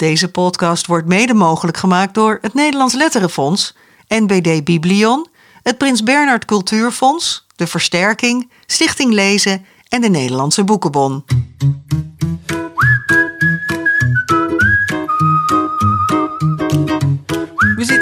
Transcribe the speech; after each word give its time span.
Deze 0.00 0.28
podcast 0.28 0.86
wordt 0.86 1.06
mede 1.06 1.34
mogelijk 1.34 1.76
gemaakt 1.76 2.14
door 2.14 2.38
het 2.40 2.54
Nederlands 2.54 2.94
Letterenfonds, 2.94 3.76
NBD 4.08 4.64
Biblion, 4.64 5.26
het 5.62 5.78
Prins 5.78 6.02
Bernhard 6.02 6.44
Cultuurfonds, 6.44 7.46
de 7.56 7.66
Versterking, 7.66 8.50
Stichting 8.66 9.12
Lezen 9.12 9.64
en 9.88 10.00
de 10.00 10.08
Nederlandse 10.08 10.64
Boekenbon. 10.64 11.24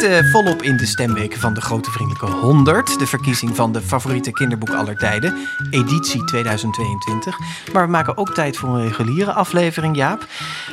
Zitten 0.00 0.30
volop 0.30 0.62
in 0.62 0.76
de 0.76 0.86
stemweken 0.86 1.40
van 1.40 1.54
de 1.54 1.60
Grote 1.60 1.90
Vriendelijke 1.90 2.26
100. 2.26 2.98
De 2.98 3.06
verkiezing 3.06 3.56
van 3.56 3.72
de 3.72 3.80
favoriete 3.80 4.30
kinderboek 4.30 4.70
aller 4.70 4.96
tijden. 4.96 5.36
Editie 5.70 6.24
2022. 6.24 7.38
Maar 7.72 7.84
we 7.84 7.90
maken 7.90 8.16
ook 8.16 8.34
tijd 8.34 8.56
voor 8.56 8.68
een 8.68 8.82
reguliere 8.82 9.32
aflevering, 9.32 9.96
Jaap. 9.96 10.26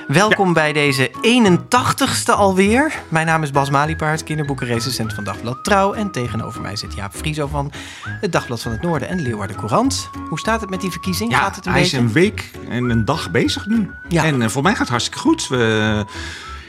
Welkom 0.07 0.53
bij 0.53 0.73
deze 0.73 1.11
81ste 1.11 2.33
alweer. 2.35 2.93
Mijn 3.09 3.25
naam 3.25 3.43
is 3.43 3.51
Bas 3.51 3.69
Maliepaard, 3.69 4.23
kinderboekenrecensent 4.23 5.13
van 5.13 5.23
Dagblad 5.23 5.63
Trouw. 5.63 5.93
En 5.93 6.11
tegenover 6.11 6.61
mij 6.61 6.75
zit 6.75 6.93
Jaap 6.93 7.13
Frieso 7.15 7.47
van 7.47 7.71
het 8.05 8.31
Dagblad 8.31 8.61
van 8.61 8.71
het 8.71 8.81
Noorden 8.81 9.07
en 9.07 9.17
de 9.17 9.23
Leeuwarden 9.23 9.55
Courant. 9.55 10.09
Hoe 10.29 10.39
staat 10.39 10.61
het 10.61 10.69
met 10.69 10.81
die 10.81 10.91
verkiezing? 10.91 11.31
Ja, 11.31 11.37
gaat 11.37 11.55
het 11.55 11.65
een 11.65 11.71
hij 11.71 11.81
beetje? 11.81 11.97
is 11.97 12.03
een 12.03 12.11
week 12.11 12.51
en 12.69 12.89
een 12.89 13.05
dag 13.05 13.31
bezig 13.31 13.65
nu. 13.65 13.89
Ja. 14.07 14.23
En 14.23 14.41
eh, 14.41 14.49
voor 14.49 14.63
mij 14.63 14.71
gaat 14.71 14.81
het 14.81 14.89
hartstikke 14.89 15.19
goed. 15.19 15.47
We, 15.47 16.05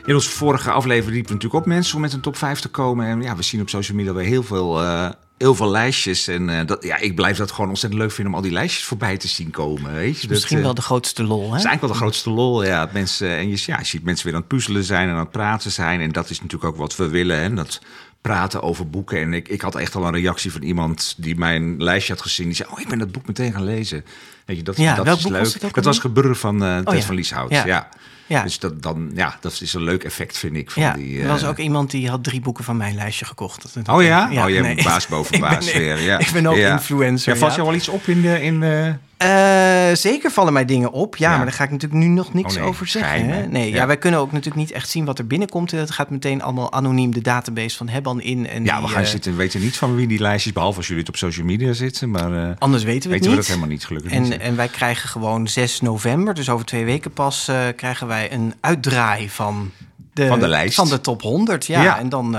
in 0.07 0.15
onze 0.15 0.31
vorige 0.31 0.71
aflevering 0.71 1.13
riepen 1.13 1.29
we 1.29 1.35
natuurlijk 1.35 1.65
op 1.65 1.73
mensen 1.73 1.95
om 1.95 2.01
met 2.01 2.13
een 2.13 2.21
top 2.21 2.37
5 2.37 2.61
te 2.61 2.69
komen. 2.69 3.07
En 3.07 3.23
ja, 3.23 3.37
we 3.37 3.43
zien 3.43 3.61
op 3.61 3.69
social 3.69 3.97
media 3.97 4.13
weer 4.13 4.25
heel 4.25 4.43
veel, 4.43 4.83
eh, 4.83 5.11
heel 5.39 5.55
veel 5.55 5.71
lijstjes. 5.71 6.29
En 6.29 6.49
eh, 6.59 6.67
dat, 6.67 6.85
ja, 6.85 6.99
ik 6.99 7.15
blijf 7.15 7.37
dat 7.37 7.51
gewoon 7.51 7.69
ontzettend 7.69 8.03
leuk 8.03 8.13
vinden 8.13 8.33
om 8.33 8.39
al 8.39 8.45
die 8.45 8.53
lijstjes 8.53 8.85
voorbij 8.85 9.17
te 9.17 9.29
zien 9.29 9.51
komen. 9.51 9.95
Weet 9.95 10.21
je? 10.21 10.29
Misschien 10.29 10.57
dat, 10.57 10.65
wel 10.65 10.75
eh, 10.75 10.81
de 10.81 10.87
grootste 10.87 11.23
lol, 11.23 11.43
hè? 11.43 11.49
dat 11.49 11.59
is 11.59 11.65
eigenlijk 11.65 11.81
wel 11.81 11.93
de 11.93 11.99
grootste 11.99 12.31
lol. 12.31 12.65
Ja, 12.65 12.81
dat 12.85 12.93
mensen, 12.93 13.31
en 13.31 13.49
je, 13.49 13.63
ja, 13.67 13.79
je 13.79 13.85
ziet 13.85 14.05
mensen 14.05 14.27
weer 14.27 14.35
aan 14.35 14.41
het 14.41 14.49
puzzelen 14.49 14.85
zijn 14.85 15.09
en 15.09 15.15
aan 15.15 15.21
het 15.21 15.31
praten 15.31 15.71
zijn. 15.71 16.01
En 16.01 16.13
dat 16.13 16.31
is 16.31 16.41
natuurlijk 16.41 16.73
ook 16.73 16.79
wat 16.79 16.97
we 16.97 17.09
willen. 17.09 17.39
Hè? 17.39 17.55
Dat 17.55 17.81
praten 18.21 18.63
over 18.63 18.91
boeken. 18.91 19.21
En 19.21 19.33
ik, 19.33 19.49
ik 19.49 19.61
had 19.61 19.75
echt 19.75 19.95
al 19.95 20.07
een 20.07 20.13
reactie 20.13 20.53
van 20.53 20.63
iemand 20.63 21.15
die 21.17 21.37
mijn 21.37 21.83
lijstje 21.83 22.13
had 22.13 22.23
gezien. 22.23 22.47
Die 22.47 22.57
zei, 22.57 22.69
oh, 22.73 22.81
ik 22.81 22.89
ben 22.89 22.99
dat 22.99 23.13
boek 23.13 23.27
meteen 23.27 23.53
gaan 23.53 23.65
lezen. 23.65 24.05
Weet 24.45 24.57
je, 24.57 24.63
dat, 24.63 24.77
Ja, 24.77 24.95
dat 24.95 25.19
is 25.19 25.27
leuk. 25.27 25.39
was 25.39 25.55
het 25.55 25.75
dat 25.75 25.85
was? 25.85 25.99
Gebeuren 25.99 26.37
van 26.37 26.63
uh, 26.63 26.79
Ted 26.79 26.95
ja. 26.95 27.03
van 27.03 27.15
Lieshout. 27.15 27.51
Ja. 27.51 27.67
Ja. 27.67 27.89
Ja. 28.27 28.43
Dus 28.43 28.59
dat, 28.59 28.83
dan, 28.83 29.11
ja, 29.15 29.37
dat 29.41 29.59
is 29.61 29.75
een 29.75 29.83
leuk 29.83 30.05
effect, 30.05 30.39
vind 30.39 30.57
ik. 30.57 30.71
Van 30.71 30.83
Ja, 30.83 30.93
die, 30.93 31.21
er 31.23 31.29
was 31.29 31.43
eh, 31.43 31.49
ook 31.49 31.59
iemand 31.59 31.91
die 31.91 32.09
had 32.09 32.25
drie 32.25 32.41
boeken 32.41 32.65
van 32.65 32.77
mijn 32.77 32.95
lijstje 32.95 33.25
gekocht. 33.25 33.75
Dat 33.75 33.89
Oh 33.97 34.03
ja? 34.03 34.29
oh, 34.45 34.51
jij 34.51 34.61
nee. 34.61 34.83
baas 34.83 35.07
boven 35.07 35.31
ben- 35.41 35.41
baas 35.41 35.73
weer. 35.73 36.01
Ja. 36.01 36.19
Ik 36.19 36.31
ben 36.33 36.47
ook 36.47 36.57
influencer. 36.57 37.33
Ja, 37.33 37.39
valt 37.39 37.55
jou 37.55 37.67
wel 37.67 37.77
iets 37.77 37.89
op 37.89 38.07
in 38.07 38.23
de... 38.23 38.43
In 38.43 38.61
de... 38.61 38.95
Eh, 39.17 39.89
zeker 39.95 40.31
vallen 40.31 40.53
mij 40.53 40.65
dingen 40.65 40.93
op. 40.93 41.17
Ja, 41.17 41.31
Ja. 41.31 41.37
maar 41.37 41.47
daar 41.47 41.55
ga 41.55 41.65
ik 41.65 41.71
natuurlijk 41.71 42.01
nu 42.05 42.09
nog 42.09 42.33
niks 42.35 42.55
Oh 42.55 42.61
nee, 42.61 42.69
over 42.69 42.87
zeggen. 42.87 43.13
geheim, 43.13 43.31
hè? 43.43 43.47
Nee, 43.47 43.69
ja. 43.71 43.75
Ja. 43.77 43.87
wij 43.87 43.97
kunnen 43.97 44.21
ook 44.21 44.33
natuurlijk 44.33 44.57
niet 44.57 44.71
echt 44.73 44.89
zien 44.89 45.05
wat 45.05 45.19
er 45.19 45.27
binnenkomt. 45.27 45.71
Het 45.71 45.91
gaat 45.91 46.11
meteen 46.11 46.43
allemaal 46.43 46.73
anoniem 46.73 47.13
de 47.15 47.21
database 47.21 47.77
van 47.77 47.89
Hebban 47.89 48.21
in. 48.21 48.47
En 48.49 48.65
Ja, 48.65 48.77
die, 48.79 48.87
we 48.87 48.93
gaan 48.93 49.03
eh, 49.03 49.09
zitten, 49.09 49.31
we 49.31 49.37
weten 49.39 49.61
niet 49.61 49.77
van 49.77 49.95
wie 49.95 50.07
die 50.07 50.19
lijstjes, 50.19 50.53
behalve 50.53 50.77
als 50.77 50.87
jullie 50.87 51.03
het 51.03 51.11
op 51.13 51.17
social 51.19 51.47
media 51.47 51.73
zitten. 51.73 52.11
Maar 52.11 52.49
eh, 52.49 52.51
Anders 52.59 52.83
weten 52.85 53.11
we 53.11 53.17
het 53.17 53.25
weten 53.25 53.31
we 53.31 53.37
dat 53.37 53.47
helemaal 53.47 53.69
niet, 53.69 53.85
gelukkig 53.87 54.13
niet. 54.19 54.31
En, 54.33 54.41
en 54.41 54.57
wij 54.57 54.69
krijgen 54.69 55.09
gewoon 55.09 55.49
6 55.49 55.81
november, 55.81 56.35
dus 56.35 56.49
over 56.49 56.67
twee 56.67 56.85
weken 56.85 57.13
pas, 57.13 57.51
krijgen 57.77 58.07
wij 58.07 58.33
een 58.33 58.55
uitdraai 58.61 59.31
van 59.31 59.71
de, 60.13 60.27
Van 60.27 60.41
de 60.41 60.49
lijst. 60.49 60.75
Van 60.75 60.89
de 60.89 61.01
top 61.01 61.23
100. 61.23 61.67
Ja, 61.67 61.83
Ja. 61.83 61.99
en 61.99 62.09
dan 62.09 62.37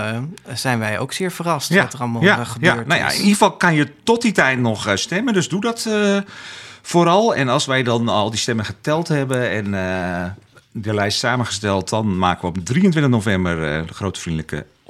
zijn 0.54 0.80
wij 0.80 1.00
ook 1.00 1.14
zeer 1.14 1.32
verrast 1.32 1.76
wat 1.76 1.94
er 1.94 2.00
allemaal 2.00 2.22
ja, 2.22 2.44
gebeurt. 2.44 2.76
Ja, 2.76 2.84
nou 2.86 3.00
ja, 3.00 3.08
in 3.10 3.16
ieder 3.18 3.32
geval 3.32 3.52
kan 3.52 3.74
je 3.74 3.92
tot 4.04 4.22
die 4.22 4.32
tijd 4.32 4.60
nog 4.60 4.92
stemmen. 4.96 5.34
Dus 5.34 5.48
doe 5.50 5.62
dat 5.62 5.90
vooral. 6.88 7.36
En 7.36 7.48
als 7.48 7.66
wij 7.66 7.84
dan 7.84 8.08
al 8.08 8.30
die 8.30 8.40
stemmen 8.40 8.66
geteld 8.66 9.08
hebben 9.08 9.50
en 9.50 9.74
eh, 9.74 10.26
de 10.72 10.94
lijst 10.94 11.20
samengesteld... 11.20 11.90
dan 11.90 12.18
maken 12.18 12.42
we 12.42 12.60
op 12.60 12.66
23 12.66 13.12
november 13.12 13.78
eh, 13.78 13.88
de 13.88 13.94
Grote 13.94 14.20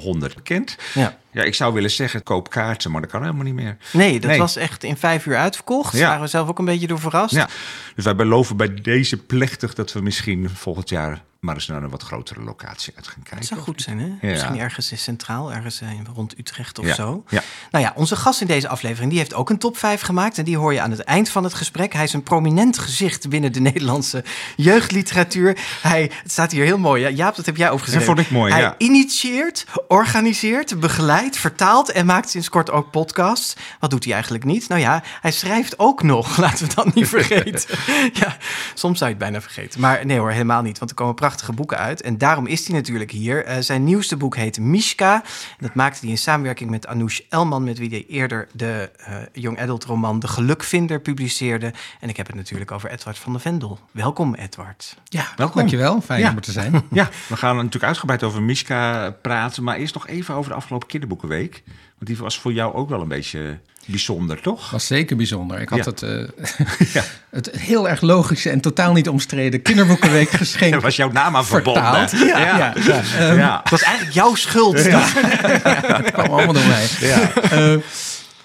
100 0.01 0.35
bekend. 0.35 0.75
Ja. 0.93 1.17
Ja, 1.31 1.43
ik 1.43 1.55
zou 1.55 1.73
willen 1.73 1.91
zeggen, 1.91 2.23
koop 2.23 2.49
kaarten, 2.49 2.91
maar 2.91 3.01
dat 3.01 3.09
kan 3.09 3.21
helemaal 3.21 3.43
niet 3.43 3.53
meer. 3.53 3.77
Nee, 3.93 4.19
dat 4.19 4.29
Nee. 4.29 4.39
was 4.39 4.55
echt 4.55 4.83
in 4.83 4.97
vijf 4.97 5.25
uur 5.25 5.37
uitverkocht. 5.37 5.91
Daar 5.91 6.01
Ja. 6.01 6.07
waren 6.07 6.21
we 6.23 6.27
zelf 6.27 6.49
ook 6.49 6.59
een 6.59 6.65
beetje 6.65 6.87
door 6.87 6.99
verrast. 6.99 7.33
Ja, 7.33 7.47
dus 7.95 8.03
wij 8.03 8.15
beloven 8.15 8.57
bij 8.57 8.73
deze 8.73 9.17
plechtig 9.17 9.73
dat 9.73 9.93
we 9.93 10.01
misschien 10.01 10.49
volgend 10.49 10.89
jaar... 10.89 11.21
maar 11.39 11.55
eens 11.55 11.67
naar 11.67 11.83
een 11.83 11.89
wat 11.89 12.03
grotere 12.03 12.41
locatie 12.41 12.93
uit 12.95 13.07
gaan 13.07 13.15
kijken. 13.23 13.37
Dat 13.39 13.45
zou 13.47 13.59
goed 13.59 13.81
zijn, 13.81 13.99
hè? 13.99 14.05
Ja. 14.05 14.31
Misschien 14.33 14.59
ergens 14.59 14.91
in 14.91 14.97
centraal, 14.97 15.53
ergens 15.53 15.81
eh, 15.81 15.87
rond 16.13 16.37
Utrecht 16.39 16.79
of 16.79 16.85
Ja, 16.85 16.93
zo. 16.93 17.23
ja. 17.29 17.41
Nou 17.71 17.83
ja, 17.85 17.93
onze 17.95 18.15
gast 18.15 18.41
in 18.41 18.47
deze 18.47 18.67
aflevering 18.67 19.09
die 19.09 19.19
heeft 19.19 19.33
ook 19.33 19.49
een 19.49 19.57
top 19.57 19.77
5 19.77 20.01
gemaakt. 20.01 20.37
En 20.37 20.43
die 20.43 20.57
hoor 20.57 20.73
je 20.73 20.81
aan 20.81 20.91
het 20.91 20.99
eind 20.99 21.29
van 21.29 21.43
het 21.43 21.53
gesprek. 21.53 21.93
Hij 21.93 22.03
is 22.03 22.13
een 22.13 22.23
prominent 22.23 22.77
gezicht 22.77 23.29
binnen 23.29 23.51
de 23.53 23.59
Nederlandse 23.59 24.23
jeugdliteratuur. 24.55 25.57
Hij, 25.81 26.11
het 26.23 26.31
staat 26.31 26.51
hier 26.51 26.63
heel 26.65 26.77
mooi. 26.77 27.01
Ja, 27.01 27.09
Jaap, 27.09 27.35
dat 27.35 27.45
heb 27.45 27.57
jij 27.57 27.69
opgeschreven. 27.69 28.05
Dat 28.07 28.15
vond 28.15 28.27
ik 28.27 28.33
mooi, 28.33 28.51
Hij 28.51 28.61
ja. 28.61 28.75
initieert, 28.77 29.65
organiseert, 29.87 30.79
begeleidt, 30.79 31.37
vertaalt 31.37 31.91
en 31.91 32.05
maakt 32.05 32.29
sinds 32.29 32.49
kort 32.49 32.71
ook 32.71 32.91
podcasts. 32.91 33.55
Wat 33.79 33.89
doet 33.89 34.03
hij 34.03 34.13
eigenlijk 34.13 34.43
niet? 34.43 34.67
Nou 34.67 34.81
ja, 34.81 35.03
hij 35.21 35.31
schrijft 35.31 35.79
ook 35.79 36.03
nog. 36.03 36.37
Laten 36.47 36.67
we 36.67 36.73
dat 36.75 36.93
niet 36.93 37.07
vergeten. 37.07 37.77
ja, 38.21 38.37
soms 38.73 38.97
zou 38.97 39.09
je 39.09 39.15
het 39.15 39.17
bijna 39.25 39.41
vergeten. 39.41 39.79
Maar 39.81 40.05
nee 40.05 40.19
hoor, 40.19 40.31
helemaal 40.31 40.61
niet. 40.61 40.77
Want 40.77 40.89
er 40.91 40.97
komen 40.97 41.15
prachtige 41.15 41.53
boeken 41.53 41.77
uit. 41.77 42.01
En 42.01 42.17
daarom 42.17 42.47
is 42.47 42.67
hij 42.67 42.75
natuurlijk 42.75 43.11
hier. 43.11 43.45
Eh, 43.45 43.57
zijn 43.59 43.83
nieuwste 43.83 44.17
boek 44.17 44.35
heet 44.35 44.59
Mishka. 44.59 45.13
En 45.13 45.21
dat 45.59 45.73
maakte 45.73 45.99
hij 46.01 46.09
in 46.09 46.17
samenwerking 46.17 46.69
met 46.69 46.87
Anoush 46.87 47.19
Elman... 47.29 47.63
met 47.63 47.77
wie 47.77 47.89
hij 47.89 48.05
eerder 48.07 48.47
de 48.53 48.91
eh, 48.97 49.15
young 49.33 49.59
adult 49.61 49.83
roman 49.83 50.19
De 50.19 50.27
Gelukvinder 50.27 50.99
publiceerde. 50.99 51.73
En 51.99 52.09
ik 52.09 52.17
heb 52.17 52.27
het 52.27 52.35
natuurlijk 52.35 52.71
over 52.71 52.89
Edward 52.91 53.17
van 53.17 53.33
de 53.33 53.39
Vendel. 53.39 53.79
Welkom, 53.91 54.35
Edward. 54.35 54.97
Ja, 55.03 55.27
Welkom. 55.35 55.57
dankjewel. 55.57 56.01
Fijn 56.01 56.19
Ja. 56.21 56.29
om 56.29 56.35
er 56.35 56.41
te 56.41 56.51
zijn. 56.51 56.81
Ja, 56.91 57.09
we 57.27 57.37
gaan 57.37 57.55
natuurlijk 57.55 57.83
uitgebreid 57.83 58.23
over 58.23 58.41
Mishka 58.41 59.11
praten. 59.21 59.63
Maar 59.63 59.76
eerst 59.77 59.93
nog 59.93 60.07
even 60.07 60.35
over 60.35 60.49
de 60.51 60.57
afgelopen 60.57 60.87
kinderboekenweek. 60.87 61.63
Want 61.65 62.05
die 62.05 62.17
was 62.17 62.39
voor 62.39 62.53
jou 62.53 62.73
ook 62.73 62.89
wel 62.89 63.01
een 63.01 63.07
beetje 63.07 63.57
bijzonder, 63.85 64.41
toch? 64.41 64.69
was 64.71 64.87
zeker 64.87 65.15
bijzonder. 65.15 65.59
Ik 65.61 65.69
had 65.69 65.77
Ja. 65.77 65.83
het, 65.85 66.01
eh, 66.03 67.03
het 67.29 67.49
heel 67.51 67.89
erg 67.89 68.01
logische 68.01 68.49
en 68.49 68.61
totaal 68.61 68.93
niet 68.93 69.09
omstreden 69.09 69.61
kinderboekenweek 69.61 70.29
geschenk 70.29 70.71
Daar 70.71 70.81
was 70.89 70.95
jouw 70.95 71.11
naam 71.11 71.35
aan 71.35 71.45
verbonden. 71.45 71.83
vertaald. 72.09 72.11
Ja, 72.29 72.37
ja, 72.39 72.73
ja. 72.85 73.01
Ehm, 73.17 73.37
Ja. 73.37 73.59
Het 73.61 73.69
was 73.69 73.81
eigenlijk 73.81 74.15
jouw 74.15 74.35
schuld. 74.35 74.83
Het 74.83 76.11
kwam 76.11 76.25
allemaal 76.25 76.53
door 76.53 76.65
mij. 76.67 76.85
Ja. 76.99 77.33
Eh, 77.35 77.75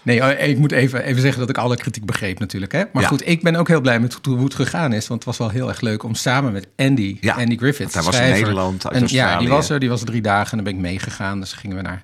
nee, 0.03 0.23
oh, 0.23 0.49
ik 0.49 0.59
moet 0.59 0.73
even, 0.73 1.03
even 1.05 1.23
zeggen 1.23 1.41
dat 1.41 1.49
ik 1.49 1.59
alle 1.59 1.77
kritiek 1.77 2.05
begreep 2.05 2.39
natuurlijk. 2.39 2.73
Hè? 2.73 2.83
Maar 2.93 3.03
Ja. 3.03 3.09
goed, 3.09 3.29
ik 3.29 3.43
ben 3.43 3.57
ook 3.57 3.69
heel 3.69 3.81
blij 3.81 4.01
met 4.01 4.19
hoe 4.23 4.45
het 4.45 4.55
gegaan 4.55 4.93
is. 4.93 5.09
Want 5.09 5.25
het 5.25 5.29
was 5.29 5.39
wel 5.39 5.51
heel 5.51 5.69
erg 5.69 5.81
leuk 5.81 6.03
om 6.03 6.15
samen 6.15 6.53
met 6.53 6.69
Andy, 6.77 7.17
Ja, 7.21 7.35
Andy 7.35 7.57
Griffith, 7.57 7.95
hij 7.95 8.03
was 8.03 8.19
in 8.21 8.31
Nederland, 8.31 8.87
uit 8.89 9.03
en, 9.03 9.17
Ja, 9.17 9.39
die 9.39 9.49
was 9.49 9.71
er. 9.71 9.81
Die 9.81 9.89
was 9.89 10.01
er 10.01 10.07
drie 10.07 10.23
dagen 10.23 10.51
en 10.51 10.65
dan 10.65 10.75
ben 10.75 10.75
ik 10.75 10.91
meegegaan. 10.91 11.41
Dus 11.41 11.53
gingen 11.53 11.77
we 11.77 11.83
naar 11.83 12.03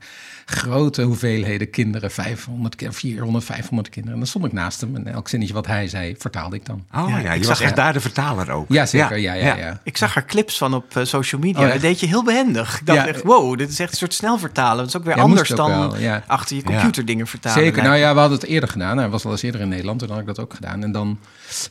grote 0.50 1.02
hoeveelheden 1.02 1.70
kinderen. 1.70 2.10
500, 2.10 2.74
ki- 2.74 2.86
400, 2.92 3.44
500 3.44 3.88
kinderen. 3.88 4.12
En 4.14 4.20
dan 4.20 4.28
stond 4.28 4.44
ik 4.44 4.52
naast 4.52 4.80
hem. 4.80 4.96
En 4.96 5.06
elk 5.06 5.28
zinnetje 5.28 5.54
wat 5.54 5.66
hij 5.66 5.88
zei, 5.88 6.14
vertaalde 6.18 6.56
ik 6.56 6.66
dan. 6.66 6.84
Oh 6.94 7.08
ja, 7.08 7.16
ik 7.18 7.24
je 7.24 7.44
zag 7.44 7.48
was 7.48 7.60
echt 7.60 7.76
daar 7.76 7.92
de 7.92 8.00
vertaler 8.00 8.50
ook. 8.50 8.66
Ja, 8.68 8.86
zeker. 8.86 9.16
Ja, 9.18 9.32
ja, 9.32 9.56
ja. 9.56 9.80
Ik 9.84 9.96
zag 9.96 10.16
er 10.16 10.24
clips 10.24 10.58
van 10.58 10.74
op 10.74 10.96
eh, 10.96 11.04
social 11.04 11.40
media. 11.40 11.64
Oh, 11.66 11.72
dat 11.72 11.80
deed 11.80 12.00
je 12.00 12.06
heel 12.06 12.24
behendig. 12.24 12.80
Ik 12.80 12.86
dacht 12.86 12.98
Ja. 12.98 13.06
echt, 13.06 13.22
wow, 13.22 13.58
dit 13.58 13.68
is 13.70 13.78
echt 13.80 13.90
een 13.90 13.96
soort 13.98 14.14
snel 14.14 14.38
vertalen. 14.38 14.76
Dat 14.76 14.86
is 14.86 14.96
ook 14.96 15.04
weer 15.04 15.16
Ja, 15.16 15.22
anders 15.22 15.50
ook 15.50 15.56
dan 15.56 15.70
wel, 15.70 15.96
ja. 15.98 16.22
achter 16.26 16.56
je 16.56 16.62
computer 16.62 17.04
dingen 17.04 17.26
vertalen. 17.26 17.62
Zeker. 17.64 17.82
Nou 17.82 17.96
ja, 17.96 18.12
we 18.14 18.20
hadden 18.20 18.38
het 18.38 18.46
eerder 18.48 18.68
gedaan. 18.68 18.98
Hij 18.98 19.08
was 19.08 19.24
al 19.24 19.30
eens 19.30 19.42
eerder 19.42 19.60
in 19.60 19.68
Nederland. 19.68 19.98
Toen 19.98 20.10
had 20.10 20.20
ik 20.20 20.26
dat 20.26 20.38
ook 20.38 20.54
gedaan. 20.54 20.82
En 20.82 20.92
dan... 20.92 21.18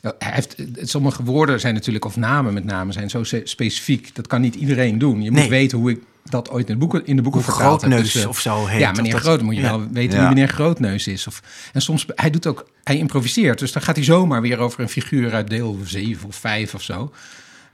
ja, 0.01 0.13
Hij 0.19 0.31
heeft, 0.33 0.55
sommige 0.89 1.23
woorden 1.23 1.59
zijn 1.59 1.73
natuurlijk, 1.73 2.05
of 2.05 2.15
namen 2.15 2.53
met 2.53 2.63
name, 2.65 2.91
zijn 2.91 3.09
zo 3.09 3.23
specifiek. 3.43 4.15
Dat 4.15 4.27
kan 4.27 4.41
niet 4.41 4.55
iedereen 4.55 4.97
doen. 4.97 5.21
Je 5.21 5.31
moet 5.31 5.39
Nee. 5.39 5.49
weten 5.49 5.77
hoe 5.77 5.91
ik 5.91 5.99
dat 6.29 6.49
ooit 6.49 6.67
in 6.67 6.73
de 6.73 6.79
boeken, 6.79 7.05
in 7.05 7.15
de 7.15 7.21
boeken 7.21 7.41
vertaald. 7.43 7.79
Grootneus 7.81 8.11
Dus, 8.13 8.23
eh, 8.23 8.29
of 8.29 8.39
zo 8.39 8.65
heet. 8.65 8.79
Ja, 8.79 8.91
meneer 8.91 9.11
dat- 9.11 9.21
Groot 9.21 9.41
moet 9.41 9.55
je 9.55 9.61
wel 9.61 9.87
weten 9.91 10.19
wie 10.19 10.27
meneer 10.27 10.47
Grootneus 10.47 11.07
is. 11.07 11.27
Of, 11.27 11.41
en 11.73 11.81
soms, 11.81 12.05
hij 12.15 12.29
doet 12.29 12.47
ook, 12.47 12.65
hij 12.83 12.97
improviseert. 12.97 13.59
Dus 13.59 13.71
dan 13.71 13.81
gaat 13.81 13.95
hij 13.95 14.05
zomaar 14.05 14.41
weer 14.41 14.59
over 14.59 14.79
een 14.79 14.89
figuur 14.89 15.33
uit 15.33 15.49
deel 15.49 15.79
7 15.85 16.27
of 16.27 16.35
5 16.35 16.73
of 16.73 16.81
zo. 16.81 17.11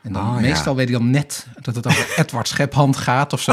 En 0.03 0.13
dan 0.13 0.27
Oh, 0.27 0.33
ja. 0.35 0.39
meestal 0.39 0.75
weet 0.75 0.89
hij 0.89 0.97
dan 0.97 1.09
net 1.09 1.47
dat 1.61 1.75
het 1.75 1.87
over 1.87 2.13
Edward 2.21 2.47
Schephand 2.47 2.97
gaat 2.97 3.33
of 3.33 3.41
zo. 3.41 3.51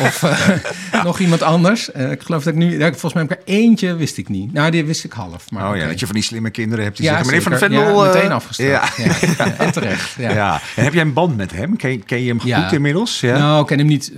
Of 0.00 0.22
eh, 0.22 1.02
nog 1.04 1.18
iemand 1.18 1.42
anders. 1.42 1.92
Eh, 1.92 2.10
ik 2.10 2.22
geloof 2.22 2.42
dat 2.42 2.52
ik 2.52 2.58
nu, 2.58 2.78
ja, 2.78 2.90
volgens 2.90 3.12
mij 3.12 3.22
heb 3.22 3.32
ik 3.32 3.38
er 3.38 3.54
eentje, 3.54 3.94
wist 3.96 4.16
ik 4.16 4.28
niet. 4.28 4.52
Nou, 4.52 4.70
die 4.70 4.84
wist 4.84 5.04
ik 5.04 5.12
half. 5.12 5.50
Maar 5.50 5.70
Oh 5.70 5.76
ja, 5.76 5.86
dat 5.86 6.00
je 6.00 6.06
van 6.06 6.14
die 6.14 6.24
slimme 6.24 6.50
kinderen 6.50 6.84
hebt 6.84 6.96
die 6.96 7.06
Ja, 7.06 7.12
zeggen... 7.12 7.30
Meneer 7.30 7.42
Van 7.48 7.58
zeker. 7.58 7.74
Vendel... 7.76 8.04
Ja, 8.04 8.08
eh, 8.10 8.14
meteen 8.14 8.32
afgestapt. 8.32 8.96
Ja. 9.36 9.56
En 9.58 9.72
terecht. 9.72 10.14
Ja. 10.18 10.60
En 10.76 10.84
heb 10.84 10.92
jij 10.92 11.02
een 11.02 11.12
band 11.12 11.36
met 11.36 11.50
hem? 11.52 11.76
Ken, 11.76 12.04
ken 12.04 12.22
je 12.22 12.28
hem 12.28 12.40
goed 12.40 12.72
inmiddels? 12.72 13.20
Ja. 13.20 13.38
Nou, 13.38 13.60
ik 13.60 13.66
ken 13.66 13.78
hem 13.78 13.86
niet. 13.86 14.12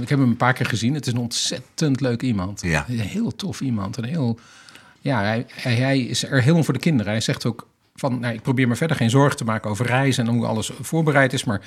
Ik 0.00 0.08
heb 0.08 0.18
hem 0.18 0.28
een 0.28 0.36
paar 0.36 0.52
keer 0.52 0.66
gezien. 0.66 0.94
Het 0.94 1.06
is 1.06 1.12
een 1.12 1.18
ontzettend 1.18 2.00
leuk 2.00 2.22
iemand. 2.22 2.62
Ja. 2.62 2.84
Een 2.88 3.00
heel 3.00 3.36
tof 3.36 3.60
iemand. 3.60 3.96
Een 3.96 4.04
heel, 4.04 4.38
ja, 5.00 5.20
hij, 5.22 5.46
hij, 5.54 5.74
hij 5.74 6.00
is 6.00 6.24
er 6.24 6.40
helemaal 6.42 6.64
voor 6.64 6.74
de 6.74 6.80
kinderen. 6.80 7.12
Hij 7.12 7.20
zegt 7.20 7.46
ook 7.46 7.66
van, 8.10 8.20
nou, 8.20 8.34
ik 8.34 8.42
probeer 8.42 8.68
me 8.68 8.76
verder 8.76 8.96
geen 8.96 9.10
zorgen 9.10 9.36
te 9.36 9.44
maken 9.44 9.70
over 9.70 9.86
reizen 9.86 10.26
en 10.26 10.32
hoe 10.34 10.46
alles 10.46 10.70
voorbereid 10.80 11.32
is. 11.32 11.44
Maar 11.44 11.60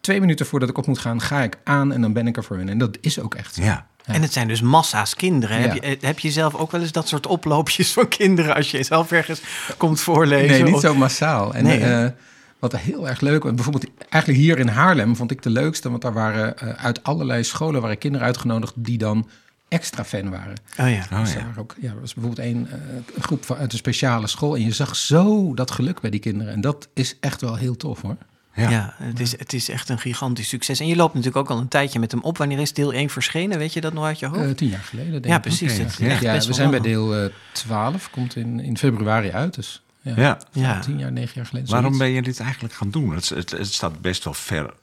twee 0.00 0.20
minuten 0.20 0.46
voordat 0.46 0.68
ik 0.68 0.78
op 0.78 0.86
moet 0.86 0.98
gaan, 0.98 1.20
ga 1.20 1.42
ik 1.42 1.58
aan 1.64 1.92
en 1.92 2.00
dan 2.00 2.12
ben 2.12 2.26
ik 2.26 2.36
er 2.36 2.44
voor 2.44 2.56
hun. 2.56 2.68
En 2.68 2.78
dat 2.78 2.98
is 3.00 3.20
ook 3.20 3.34
echt. 3.34 3.56
ja. 3.56 3.86
En 4.04 4.22
het 4.22 4.32
zijn 4.32 4.48
dus 4.48 4.60
massa's 4.60 5.14
kinderen. 5.14 5.60
Ja. 5.60 5.62
Heb, 5.68 5.74
je, 5.74 5.80
eh, 5.80 5.96
heb 6.00 6.18
je 6.18 6.30
zelf 6.30 6.54
ook 6.54 6.70
wel 6.70 6.80
eens 6.80 6.92
dat 6.92 7.08
soort 7.08 7.26
oploopjes 7.26 7.92
van 7.92 8.08
kinderen 8.08 8.54
als 8.54 8.70
je 8.70 8.82
zelf 8.82 9.12
ergens 9.12 9.42
komt 9.76 10.00
voorlezen? 10.00 10.50
Nee, 10.50 10.62
niet 10.62 10.74
Of- 10.74 10.80
zo 10.80 10.94
massaal. 10.94 11.54
En, 11.54 11.64
Nee, 11.64 11.78
eh, 11.80 12.10
wat 12.58 12.76
heel 12.76 13.08
erg 13.08 13.20
leuk 13.20 13.42
was. 13.42 13.54
Bijvoorbeeld 13.54 13.86
eigenlijk 14.08 14.42
hier 14.42 14.58
in 14.58 14.68
Haarlem 14.68 15.16
vond 15.16 15.30
ik 15.30 15.42
de 15.42 15.50
leukste. 15.50 15.90
Want 15.90 16.02
daar 16.02 16.12
waren 16.12 16.58
eh, 16.58 16.68
uit 16.84 17.02
allerlei 17.02 17.44
scholen 17.44 17.80
waren 17.80 17.98
kinderen 17.98 18.26
uitgenodigd 18.26 18.72
die 18.76 18.98
dan 18.98 19.28
extra 19.74 20.04
fan 20.04 20.30
waren. 20.30 20.54
Oh 20.80 20.90
ja. 20.90 21.06
Oh, 21.12 21.20
Dus 21.20 21.32
ja. 21.32 21.38
er 21.38 21.44
waren 21.44 21.62
ook, 21.62 21.74
ja, 21.80 21.90
er 21.90 22.00
was 22.00 22.14
bijvoorbeeld 22.14 22.46
een, 22.48 22.68
eh, 22.70 22.78
een 23.14 23.22
groep 23.22 23.44
van, 23.44 23.56
uit 23.56 23.72
een 23.72 23.78
speciale 23.78 24.26
school. 24.26 24.54
En 24.54 24.62
je 24.62 24.72
zag 24.72 24.96
zo 24.96 25.54
dat 25.54 25.70
geluk 25.70 26.00
bij 26.00 26.10
die 26.10 26.20
kinderen. 26.20 26.52
En 26.52 26.60
dat 26.60 26.88
is 26.94 27.16
echt 27.20 27.40
wel 27.40 27.54
heel 27.56 27.76
tof 27.76 28.00
hoor. 28.02 28.16
Ja. 28.54 28.70
Ja, 28.70 28.94
het, 28.98 29.20
is, 29.20 29.38
het 29.38 29.52
is 29.52 29.68
echt 29.68 29.88
een 29.88 29.98
gigantisch 29.98 30.48
succes. 30.48 30.80
En 30.80 30.86
je 30.86 30.96
loopt 30.96 31.14
natuurlijk 31.14 31.40
ook 31.50 31.56
al 31.56 31.58
een 31.62 31.68
tijdje 31.68 31.98
met 31.98 32.10
hem 32.10 32.20
op. 32.20 32.38
Wanneer 32.38 32.58
is 32.58 32.72
deel 32.72 32.92
1 32.92 33.10
verschenen? 33.10 33.58
Weet 33.58 33.72
je 33.72 33.80
dat 33.80 33.92
nog 33.92 34.04
uit 34.04 34.18
je 34.18 34.26
hoofd? 34.26 34.44
Eh, 34.44 34.50
tien 34.50 34.68
jaar 34.68 34.80
geleden 34.80 35.12
denk 35.12 35.24
ja, 35.24 35.36
ik. 35.36 35.40
precies. 35.40 35.76
Ja. 35.76 35.84
echt 35.84 35.98
Ja, 35.98 36.08
best 36.08 36.22
we 36.22 36.30
wel 36.30 36.54
zijn 36.54 36.70
bij 36.70 36.80
deel 36.80 37.14
eh 37.16 37.30
12, 37.52 38.10
komt 38.10 38.36
in, 38.36 38.60
in 38.60 38.78
februari 38.78 39.30
uit. 39.30 39.54
Dus 39.54 39.82
ja, 40.00 40.14
Ja. 40.16 40.38
Ja. 40.52 40.80
tien 40.80 40.98
jaar, 40.98 41.12
negen 41.12 41.32
jaar 41.34 41.46
geleden. 41.46 41.70
Waarom 41.70 41.98
ben 41.98 42.10
je 42.10 42.22
dit 42.22 42.40
eigenlijk 42.40 42.74
gaan 42.74 42.90
doen? 42.90 43.14
Het, 43.14 43.28
het, 43.28 43.50
het 43.50 43.66
staat 43.72 44.00
best 44.00 44.24
wel 44.24 44.34
ver 44.34 44.74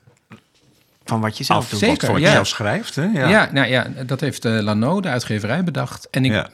Van 1.04 1.22
wat 1.22 1.38
je 1.38 1.44
zelf 1.44 1.64
af 1.64 1.70
doet. 1.70 1.80
Zeker. 1.80 1.96
wat, 1.96 2.06
van 2.06 2.14
wat 2.14 2.22
ja. 2.22 2.28
je 2.28 2.34
zelf 2.34 2.48
schrijft. 2.48 2.96
Hè? 2.96 3.04
Ja. 3.04 3.30
Ja. 3.30 3.50
nou 3.52 3.68
ja, 3.68 3.88
dat 4.06 4.20
heeft 4.20 4.46
uh, 4.46 4.60
Lano, 4.60 5.02
de 5.02 5.10
uitgeverij, 5.10 5.64
bedacht. 5.64 6.10
En 6.10 6.26
ik, 6.26 6.32
Ja. 6.32 6.50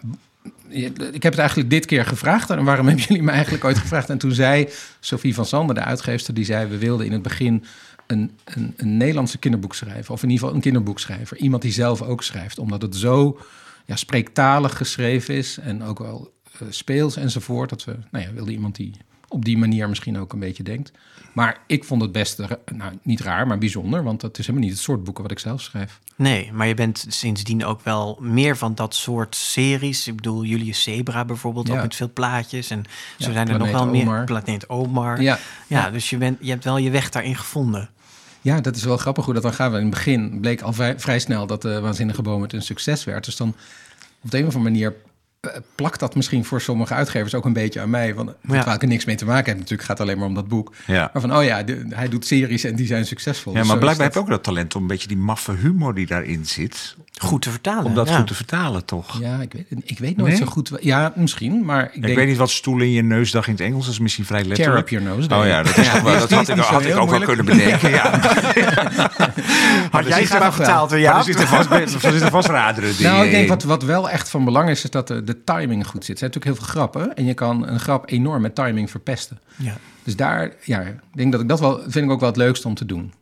ik 1.12 1.24
heb 1.24 1.32
het 1.32 1.40
eigenlijk 1.40 1.70
dit 1.70 1.86
keer 1.86 2.06
gevraagd. 2.06 2.50
En 2.50 2.64
waarom 2.64 2.88
hebben 2.88 3.06
jullie 3.06 3.24
me 3.24 3.32
eigenlijk 3.32 3.64
ooit 3.64 3.78
gevraagd? 3.78 4.10
En 4.10 4.18
toen 4.18 4.32
zei 4.32 4.70
Sophie 5.00 5.34
van 5.34 5.46
Sander, 5.46 5.76
de 5.76 5.82
uitgeefster, 5.82 6.34
die 6.34 6.46
zei... 6.46 6.68
we 6.68 6.78
wilden 6.78 7.06
in 7.06 7.12
het 7.12 7.22
begin 7.22 7.64
een, 8.08 8.38
een, 8.44 8.74
een 8.78 8.98
Nederlandse 8.98 9.38
kinderboek 9.38 9.76
schrijven. 9.76 10.14
Of 10.14 10.24
in 10.24 10.30
ieder 10.30 10.40
geval 10.40 10.56
een 10.56 10.62
kinderboekschrijver. 10.62 11.38
Iemand 11.38 11.62
die 11.62 11.72
zelf 11.72 12.02
ook 12.02 12.24
schrijft. 12.24 12.60
Omdat 12.60 12.82
het 12.82 12.96
zo 12.96 13.40
ja, 13.86 13.96
spreektalig 13.96 14.78
geschreven 14.78 15.36
is. 15.36 15.58
En 15.58 15.84
ook 15.84 16.00
wel 16.00 16.34
uh, 16.62 16.68
speels 16.72 17.16
enzovoort. 17.16 17.70
Dat 17.70 17.84
we, 17.84 17.96
nou 18.12 18.26
ja, 18.26 18.34
wilden 18.34 18.54
iemand 18.54 18.76
die 18.76 18.94
op 19.28 19.46
die 19.46 19.58
manier 19.58 19.90
misschien 19.90 20.18
ook 20.20 20.34
een 20.34 20.40
beetje 20.40 20.64
denkt. 20.64 20.92
Maar 21.34 21.58
ik 21.68 21.84
vond 21.84 22.02
het 22.02 22.12
best, 22.12 22.38
nou 22.76 22.94
niet 23.02 23.20
raar, 23.22 23.48
maar 23.48 23.58
bijzonder. 23.58 24.04
Want 24.04 24.22
dat 24.22 24.38
is 24.40 24.46
helemaal 24.48 24.68
niet 24.68 24.78
het 24.78 24.86
soort 24.86 25.04
boeken 25.04 25.24
wat 25.24 25.32
ik 25.32 25.40
zelf 25.40 25.62
schrijf. 25.62 26.00
Nee, 26.16 26.52
maar 26.54 26.68
je 26.68 26.74
bent 26.74 27.06
sindsdien 27.08 27.66
ook 27.66 27.82
wel 27.84 28.18
meer 28.22 28.58
van 28.58 28.76
dat 28.76 28.96
soort 28.96 29.36
series. 29.36 30.08
Ik 30.08 30.16
bedoel, 30.16 30.44
Julius 30.44 30.84
Zebra 30.84 31.26
bijvoorbeeld, 31.26 31.68
Ja. 31.68 31.76
ook 31.76 31.82
met 31.82 31.96
veel 31.96 32.10
plaatjes. 32.14 32.70
En 32.70 32.84
zo 33.20 33.28
Ja, 33.28 33.32
zijn 33.34 33.48
er 33.50 33.58
nog 33.60 33.72
wel 33.72 33.82
Omar. 33.82 34.06
meer. 34.06 34.24
Planeet 34.24 34.70
Omar. 34.70 35.22
Ja, 35.22 35.40
Ja, 35.68 35.90
dus 35.90 36.10
je, 36.10 36.18
bent, 36.18 36.38
je 36.42 36.50
hebt 36.50 36.64
wel 36.64 36.78
je 36.78 36.90
weg 36.90 37.10
daarin 37.10 37.36
gevonden. 37.36 37.90
Ja, 38.42 38.62
dat 38.62 38.76
is 38.76 38.84
wel 38.84 38.98
grappig 38.98 39.26
hoe 39.26 39.34
dat 39.34 39.44
dan 39.44 39.54
gaat. 39.54 39.74
In 39.74 39.80
het 39.80 39.90
begin 39.90 40.40
bleek 40.42 40.62
al 40.62 40.74
vrij, 40.74 41.00
vrij 41.00 41.20
snel 41.20 41.48
dat 41.48 41.62
de 41.62 41.80
Waanzinnige 41.80 42.22
Boom 42.22 42.42
het 42.42 42.54
een 42.54 42.62
succes 42.62 43.04
werd. 43.04 43.26
Dus 43.26 43.36
dan 43.36 43.56
op 44.24 44.32
de 44.32 44.38
een 44.38 44.46
of 44.48 44.56
andere 44.56 44.72
manier 44.74 44.88
eh, 44.90 44.96
plakt 45.76 46.00
dat 46.00 46.16
misschien 46.16 46.46
voor 46.46 46.62
sommige 46.62 46.94
uitgevers 46.94 47.36
ook 47.36 47.46
een 47.46 47.54
beetje 47.54 47.80
aan 47.82 47.90
mij. 47.90 48.14
Want 48.16 48.30
Ja. 48.30 48.36
terwijl 48.54 48.76
ik 48.76 48.82
er 48.82 48.88
niks 48.88 49.06
mee 49.06 49.16
te 49.16 49.26
maken 49.26 49.46
heb. 49.46 49.56
Natuurlijk 49.58 49.88
gaat 49.88 49.98
het 49.98 50.08
alleen 50.08 50.18
maar 50.20 50.28
om 50.28 50.34
dat 50.34 50.48
boek. 50.48 50.74
Ja. 50.86 51.10
Maar 51.14 51.22
van, 51.22 51.36
oh 51.38 51.44
ja, 51.44 51.64
de- 51.64 51.86
hij 51.90 52.10
doet 52.10 52.26
series 52.26 52.64
en 52.64 52.76
die 52.76 52.88
zijn 52.88 53.06
succesvol. 53.06 53.54
Ja, 53.54 53.60
Dus 53.60 53.68
maar 53.68 53.78
blijkbaar 53.78 54.06
heb 54.06 54.14
je 54.16 54.20
ook 54.20 54.30
dat 54.30 54.44
talent 54.44 54.76
om 54.76 54.82
een 54.82 54.88
beetje 54.88 55.08
die 55.08 55.18
maffe 55.18 55.52
humor 55.52 55.94
die 55.96 56.06
daarin 56.06 56.46
zit, 56.46 56.96
Goed 57.18 57.42
te 57.42 57.50
vertalen. 57.50 57.86
om 57.86 57.94
dat 57.96 58.10
ja. 58.10 58.18
goed 58.18 58.28
te 58.28 58.34
vertalen, 58.34 58.86
toch? 58.86 59.20
Ja, 59.20 59.42
ik 59.42 59.54
weet, 59.54 59.66
het- 59.70 59.82
ik 59.84 60.00
weet 60.00 60.18
nooit 60.18 60.30
Nee? 60.30 60.40
zo 60.42 60.46
goed. 60.46 60.72
Ja, 60.80 61.14
misschien, 61.16 61.66
maar 61.66 61.84
ik 61.84 61.94
ik 61.96 62.02
denk... 62.02 62.16
weet 62.18 62.28
niet 62.28 62.38
wat 62.38 62.50
stoel 62.50 62.80
in 62.82 62.92
je 62.92 63.04
neusdag 63.04 63.46
in 63.48 63.52
het 63.54 63.62
Engels 63.62 63.84
dat 63.86 63.94
is 63.94 64.00
misschien 64.00 64.26
vrij 64.26 64.44
letterlijk. 64.44 64.80
up 64.80 64.90
your 64.90 65.06
nose. 65.06 65.36
Oh 65.36 65.46
ja, 65.46 65.64
dat, 65.64 65.78
is 65.78 65.92
wel, 65.92 66.04
dat 66.04 66.32
had 66.32 66.50
ik, 66.50 66.58
had 66.58 66.92
ook 66.94 67.10
wel 67.10 67.20
kunnen 67.22 67.46
bedenken. 67.46 67.90
Ja. 67.90 68.20
Had 69.92 70.08
jij 70.08 70.22
er 70.24 70.30
maar 70.30 70.40
nog 70.40 70.40
wel. 70.40 70.52
vertaald 70.52 70.90
jou? 70.92 71.18
er 71.18 71.24
zitten 71.24 71.48
vast, 71.48 71.70
er 72.04 72.30
vast 72.32 72.48
raderen 72.50 72.94
Nou, 73.00 73.26
ik 73.26 73.32
denk 73.32 73.48
wat, 73.50 73.64
wat 73.64 73.84
wel 73.84 74.10
echt 74.10 74.30
van 74.30 74.46
belang 74.46 74.70
is, 74.70 74.84
is 74.84 74.90
dat 74.90 75.08
de, 75.08 75.24
de 75.24 75.37
timing 75.44 75.88
goed 75.88 76.06
zit. 76.06 76.14
Er 76.14 76.18
zijn 76.18 76.32
natuurlijk 76.34 76.46
heel 76.46 76.56
veel 76.66 76.74
grappen 76.82 77.16
en 77.16 77.26
je 77.26 77.34
kan 77.34 77.68
een 77.68 77.80
grap 77.80 78.10
enorm 78.12 78.42
met 78.42 78.56
timing 78.56 78.90
verpesten. 78.90 79.40
Ja. 79.56 79.74
Dus 80.04 80.16
daar, 80.16 80.52
ja, 80.64 80.82
ik 80.82 80.96
denk 81.14 81.32
dat 81.32 81.42
ik 81.42 81.48
dat 81.50 81.60
wel, 81.60 81.80
vind 81.88 82.06
ik 82.06 82.12
ook 82.12 82.20
wel 82.20 82.30
het 82.30 82.38
leukste 82.38 82.68
om 82.68 82.74
te 82.76 82.86
doen. 82.86 83.14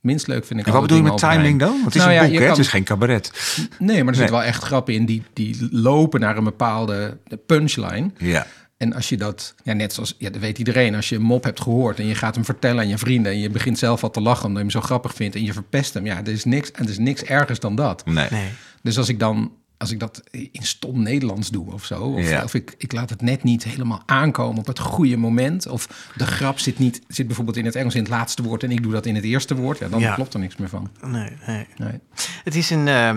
Minst 0.00 0.26
leuk 0.26 0.44
vind 0.44 0.60
ik 0.60 0.66
En 0.66 0.72
wat 0.72 0.80
bedoel 0.82 0.96
je 0.96 1.02
met 1.02 1.18
timing 1.18 1.58
dan? 1.58 1.68
Want 1.70 1.84
het 1.84 1.94
is 1.94 2.00
Nou 2.00 2.08
een 2.12 2.16
ja, 2.16 2.22
boek, 2.22 2.32
je 2.32 2.38
hè? 2.38 2.44
kan- 2.44 2.54
het 2.56 2.64
is 2.64 2.70
geen 2.70 2.84
cabaret. 2.84 3.30
Nee, 3.78 3.86
maar 3.88 3.96
er 3.96 4.04
Nee. 4.04 4.14
zitten 4.14 4.34
wel 4.36 4.42
echt 4.44 4.62
grappen 4.62 4.94
in 4.94 5.04
die, 5.06 5.22
die 5.32 5.68
lopen 5.70 6.20
naar 6.20 6.36
een 6.36 6.44
bepaalde 6.44 7.18
punchline. 7.46 8.10
Ja. 8.18 8.46
En 8.76 8.94
als 8.94 9.08
je 9.08 9.16
dat, 9.16 9.54
ja, 9.62 9.72
net 9.72 9.92
zoals, 9.92 10.14
ja, 10.18 10.30
dat 10.30 10.40
weet 10.40 10.58
iedereen, 10.58 10.94
als 10.94 11.08
je 11.08 11.16
een 11.16 11.22
mop 11.22 11.44
hebt 11.44 11.60
gehoord 11.60 11.98
en 11.98 12.06
je 12.06 12.14
gaat 12.14 12.34
hem 12.34 12.44
vertellen 12.44 12.78
aan 12.82 12.88
je 12.88 12.98
vrienden 12.98 13.32
en 13.32 13.38
je 13.38 13.50
begint 13.50 13.78
zelf 13.78 14.02
al 14.02 14.10
te 14.10 14.20
lachen 14.20 14.44
omdat 14.46 14.62
je 14.62 14.68
hem 14.70 14.80
zo 14.80 14.86
grappig 14.86 15.14
vindt 15.14 15.34
en 15.36 15.44
je 15.44 15.52
verpest 15.52 15.94
hem, 15.94 16.06
ja, 16.06 16.16
er 16.18 16.28
is 16.28 16.44
niks, 16.44 16.70
en 16.72 16.84
er 16.84 16.90
is 16.90 16.98
niks 16.98 17.22
ergers 17.22 17.60
dan 17.60 17.74
dat. 17.76 18.06
Nee. 18.06 18.26
Nee. 18.30 18.48
Dus 18.82 18.98
als 18.98 19.08
ik 19.08 19.18
dan, 19.18 19.52
als 19.84 19.92
ik 19.92 20.00
dat 20.00 20.22
in 20.30 20.62
stom 20.62 21.02
Nederlands 21.02 21.48
doe 21.50 21.72
of 21.72 21.84
zo, 21.84 22.00
of, 22.02 22.28
Ja. 22.28 22.42
of 22.44 22.54
ik, 22.54 22.74
ik 22.78 22.92
laat 22.92 23.10
het 23.10 23.22
net 23.22 23.42
niet 23.42 23.64
helemaal 23.64 24.02
aankomen 24.06 24.58
op 24.58 24.66
het 24.66 24.78
goede 24.78 25.16
moment, 25.16 25.66
of 25.68 26.10
de 26.16 26.26
grap 26.26 26.58
zit 26.58 26.78
niet, 26.78 27.00
zit 27.08 27.26
bijvoorbeeld 27.26 27.56
in 27.56 27.64
het 27.64 27.74
Engels 27.74 27.94
in 27.94 28.00
het 28.00 28.10
laatste 28.10 28.42
woord 28.42 28.62
en 28.62 28.70
ik 28.70 28.82
doe 28.82 28.92
dat 28.92 29.06
in 29.06 29.14
het 29.14 29.24
eerste 29.24 29.54
woord, 29.56 29.78
ja, 29.78 29.88
dan 29.88 30.00
Ja. 30.00 30.14
klopt 30.14 30.34
er 30.34 30.40
niks 30.40 30.56
meer 30.56 30.68
van. 30.68 30.90
Nee, 31.06 31.30
nee. 31.46 31.66
Nee. 31.76 32.00
Het 32.44 32.54
is 32.54 32.70
een, 32.70 32.88
eh, 32.88 33.08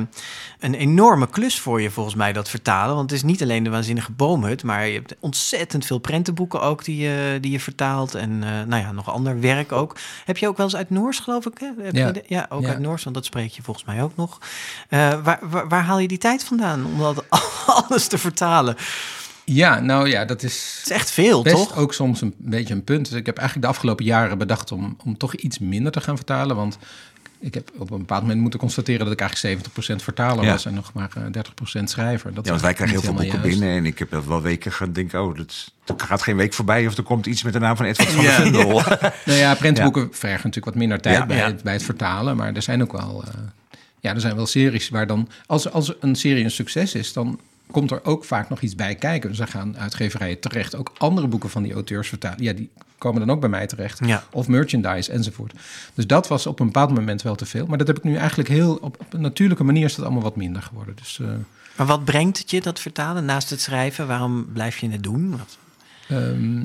een 0.59 0.73
enorme 0.73 1.27
klus 1.29 1.59
voor 1.59 1.81
je 1.81 1.89
volgens 1.91 2.15
mij, 2.15 2.33
dat 2.33 2.49
vertalen. 2.49 2.95
Want 2.95 3.09
het 3.09 3.19
is 3.19 3.25
niet 3.25 3.41
alleen 3.41 3.63
de 3.63 3.69
waanzinnige 3.69 4.11
boomhut, 4.11 4.63
maar 4.63 4.87
je 4.87 4.93
hebt 4.93 5.15
ontzettend 5.19 5.85
veel 5.85 5.97
prentenboeken 5.99 6.61
ook 6.61 6.83
die 6.85 6.97
je, 6.97 7.37
die 7.41 7.51
je 7.51 7.59
vertaalt. 7.59 8.15
En 8.15 8.43
eh, 8.43 8.49
nou 8.67 8.81
ja, 8.81 8.91
nog 8.91 9.09
ander 9.11 9.39
werk 9.39 9.71
ook. 9.71 9.97
Heb 10.25 10.37
je 10.37 10.47
ook 10.47 10.57
wel 10.57 10.65
eens 10.65 10.75
uit 10.75 10.89
Noors, 10.89 11.19
geloof 11.19 11.45
ik? 11.45 11.57
Hè? 11.59 11.83
Heb 11.83 11.95
Ja. 11.95 12.07
je 12.07 12.13
de- 12.13 12.23
ja, 12.27 12.45
ook 12.49 12.65
uit 12.65 12.79
Noors, 12.79 13.03
want 13.03 13.15
dat 13.15 13.25
spreek 13.25 13.51
je 13.51 13.61
volgens 13.61 13.85
mij 13.85 14.03
ook 14.03 14.15
nog. 14.15 14.37
Eh, 14.89 14.99
waar, 15.23 15.39
waar, 15.41 15.67
waar 15.67 15.83
haal 15.83 15.99
je 15.99 16.07
die 16.07 16.17
tijd 16.17 16.43
vandaan 16.57 16.85
om 16.85 16.97
dat 16.99 17.23
alles 17.87 18.07
te 18.07 18.17
vertalen? 18.17 18.75
Ja, 19.45 19.79
nou 19.79 20.09
ja, 20.09 20.25
dat 20.25 20.43
is 20.43 20.75
Het 20.79 20.89
is 20.89 20.95
echt 20.97 21.11
veel, 21.11 21.41
best 21.43 21.55
toch? 21.55 21.75
ook 21.77 21.93
soms 21.93 22.21
een 22.21 22.33
beetje 22.37 22.73
een 22.73 22.83
punt. 22.83 23.09
Dus 23.09 23.19
ik 23.19 23.25
heb 23.25 23.37
eigenlijk 23.37 23.67
de 23.67 23.73
afgelopen 23.73 24.05
jaren 24.05 24.37
bedacht 24.37 24.71
om, 24.71 24.97
om 25.05 25.17
toch 25.17 25.33
iets 25.35 25.59
minder 25.59 25.91
te 25.91 26.01
gaan 26.01 26.15
vertalen, 26.15 26.55
want 26.55 26.77
ik 27.39 27.53
heb 27.53 27.71
op 27.77 27.91
een 27.91 27.97
bepaald 27.97 28.21
moment 28.21 28.39
moeten 28.41 28.59
constateren 28.59 29.05
dat 29.05 29.13
ik 29.13 29.19
eigenlijk 29.19 29.67
70% 29.99 30.03
vertaler 30.03 30.43
Ja. 30.45 30.51
was 30.51 30.65
en 30.65 30.73
nog 30.73 30.93
maar 30.93 31.09
eh, 31.15 31.23
30% 31.79 31.83
schrijver. 31.83 32.33
Dat 32.33 32.43
Ja, 32.45 32.49
want 32.49 32.61
wij 32.63 32.73
krijgen 32.73 32.95
heel 32.95 33.05
veel 33.05 33.13
boeken 33.13 33.39
juist. 33.41 33.49
binnen 33.59 33.77
en 33.77 33.85
ik 33.85 33.99
heb 33.99 34.11
wel- 34.25 34.41
weken 34.41 34.71
gaan 34.71 34.91
denken, 34.93 35.23
oh, 35.23 35.37
dat, 35.37 35.71
er 35.99 36.05
gaat 36.07 36.21
geen 36.21 36.35
week 36.35 36.53
voorbij 36.53 36.87
of 36.87 36.97
er 36.97 37.03
komt 37.03 37.25
iets 37.25 37.43
met 37.43 37.53
de 37.53 37.59
naam 37.59 37.75
van 37.75 37.85
Edward 37.85 38.09
van 38.09 38.21
der 38.23 38.31
Ja. 38.31 38.41
Vendel. 38.41 38.81
Nou 39.25 39.39
ja, 39.39 39.55
prentenboeken 39.63 40.07
vergen 40.11 40.37
natuurlijk 40.37 40.65
wat 40.65 40.75
minder 40.75 41.01
tijd 41.01 41.17
Ja. 41.17 41.25
bij, 41.25 41.37
Ja. 41.37 41.45
Het, 41.45 41.63
bij 41.63 41.73
het 41.73 41.83
vertalen. 41.83 42.35
Maar 42.37 42.53
er 42.53 42.61
zijn 42.61 42.81
ook 42.81 42.91
wel, 42.91 43.23
eh, 43.27 43.33
ja, 43.99 44.13
er 44.13 44.21
zijn 44.21 44.35
wel 44.35 44.45
series 44.45 44.89
waar 44.89 45.07
dan, 45.07 45.29
als, 45.45 45.71
als 45.71 45.93
een 45.99 46.15
serie 46.15 46.43
een 46.43 46.51
succes 46.51 46.95
is, 46.95 47.13
dan 47.13 47.39
komt 47.71 47.91
er 47.91 48.05
ook 48.05 48.25
vaak 48.25 48.49
nog 48.49 48.61
iets 48.61 48.75
bij 48.75 48.95
kijken. 48.95 49.29
Dus 49.29 49.37
dan 49.37 49.47
gaan 49.47 49.77
uitgeverijen 49.77 50.39
terecht 50.39 50.75
ook 50.75 50.93
andere 50.97 51.27
boeken 51.27 51.49
van 51.49 51.63
die 51.63 51.73
auteurs 51.73 52.07
vertalen. 52.07 52.43
Ja, 52.43 52.53
die 52.53 52.69
komen 52.97 53.19
dan 53.19 53.35
ook 53.35 53.39
bij 53.39 53.49
mij 53.49 53.67
terecht. 53.67 53.99
Ja. 54.05 54.23
Of 54.31 54.47
merchandise 54.47 55.11
enzovoort. 55.11 55.53
Dus 55.93 56.07
dat 56.07 56.27
was 56.27 56.47
op 56.47 56.59
een 56.59 56.65
bepaald 56.65 56.93
moment 56.93 57.21
wel 57.21 57.35
te 57.35 57.45
veel. 57.45 57.65
Maar 57.65 57.77
dat 57.77 57.87
heb 57.87 57.97
ik 57.97 58.03
nu 58.03 58.15
eigenlijk 58.15 58.49
heel, 58.49 58.75
op, 58.75 58.99
op 58.99 59.13
een 59.13 59.21
natuurlijke 59.21 59.63
manier 59.63 59.85
is 59.85 59.95
dat 59.95 60.05
allemaal 60.05 60.23
wat 60.23 60.35
minder 60.35 60.61
geworden. 60.61 60.95
Dus 60.95 61.19
eh, 61.19 61.27
Maar 61.75 61.87
wat 61.87 62.05
brengt 62.05 62.37
het 62.37 62.51
je, 62.51 62.61
dat 62.61 62.79
vertalen, 62.79 63.25
naast 63.25 63.49
het 63.49 63.61
schrijven? 63.61 64.07
Waarom 64.07 64.51
blijf 64.53 64.77
je 64.77 64.89
het 64.89 65.03
doen? 65.03 65.39
Ehm, 66.07 66.63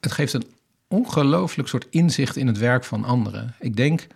het 0.00 0.12
geeft 0.12 0.32
een 0.32 0.46
ongelooflijk 0.88 1.68
soort 1.68 1.86
inzicht 1.90 2.36
in 2.36 2.46
het 2.46 2.58
werk 2.58 2.84
van 2.84 3.04
anderen. 3.04 3.54
Ik 3.58 3.76
denk 3.76 4.06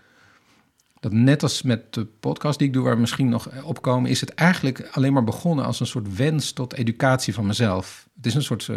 dat 1.00 1.12
net 1.12 1.42
als 1.42 1.62
met 1.62 1.94
de 1.94 2.04
podcast 2.20 2.58
die 2.58 2.68
ik 2.68 2.72
doe, 2.74 2.84
waar 2.84 2.94
we 2.94 3.00
misschien 3.00 3.28
nog 3.28 3.48
opkomen, 3.62 4.10
is 4.10 4.20
het 4.20 4.34
eigenlijk 4.34 4.88
alleen 4.92 5.12
maar 5.12 5.24
begonnen 5.24 5.64
als 5.64 5.80
een 5.80 5.86
soort 5.86 6.16
wens 6.16 6.52
tot 6.52 6.74
educatie 6.74 7.34
van 7.34 7.46
mezelf. 7.46 8.08
Het 8.16 8.26
is 8.26 8.34
een 8.34 8.42
soort. 8.42 8.68
eh, 8.68 8.76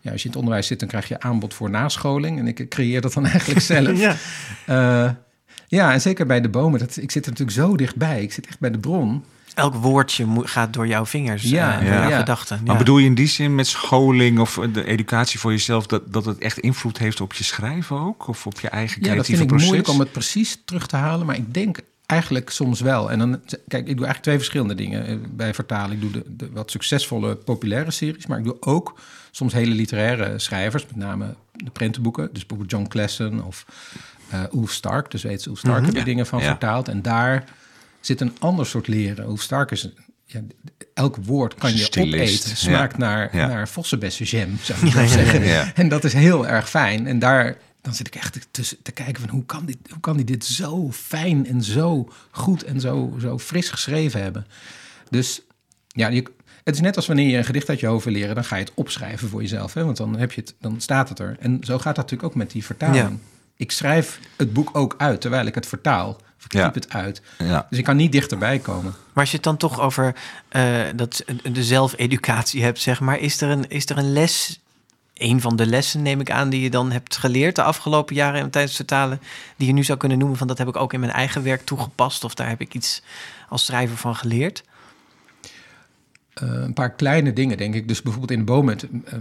ja, 0.00 0.10
als 0.10 0.22
je 0.22 0.28
in 0.28 0.30
het 0.30 0.38
onderwijs 0.40 0.66
zit, 0.66 0.80
dan 0.80 0.88
krijg 0.88 1.08
je 1.08 1.20
aanbod 1.20 1.54
voor 1.54 1.70
nascholing. 1.70 2.38
En 2.38 2.46
ik 2.46 2.68
creëer 2.68 3.00
dat 3.00 3.12
dan 3.12 3.26
eigenlijk 3.34 3.60
zelf. 3.60 3.98
Ja. 3.98 4.16
Eh, 4.66 5.10
ja, 5.66 5.92
en 5.92 6.00
zeker 6.00 6.26
bij 6.26 6.40
de 6.40 6.48
bomen. 6.48 6.78
Dat, 6.78 6.96
ik 6.96 7.10
zit 7.10 7.24
er 7.26 7.30
natuurlijk 7.30 7.58
zo 7.58 7.76
dichtbij. 7.76 8.22
Ik 8.22 8.32
zit 8.32 8.46
echt 8.46 8.58
bij 8.60 8.70
de 8.70 8.78
bron. 8.78 9.24
Elk 9.58 9.74
woordje 9.74 10.26
gaat 10.42 10.72
door 10.72 10.86
jouw 10.86 11.06
vingers, 11.06 11.42
Ja, 11.42 11.70
ja, 11.72 11.76
door 11.80 11.88
ja. 11.88 12.00
jouw 12.00 12.08
Ja. 12.10 12.18
gedachten. 12.18 12.60
Maar 12.64 12.72
ja. 12.72 12.78
bedoel 12.78 12.98
je 12.98 13.06
in 13.06 13.14
die 13.14 13.26
zin 13.28 13.54
met 13.54 13.66
scholing 13.66 14.38
of 14.38 14.58
de 14.72 14.84
educatie 14.84 15.38
voor 15.40 15.50
jezelf 15.50 15.86
dat, 15.86 16.12
dat 16.12 16.24
het 16.24 16.38
echt 16.38 16.58
invloed 16.58 16.98
heeft 16.98 17.20
op 17.20 17.32
je 17.32 17.44
schrijven 17.44 17.98
ook? 18.00 18.28
Of 18.28 18.46
op 18.46 18.60
je 18.60 18.68
eigen 18.68 18.96
Ja, 18.96 19.02
dat 19.02 19.08
creatieve 19.10 19.38
vind 19.38 19.40
ik 19.42 19.48
proces? 19.48 19.66
moeilijk 19.66 19.88
om 19.88 19.98
het 20.00 20.12
precies 20.12 20.62
terug 20.64 20.86
te 20.86 20.96
halen. 20.96 21.26
Maar 21.26 21.36
ik 21.36 21.54
denk 21.54 21.78
eigenlijk 22.06 22.50
soms 22.50 22.80
wel. 22.80 23.10
En 23.10 23.18
dan, 23.18 23.40
kijk, 23.46 23.62
ik 23.88 23.96
doe 23.96 24.06
eigenlijk 24.06 24.22
twee 24.22 24.36
verschillende 24.36 24.74
dingen 24.74 25.06
eh, 25.06 25.16
bij 25.30 25.54
vertalen. 25.54 25.92
Ik 25.92 26.00
doe 26.00 26.10
de, 26.10 26.24
de 26.26 26.50
wat 26.52 26.70
succesvolle 26.70 27.34
populaire 27.36 27.90
series, 27.90 28.26
maar 28.26 28.38
ik 28.38 28.44
doe 28.44 28.56
ook 28.60 29.00
soms 29.30 29.52
hele 29.52 29.74
literaire 29.74 30.38
schrijvers, 30.38 30.86
met 30.86 30.96
name 30.96 31.34
de 31.52 31.70
prentenboeken. 31.70 32.28
Dus 32.32 32.46
bijvoorbeeld 32.46 32.70
John 32.70 32.86
Classen 32.86 33.44
of 33.44 33.64
eh 34.30 34.40
Ulf 34.54 34.72
Stark, 34.72 35.10
de 35.10 35.18
Zweedse 35.18 35.48
Ulf 35.48 35.58
Stark, 35.58 35.80
heb 35.80 35.90
ik 35.90 35.96
Ja, 35.98 36.04
dingen 36.04 36.26
van 36.26 36.38
ja. 36.40 36.44
vertaald. 36.46 36.88
En 36.88 37.02
daar 37.02 37.44
zit 38.00 38.20
een 38.20 38.36
ander 38.38 38.66
soort 38.66 38.88
leren. 38.88 39.24
Ulf 39.24 39.42
Stark 39.42 39.70
is... 39.70 39.88
Ja, 40.24 40.40
elk 40.94 41.16
woord 41.16 41.54
kan 41.54 41.70
je 41.72 41.78
Stilist, 41.78 42.34
opeten. 42.34 42.50
ja. 42.50 42.54
Smaakt 42.54 42.98
naar, 42.98 43.36
Ja. 43.36 43.46
naar 43.46 43.68
vossenbessenjam, 43.68 44.56
zou 44.62 44.86
ik 44.86 44.92
zeggen. 45.08 45.74
En 45.74 45.88
dat 45.88 46.04
is 46.04 46.12
heel 46.12 46.46
erg 46.46 46.70
fijn. 46.70 47.06
En 47.06 47.18
daar 47.18 47.56
dan 47.80 47.94
zit 47.94 48.06
ik 48.06 48.14
echt 48.14 48.38
te, 48.50 48.76
te, 48.82 48.92
kijken 48.92 49.20
van 49.20 49.28
hoe 49.30 49.44
kan, 49.46 49.66
dit, 49.66 49.76
hoe 49.90 50.00
kan 50.00 50.16
die 50.16 50.24
dit 50.24 50.44
zo 50.44 50.92
fijn 50.92 51.46
en 51.46 51.62
zo 51.62 52.08
goed 52.30 52.62
en 52.64 52.80
zo, 52.80 53.16
zo 53.20 53.38
fris 53.38 53.68
geschreven 53.68 54.22
hebben. 54.22 54.46
Dus 55.10 55.42
ja, 55.88 56.08
je, 56.08 56.22
Het 56.64 56.74
is 56.74 56.80
net 56.80 56.96
als 56.96 57.06
wanneer 57.06 57.28
je 57.30 57.36
een 57.36 57.44
gedicht 57.44 57.68
uit 57.68 57.80
je 57.80 57.86
hoofd 57.86 58.04
wil 58.04 58.12
leren, 58.12 58.34
dan 58.34 58.44
ga 58.44 58.56
je 58.56 58.64
het 58.64 58.72
opschrijven 58.74 59.28
voor 59.28 59.40
jezelf. 59.40 59.74
Hè? 59.74 59.84
Want 59.84 59.96
dan, 59.96 60.16
heb 60.16 60.32
je 60.32 60.40
het, 60.40 60.54
dan 60.60 60.80
staat 60.80 61.08
het 61.08 61.18
er. 61.18 61.36
En 61.40 61.58
zo 61.60 61.74
gaat 61.76 61.84
dat 61.84 61.96
natuurlijk 61.96 62.22
ook 62.22 62.34
met 62.34 62.50
die 62.50 62.64
vertaling. 62.64 63.18
Ik 63.56 63.70
schrijf 63.72 64.20
het 64.36 64.52
boek 64.52 64.70
ook 64.72 64.94
uit 64.98 65.20
terwijl 65.20 65.46
ik 65.46 65.54
het 65.54 65.66
vertaal. 65.66 66.20
Of 66.38 66.44
ik 66.44 66.52
Ja. 66.52 66.64
typ 66.70 66.74
het 66.82 66.92
uit. 66.92 67.22
Ja. 67.38 67.66
Dus 67.70 67.78
ik 67.78 67.84
kan 67.84 67.96
niet 67.96 68.12
dichterbij 68.12 68.58
komen. 68.58 68.94
Maar 69.12 69.22
als 69.24 69.30
je 69.30 69.36
het 69.36 69.44
dan 69.44 69.56
toch 69.56 69.80
over 69.80 70.14
eh, 70.48 70.80
dat, 70.96 71.24
de 71.52 71.64
zelfeducatie 71.64 72.62
hebt, 72.62 72.80
zeg 72.80 73.00
maar, 73.00 73.18
is 73.18 73.40
er, 73.40 73.48
een, 73.48 73.68
is 73.68 73.86
er 73.90 73.98
een 73.98 74.12
les, 74.12 74.60
een 75.14 75.40
van 75.40 75.56
de 75.56 75.66
lessen 75.66 76.02
neem 76.02 76.20
ik 76.20 76.30
aan, 76.30 76.48
die 76.48 76.60
je 76.60 76.70
dan 76.70 76.90
hebt 76.90 77.16
geleerd 77.16 77.54
de 77.56 77.62
afgelopen 77.62 78.14
jaren 78.14 78.50
tijdens 78.50 78.78
het 78.78 78.86
vertalen, 78.88 79.20
die 79.56 79.66
je 79.66 79.72
nu 79.72 79.84
zou 79.84 79.98
kunnen 79.98 80.18
noemen 80.18 80.36
van 80.38 80.46
dat 80.46 80.58
heb 80.58 80.68
ik 80.68 80.76
ook 80.76 80.92
in 80.92 81.00
mijn 81.00 81.12
eigen 81.12 81.42
werk 81.42 81.64
toegepast 81.64 82.24
of 82.24 82.34
daar 82.34 82.48
heb 82.48 82.60
ik 82.60 82.74
iets 82.74 83.02
als 83.48 83.64
schrijver 83.64 83.96
van 83.96 84.16
geleerd? 84.16 84.62
Eh, 86.34 86.48
een 86.48 86.72
paar 86.72 86.94
kleine 86.94 87.32
dingen, 87.32 87.56
denk 87.56 87.74
ik. 87.74 87.88
Dus 87.88 88.02
bijvoorbeeld 88.02 88.32
in 88.32 88.38
de 88.38 88.52
boom 88.52 88.68
het, 88.68 88.82
eh, 89.04 89.18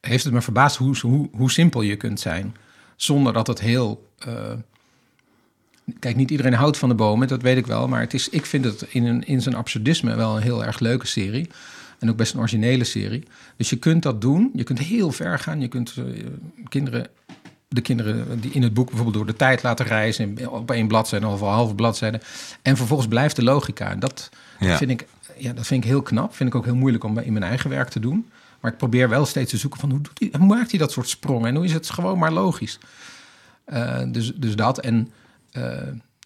heeft 0.00 0.24
het 0.24 0.32
me 0.32 0.40
verbaasd 0.42 0.76
hoe, 0.76 0.96
hoe, 1.00 1.28
hoe 1.32 1.50
simpel 1.50 1.82
je 1.82 1.96
kunt 1.96 2.20
zijn. 2.20 2.56
Zonder 2.96 3.32
dat 3.32 3.46
het 3.46 3.60
heel. 3.60 4.10
eh, 4.18 4.52
kijk, 5.98 6.16
niet 6.16 6.30
iedereen 6.30 6.54
houdt 6.54 6.76
van 6.78 6.88
de 6.88 6.94
bomen, 6.94 7.28
dat 7.28 7.42
weet 7.42 7.56
ik 7.56 7.66
wel. 7.66 7.88
Maar 7.88 8.00
het 8.00 8.14
is, 8.14 8.28
ik 8.28 8.46
vind 8.46 8.64
het 8.64 8.84
in, 8.88 9.04
een, 9.04 9.26
in 9.26 9.42
zijn 9.42 9.54
absurdisme 9.54 10.14
wel 10.14 10.36
een 10.36 10.42
heel 10.42 10.64
erg 10.64 10.78
leuke 10.78 11.06
serie. 11.06 11.48
En 11.98 12.10
ook 12.10 12.16
best 12.16 12.32
een 12.32 12.38
originele 12.40 12.84
serie. 12.84 13.24
Dus 13.56 13.70
je 13.70 13.76
kunt 13.76 14.02
dat 14.02 14.20
doen. 14.20 14.50
Je 14.54 14.64
kunt 14.64 14.78
heel 14.78 15.12
ver 15.12 15.38
gaan. 15.38 15.60
Je 15.60 15.68
kunt 15.68 15.94
eh, 15.96 16.04
kinderen, 16.68 17.06
de 17.68 17.80
kinderen 17.80 18.40
die 18.40 18.50
in 18.52 18.62
het 18.62 18.74
boek 18.74 18.86
bijvoorbeeld 18.86 19.16
door 19.16 19.26
de 19.26 19.36
tijd 19.36 19.62
laten 19.62 19.86
reizen. 19.86 20.38
in- 20.38 20.48
Op 20.48 20.70
één 20.70 20.88
bladzijde 20.88 21.26
of 21.26 21.40
een 21.40 21.46
halve 21.46 21.74
bladzijde. 21.74 22.20
En 22.62 22.76
vervolgens 22.76 23.08
blijft 23.08 23.36
de 23.36 23.42
logica. 23.44 23.90
En 23.90 23.98
dat, 24.00 24.28
Ja. 24.60 24.68
dat, 24.68 24.76
vind 24.78 24.90
ik, 24.90 25.06
ja, 25.36 25.52
dat 25.52 25.66
vind 25.66 25.84
ik 25.84 25.90
heel 25.90 26.02
knap. 26.02 26.34
Vind 26.34 26.48
ik 26.48 26.54
ook 26.54 26.64
heel 26.64 26.74
moeilijk 26.76 27.04
om 27.04 27.18
in 27.18 27.32
mijn 27.32 27.44
eigen 27.44 27.70
werk 27.70 27.88
te 27.88 28.00
doen. 28.00 28.26
Maar 28.60 28.70
ik 28.72 28.78
probeer 28.78 29.08
wel 29.08 29.26
steeds 29.26 29.50
te 29.50 29.56
zoeken 29.56 29.80
van 29.80 29.90
hoe, 29.90 30.00
doet 30.00 30.18
hij, 30.18 30.40
hoe 30.40 30.48
maakt 30.48 30.70
hij 30.70 30.78
dat 30.78 30.92
soort 30.92 31.08
sprongen? 31.08 31.48
En 31.48 31.54
hoe 31.54 31.64
is 31.64 31.72
het 31.72 31.90
gewoon 31.90 32.18
maar 32.18 32.32
logisch? 32.32 32.78
Eh, 33.64 34.02
dus, 34.08 34.32
dus 34.34 34.56
dat. 34.56 34.78
En 34.80 35.10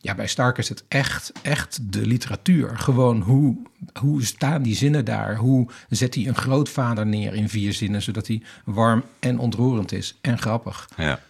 ja, 0.01 0.15
bij 0.15 0.27
Stark 0.27 0.59
is 0.59 0.69
het 0.69 0.85
echt, 0.89 1.33
echt 1.43 1.93
de 1.93 2.07
literatuur. 2.07 2.79
Gewoon 2.79 3.21
hoe, 3.21 3.57
hoe 4.01 4.25
staan 4.25 4.63
die 4.63 4.75
zinnen 4.75 5.05
daar? 5.05 5.37
Hoe 5.37 5.69
zet 5.89 6.15
hij 6.15 6.27
een 6.27 6.37
grootvader 6.37 7.07
neer 7.07 7.35
in 7.35 7.49
vier 7.49 7.73
zinnen, 7.73 8.03
zodat 8.03 8.27
hij 8.27 8.43
warm 8.65 9.05
en 9.19 9.39
ontroerend 9.39 9.93
is 9.93 10.19
en 10.21 10.39
grappig? 10.39 10.89
Ja. 10.97 11.21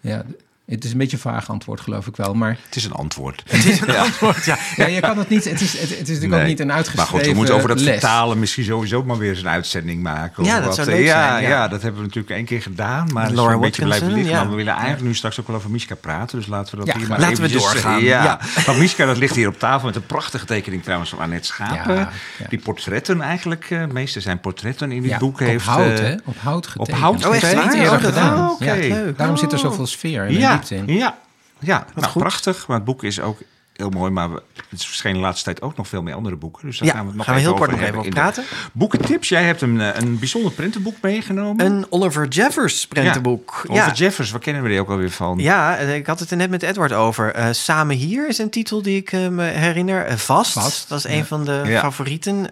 Ja, 0.00 0.24
het 0.66 0.84
is 0.84 0.92
een 0.92 0.98
beetje 0.98 1.16
een 1.16 1.22
vaag 1.22 1.50
antwoord, 1.50 1.80
geloof 1.80 2.06
ik 2.06 2.16
wel. 2.16 2.34
Maar 2.34 2.58
Het 2.66 2.76
is 2.76 2.84
een 2.84 2.92
antwoord. 2.92 3.42
Het 3.48 3.64
is 3.64 3.80
een 3.80 3.96
antwoord, 4.06 4.44
ja. 4.44 4.58
ja, 4.76 4.86
je 4.86 5.00
kan 5.00 5.18
het 5.18 5.28
niet. 5.28 5.44
Het 5.44 5.60
is, 5.60 5.72
het, 5.72 5.80
het 5.80 5.90
is 5.90 5.98
natuurlijk 5.98 6.30
Nee. 6.32 6.40
ook 6.40 6.46
niet 6.46 6.60
een 6.60 6.72
uitgeschreven 6.72 7.12
Maar 7.12 7.20
goed, 7.22 7.30
we 7.30 7.36
moeten 7.36 7.54
over 7.54 7.68
dat 7.68 7.80
les. 7.80 7.90
vertalen 7.92 8.38
misschien 8.38 8.64
sowieso 8.64 9.02
maar 9.04 9.18
weer 9.18 9.30
eens 9.30 9.38
een 9.40 9.48
uitzending 9.48 10.02
maken. 10.02 10.42
of 10.42 10.48
Ja, 10.48 10.56
dat 10.56 10.64
wat. 10.66 10.74
zou 10.74 10.88
leuk 10.90 11.04
ja, 11.04 11.28
zijn, 11.28 11.42
ja. 11.42 11.48
ja. 11.48 11.68
dat 11.68 11.82
hebben 11.82 12.00
we 12.00 12.06
natuurlijk 12.06 12.34
één 12.36 12.44
keer 12.44 12.62
gedaan. 12.62 13.08
Maar 13.12 13.22
het 13.22 13.30
is 13.32 13.36
Laura 13.38 13.54
een 13.54 13.60
beetje 13.60 13.82
blijven 13.84 14.12
liggen. 14.12 14.32
ja. 14.32 14.40
Maar 14.40 14.50
we 14.50 14.56
willen 14.56 14.72
eigenlijk 14.72 15.04
nu 15.04 15.14
straks 15.14 15.40
ook 15.40 15.46
wel 15.46 15.56
over 15.56 15.70
Miska 15.70 15.94
praten. 15.94 16.38
Dus 16.38 16.46
laten 16.46 16.70
we 16.78 16.84
dat 16.84 16.94
Ja, 16.94 17.00
hier 17.00 17.08
maar 17.08 17.20
laten 17.20 17.42
we 17.42 17.48
doorgaan. 17.48 17.98
eh, 17.98 18.04
Ja. 18.06 18.24
Ja. 18.24 18.38
Want 18.66 18.78
Miska, 18.78 19.06
dat 19.06 19.16
ligt 19.16 19.34
hier 19.34 19.48
op 19.48 19.58
tafel 19.58 19.86
met 19.86 19.96
een 19.96 20.06
prachtige 20.06 20.44
tekening 20.46 20.82
trouwens 20.82 21.10
van 21.10 21.18
Annette 21.18 21.46
Schapen. 21.46 21.94
Ja, 21.94 22.10
ja. 22.38 22.46
Die 22.48 22.58
portretten 22.58 23.20
eigenlijk, 23.20 23.66
eh, 23.70 23.80
de 23.80 23.92
meeste 23.92 24.20
zijn 24.20 24.40
portretten 24.40 24.92
in 24.92 25.02
dit 25.02 25.10
Ja, 25.10 25.18
boek 25.18 25.40
op 25.40 25.46
heeft. 25.46 25.64
hout, 25.66 25.98
eh, 25.98 26.04
hè? 26.04 26.14
Op 26.24 26.36
hout 26.38 26.66
getekend. 26.66 26.98
hout 26.98 27.22
Dat 27.22 27.32
heeft 27.32 27.44
getekend? 27.44 27.64
niet 27.72 27.74
Oh, 27.74 27.80
eerder 27.92 28.08
echt 28.08 28.14
gedaan. 28.18 28.48
Oh, 28.50 28.60
Leuk. 28.60 29.18
daarom 29.18 29.36
zit 29.36 29.52
er 29.52 29.58
Oh. 29.58 29.64
zoveel 29.64 29.86
sfeer 29.86 30.30
ja, 30.30 30.55
in. 30.70 30.86
Ja, 30.86 31.18
ja. 31.58 31.86
nou, 31.94 32.12
prachtig. 32.12 32.66
Maar 32.66 32.76
het 32.76 32.84
boek 32.84 33.02
is 33.02 33.20
ook 33.20 33.38
heel 33.76 33.90
mooi. 33.90 34.10
Maar 34.10 34.32
we, 34.32 34.42
het 34.70 34.80
is 34.80 34.86
verschenen 34.86 35.16
de 35.16 35.22
laatste 35.22 35.44
tijd 35.44 35.62
ook 35.62 35.76
nog 35.76 35.88
veel 35.88 36.02
meer 36.02 36.14
andere 36.14 36.36
boeken. 36.36 36.66
Dus 36.66 36.78
daar 36.78 36.88
Ja, 36.88 36.94
gaan 36.94 37.02
we 37.02 37.08
het 37.08 37.16
nog 37.16 37.26
gaan 37.26 37.34
we 37.34 37.40
heel 37.40 37.54
kort 37.54 37.68
over 37.70 37.80
nog 37.80 37.86
even 37.88 37.98
over 37.98 38.10
praten. 38.12 38.44
Boekentips. 38.72 39.28
Jij 39.28 39.44
hebt 39.44 39.60
een, 39.60 39.80
eh, 39.80 40.00
een 40.00 40.18
bijzonder 40.18 40.52
prentenboek 40.52 40.96
meegenomen. 41.02 41.66
Een 41.66 41.86
Oliver 41.90 42.28
Jeffers 42.28 42.86
prentenboek. 42.86 43.64
Ja. 43.68 43.80
Over 43.82 43.92
Jeffers, 43.96 44.30
waar 44.30 44.40
kennen 44.40 44.62
we 44.62 44.68
die 44.68 44.80
ook 44.80 44.88
alweer 44.90 45.10
van? 45.10 45.38
Ja, 45.38 45.76
eh, 45.76 45.94
ik 45.94 46.06
had 46.06 46.20
het 46.20 46.30
er 46.30 46.36
net 46.36 46.50
met 46.50 46.62
Edward 46.62 46.92
over. 46.92 47.32
Eh, 47.34 47.46
Samen 47.50 47.96
hier 47.96 48.28
is 48.28 48.38
een 48.38 48.50
titel 48.50 48.82
die 48.82 48.96
ik 48.96 49.12
me 49.12 49.42
herinner. 49.44 50.18
Vast, 50.18 50.52
Vast, 50.52 50.88
dat 50.88 50.98
is 50.98 51.04
een 51.04 51.24
van 51.24 51.44
de 51.44 51.62
Ja. 51.66 51.80
favorieten. 51.80 52.50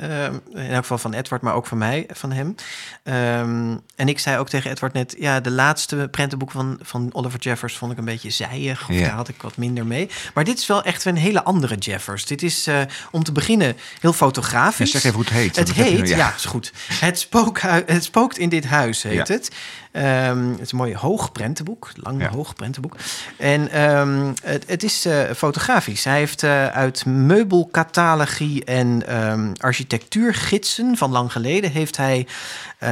in 0.54 0.70
elk 0.70 0.76
geval 0.76 0.98
van 0.98 1.12
Edward, 1.12 1.42
maar 1.42 1.54
ook 1.54 1.66
van 1.66 1.78
mij, 1.78 2.06
van 2.12 2.32
hem. 2.32 2.54
Ehm, 3.02 3.76
en 3.96 4.08
ik 4.08 4.18
zei 4.18 4.38
ook 4.38 4.48
tegen 4.48 4.70
Edward 4.70 4.92
net... 4.92 5.14
ja, 5.18 5.40
de 5.40 5.50
laatste 5.50 6.08
prentenboek 6.10 6.50
van, 6.50 6.78
van 6.82 7.08
Oliver 7.12 7.38
Jeffers 7.40 7.76
vond 7.76 7.92
ik 7.92 7.98
een 7.98 8.04
beetje 8.04 8.30
zijig. 8.30 8.88
Of 8.88 8.94
Ja. 8.94 9.00
daar 9.00 9.10
had 9.10 9.28
ik 9.28 9.42
wat 9.42 9.56
minder 9.56 9.86
mee. 9.86 10.08
Maar 10.34 10.44
dit 10.44 10.58
is 10.58 10.66
wel 10.66 10.82
echt 10.82 11.02
een 11.16 11.22
hele 11.22 11.44
andere 11.44 11.74
Jeffers. 11.76 12.24
Dit 12.24 12.42
is 12.42 12.66
eh, 12.66 12.80
om 13.10 13.22
te 13.24 13.32
beginnen 13.32 13.76
heel 14.00 14.12
fotografisch. 14.12 14.92
Ja, 14.92 14.98
zeg 15.00 15.04
even 15.04 15.14
hoe 15.14 15.24
het 15.24 15.32
heet, 15.34 15.56
Het 15.56 15.72
heet, 15.72 16.08
ja, 16.08 16.16
ja. 16.16 16.34
is 16.36 16.44
goed. 16.44 16.72
Het, 16.88 17.18
spookhui- 17.18 17.82
het 17.86 18.04
spookt 18.04 18.38
in 18.38 18.48
dit 18.48 18.64
huis, 18.66 19.02
heet 19.02 19.28
Ja. 19.28 19.34
het. 19.34 19.50
Ehm, 19.92 20.50
het 20.50 20.60
is 20.60 20.72
een 20.72 20.78
mooi 20.78 20.94
hoog 20.96 21.32
prentenboek. 21.32 21.90
Lang 21.94 22.20
Ja. 22.22 22.28
hoog 22.28 22.54
prentenboek. 22.54 22.96
En 23.36 23.70
ehm, 23.70 24.32
het, 24.42 24.64
het 24.66 24.82
is 24.82 25.04
eh, 25.04 25.20
fotografisch. 25.36 26.04
Hij 26.04 26.18
heeft 26.18 26.42
eh, 26.42 26.66
uit 26.66 27.06
meubelcatalogie 27.06 28.64
en 28.64 29.06
ehm, 29.06 29.52
architectuurgidsen 29.60 30.96
van 30.96 31.10
lang 31.10 31.32
geleden... 31.32 31.70
heeft 31.70 31.96
hij 31.96 32.26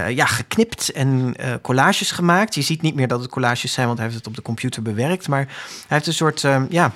ja, 0.08 0.26
geknipt 0.26 0.92
en 0.92 1.36
collages 1.62 2.10
gemaakt. 2.10 2.54
Je 2.54 2.62
ziet 2.62 2.82
niet 2.82 2.94
meer 2.94 3.08
dat 3.08 3.20
het 3.20 3.30
collages 3.30 3.72
zijn, 3.72 3.86
want 3.86 3.98
hij 3.98 4.06
heeft 4.06 4.18
het 4.18 4.28
op 4.28 4.34
de 4.36 4.42
computer 4.42 4.82
bewerkt. 4.82 5.28
Maar 5.28 5.44
hij 5.46 5.48
heeft 5.86 6.06
een 6.06 6.12
soort... 6.12 6.40
ja, 6.68 6.92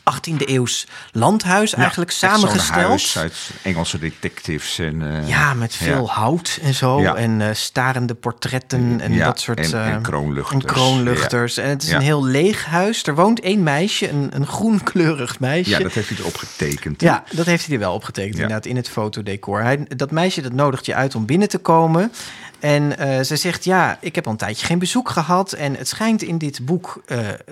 18e 0.00 0.44
eeuws 0.48 0.86
landhuis 1.12 1.74
eigenlijk 1.74 2.10
samengesteld. 2.10 2.86
huis 2.88 3.18
uit 3.18 3.50
Engelse 3.62 3.98
detectives. 3.98 4.78
En, 4.78 5.20
eh, 5.22 5.28
Ja, 5.28 5.54
met 5.54 5.74
veel 5.74 6.04
ja. 6.06 6.12
hout 6.12 6.58
en 6.62 6.74
zo. 6.74 7.00
Ja. 7.00 7.14
En 7.14 7.40
eh, 7.40 7.48
starende 7.54 8.14
portretten 8.14 9.00
en 9.00 9.18
dat 9.18 9.40
soort... 9.40 9.58
en- 9.72 9.72
eh, 9.84 9.92
en 9.92 10.02
kroonluchters. 10.02 10.62
En 10.64 10.68
kroonluchters. 10.70 11.56
En 11.56 11.68
het 11.68 11.82
is 11.82 11.90
een 11.90 12.00
heel 12.00 12.24
leeg 12.24 12.64
huis. 12.64 13.02
Er 13.02 13.14
woont 13.14 13.40
één 13.40 13.62
meisje, 13.62 14.10
een, 14.10 14.28
een 14.34 14.46
groenkleurig 14.46 15.40
meisje. 15.40 15.70
Ja, 15.70 15.78
dat 15.78 15.92
heeft 15.92 16.08
hij 16.08 16.18
erop 16.18 16.36
getekend. 16.36 17.00
Ja, 17.00 17.24
dat 17.32 17.46
heeft 17.46 17.64
hij 17.66 17.74
er 17.74 17.80
wel 17.80 17.94
opgetekend, 17.94 18.34
inderdaad, 18.34 18.66
in 18.66 18.76
het 18.76 18.88
fotodecor. 18.88 19.62
Hij, 19.62 19.86
dat 19.96 20.10
meisje 20.10 20.40
dat 20.42 20.52
nodigt 20.52 20.86
je 20.86 20.94
uit 20.94 21.14
om 21.14 21.26
binnen 21.26 21.48
te 21.48 21.58
komen. 21.58 22.12
En 22.60 22.98
eh, 22.98 23.20
ze 23.22 23.36
zegt, 23.36 23.64
ja, 23.64 23.98
ik 24.00 24.14
heb 24.14 24.24
al 24.26 24.32
een 24.32 24.38
tijdje 24.38 24.66
geen 24.66 24.78
bezoek 24.78 25.08
gehad. 25.08 25.52
En 25.52 25.74
het 25.76 25.88
schijnt 25.88 26.22
in 26.22 26.38
dit 26.38 26.64
boek, 26.66 27.02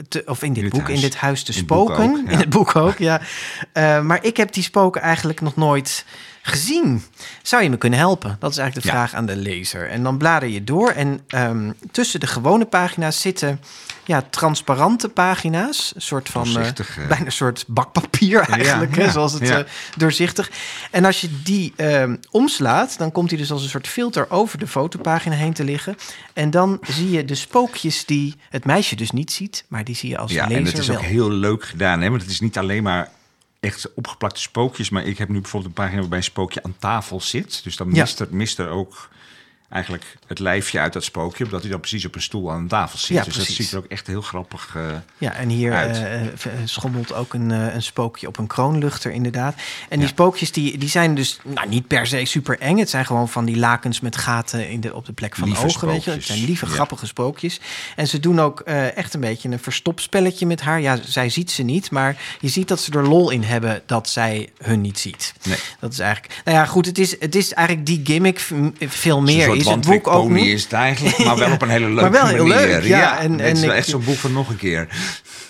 te, 0.09 0.23
of 0.27 0.43
in 0.43 0.53
dit, 0.53 0.63
dit 0.63 0.73
boek, 0.73 0.83
huis. 0.83 0.95
in 0.95 1.01
dit 1.01 1.17
huis 1.17 1.43
te 1.43 1.53
In 1.53 1.59
spoken. 1.59 2.05
ook, 2.05 2.31
ja. 2.31 2.34
In 2.35 2.41
het 2.41 2.49
boek 2.49 2.77
ook, 2.77 2.99
ja. 2.99 3.21
Eh, 3.73 4.01
maar 4.01 4.25
ik 4.25 4.37
heb 4.37 4.53
die 4.53 4.63
spoken 4.63 5.01
eigenlijk 5.01 5.41
nog 5.41 5.57
nooit 5.57 6.05
gezien. 6.47 7.03
Zou 7.43 7.63
je 7.63 7.71
me 7.71 7.77
kunnen 7.77 7.99
helpen? 7.99 8.37
Dat 8.41 8.51
is 8.51 8.57
eigenlijk 8.59 8.87
de 8.87 8.93
Ja. 8.93 8.99
vraag 9.07 9.19
aan 9.19 9.27
de 9.27 9.37
lezer. 9.37 9.89
En 9.91 10.03
dan 10.03 10.19
blader 10.19 10.49
je 10.49 10.65
door. 10.65 10.91
En 10.91 11.21
ehm, 11.29 11.71
tussen 11.91 12.21
de 12.21 12.27
gewone 12.27 12.65
pagina's 12.65 13.21
zitten 13.21 13.61
ja, 14.05 14.23
transparante 14.31 15.09
pagina's. 15.09 15.93
Een 15.95 16.01
soort 16.03 16.29
van, 16.29 16.59
eh, 16.59 16.69
eh. 16.69 16.75
bijna 17.09 17.25
een 17.25 17.33
soort 17.33 17.65
bakpapier 17.69 18.41
eigenlijk, 18.49 18.97
hè, 18.97 19.05
ja, 19.05 19.11
zoals 19.11 19.33
het 19.33 19.49
ja. 19.49 19.59
eh, 19.59 19.65
doorzichtig. 19.97 20.51
En 20.91 21.05
als 21.05 21.21
je 21.21 21.29
die 21.43 21.73
ehm, 21.77 22.17
omslaat, 22.31 22.99
dan 22.99 23.13
komt 23.13 23.31
hij 23.31 23.39
dus 23.39 23.51
als 23.51 23.63
een 23.63 23.69
soort 23.69 23.89
filter 23.89 24.31
over 24.31 24.59
de 24.59 24.67
fotopagina 24.67 25.35
heen 25.35 25.53
te 25.53 25.65
liggen. 25.65 25.97
En 26.33 26.51
dan 26.51 26.79
zie 26.83 27.11
je 27.11 27.25
de 27.25 27.35
spookjes 27.35 28.05
die 28.05 28.35
het 28.51 28.65
meisje 28.65 28.97
dus 28.97 29.11
niet 29.11 29.33
ziet, 29.33 29.65
maar 29.69 29.85
die 29.85 29.95
zie 29.97 30.09
je 30.09 30.19
als 30.19 30.33
Ja, 30.33 30.43
lezer 30.47 30.59
en 30.59 30.67
het 30.67 30.79
is 30.79 30.87
wel. 30.87 30.97
ook 30.97 31.03
heel 31.03 31.31
leuk 31.31 31.65
gedaan. 31.65 32.01
Hè? 32.01 32.09
Want 32.11 32.23
het 32.23 32.31
is 32.31 32.41
niet 32.41 32.59
alleen 32.59 32.83
maar 32.83 33.11
echt 33.65 33.95
opgeplakte 33.95 34.41
spookjes. 34.41 34.91
Maar 34.91 35.05
ik 35.05 35.19
heb 35.19 35.29
nu 35.29 35.41
bijvoorbeeld 35.41 35.77
een 35.77 35.83
pagina 35.83 36.01
waarbij 36.01 36.19
een 36.19 36.25
spookje 36.25 36.63
aan 36.63 36.77
tafel 36.79 37.21
zit. 37.21 37.65
Dus 37.65 37.77
dan 37.77 37.89
mist, 37.89 38.21
er, 38.21 38.29
mist 38.31 38.59
er 38.59 38.69
ook 38.69 39.09
eigenlijk 39.75 40.17
het 40.27 40.39
lijfje 40.39 40.81
uit 40.81 40.93
dat 40.93 41.05
spookje. 41.05 41.45
Omdat 41.45 41.61
hij 41.61 41.71
dan 41.71 41.81
precies 41.81 42.05
op 42.05 42.15
een 42.15 42.23
stoel 42.23 42.51
aan 42.53 42.59
een 42.59 42.69
tafel 42.69 42.99
zit. 42.99 43.17
Ja, 43.17 43.23
dus 43.25 43.35
precies. 43.35 43.57
dat 43.57 43.57
ziet 43.57 43.73
er 43.73 43.79
ook 43.79 43.91
echt 43.91 44.07
heel 44.07 44.23
grappig 44.23 44.75
uh, 44.77 44.83
Ja, 45.19 45.33
en 45.33 45.49
hier 45.49 45.73
uit. 45.73 45.97
uh, 46.47 46.53
schommelt 46.65 47.13
ook 47.15 47.35
een, 47.35 47.51
uh, 47.51 47.75
een 47.75 47.83
spookje 47.83 48.27
op 48.27 48.39
een 48.39 48.47
kroonluchter 48.47 49.13
inderdaad. 49.13 49.55
En 49.89 49.99
die 49.99 50.09
spookjes 50.09 50.53
die, 50.53 50.79
die 50.79 50.89
zijn 50.89 51.15
dus 51.15 51.39
nou, 51.45 51.69
niet 51.69 51.87
per 51.87 52.07
se 52.07 52.25
super 52.25 52.59
eng. 52.59 52.79
Het 52.79 52.91
zijn 52.91 53.07
gewoon 53.07 53.29
van 53.29 53.45
die 53.45 53.57
lakens 53.57 54.01
met 54.01 54.17
gaten 54.17 54.69
in 54.69 54.81
de, 54.81 54.95
op 54.95 55.07
de 55.07 55.13
plek 55.13 55.35
van 55.35 55.49
Lieve 55.49 55.67
de 55.67 55.73
ogen. 55.73 55.89
Weet 55.89 56.05
je. 56.05 56.11
Het 56.11 56.25
zijn 56.25 56.45
lieve, 56.45 56.67
Ja. 56.67 56.73
grappige 56.73 57.07
spookjes. 57.07 57.61
En 57.97 58.09
ze 58.09 58.21
doen 58.21 58.41
ook 58.41 58.61
echt 58.61 59.15
een 59.15 59.21
beetje 59.21 59.49
een 59.49 59.59
verstopspelletje 59.59 60.47
met 60.47 60.61
haar. 60.61 60.81
Ja, 60.81 60.99
zij 61.05 61.29
ziet 61.29 61.51
ze 61.51 61.63
niet, 61.63 61.91
maar 61.91 62.17
je 62.41 62.49
ziet 62.49 62.69
dat 62.69 62.81
ze 62.81 62.93
er 62.93 63.09
lol 63.09 63.31
in 63.31 63.43
hebben 63.43 63.83
dat 63.87 64.09
zij 64.09 64.49
hun 64.59 64.81
niet 64.81 64.99
ziet. 64.99 65.35
Nee. 65.43 65.59
Dat 65.81 65.93
is 65.93 65.99
eigenlijk... 65.99 66.41
Nou 66.45 66.57
ja, 66.57 66.65
goed, 66.65 66.87
het 66.87 66.99
is, 66.99 67.21
het 67.21 67.35
is 67.35 67.53
eigenlijk 67.53 67.87
die 67.87 68.01
gimmick 68.05 68.41
veel 68.79 69.21
meer. 69.21 69.64
Is 69.65 69.71
het 69.71 69.87
boek 69.87 70.09
ook 70.09 70.29
niet? 70.31 70.47
is 70.47 70.63
het 70.63 70.73
eigenlijk, 70.73 71.19
maar 71.25 71.37
wel 71.37 71.53
op 71.53 71.63
een 71.63 71.69
hele 71.69 71.87
leuke 71.95 72.01
Maar 72.01 72.11
wel 72.11 72.27
heel 72.27 72.47
manier. 72.47 72.67
leuk, 72.67 72.85
ja. 72.85 73.19
En- 73.19 73.25
En, 73.25 73.33
het 73.33 73.41
en 73.41 73.53
is 73.53 73.61
wel 73.61 73.71
ik- 73.71 73.77
echt 73.77 73.89
zo'n 73.89 74.05
boek 74.05 74.17
van 74.17 74.33
nog 74.33 74.49
een 74.49 74.57
keer. 74.57 74.89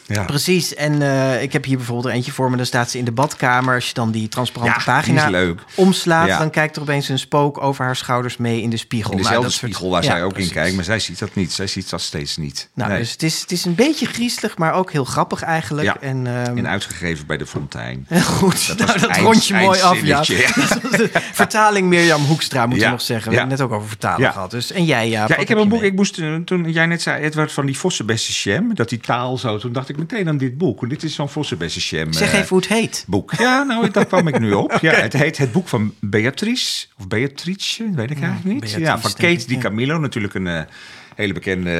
Ja. 0.06 0.22
Precies, 0.24 0.74
en 0.74 1.02
eh, 1.02 1.42
ik 1.42 1.52
heb 1.52 1.64
hier 1.64 1.76
bijvoorbeeld 1.76 2.06
er 2.08 2.12
eentje 2.12 2.32
voor 2.32 2.50
me. 2.50 2.56
Dan 2.56 2.66
staat 2.66 2.90
ze 2.90 2.98
in 2.98 3.04
de 3.04 3.12
badkamer. 3.12 3.74
Als 3.74 3.86
je 3.88 3.94
dan 3.94 4.10
die 4.10 4.28
transparante 4.28 4.78
Ja, 4.78 4.84
pagina 4.84 5.26
die 5.26 5.36
is 5.36 5.42
leuk. 5.44 5.60
omslaat... 5.74 6.26
Ja. 6.28 6.38
dan 6.38 6.50
kijkt 6.50 6.76
er 6.76 6.82
opeens 6.82 7.08
een 7.08 7.18
spook 7.18 7.62
over 7.62 7.84
haar 7.84 7.96
schouders 7.96 8.36
mee 8.36 8.62
in 8.62 8.70
de 8.70 8.76
spiegel. 8.76 9.10
In 9.10 9.16
Nou, 9.16 9.28
dezelfde 9.28 9.50
dat 9.50 9.58
soort- 9.58 9.72
spiegel 9.72 9.90
waar 9.92 10.04
zij 10.04 10.22
ook 10.24 10.32
precies. 10.32 10.48
in 10.50 10.56
kijkt, 10.56 10.74
maar 10.74 10.84
zij 10.84 10.98
ziet 10.98 11.18
dat 11.18 11.34
niet. 11.34 11.52
Zij 11.52 11.66
ziet 11.66 11.90
dat 11.90 12.00
steeds 12.00 12.36
niet. 12.36 12.68
Nou, 12.74 12.90
Nee. 12.90 12.98
dus 12.98 13.10
het 13.12 13.22
is, 13.22 13.40
het 13.40 13.52
is 13.52 13.64
een 13.64 13.74
beetje 13.74 14.06
griezelig, 14.06 14.56
maar 14.58 14.72
ook 14.72 14.92
heel 14.92 15.04
grappig 15.04 15.42
eigenlijk. 15.42 15.86
Ja. 15.86 15.96
En, 16.00 16.26
En 16.56 16.68
uitgegeven 16.68 17.26
bij 17.26 17.36
de 17.36 17.46
Fontein. 17.46 18.06
goed, 18.38 18.66
Dat 18.68 18.78
dat, 18.78 18.86
nou, 18.86 19.00
dat 19.00 19.10
eind- 19.10 19.24
rond 19.26 19.46
je 19.46 19.54
mooi 19.54 19.80
af, 19.80 20.00
ja. 20.02 20.24
Vertaling 21.32 21.88
Mirjam 21.88 22.24
Hoekstra, 22.24 22.66
moet 22.66 22.80
je 22.80 22.88
nog 22.88 23.00
zeggen. 23.00 23.30
We 23.30 23.36
hebben 23.36 23.50
het 23.56 23.60
net 23.60 23.70
ook 23.70 23.76
over 23.76 23.88
vertalen 23.88 24.32
gehad. 24.32 24.50
Dus, 24.50 24.72
en 24.72 24.84
jij, 24.84 25.08
ja. 25.08 25.24
Ja, 25.28 25.36
ik 25.36 25.48
heb 25.48 25.58
een 25.58 25.68
boek. 25.68 25.82
Ik 25.82 25.94
moest 25.94 26.18
eh, 26.18 26.34
toen 26.34 26.72
jij 26.72 26.86
net 26.86 27.02
zei, 27.02 27.22
Edward 27.22 27.52
van 27.52 27.66
die 27.66 27.78
Vossenbessensham, 27.78 28.74
dat 28.74 28.88
die 28.88 28.98
taal 29.00 29.38
zo. 29.38 29.58
Toen 29.58 29.72
dacht 29.72 29.88
ik 29.88 29.93
meteen 29.96 30.28
aan 30.28 30.36
dit 30.36 30.58
boek. 30.58 30.88
Dit 30.88 31.02
is 31.02 31.14
zo'n 31.14 31.28
Vossenbessensham. 31.28 32.12
Zeg 32.12 32.32
eh, 32.32 32.38
even 32.38 32.48
hoe 32.48 32.58
het 32.58 32.68
heet. 32.68 33.04
boek. 33.06 33.32
Ja, 33.32 33.62
nou, 33.62 33.90
daar 33.90 34.06
kwam 34.06 34.28
ik 34.28 34.38
nu 34.38 34.52
op. 34.52 34.72
Ja, 34.84 34.92
het 34.92 35.12
heet 35.12 35.36
het 35.36 35.52
boek 35.52 35.68
van 35.68 35.94
Beatrice, 36.00 36.86
of 36.98 37.08
Beatrice, 37.08 37.90
weet 37.94 38.10
ik 38.10 38.20
eigenlijk 38.20 38.44
niet. 38.44 38.60
Beatrice, 38.60 38.80
ja, 38.80 38.98
van 38.98 39.12
Kate 39.12 39.46
Di. 39.46 39.58
Camillo, 39.58 39.98
natuurlijk 39.98 40.34
een 40.34 40.46
eh, 40.46 40.62
hele 41.14 41.32
bekende 41.32 41.70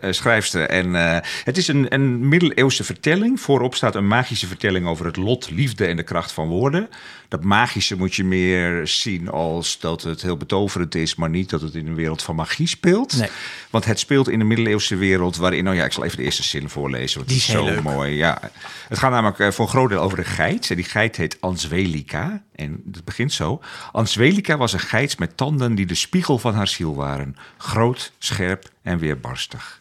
eh, 0.00 0.12
schrijfster. 0.12 0.68
En 0.68 0.94
eh, 0.96 1.18
het 1.44 1.56
is 1.56 1.68
een, 1.68 1.86
een 1.94 2.28
middeleeuwse 2.28 2.84
vertelling. 2.84 3.40
Voorop 3.40 3.74
staat 3.74 3.94
een 3.94 4.06
magische 4.06 4.46
vertelling 4.46 4.86
over 4.86 5.06
het 5.06 5.16
lot, 5.16 5.50
liefde 5.50 5.86
en 5.86 5.96
de 5.96 6.02
kracht 6.02 6.32
van 6.32 6.48
woorden. 6.48 6.88
Dat 7.28 7.44
magische 7.44 7.96
moet 7.96 8.14
je 8.14 8.24
meer 8.24 8.86
zien 8.86 9.28
als 9.28 9.78
dat 9.78 10.02
het 10.02 10.22
heel 10.22 10.36
betoverend 10.36 10.94
is, 10.94 11.14
maar 11.14 11.30
niet 11.30 11.50
dat 11.50 11.60
het 11.60 11.74
in 11.74 11.86
een 11.86 11.94
wereld 11.94 12.22
van 12.22 12.34
magie 12.34 12.66
speelt. 12.66 13.16
Nee. 13.16 13.28
Want 13.70 13.84
het 13.84 13.98
speelt 13.98 14.28
in 14.28 14.38
de 14.38 14.44
middeleeuwse 14.44 14.96
wereld 14.96 15.36
waarin, 15.36 15.64
nou 15.64 15.76
ja, 15.76 15.84
ik 15.84 15.92
zal 15.92 16.04
even 16.04 16.16
de 16.16 16.22
eerste 16.24 16.42
zin 16.42 16.68
voorlezen, 16.68 17.16
want 17.16 17.28
Die 17.28 17.38
is 17.38 17.46
zo 17.46 17.64
leuk. 17.64 17.82
mooi. 17.82 18.14
Ja. 18.14 18.40
Het 18.88 18.98
gaat 18.98 19.10
namelijk 19.10 19.54
voor 19.54 19.64
een 19.64 19.70
groot 19.70 19.88
deel 19.88 20.00
over 20.00 20.18
een 20.18 20.24
geit. 20.24 20.70
En 20.70 20.76
die 20.76 20.84
geit 20.84 21.16
heet 21.16 21.36
Answelica. 21.40 22.42
En 22.54 22.82
het 22.92 23.04
begint 23.04 23.32
zo. 23.32 23.60
Answelica 23.92 24.56
was 24.56 24.72
een 24.72 24.80
geit 24.80 25.18
met 25.18 25.36
tanden 25.36 25.74
die 25.74 25.86
de 25.86 25.94
spiegel 25.94 26.38
van 26.38 26.54
haar 26.54 26.68
ziel 26.68 26.94
waren. 26.94 27.36
Groot, 27.58 28.12
scherp 28.18 28.68
en 28.82 28.98
weerbarstig. 28.98 29.80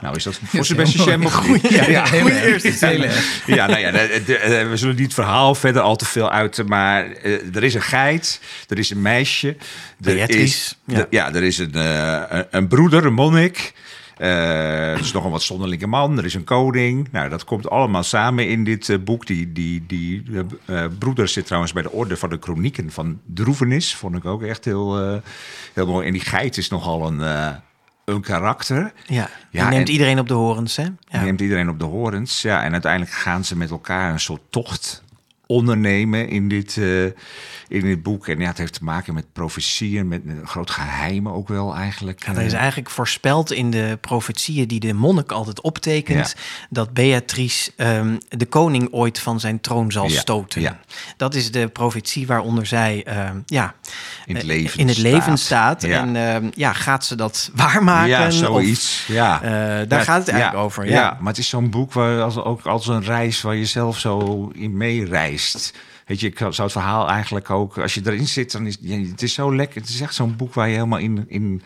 Nou, 0.00 0.16
is 0.16 0.22
dat 0.24 0.40
voor 0.44 0.64
zijn 0.64 0.78
beste 0.78 1.02
jam 1.04 1.24
of 1.26 1.48
niet? 1.48 1.68
Ja, 1.68 1.88
Ja, 1.88 2.12
eerste 2.12 2.86
erg. 2.86 3.46
ja, 3.46 3.66
nou 3.66 3.78
ja, 3.78 3.90
de- 3.90 4.22
de- 4.26 4.44
de- 4.48 4.66
we 4.70 4.76
zullen 4.76 4.94
niet 4.94 5.04
het 5.04 5.14
verhaal 5.14 5.54
verder 5.54 5.82
al 5.82 5.96
te 5.96 6.04
veel 6.04 6.30
uit, 6.30 6.62
maar 6.66 7.10
eh, 7.12 7.54
er 7.56 7.64
is 7.64 7.74
een 7.74 7.82
geit, 7.82 8.40
er 8.68 8.78
is 8.78 8.90
een 8.90 9.02
meisje, 9.02 9.48
er 9.48 9.56
Beatrice, 10.14 10.42
is, 10.42 10.78
ja. 10.86 11.06
ja, 11.10 11.34
er 11.34 11.42
is 11.42 11.58
een, 11.58 11.74
eh, 11.74 12.22
een, 12.28 12.46
een 12.50 12.68
broeder, 12.68 13.04
een 13.06 13.12
monnik. 13.12 13.72
Eh, 14.18 14.92
er 14.92 14.98
is 15.00 15.12
nog 15.12 15.24
een 15.24 15.30
wat 15.30 15.42
zonderlinge 15.42 15.86
man, 15.86 16.18
er 16.18 16.24
is 16.24 16.34
een 16.34 16.44
koning. 16.44 17.08
Nou, 17.12 17.28
dat 17.28 17.44
komt 17.44 17.70
allemaal 17.70 18.02
samen 18.02 18.48
in 18.48 18.64
dit 18.64 18.88
eh, 18.88 18.98
boek. 19.04 19.26
Die, 19.26 19.52
die, 19.52 19.84
die 19.86 20.22
eh, 20.64 20.84
broeder 20.98 21.28
zit 21.28 21.44
trouwens 21.46 21.72
bij 21.72 21.82
de 21.82 21.90
orde 21.92 22.16
van 22.16 22.28
de 22.30 22.36
chronieken 22.40 22.90
van 22.90 23.20
Droevenis. 23.26 23.94
Vond 23.94 24.16
ik 24.16 24.24
ook 24.24 24.42
echt 24.42 24.64
heel, 24.64 25.20
heel 25.74 25.86
mooi. 25.86 26.06
En 26.06 26.12
die 26.12 26.20
geit 26.24 26.56
is 26.56 26.68
nogal 26.68 27.06
een, 27.06 27.20
een 28.04 28.20
karakter. 28.20 28.92
Ja, 29.06 29.28
Ja, 29.50 29.68
neemt 29.68 29.86
en- 29.88 29.92
iedereen 29.92 30.18
op 30.18 30.28
de 30.28 30.34
horens, 30.34 30.76
hè? 30.76 30.86
Ja. 31.08 31.22
neemt 31.22 31.40
iedereen 31.40 31.68
op 31.68 31.78
de 31.78 31.84
horens. 31.84 32.42
Ja, 32.42 32.62
en 32.64 32.72
uiteindelijk 32.72 33.12
gaan 33.12 33.44
ze 33.44 33.56
met 33.56 33.70
elkaar 33.70 34.12
een 34.12 34.20
soort 34.20 34.42
tocht 34.50 35.02
ondernemen 35.46 36.28
in 36.28 36.48
dit, 36.48 36.80
in 37.68 37.80
dit 37.80 38.02
boek. 38.02 38.28
En 38.28 38.38
ja, 38.38 38.46
het 38.46 38.58
heeft 38.58 38.72
te 38.72 38.84
maken 38.84 39.14
met 39.14 39.32
profetieën, 39.32 40.08
met 40.08 40.20
een 40.26 40.46
groot 40.46 40.70
geheim 40.70 41.28
ook 41.28 41.48
wel 41.48 41.74
eigenlijk. 41.74 42.24
Ja, 42.26 42.34
er 42.34 42.42
is 42.42 42.52
Eh, 42.52 42.58
eigenlijk 42.58 42.90
voorspeld 42.90 43.52
in 43.52 43.70
de 43.70 43.98
profetieën 44.00 44.68
die 44.68 44.80
de 44.80 44.92
monnik 44.94 45.32
altijd 45.32 45.60
optekent... 45.60 46.34
dat 46.70 46.92
Beatrice 46.92 47.70
ehm, 47.76 48.16
de 48.28 48.46
koning 48.46 48.88
ooit 48.92 49.18
van 49.20 49.40
zijn 49.40 49.60
troon 49.60 49.92
zal 49.92 50.08
Ja, 50.08 50.18
stoten. 50.18 50.60
ja. 50.60 50.78
Dat 51.16 51.34
is 51.34 51.50
de 51.50 51.68
profetie 51.68 52.26
waaronder 52.26 52.66
zij 52.66 53.02
ehm, 53.06 53.36
ja, 53.46 53.74
in 54.26 54.34
het 54.34 54.42
eh, 54.42 54.48
leven 54.48 54.80
in 54.80 54.88
het 54.88 54.98
leven 54.98 55.38
staat. 55.38 55.80
staat. 55.80 55.90
Ja. 55.90 55.98
En 56.00 56.16
ehm, 56.16 56.50
ja, 56.54 56.72
gaat 56.72 57.04
ze 57.04 57.14
dat 57.14 57.50
waarmaken? 57.54 58.08
ja, 58.08 58.26
Of, 58.26 58.32
zoiets. 58.32 59.04
ja. 59.08 59.42
eh, 59.42 59.88
daar 59.88 60.00
gaat 60.02 60.18
het 60.20 60.28
eigenlijk 60.28 60.62
over. 60.64 60.84
Ja. 60.86 60.90
Ja. 60.92 61.16
maar 61.20 61.28
het 61.32 61.38
is 61.38 61.48
zo'n 61.48 61.70
boek 61.70 61.92
waar 61.92 62.22
als, 62.22 62.36
ook 62.36 62.66
als 62.66 62.86
een 62.86 63.04
reis 63.04 63.40
waar 63.40 63.54
je 63.56 63.64
zelf 63.66 63.98
zo 63.98 64.48
in 64.54 64.76
meereist. 64.76 65.72
Weet 66.08 66.20
je, 66.20 66.26
ik 66.26 66.38
zou 66.38 66.52
het 66.56 66.72
verhaal 66.72 67.08
eigenlijk 67.08 67.50
ook, 67.50 67.78
als 67.78 67.94
je 67.94 68.00
erin 68.04 68.26
zit, 68.26 68.52
dan 68.52 68.66
is 68.66 68.78
het 69.10 69.22
is 69.22 69.34
zo 69.34 69.54
lekker. 69.54 69.80
Het 69.80 69.90
is 69.90 70.00
echt 70.00 70.14
zo'n 70.14 70.36
boek 70.36 70.54
waar 70.54 70.68
je 70.68 70.74
helemaal 70.74 70.98
in, 70.98 71.24
in 71.28 71.62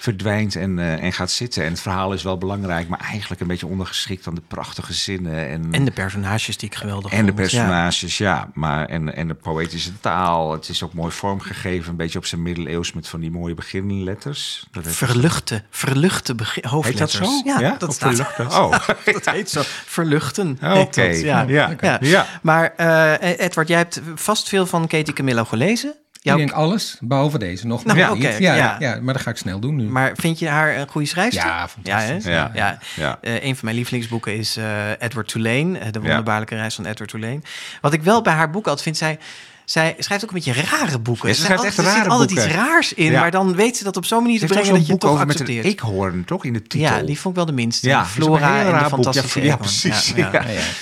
verdwijnt 0.00 0.56
en, 0.56 0.78
eh, 0.78 1.02
en 1.02 1.12
gaat 1.12 1.30
zitten. 1.30 1.64
En 1.64 1.70
het 1.70 1.80
verhaal 1.80 2.12
is 2.12 2.22
wel 2.22 2.38
belangrijk, 2.38 2.88
maar 2.88 3.00
eigenlijk 3.00 3.40
een 3.40 3.46
beetje 3.46 3.66
ondergeschikt 3.66 4.26
aan 4.26 4.34
de 4.34 4.42
prachtige 4.48 4.92
zinnen. 4.92 5.48
En, 5.48 5.68
En 5.70 5.84
de 5.84 5.90
personages 5.90 6.56
die 6.56 6.68
ik 6.68 6.74
geweldig 6.74 7.12
en 7.12 7.26
de 7.26 7.32
vond. 7.32 7.50
Ja. 7.50 7.58
personages, 7.62 8.18
ja. 8.18 8.50
maar 8.54 8.86
en, 8.86 9.16
en 9.16 9.28
de 9.28 9.34
poëtische 9.34 10.00
taal. 10.00 10.52
Het 10.52 10.68
is 10.68 10.82
ook 10.82 10.92
mooi 10.92 11.12
vormgegeven, 11.12 11.90
een 11.90 11.96
beetje 11.96 12.18
op 12.18 12.24
zijn 12.26 12.42
middeleeuws 12.42 12.92
met 12.92 13.08
van 13.08 13.20
die 13.20 13.30
mooie 13.30 13.54
beginletters. 13.54 14.66
Dat 14.70 14.84
heeft- 14.84 14.96
Verluchte, 14.96 15.62
verluchte 15.70 16.34
begin, 16.34 16.62
Heet 16.62 16.62
dat 16.62 16.72
hoofdletters. 16.72 17.18
zo? 17.18 17.42
Ja, 17.44 17.76
dat 17.78 17.88
Of 17.88 17.94
staat. 17.94 18.08
verluchten? 18.14 18.48
Oh, 18.60 18.88
dat 19.04 19.24
heet 19.30 19.50
zo. 19.50 19.60
Verluchten. 19.64 20.58
Oké. 20.62 21.02
Ja. 21.02 21.40
Ja. 21.48 21.74
Ja. 21.80 21.98
Ja. 22.00 22.26
Maar 22.42 22.74
eh, 22.76 23.38
Edward, 23.38 23.68
jij 23.68 23.78
hebt 23.78 24.00
vast 24.14 24.48
veel 24.48 24.66
van 24.66 24.86
Katie 24.86 25.12
Camillo 25.14 25.44
gelezen. 25.44 25.94
Jouw- 26.22 26.34
Ik 26.38 26.40
denk 26.46 26.56
alles, 26.58 26.96
behalve 27.00 27.38
deze 27.38 27.66
nog. 27.66 27.84
Nou, 27.84 27.98
ja, 27.98 28.36
ja. 28.38 28.76
ja. 28.78 28.98
maar 29.02 29.14
dat 29.14 29.22
ga 29.22 29.30
ik 29.30 29.36
snel 29.36 29.58
doen 29.60 29.76
nu. 29.76 29.84
Maar 29.84 30.12
vind 30.16 30.38
je 30.38 30.48
haar 30.48 30.76
een 30.76 30.88
goede 30.88 31.06
schrijfster? 31.06 31.46
Ja, 31.46 31.68
fantastisch. 31.68 32.24
Ja. 32.24 32.50
ja. 32.54 32.78
Ja. 32.96 33.18
Eh, 33.20 33.34
een 33.44 33.54
van 33.56 33.64
mijn 33.64 33.76
lievelingsboeken 33.76 34.36
is 34.36 34.56
eh, 34.56 34.90
Edward 34.98 35.28
Tulane, 35.28 35.78
eh, 35.78 35.92
De 35.92 36.00
wonderbaarlijke 36.00 36.54
reis 36.56 36.74
van 36.74 36.86
Edward 36.86 37.10
Tulane. 37.10 37.40
Wat 37.80 37.92
ik 37.92 38.02
wel 38.02 38.22
bij 38.22 38.32
haar 38.32 38.50
boek 38.50 38.64
altijd 38.64 38.82
vind, 38.82 38.96
zij, 38.96 39.18
zij 39.64 39.94
schrijft 39.98 40.24
ook 40.24 40.30
een 40.30 40.42
beetje 40.44 40.62
rare 40.62 40.98
boeken. 40.98 41.28
Ja, 41.28 41.34
ze 41.34 41.40
Er 41.40 41.46
schrijft 41.46 41.64
echt 41.64 41.78
altijd- 41.78 41.86
er 41.86 41.92
zit 41.92 42.02
rare 42.02 42.08
altijd 42.10 42.28
boeken. 42.34 42.46
iets 42.54 42.56
raars 42.68 42.92
in, 42.92 43.10
Ja. 43.10 43.20
maar 43.20 43.30
dan 43.30 43.54
weet 43.54 43.76
ze 43.76 43.84
dat 43.84 43.96
op 43.96 44.04
zo'n 44.04 44.22
manier 44.22 44.38
Ze 44.38 44.46
te 44.46 44.52
brengen 44.52 44.72
dat 44.74 44.86
je 44.86 44.92
het 44.92 45.00
toch 45.00 45.10
over 45.10 45.26
met 45.26 45.34
een 45.40 45.46
accepteert. 45.46 45.74
eekhoorn, 45.74 46.24
toch? 46.24 46.44
In 46.44 46.52
de 46.52 46.62
titel. 46.62 46.80
Ja, 46.88 47.02
die 47.02 47.18
vond 47.20 47.28
ik 47.28 47.34
wel 47.34 47.46
de 47.46 47.62
minste. 47.62 47.88
Ja, 47.88 48.06
Flora 48.06 48.62
en 48.64 48.78
de 48.82 48.88
fantastische 48.88 49.42
ja, 49.42 49.56
precies. 49.56 50.12
Ja, 50.16 50.30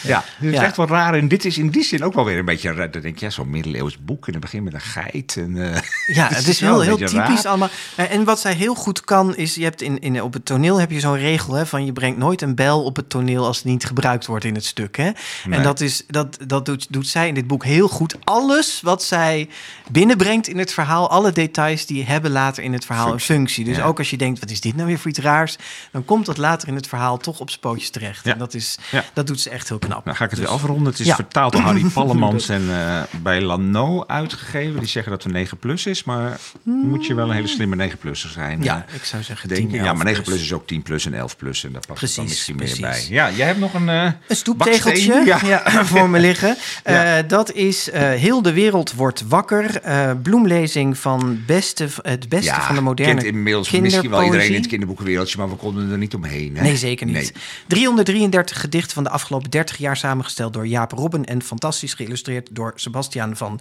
Ja. 0.02 0.24
Het 0.38 0.52
is 0.54 0.58
echt 0.58 0.76
wel 0.76 0.86
raar. 0.88 1.14
En 1.14 1.28
dit 1.28 1.44
is 1.44 1.58
in 1.58 1.68
die 1.70 1.84
zin 1.84 2.04
ook 2.04 2.14
wel 2.14 2.24
weer 2.24 2.38
een 2.38 2.44
beetje 2.44 2.72
raar. 2.72 2.90
Dan 2.90 3.02
denk 3.02 3.18
je, 3.18 3.24
ja, 3.24 3.30
zo'n 3.30 3.50
middeleeuws 3.50 3.98
boek. 3.98 4.26
En 4.26 4.32
dan 4.32 4.40
begin 4.40 4.62
met 4.62 4.74
een 4.74 4.80
geit. 4.80 5.36
En, 5.38 5.72
eh, 5.74 5.80
Ja, 6.16 6.28
het 6.28 6.36
het 6.36 6.46
is 6.48 6.60
heel, 6.60 6.80
heel 6.80 6.96
typisch 6.96 7.12
raar. 7.14 7.46
allemaal. 7.46 7.68
Eh, 7.94 8.10
En 8.12 8.24
wat 8.24 8.40
zij 8.40 8.52
heel 8.54 8.74
goed 8.74 9.00
kan, 9.04 9.36
is 9.36 9.54
je 9.54 9.62
hebt 9.64 9.82
in, 9.82 9.98
in, 10.00 10.22
op 10.22 10.32
het 10.32 10.44
toneel 10.44 10.80
heb 10.80 10.90
je 10.90 11.00
zo'n 11.00 11.16
regel 11.18 11.54
hè, 11.54 11.66
van 11.66 11.84
je 11.84 11.92
brengt 11.92 12.18
nooit 12.18 12.42
een 12.42 12.54
bel 12.54 12.84
op 12.84 12.96
het 12.96 13.08
toneel 13.10 13.46
als 13.46 13.56
het 13.56 13.66
niet 13.66 13.84
gebruikt 13.84 14.26
wordt 14.26 14.44
in 14.44 14.54
het 14.54 14.64
stuk. 14.64 14.96
Hè? 14.96 15.10
En 15.50 15.62
dat, 15.62 15.80
is, 15.80 16.04
dat, 16.06 16.38
dat 16.46 16.66
doet, 16.66 16.86
doet 16.90 17.06
zij 17.08 17.28
in 17.28 17.34
dit 17.34 17.46
boek 17.46 17.64
heel 17.64 17.88
goed. 17.88 18.16
Alles 18.24 18.77
wat 18.80 19.02
zij 19.02 19.48
binnenbrengt 19.90 20.48
in 20.48 20.58
het 20.58 20.72
verhaal, 20.72 21.10
alle 21.10 21.32
details, 21.32 21.86
die 21.86 22.04
hebben 22.04 22.30
later 22.30 22.62
in 22.62 22.72
het 22.72 22.84
verhaal 22.84 23.08
Functie. 23.08 23.34
een 23.34 23.40
functie. 23.40 23.64
Dus 23.64 23.76
Ja. 23.76 23.84
ook 23.84 23.98
als 23.98 24.10
je 24.10 24.16
denkt, 24.16 24.40
wat 24.40 24.50
is 24.50 24.60
dit 24.60 24.74
nou 24.74 24.86
weer 24.88 24.98
voor 24.98 25.10
iets 25.10 25.18
raars? 25.20 25.56
Dan 25.92 26.04
komt 26.04 26.26
dat 26.26 26.36
later 26.36 26.68
in 26.68 26.74
het 26.74 26.86
verhaal 26.86 27.16
toch 27.18 27.40
op 27.40 27.48
zijn 27.48 27.60
pootjes 27.60 27.90
terecht. 27.90 28.24
Ja. 28.24 28.32
En 28.32 28.38
dat, 28.38 28.54
is, 28.54 28.78
Ja. 28.90 29.04
dat 29.12 29.26
doet 29.26 29.40
ze 29.40 29.50
echt 29.50 29.68
heel 29.68 29.78
knap. 29.78 30.04
Nou 30.04 30.16
ga 30.16 30.24
ik 30.24 30.30
het 30.30 30.38
Dus- 30.40 30.48
weer 30.48 30.58
afronden. 30.58 30.92
Het 30.92 31.00
is 31.00 31.14
vertaald 31.14 31.52
door 31.52 31.60
Harry 31.62 31.84
Pallemans 31.94 32.48
en 32.48 32.62
eh, 32.70 33.02
bij 33.22 33.40
Lano 33.40 34.04
uitgegeven. 34.06 34.78
Die 34.78 34.88
zeggen 34.88 35.12
dat 35.12 35.22
het 35.22 35.32
9 35.32 35.58
plus 35.58 35.86
is, 35.86 36.04
maar 36.04 36.38
moet 36.62 37.06
je 37.06 37.14
wel 37.14 37.28
een 37.28 37.34
hele 37.34 37.46
slimme 37.48 37.76
9 37.76 37.98
plusser 37.98 38.30
zijn. 38.30 38.62
Ja, 38.62 38.84
ik 38.92 39.04
zou 39.04 39.22
zeggen 39.22 39.48
Denk 39.48 39.60
10, 39.60 39.70
je? 39.70 39.76
Ja, 39.76 39.82
11 39.84 39.96
maar 39.96 40.04
9 40.04 40.22
plus. 40.22 40.34
plus 40.34 40.46
is 40.46 40.52
ook 40.52 40.66
10 40.66 40.82
plus 40.82 41.06
en 41.06 41.14
11 41.14 41.36
plus. 41.36 41.64
En 41.64 41.72
daar 41.72 41.82
past 41.86 42.00
het 42.00 42.14
dan 42.14 42.24
Precies, 42.24 42.46
misschien 42.46 42.56
precies. 42.56 42.80
meer 42.80 42.90
bij. 42.90 43.06
Ja, 43.08 43.30
jij 43.36 43.46
hebt 43.46 43.58
nog 43.58 43.74
een... 43.74 43.88
eh, 43.88 44.04
Een 44.28 44.36
stoeptegeltje 44.36 45.22
ja. 45.24 45.62
Voor 45.84 46.08
me 46.10 46.18
liggen. 46.18 46.56
Eh, 46.82 47.14
dat 47.28 47.52
is 47.52 47.88
Heel 47.92 48.42
de 48.42 48.52
wereld 48.60 48.92
wordt 48.92 49.22
wakker. 49.28 49.80
eh, 49.80 50.10
bloemlezing 50.22 50.98
van 50.98 51.42
beste, 51.46 51.88
het 52.02 52.28
beste 52.28 52.50
Ja, 52.50 52.62
van 52.66 52.74
de 52.74 52.80
moderne 52.80 53.14
kent 53.14 53.26
inmiddels 53.34 53.70
misschien 53.70 54.10
wel 54.10 54.24
iedereen 54.24 54.48
in 54.48 54.54
het 54.54 54.66
kinderboekenwereldje, 54.66 55.38
maar 55.38 55.48
we 55.48 55.56
konden 55.56 55.90
er 55.90 55.98
niet 55.98 56.14
omheen. 56.14 56.56
Hè? 56.56 56.62
Nee, 56.62 56.76
zeker 56.76 57.06
niet. 57.06 57.14
Nee. 57.14 57.32
333 57.66 58.60
gedichten 58.60 58.94
van 58.94 59.02
de 59.04 59.10
afgelopen 59.10 59.50
30 59.50 59.76
jaar 59.76 59.96
samengesteld 59.96 60.52
door 60.52 60.66
Jaap 60.66 60.92
Robben 60.92 61.24
en 61.24 61.42
fantastisch 61.42 61.94
geïllustreerd 61.94 62.48
door 62.50 62.72
Sebastiaan 62.74 63.36
van 63.36 63.60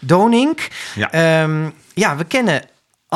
Donink. 0.00 0.68
Ja. 0.94 1.12
Ehm, 1.12 1.68
ja, 1.94 2.16
we 2.16 2.24
kennen 2.24 2.62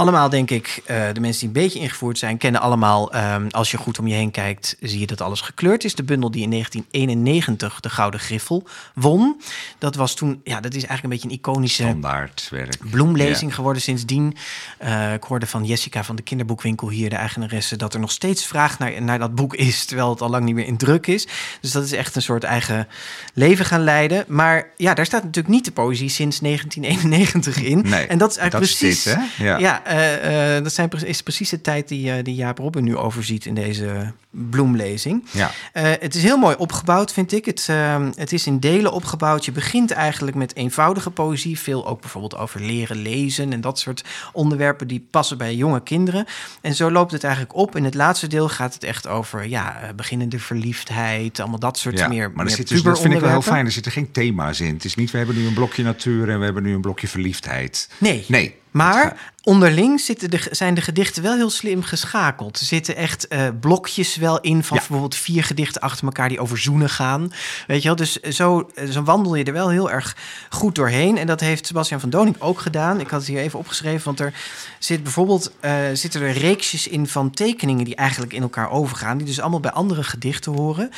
allemaal, 0.00 0.28
denk 0.28 0.50
ik, 0.50 0.82
eh, 0.84 0.96
de 1.12 1.20
mensen 1.20 1.38
die 1.38 1.48
een 1.48 1.62
beetje 1.62 1.78
ingevoerd 1.78 2.18
zijn, 2.18 2.38
kennen 2.38 2.60
allemaal, 2.60 3.12
ehm, 3.12 3.46
als 3.50 3.70
je 3.70 3.76
goed 3.76 3.98
om 3.98 4.06
je 4.06 4.14
heen 4.14 4.30
kijkt, 4.30 4.76
zie 4.80 4.98
je 4.98 5.06
dat 5.06 5.20
alles 5.20 5.40
gekleurd 5.40 5.84
is. 5.84 5.94
De 5.94 6.02
bundel 6.02 6.30
die 6.30 6.42
in 6.42 6.48
1991 6.48 7.80
de 7.80 7.90
Gouden 7.90 8.20
Griffel 8.20 8.66
won. 8.94 9.40
Dat 9.78 9.94
was 9.94 10.14
toen, 10.14 10.40
ja, 10.44 10.60
dat 10.60 10.74
is 10.74 10.84
eigenlijk 10.84 11.02
een 11.02 11.10
beetje 11.10 11.28
een 11.28 11.34
iconische 11.34 11.82
Standaard 11.82 12.48
werk. 12.50 12.90
bloemlezing 12.90 13.54
geworden 13.54 13.82
sindsdien. 13.82 14.36
Eh, 14.78 15.12
ik 15.12 15.22
hoorde 15.22 15.46
van 15.46 15.64
Jessica 15.64 16.04
van 16.04 16.16
de 16.16 16.22
kinderboekwinkel 16.22 16.88
hier, 16.88 17.10
de 17.10 17.16
eigenaresse, 17.16 17.76
dat 17.76 17.94
er 17.94 18.00
nog 18.00 18.10
steeds 18.10 18.46
vraag 18.46 18.78
naar, 18.78 19.02
naar 19.02 19.18
dat 19.18 19.34
boek 19.34 19.54
is, 19.54 19.84
terwijl 19.84 20.10
het 20.10 20.20
al 20.20 20.30
lang 20.30 20.44
niet 20.44 20.54
meer 20.54 20.66
in 20.66 20.76
druk 20.76 21.06
is. 21.06 21.26
Dus 21.60 21.72
dat 21.72 21.84
is 21.84 21.92
echt 21.92 22.16
een 22.16 22.22
soort 22.22 22.44
eigen 22.44 22.88
leven 23.34 23.64
gaan 23.64 23.84
leiden. 23.84 24.24
Maar 24.28 24.70
ja, 24.76 24.94
daar 24.94 25.06
staat 25.06 25.24
natuurlijk 25.24 25.54
niet 25.54 25.64
de 25.64 25.72
poëzie 25.72 26.08
sinds 26.08 26.40
1991 26.40 27.62
in. 27.62 27.82
Nee, 27.84 28.06
en 28.06 28.18
dat 28.18 28.30
is 28.30 28.36
eigenlijk 28.36 28.52
dat 28.52 28.62
is 28.62 28.78
precies. 28.78 29.02
dit, 29.02 29.14
hè? 29.14 29.44
Ja. 29.44 29.58
Ja, 29.58 29.84
eh, 29.90 30.56
eh, 30.56 30.62
dat 30.62 30.72
zijn, 30.72 30.90
is 31.04 31.22
precies 31.22 31.48
de 31.48 31.60
tijd 31.60 31.88
die, 31.88 32.12
eh, 32.12 32.24
die 32.24 32.34
Jaap 32.34 32.58
Robben 32.58 32.84
nu 32.84 32.96
overziet 32.96 33.44
in 33.44 33.54
deze 33.54 34.12
bloemlezing. 34.30 35.24
Ja. 35.30 35.50
Het 35.72 36.14
is 36.14 36.22
heel 36.22 36.36
mooi 36.36 36.56
opgebouwd, 36.58 37.12
vind 37.12 37.32
ik. 37.32 37.44
Het, 37.44 37.66
eh, 37.68 38.06
het 38.14 38.32
is 38.32 38.46
in 38.46 38.58
delen 38.58 38.92
opgebouwd. 38.92 39.44
Je 39.44 39.52
begint 39.52 39.90
eigenlijk 39.90 40.36
met 40.36 40.56
eenvoudige 40.56 41.10
poëzie. 41.10 41.58
Veel 41.58 41.86
ook 41.86 42.00
bijvoorbeeld 42.00 42.36
over 42.36 42.60
leren 42.60 42.96
lezen 42.96 43.52
en 43.52 43.60
dat 43.60 43.78
soort 43.78 44.04
onderwerpen 44.32 44.88
die 44.88 45.06
passen 45.10 45.38
bij 45.38 45.54
jonge 45.54 45.82
kinderen. 45.82 46.26
En 46.60 46.74
zo 46.74 46.90
loopt 46.90 47.12
het 47.12 47.24
eigenlijk 47.24 47.54
op. 47.54 47.76
In 47.76 47.84
het 47.84 47.94
laatste 47.94 48.26
deel 48.26 48.48
gaat 48.48 48.74
het 48.74 48.84
echt 48.84 49.06
over 49.06 49.48
ja, 49.48 49.92
beginnende 49.96 50.38
verliefdheid, 50.38 51.40
allemaal 51.40 51.58
dat 51.58 51.78
soort 51.78 51.98
Ja, 51.98 52.08
meer, 52.08 52.30
maar 52.34 52.44
er 52.44 52.50
zit 52.50 52.68
dus, 52.68 52.82
dat 52.82 53.00
vind 53.00 53.14
ik 53.14 53.20
wel 53.20 53.30
heel 53.30 53.42
fijn. 53.42 53.66
Er 53.66 53.72
zitten 53.72 53.92
geen 53.92 54.12
thema's 54.12 54.60
in. 54.60 54.74
Het 54.74 54.84
is 54.84 54.94
niet, 54.94 55.10
we 55.10 55.18
hebben 55.18 55.36
nu 55.36 55.46
een 55.46 55.54
blokje 55.54 55.82
natuur 55.82 56.28
en 56.28 56.38
we 56.38 56.44
hebben 56.44 56.62
nu 56.62 56.74
een 56.74 56.80
blokje 56.80 57.08
verliefdheid. 57.08 57.88
Nee. 57.98 58.24
Nee. 58.28 58.59
Maar 58.70 59.32
onderling 59.42 60.00
zitten 60.00 60.30
de, 60.30 60.46
zijn 60.50 60.74
de 60.74 60.80
gedichten 60.80 61.22
wel 61.22 61.34
heel 61.36 61.50
slim 61.50 61.82
geschakeld. 61.82 62.60
Er 62.60 62.66
zitten 62.66 62.96
echt 62.96 63.28
eh, 63.28 63.48
blokjes 63.60 64.16
wel 64.16 64.40
in 64.40 64.64
van 64.64 64.76
Ja. 64.76 64.82
bijvoorbeeld 64.82 65.16
vier 65.16 65.44
gedichten 65.44 65.80
achter 65.80 66.04
elkaar 66.04 66.28
die 66.28 66.40
over 66.40 66.58
zoenen 66.58 66.90
gaan. 66.90 67.32
Weet 67.66 67.82
je 67.82 67.88
wel? 67.88 67.96
Dus 67.96 68.12
zo, 68.20 68.70
zo 68.90 69.02
wandel 69.02 69.34
je 69.34 69.44
er 69.44 69.52
wel 69.52 69.68
heel 69.70 69.90
erg 69.90 70.16
goed 70.50 70.74
doorheen. 70.74 71.18
En 71.18 71.26
dat 71.26 71.40
heeft 71.40 71.66
Sebastian 71.66 72.00
van 72.00 72.10
Doning 72.10 72.36
ook 72.40 72.60
gedaan. 72.60 73.00
Ik 73.00 73.08
had 73.08 73.20
het 73.20 73.28
hier 73.28 73.38
even 73.40 73.58
opgeschreven, 73.58 74.04
want 74.04 74.20
er 74.20 74.34
zit 74.78 75.02
bijvoorbeeld 75.02 75.52
eh, 75.60 75.74
zitten 75.92 76.20
er 76.22 76.32
reeksjes 76.32 76.88
in 76.88 77.06
van 77.06 77.30
tekeningen 77.30 77.84
die 77.84 77.96
eigenlijk 77.96 78.32
in 78.32 78.42
elkaar 78.42 78.70
overgaan. 78.70 79.16
Die 79.18 79.26
dus 79.26 79.40
allemaal 79.40 79.60
bij 79.60 79.70
andere 79.72 80.02
gedichten 80.02 80.52
horen. 80.52 80.90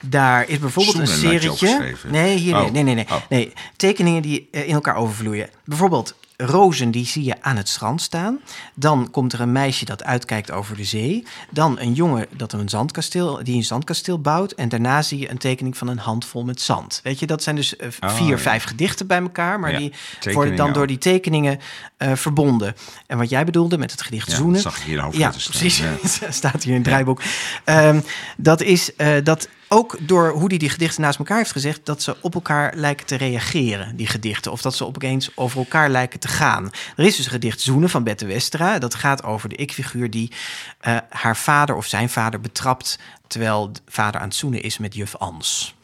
Daar 0.00 0.48
is 0.48 0.58
bijvoorbeeld 0.58 0.98
een 0.98 1.06
Zoenen 1.06 1.40
serietje. 1.40 1.94
Nee, 2.06 2.36
hier 2.36 2.52
nee, 2.54 2.64
Oh. 2.64 2.70
nee, 2.70 2.82
nee, 2.82 2.94
nee. 2.94 3.06
Oh. 3.10 3.16
Nee, 3.28 3.52
tekeningen 3.76 4.22
die 4.22 4.48
eh, 4.52 4.68
in 4.68 4.74
elkaar 4.74 4.96
overvloeien. 4.96 5.48
Bijvoorbeeld 5.64 6.14
rozen, 6.42 6.90
die 6.90 7.06
zie 7.06 7.24
je 7.24 7.34
aan 7.42 7.56
het 7.56 7.68
strand 7.68 8.02
staan. 8.02 8.38
Dan 8.74 9.10
komt 9.10 9.32
er 9.32 9.40
een 9.40 9.52
meisje 9.52 9.84
dat 9.84 10.04
uitkijkt 10.04 10.50
over 10.50 10.76
de 10.76 10.84
zee. 10.84 11.26
Dan 11.50 11.78
een 11.78 11.92
jongen 11.92 12.26
dat 12.36 12.52
een 12.52 12.68
zandkasteel, 12.68 13.40
die 13.44 13.56
een 13.56 13.64
zandkasteel 13.64 14.20
bouwt. 14.20 14.52
En 14.52 14.68
daarna 14.68 15.02
zie 15.02 15.18
je 15.18 15.30
een 15.30 15.38
tekening 15.38 15.76
van 15.76 15.88
een 15.88 15.98
handvol 15.98 16.44
met 16.44 16.60
zand. 16.60 17.00
Weet 17.02 17.18
je, 17.18 17.26
dat 17.26 17.42
zijn 17.42 17.56
dus 17.56 17.76
eh, 17.76 17.88
Oh, 18.00 18.10
vier, 18.10 18.28
ja. 18.28 18.38
vijf 18.38 18.64
gedichten 18.64 19.06
bij 19.06 19.18
elkaar. 19.20 19.60
Maar 19.60 19.72
Ja, 19.72 19.78
die 19.78 20.32
worden 20.32 20.56
dan 20.56 20.72
door 20.72 20.86
die 20.86 20.98
tekeningen 20.98 21.60
eh, 21.96 22.12
verbonden. 22.14 22.74
En 23.06 23.18
wat 23.18 23.28
jij 23.30 23.44
bedoelde 23.44 23.78
met 23.78 23.90
het 23.90 24.02
gedicht 24.02 24.30
Ja, 24.30 24.36
Zoenen. 24.36 24.60
zag 24.60 24.76
ik 24.76 24.82
hier 24.82 25.04
in 25.12 25.18
Ja, 25.18 25.30
precies. 25.30 25.82
Staat 26.30 26.62
hier 26.62 26.72
in 26.74 26.78
het 26.78 26.84
draaiboek. 26.88 27.22
Ehm, 27.64 28.00
dat 28.36 28.60
is 28.62 28.96
eh, 28.96 29.12
dat 29.24 29.48
ook 29.68 29.96
door 30.00 30.30
hoe 30.30 30.48
hij 30.48 30.58
die 30.58 30.68
gedichten 30.68 31.02
naast 31.02 31.18
elkaar 31.18 31.36
heeft 31.36 31.52
gezegd, 31.52 31.86
dat 31.86 32.02
ze 32.02 32.16
op 32.20 32.34
elkaar 32.34 32.74
lijken 32.74 33.06
te 33.06 33.16
reageren, 33.16 33.96
die 33.96 34.06
gedichten. 34.06 34.52
Of 34.52 34.62
dat 34.62 34.74
ze 34.74 34.86
opeens 34.86 35.30
over 35.34 35.58
elkaar 35.58 35.90
lijken 35.90 36.20
te 36.20 36.28
gaan. 36.28 36.70
Er 36.96 37.04
is 37.04 37.16
dus 37.16 37.24
een 37.24 37.30
gedicht 37.30 37.60
Zoenen 37.60 37.90
van 37.90 38.04
Bette 38.04 38.26
Westra. 38.26 38.78
Dat 38.78 38.94
gaat 38.94 39.22
over 39.22 39.48
de 39.48 39.54
ik-figuur 39.54 40.10
die 40.10 40.32
eh, 40.80 40.96
haar 41.08 41.36
vader 41.36 41.76
of 41.76 41.86
zijn 41.86 42.08
vader 42.08 42.40
betrapt. 42.40 42.98
terwijl 43.26 43.72
de 43.72 43.80
vader 43.86 44.20
aan 44.20 44.26
het 44.26 44.36
zoenen 44.36 44.62
is 44.62 44.78
met 44.78 44.94
juf 44.94 45.16
Ans. 45.16 45.74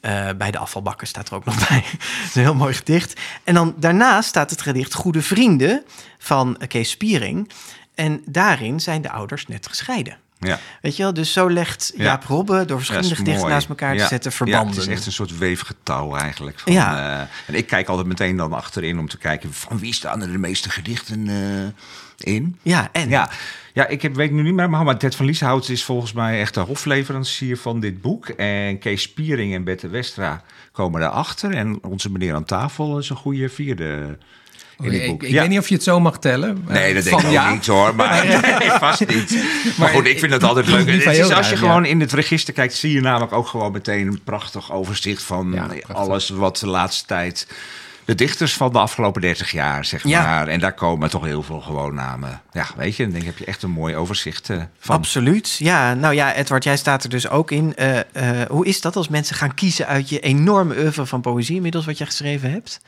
Eh, 0.00 0.28
bij 0.36 0.50
de 0.50 0.58
afvalbakken 0.58 1.06
staat 1.06 1.28
er 1.28 1.34
ook 1.34 1.44
nog 1.44 1.58
bij. 1.68 1.84
Dat 1.90 2.28
is 2.28 2.34
een 2.34 2.42
heel 2.42 2.54
mooi 2.54 2.74
gedicht. 2.74 3.20
En 3.44 3.54
dan 3.54 3.74
daarnaast 3.76 4.28
staat 4.28 4.50
het 4.50 4.62
gedicht 4.62 4.94
Goede 4.94 5.22
Vrienden 5.22 5.84
van 6.18 6.56
eh, 6.56 6.68
Kees 6.68 6.90
Spiering. 6.90 7.50
En 7.94 8.22
daarin 8.26 8.80
zijn 8.80 9.02
de 9.02 9.10
ouders 9.10 9.46
net 9.46 9.66
gescheiden. 9.66 10.16
Ja. 10.46 10.58
Weet 10.82 10.96
je 10.96 11.02
wel, 11.02 11.14
dus 11.14 11.32
zo 11.32 11.50
legt 11.50 11.92
Ja. 11.96 12.02
Jaap 12.04 12.24
Robbe 12.24 12.64
door 12.64 12.76
verschillende 12.78 13.14
gedichten 13.14 13.48
naast 13.48 13.68
elkaar 13.68 13.96
te 13.96 14.06
zetten 14.06 14.30
Ja, 14.30 14.36
verbanden. 14.36 14.68
het 14.74 14.76
is 14.76 14.86
echt 14.86 15.06
een 15.06 15.12
soort 15.12 15.38
weefgetouw 15.38 16.16
eigenlijk. 16.16 16.58
Van, 16.58 16.72
Ja. 16.72 17.20
eh, 17.20 17.28
en 17.46 17.54
ik 17.54 17.66
kijk 17.66 17.88
altijd 17.88 18.06
meteen 18.08 18.36
dan 18.36 18.52
achterin 18.52 18.98
om 18.98 19.08
te 19.08 19.18
kijken 19.18 19.52
van 19.52 19.78
wie 19.78 19.94
staan 19.94 20.22
er 20.22 20.32
de 20.32 20.38
meeste 20.38 20.70
gedichten 20.70 21.28
eh, 21.28 22.34
in. 22.34 22.58
Ja, 22.62 22.88
en 22.92 23.08
Ja, 23.08 23.30
ja 23.72 23.86
ik 23.86 24.02
heb, 24.02 24.14
weet 24.14 24.30
nu 24.32 24.42
niet 24.42 24.54
meer, 24.54 24.70
maar 24.70 24.96
Ted 24.98 25.14
van 25.14 25.26
Lieshout 25.26 25.68
is 25.68 25.84
volgens 25.84 26.12
mij 26.12 26.40
echt 26.40 26.54
de 26.54 26.60
hofleverancier 26.60 27.56
van 27.56 27.80
dit 27.80 28.00
boek. 28.00 28.28
En 28.28 28.78
Kees 28.78 29.02
Spiering 29.02 29.54
en 29.54 29.64
Bette 29.64 29.88
Westra 29.88 30.42
komen 30.72 31.00
daarachter. 31.00 31.54
En 31.54 31.82
onze 31.84 32.10
meneer 32.10 32.34
aan 32.34 32.44
tafel 32.44 32.98
is 32.98 33.10
een 33.10 33.16
goede 33.16 33.48
vierde 33.48 34.18
in 34.80 34.90
dit 34.90 35.00
ik 35.02 35.08
boek. 35.08 35.22
ik 35.22 35.30
Ja. 35.30 35.40
weet 35.40 35.48
niet 35.48 35.58
of 35.58 35.68
je 35.68 35.74
het 35.74 35.82
zo 35.84 36.00
mag 36.00 36.18
tellen. 36.18 36.64
Nee, 36.68 36.82
Eh, 36.88 36.94
dat 36.94 37.04
denk 37.04 37.20
ik 37.20 37.40
ook 37.40 37.50
niet 37.50 37.66
hoor. 37.66 37.94
Maar 37.94 38.26
nee, 38.58 38.70
vast 38.70 39.06
niet. 39.06 39.44
Maar 39.78 39.88
goed, 39.88 40.06
ik 40.06 40.18
vind 40.18 40.32
het 40.32 40.42
altijd 40.44 40.66
leuk. 40.66 40.88
Het 40.90 41.06
is, 41.16 41.30
als 41.30 41.50
je 41.50 41.56
gewoon 41.56 41.84
in 41.84 42.00
het 42.00 42.12
register 42.12 42.54
kijkt, 42.54 42.74
zie 42.74 42.92
je 42.92 43.00
namelijk 43.00 43.32
ook 43.32 43.46
gewoon 43.46 43.72
meteen 43.72 44.06
een 44.06 44.20
prachtig 44.24 44.72
overzicht 44.72 45.22
van 45.22 45.52
Ja, 45.54 45.62
prachtig. 45.66 45.94
alles 45.94 46.28
wat 46.28 46.56
de 46.58 46.66
laatste 46.66 47.06
tijd. 47.06 47.46
De 48.04 48.14
dichters 48.14 48.52
van 48.54 48.72
de 48.72 48.78
afgelopen 48.78 49.20
30 49.20 49.50
jaar, 49.50 49.84
zeg 49.84 50.06
Ja. 50.06 50.22
maar. 50.22 50.48
En 50.48 50.60
daar 50.60 50.72
komen 50.74 51.10
toch 51.10 51.24
heel 51.24 51.42
veel 51.42 51.60
gewoon 51.60 51.94
namen. 51.94 52.40
Ja, 52.52 52.66
weet 52.76 52.96
je, 52.96 53.02
dan 53.02 53.12
denk 53.12 53.22
ik, 53.24 53.28
heb 53.30 53.38
je 53.38 53.44
echt 53.44 53.62
een 53.62 53.70
mooi 53.70 53.96
overzicht 53.96 54.50
eh, 54.50 54.56
van. 54.80 54.96
Absoluut. 54.96 55.56
Ja, 55.58 55.94
nou 55.94 56.14
ja, 56.14 56.34
Edward, 56.34 56.64
jij 56.64 56.76
staat 56.76 57.02
er 57.04 57.10
dus 57.10 57.28
ook 57.28 57.50
in. 57.50 57.74
Eh, 57.76 57.98
eh, 58.12 58.48
hoe 58.50 58.66
is 58.66 58.80
dat 58.80 58.96
als 58.96 59.08
mensen 59.08 59.36
gaan 59.36 59.54
kiezen 59.54 59.86
uit 59.86 60.08
je 60.08 60.20
enorme 60.20 60.76
oeuvre 60.78 61.06
van 61.06 61.20
poëzie 61.20 61.56
inmiddels 61.56 61.84
wat 61.86 61.98
je 61.98 62.06
geschreven 62.06 62.50
hebt? 62.50 62.80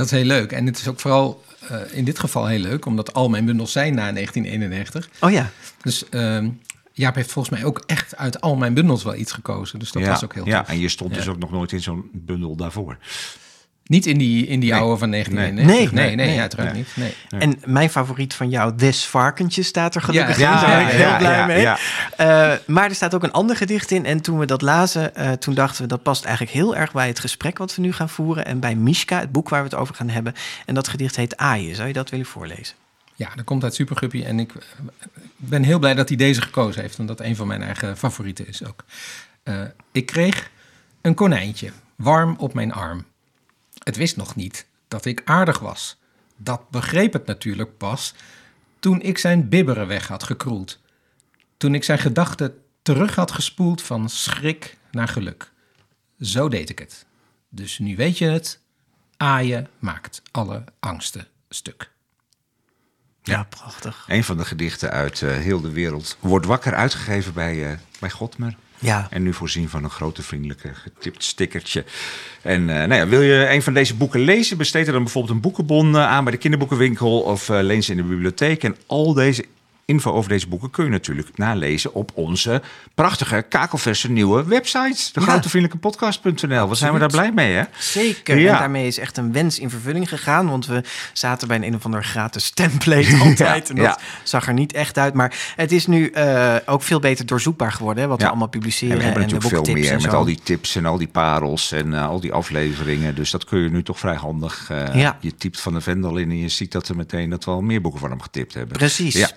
Dat 0.00 0.10
is 0.12 0.18
heel 0.18 0.26
leuk. 0.28 0.52
En 0.52 0.66
het 0.66 0.78
is 0.78 0.88
ook 0.88 1.00
vooral 1.00 1.44
eh, 1.68 1.76
in 1.92 2.04
dit 2.04 2.18
geval 2.18 2.46
heel 2.46 2.58
leuk, 2.58 2.86
omdat 2.86 3.14
al 3.14 3.28
mijn 3.28 3.44
bundels 3.44 3.72
zijn 3.72 3.94
na 3.94 4.12
1991. 4.12 5.08
Oh 5.20 5.30
ja, 5.30 5.50
Dus 5.82 6.08
ehm, 6.08 6.48
Jaap 6.92 7.14
heeft 7.14 7.32
volgens 7.32 7.54
mij 7.58 7.64
ook 7.68 7.82
echt 7.86 8.16
uit 8.16 8.40
al 8.40 8.56
mijn 8.56 8.74
bundels 8.74 9.02
wel 9.02 9.14
iets 9.14 9.32
gekozen. 9.32 9.78
Dus 9.78 9.92
dat 9.92 10.02
ja, 10.02 10.08
was 10.08 10.24
ook 10.24 10.34
heel 10.34 10.46
ja, 10.46 10.58
tof. 10.58 10.68
en 10.68 10.78
je 10.78 10.88
stond 10.88 11.14
dus 11.14 11.24
Ja. 11.24 11.30
ook 11.30 11.38
nog 11.38 11.50
nooit 11.50 11.72
in 11.72 11.80
zo'n 11.82 12.10
bundel 12.12 12.56
daarvoor. 12.56 12.96
Niet 13.90 14.06
in 14.06 14.18
die, 14.18 14.46
in 14.46 14.60
die 14.60 14.70
Nee. 14.70 14.80
oude 14.80 14.98
van 14.98 15.10
1991. 15.10 15.92
Nee, 15.92 16.06
nee, 16.06 16.16
nee, 16.16 16.26
nee. 16.26 16.40
uiteraard 16.40 16.72
Nee. 16.72 16.84
niet. 17.30 17.42
En 17.42 17.58
mijn 17.64 17.90
favoriet 17.90 18.34
van 18.34 18.48
jou, 18.50 18.76
Des 18.76 19.06
Varkentjes, 19.06 19.66
staat 19.66 19.94
er 19.94 20.02
gelukkig 20.02 20.38
Ja, 20.38 20.54
in. 20.54 20.66
Daar 20.66 20.76
ben 20.76 20.86
ik 20.86 20.92
heel 20.92 21.00
ja, 21.08 21.16
blij 21.18 21.36
ja, 21.36 21.46
mee. 21.46 21.60
ja. 21.60 21.78
Eh, 22.16 22.58
maar 22.66 22.88
er 22.88 22.94
staat 22.94 23.14
ook 23.14 23.22
een 23.22 23.32
ander 23.32 23.56
gedicht 23.56 23.90
in. 23.90 24.06
En 24.06 24.20
toen 24.20 24.38
we 24.38 24.46
dat 24.46 24.62
lazen, 24.62 25.14
eh, 25.14 25.32
toen 25.32 25.54
dachten 25.54 25.82
we... 25.82 25.88
dat 25.88 26.02
past 26.02 26.24
eigenlijk 26.24 26.56
heel 26.56 26.76
erg 26.76 26.92
bij 26.92 27.06
het 27.06 27.20
gesprek 27.20 27.58
wat 27.58 27.74
we 27.74 27.82
nu 27.82 27.92
gaan 27.92 28.08
voeren... 28.08 28.44
en 28.44 28.60
bij 28.60 28.74
Mishka, 28.74 29.18
het 29.20 29.32
boek 29.32 29.48
waar 29.48 29.62
we 29.62 29.68
het 29.68 29.78
over 29.78 29.94
gaan 29.94 30.08
hebben. 30.08 30.34
En 30.66 30.74
dat 30.74 30.88
gedicht 30.88 31.16
heet 31.16 31.36
Aaien. 31.36 31.74
Zou 31.74 31.88
je 31.88 31.94
dat 31.94 32.10
willen 32.10 32.26
voorlezen? 32.26 32.74
Ja, 33.14 33.28
dat 33.34 33.44
komt 33.44 33.64
uit 33.64 33.74
Superguppy. 33.74 34.22
En 34.22 34.38
ik, 34.40 34.52
eh, 34.54 34.62
ben 35.36 35.62
heel 35.62 35.78
blij 35.78 35.94
dat 35.94 36.08
hij 36.08 36.16
deze 36.16 36.42
gekozen 36.42 36.82
heeft. 36.82 36.98
Omdat 36.98 37.18
dat 37.18 37.26
een 37.26 37.36
van 37.36 37.46
mijn 37.46 37.62
eigen 37.62 37.96
favorieten 37.96 38.48
is 38.48 38.64
ook. 38.64 38.84
Eh, 39.42 39.54
ik 39.92 40.06
kreeg 40.06 40.50
een 41.00 41.14
konijntje, 41.14 41.70
warm 41.96 42.34
op 42.38 42.54
mijn 42.54 42.72
arm. 42.72 43.04
Het 43.90 43.98
wist 43.98 44.16
nog 44.16 44.34
niet 44.36 44.66
dat 44.88 45.04
ik 45.04 45.22
aardig 45.24 45.58
was. 45.58 46.00
Dat 46.36 46.70
begreep 46.70 47.12
het 47.12 47.26
natuurlijk 47.26 47.76
pas 47.76 48.14
toen 48.78 49.00
ik 49.00 49.18
zijn 49.18 49.48
bibberen 49.48 49.86
weg 49.86 50.08
had 50.08 50.22
gekroeld. 50.22 50.78
Toen 51.56 51.74
ik 51.74 51.84
zijn 51.84 51.98
gedachten 51.98 52.62
terug 52.82 53.14
had 53.14 53.30
gespoeld 53.30 53.82
van 53.82 54.08
schrik 54.08 54.76
naar 54.90 55.08
geluk. 55.08 55.52
Zo 56.20 56.48
deed 56.48 56.70
ik 56.70 56.78
het. 56.78 57.06
Dus 57.48 57.78
nu 57.78 57.96
weet 57.96 58.18
je 58.18 58.24
het. 58.24 58.60
Aaien 59.16 59.68
maakt 59.78 60.22
alle 60.30 60.64
angsten 60.80 61.26
stuk. 61.48 61.90
Ja, 63.22 63.44
prachtig. 63.44 64.04
Een 64.08 64.24
van 64.24 64.36
de 64.36 64.44
gedichten 64.44 64.90
uit 64.90 65.22
eh, 65.22 65.30
heel 65.30 65.60
de 65.60 65.70
wereld 65.70 66.16
wordt 66.20 66.46
wakker 66.46 66.74
uitgegeven 66.74 67.32
bij, 67.32 67.70
eh 67.70 67.78
bij 68.00 68.10
Godmer. 68.10 68.56
Ja, 68.80 69.06
En 69.10 69.22
nu 69.22 69.32
voorzien 69.32 69.68
van 69.68 69.84
een 69.84 69.90
grote 69.90 70.22
vriendelijke 70.22 70.74
getipt 70.74 71.24
stickertje. 71.24 71.84
En 72.42 72.70
eh, 72.70 72.76
nou 72.76 72.94
ja, 72.94 73.06
wil 73.06 73.20
je 73.20 73.50
een 73.50 73.62
van 73.62 73.74
deze 73.74 73.94
boeken 73.94 74.20
lezen? 74.20 74.56
Besteed 74.56 74.86
er 74.86 74.92
dan 74.92 75.02
bijvoorbeeld 75.02 75.34
een 75.34 75.40
boekenbon 75.40 75.96
eh, 75.96 76.06
aan 76.06 76.24
bij 76.24 76.32
de 76.32 76.38
kinderboekenwinkel 76.38 77.20
of 77.20 77.48
eh 77.48 77.58
leen 77.62 77.82
ze 77.82 77.90
in 77.90 77.96
de 77.96 78.02
bibliotheek. 78.02 78.64
En 78.64 78.76
al 78.86 79.14
deze 79.14 79.44
info 79.90 80.12
over 80.12 80.30
deze 80.30 80.48
boeken 80.48 80.70
kun 80.70 80.84
je 80.84 80.90
natuurlijk 80.90 81.28
nalezen 81.38 81.94
op 81.94 82.10
onze 82.14 82.62
prachtige 82.94 83.44
kakelverse 83.48 84.10
nieuwe 84.10 84.44
website. 84.44 85.10
De 85.12 85.20
Ja. 85.20 85.26
grotevriendelijkepodcast.nl. 85.26 86.68
Wat 86.68 86.78
zijn 86.78 86.92
we 86.92 86.98
daar 86.98 87.08
blij 87.08 87.32
mee, 87.32 87.52
hè? 87.54 87.62
zeker. 87.78 88.38
Ja. 88.38 88.52
En 88.52 88.58
daarmee 88.58 88.86
is 88.86 88.98
echt 88.98 89.16
een 89.16 89.32
wens 89.32 89.58
in 89.58 89.70
vervulling 89.70 90.08
gegaan. 90.08 90.48
Want 90.48 90.66
we 90.66 90.82
zaten 91.12 91.48
bij 91.48 91.56
een 91.56 91.62
een 91.64 91.74
of 91.74 91.84
ander 91.84 92.04
gratis 92.04 92.50
template 92.50 93.16
altijd. 93.24 93.68
en 93.70 93.76
dat 93.76 94.00
zag 94.22 94.46
er 94.46 94.52
niet 94.54 94.72
echt 94.72 94.98
uit. 94.98 95.14
Maar 95.14 95.52
het 95.56 95.72
is 95.72 95.86
nu 95.86 96.06
eh, 96.10 96.56
ook 96.66 96.82
veel 96.82 97.00
beter 97.00 97.26
doorzoekbaar 97.26 97.72
geworden. 97.72 98.02
Hè, 98.02 98.08
wat 98.08 98.20
we 98.20 98.26
allemaal 98.28 98.44
En 98.44 98.50
publiceren. 98.50 98.96
we 98.96 99.02
hebben 99.02 99.26
de 99.28 99.32
natuurlijk 99.34 99.64
veel 99.66 99.74
meer 99.74 99.90
en 99.92 100.02
met 100.02 100.14
al 100.14 100.24
die 100.24 100.40
tips 100.42 100.76
en 100.76 100.86
al 100.86 100.98
die 100.98 101.08
parels 101.08 101.72
en 101.72 101.94
eh, 101.94 102.06
al 102.08 102.20
die 102.20 102.32
afleveringen. 102.32 103.14
Dus 103.14 103.30
dat 103.30 103.44
kun 103.44 103.58
je 103.60 103.70
nu 103.70 103.82
toch 103.82 103.98
vrij 103.98 104.14
handig. 104.14 104.66
eh. 104.70 105.08
Je 105.20 105.34
typt 105.36 105.60
van 105.60 105.72
de 105.72 105.80
Vendel 105.80 106.16
in 106.16 106.30
en 106.30 106.38
je 106.38 106.48
ziet 106.48 106.72
dat 106.72 106.88
er 106.88 106.96
meteen 106.96 107.30
dat 107.30 107.44
we 107.44 107.50
al 107.50 107.60
meer 107.60 107.80
boeken 107.80 108.00
van 108.00 108.10
hem 108.10 108.20
getipt 108.22 108.54
hebben. 108.54 108.76
Precies, 108.76 109.14
Ja. 109.14 109.28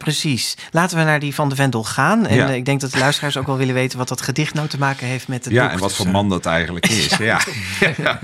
Precies. 0.44 0.72
Laten 0.72 0.98
we 0.98 1.04
naar 1.04 1.20
die 1.20 1.36
van 1.36 1.50
de 1.50 1.56
Vendel 1.56 1.84
gaan. 1.84 2.26
En 2.26 2.36
Ja. 2.36 2.48
eh, 2.50 2.56
ik 2.56 2.66
denk 2.66 2.82
dat 2.82 2.92
de 2.92 2.98
luisteraars 3.00 3.38
ook 3.38 3.46
wel 3.48 3.58
willen 3.58 3.74
weten 3.74 3.98
wat 3.98 4.08
dat 4.08 4.22
gedicht 4.22 4.54
nou 4.54 4.68
te 4.68 4.78
maken 4.78 5.08
heeft 5.08 5.28
met 5.28 5.46
het 5.46 5.54
Ja, 5.54 5.72
en 5.72 5.80
wat 5.80 5.88
Dus, 5.88 5.98
voor 5.98 6.06
eh, 6.06 6.12
man 6.12 6.30
dat 6.30 6.46
eigenlijk 6.46 6.88
is. 6.88 7.18
Ja. 7.24 7.40
Ja. 7.98 8.20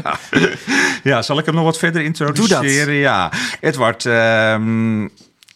ja, 1.04 1.22
zal 1.22 1.40
ik 1.40 1.46
hem 1.46 1.56
nog 1.56 1.64
wat 1.64 1.78
verder 1.78 2.02
introduceren? 2.02 2.94
Ja, 2.94 3.32
Edward, 3.62 4.06
ehm, 4.06 5.02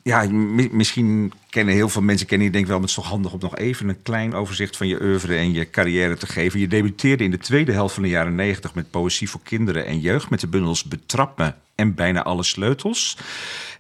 ja, 0.04 0.24
mi- 0.30 0.70
misschien 0.72 1.34
kennen 1.50 1.74
heel 1.74 1.90
veel 1.90 2.02
mensen 2.02 2.28
kennen 2.28 2.46
je 2.48 2.52
denk 2.54 2.64
ik 2.64 2.70
wel, 2.70 2.80
maar 2.80 2.88
het 2.90 2.98
is 2.98 3.04
toch 3.04 3.12
handig 3.14 3.32
om 3.34 3.40
nog 3.42 3.58
even 3.58 3.90
een 3.90 4.02
klein 4.04 4.34
overzicht 4.34 4.78
van 4.78 4.88
je 4.88 5.02
oeuvre 5.02 5.36
en 5.36 5.54
je 5.54 5.70
carrière 5.70 6.18
te 6.18 6.28
geven. 6.28 6.60
Je 6.60 6.68
debuteerde 6.68 7.24
in 7.24 7.32
de 7.32 7.38
tweede 7.38 7.72
helft 7.72 7.94
van 7.94 8.04
de 8.04 8.10
jaren 8.10 8.36
negentig 8.36 8.74
met 8.74 8.92
poëzie 8.92 9.30
voor 9.30 9.42
kinderen 9.44 9.86
en 9.86 10.00
jeugd 10.00 10.30
met 10.30 10.40
de 10.40 10.48
bundels 10.48 10.84
Betrap 10.84 11.38
me 11.38 11.54
en 11.76 11.96
bijna 11.96 12.24
alle 12.24 12.44
sleutels. 12.44 13.18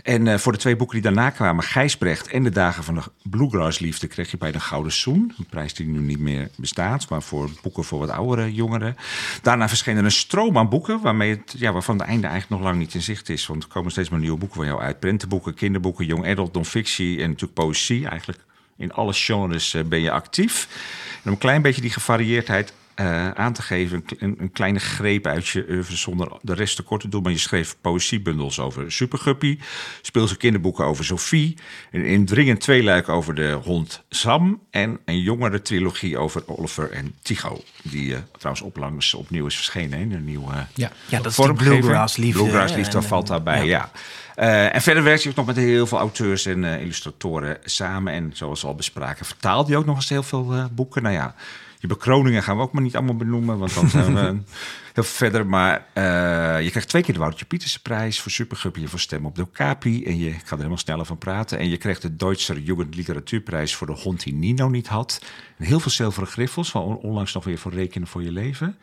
En 0.03 0.27
eh, 0.27 0.37
voor 0.37 0.51
de 0.51 0.57
twee 0.57 0.75
boeken 0.75 1.01
die 1.01 1.11
daarna 1.11 1.29
kwamen, 1.29 1.63
Gijsbrecht 1.63 2.27
en 2.27 2.43
De 2.43 2.49
Dagen 2.49 2.83
van 2.83 2.95
de 2.95 3.01
Bluegrass-liefde, 3.29 4.07
kreeg 4.07 4.31
je 4.31 4.37
bij 4.37 4.51
de 4.51 4.59
Gouden 4.59 4.91
Zoen. 4.91 5.33
Een 5.37 5.45
prijs 5.45 5.73
die 5.73 5.87
nu 5.87 5.99
niet 5.99 6.19
meer 6.19 6.49
bestaat, 6.55 7.09
maar 7.09 7.21
voor 7.21 7.49
boeken 7.61 7.83
voor 7.83 7.99
wat 7.99 8.09
oudere 8.09 8.53
jongeren. 8.53 8.95
Daarna 9.41 9.67
verscheen 9.67 9.97
er 9.97 10.03
een 10.03 10.11
stroom 10.11 10.57
aan 10.57 10.69
boeken, 10.69 11.01
waarmee 11.01 11.43
ja, 11.45 11.71
waarvan 11.71 11.97
het 11.97 12.07
einde 12.07 12.27
eigenlijk 12.27 12.61
nog 12.61 12.69
lang 12.69 12.81
niet 12.81 12.93
in 12.93 13.01
zicht 13.01 13.29
is. 13.29 13.47
Want 13.47 13.63
er 13.63 13.69
komen 13.69 13.91
steeds 13.91 14.09
maar 14.09 14.19
nieuwe 14.19 14.37
boeken 14.37 14.57
van 14.57 14.65
jou 14.65 14.81
uit. 14.81 14.99
Prentenboeken, 14.99 15.53
kinderboeken, 15.53 16.05
young 16.05 16.27
adult, 16.27 16.53
non-fictie 16.53 17.21
en 17.21 17.27
natuurlijk 17.27 17.53
poëzie. 17.53 18.07
Eigenlijk 18.07 18.39
in 18.77 18.93
alle 18.93 19.13
genres 19.13 19.73
eh, 19.73 19.83
ben 19.83 20.01
je 20.01 20.11
actief. 20.11 20.67
En 21.15 21.25
om 21.25 21.31
een 21.31 21.37
klein 21.37 21.61
beetje 21.61 21.81
die 21.81 21.91
gevarieerdheid 21.91 22.73
eh, 22.95 23.32
aan 23.32 23.53
te 23.53 23.62
geven. 23.62 24.03
Een, 24.17 24.36
een, 24.39 24.51
kleine 24.51 24.79
greep 24.79 25.27
uit 25.27 25.47
je 25.47 25.65
oeuvre 25.69 25.95
zonder 25.95 26.32
de 26.41 26.53
rest 26.53 26.75
te 26.75 26.84
kort 26.84 27.01
te 27.01 27.10
doen. 27.10 27.21
Maar 27.23 27.32
je 27.32 27.38
schreef 27.38 27.75
poëziebundels 27.82 28.60
over 28.60 28.91
Superguppy. 28.91 29.60
Speelse 30.01 30.38
kinderboeken 30.38 30.86
over 30.86 31.06
Sophie. 31.06 31.58
Een 31.91 32.06
indringend 32.06 32.60
tweeluik 32.60 33.10
over 33.10 33.36
de 33.36 33.60
hond 33.63 34.03
Sam. 34.10 34.62
En 34.69 34.99
een 35.06 35.19
jongere 35.21 35.62
trilogie 35.62 36.17
over 36.17 36.43
Oliver 36.45 36.91
en 36.91 37.15
Tycho. 37.21 37.62
Die 37.82 38.12
uh, 38.12 38.17
trouwens 38.38 38.65
oplangs 38.65 39.13
opnieuw 39.13 39.45
is 39.45 39.56
verschenen. 39.56 39.99
in 39.99 40.12
Een 40.12 40.25
nieuwe 40.25 40.51
ja. 40.73 40.91
ja, 41.08 41.17
dat 41.17 41.32
is 41.32 41.36
de 41.36 41.53
Bluegrass 41.53 42.17
liefde. 42.17 42.41
Bluegrass 42.41 42.75
liefde 42.75 43.01
valt 43.01 43.27
daarbij, 43.27 43.65
ja. 43.65 43.65
ja. 43.65 43.91
Uh, 44.36 44.75
en 44.75 44.82
verder 44.82 45.03
werkt 45.03 45.21
hij 45.21 45.32
ook 45.32 45.38
nog 45.38 45.45
met 45.45 45.56
heel 45.56 45.88
veel 45.88 45.97
auteurs 45.97 46.45
en 46.45 46.63
illustratoren 46.63 47.58
samen. 47.63 48.13
En 48.13 48.32
zoals 48.34 48.62
we 48.62 48.67
al 48.67 48.75
bespraken, 48.75 49.25
vertaalt 49.25 49.67
hij 49.67 49.77
ook 49.77 49.86
nog 49.86 49.95
eens 49.95 50.10
heel 50.10 50.23
veel 50.23 50.69
boeken. 50.71 51.03
Nou 51.03 51.15
ja, 51.15 51.36
je 51.84 51.89
bekroningen 51.89 52.43
gaan 52.43 52.58
we 52.58 52.63
ook 52.63 52.72
maar 52.72 52.82
niet 52.82 52.96
allemaal 52.96 53.15
benoemen, 53.15 53.58
want 53.58 53.74
dan 53.74 53.89
zijn 53.89 54.15
we 54.15 54.38
heel 54.93 55.04
verder. 55.04 55.46
Maar 55.46 55.86
uh, 55.93 56.63
je 56.63 56.69
krijgt 56.69 56.89
twee 56.89 57.02
keer 57.02 57.13
de 57.13 57.19
Woutje 57.19 57.46
Pieterse 57.46 57.82
prijs 57.82 58.22
voor 58.22 58.32
Superguppy 58.32 58.88
voor 58.88 59.00
Stem 59.00 59.26
op 59.26 59.36
de 59.36 59.52
Capi. 59.52 60.06
En 60.06 60.17
je 60.17 60.32
gaat 60.32 60.50
er 60.50 60.58
helemaal 60.58 60.78
sneller 60.78 61.06
van 61.06 61.17
praten. 61.17 61.60
En 61.60 61.69
je 61.69 61.78
krijgt 61.78 62.02
de 62.02 62.15
Duitse 62.15 62.63
Jugendliteratuurprijs 62.63 63.76
voor 63.76 63.88
de 63.88 63.93
hond 63.93 64.24
die 64.24 64.34
Nino 64.34 64.69
niet 64.69 64.88
had. 64.88 65.22
En 65.58 65.65
heel 65.65 65.80
veel 65.80 65.91
zilveren 65.91 66.28
griffels, 66.28 66.72
van 66.72 66.98
onlangs 66.98 67.34
nog 67.34 67.43
weer 67.43 67.58
voor 67.58 67.74
Rekenen 67.74 68.08
voor 68.08 68.24
je 68.24 68.32
leven. 68.32 68.78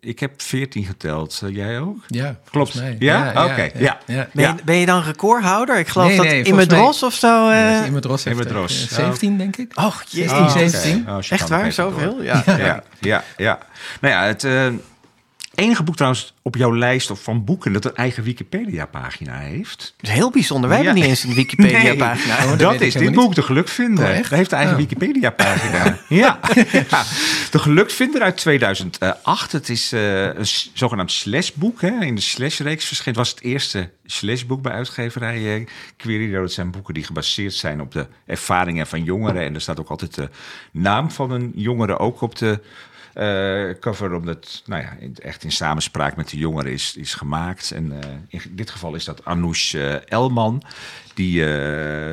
Ik 0.00 0.20
heb 0.20 0.42
14 0.42 0.84
geteld. 0.84 1.40
Uh, 1.44 1.54
jij 1.56 1.80
ook? 1.80 1.96
Ja, 2.06 2.38
klopt. 2.50 2.74
Mij. 2.74 2.96
Ja, 2.98 3.24
ja, 3.24 3.44
oké. 3.44 3.52
Okay. 3.52 3.72
ja, 3.78 3.98
ja. 4.06 4.28
Ben, 4.32 4.56
je, 4.56 4.62
ben, 4.64 4.76
je, 4.76 4.86
dan 4.86 5.02
recordhouder? 5.02 5.78
Ik 5.78 5.88
geloof 5.88 6.08
nee, 6.08 6.16
dat 6.16 6.26
nee, 6.26 6.42
Immerdros 6.42 7.02
of 7.02 7.14
zo. 7.14 7.48
Uh... 7.48 7.54
Heeft 7.54 7.86
Immerdros. 8.26 8.88
17, 8.88 9.38
denk 9.38 9.56
ik. 9.56 9.72
Oh, 9.78 9.96
jee. 10.08 10.28
16, 10.28 10.44
Oh, 10.44 10.50
17. 10.50 11.00
okay. 11.00 11.14
Oh, 11.14 11.22
Echt 11.28 11.48
waar? 11.48 11.72
Zoveel? 11.72 12.22
Ja. 12.22 12.42
Ja. 12.46 12.56
ja, 12.56 12.82
ja, 13.00 13.24
ja. 13.36 13.58
Nou 14.00 14.14
ja, 14.14 14.24
het 14.24 14.44
uh, 14.44 14.66
enige 15.54 15.82
boek 15.82 15.94
trouwens 15.94 16.34
op 16.42 16.56
jouw 16.56 16.76
lijst 16.76 17.10
of 17.10 17.22
van 17.22 17.44
boeken 17.44 17.72
dat 17.72 17.84
een 17.84 17.94
eigen 17.94 18.22
Wikipedia-pagina 18.22 19.38
heeft. 19.38 19.94
Dat 19.96 20.10
is 20.10 20.16
heel 20.16 20.30
bijzonder. 20.30 20.68
Wij 20.68 20.78
hebben 20.78 20.94
niet 20.94 21.04
eens 21.04 21.24
een 21.24 21.34
Wikipedia-pagina. 21.34 22.36
Nee, 22.36 22.44
oh, 22.44 22.50
dat, 22.50 22.58
dat 22.58 22.80
is 22.80 22.94
dit 22.94 23.12
boek, 23.12 23.34
De 23.34 23.42
Gelukvinder. 23.42 24.08
Oh, 24.08 24.16
dat 24.16 24.28
heeft 24.28 24.52
een 24.52 24.58
eigen 24.58 24.76
oh. 24.76 24.80
Wikipedia-pagina. 24.80 25.84
ja. 26.08 26.38
ja. 26.72 27.04
De 27.50 27.58
Gelukvinder 27.58 28.22
uit 28.22 28.36
2008. 28.36 29.52
Het 29.52 29.68
is 29.68 29.92
uh, 29.92 30.24
een 30.24 30.46
zogenaamd 30.72 31.12
slashboek. 31.12 31.80
Hè. 31.80 32.04
In 32.04 32.14
de 32.14 32.20
slashreeks 32.20 32.84
verscheen. 32.84 33.14
Was 33.14 33.30
het 33.30 33.40
eerste 33.40 33.90
slashboek 34.06 34.62
bij 34.62 34.72
uitgeverij 34.72 35.60
uh, 35.60 35.66
Querido. 35.96 36.40
Dat 36.40 36.52
zijn 36.52 36.70
boeken 36.70 36.94
die 36.94 37.04
gebaseerd 37.04 37.54
zijn 37.54 37.80
op 37.80 37.92
de 37.92 38.06
ervaringen 38.26 38.86
van 38.86 39.04
jongeren. 39.04 39.42
En 39.42 39.54
er 39.54 39.60
staat 39.60 39.80
ook 39.80 39.88
altijd 39.88 40.14
de 40.14 40.28
naam 40.72 41.10
van 41.10 41.30
een 41.30 41.52
jongere 41.54 41.98
ook 41.98 42.20
op 42.20 42.36
de 42.36 42.60
uh, 43.14 43.70
cover, 43.80 44.14
omdat 44.14 44.62
nou 44.66 44.82
ja, 44.82 44.96
echt 45.14 45.44
in 45.44 45.52
samenspraak 45.52 46.16
met 46.16 46.28
de 46.28 46.36
jongeren 46.36 46.72
is, 46.72 46.96
is 46.96 47.14
gemaakt. 47.14 47.70
En 47.70 47.92
uh, 47.92 47.98
in 48.28 48.40
dit 48.50 48.70
geval 48.70 48.94
is 48.94 49.04
dat 49.04 49.24
Anoush 49.24 49.74
uh, 49.74 50.10
Elman, 50.10 50.62
die 51.14 51.44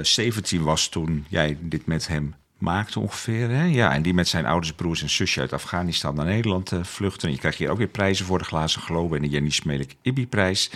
17 0.02 0.64
was 0.64 0.90
toen 0.90 1.26
jij 1.30 1.58
dit 1.62 1.86
met 1.86 2.08
hem 2.08 2.36
maakte 2.58 3.00
ongeveer. 3.00 3.50
Hè? 3.50 3.64
Ja, 3.64 3.94
en 3.94 4.02
die 4.02 4.14
met 4.14 4.28
zijn 4.28 4.46
ouders, 4.46 4.74
broers 4.74 5.02
en 5.02 5.10
zusje 5.10 5.40
uit 5.40 5.54
Afghanistan 5.54 6.16
naar 6.16 6.26
Nederland 6.26 6.72
vluchten. 6.82 7.28
En 7.28 7.34
je 7.34 7.40
krijgt 7.40 7.58
hier 7.58 7.70
ook 7.70 7.78
weer 7.78 7.88
prijzen 7.88 8.26
voor 8.26 8.38
de 8.38 8.44
Glazen 8.44 8.82
Globe 8.82 9.16
en 9.16 9.22
de 9.22 9.30
Jenny 9.30 9.50
Smelik 9.50 9.96
Ibby-prijs. 10.02 10.72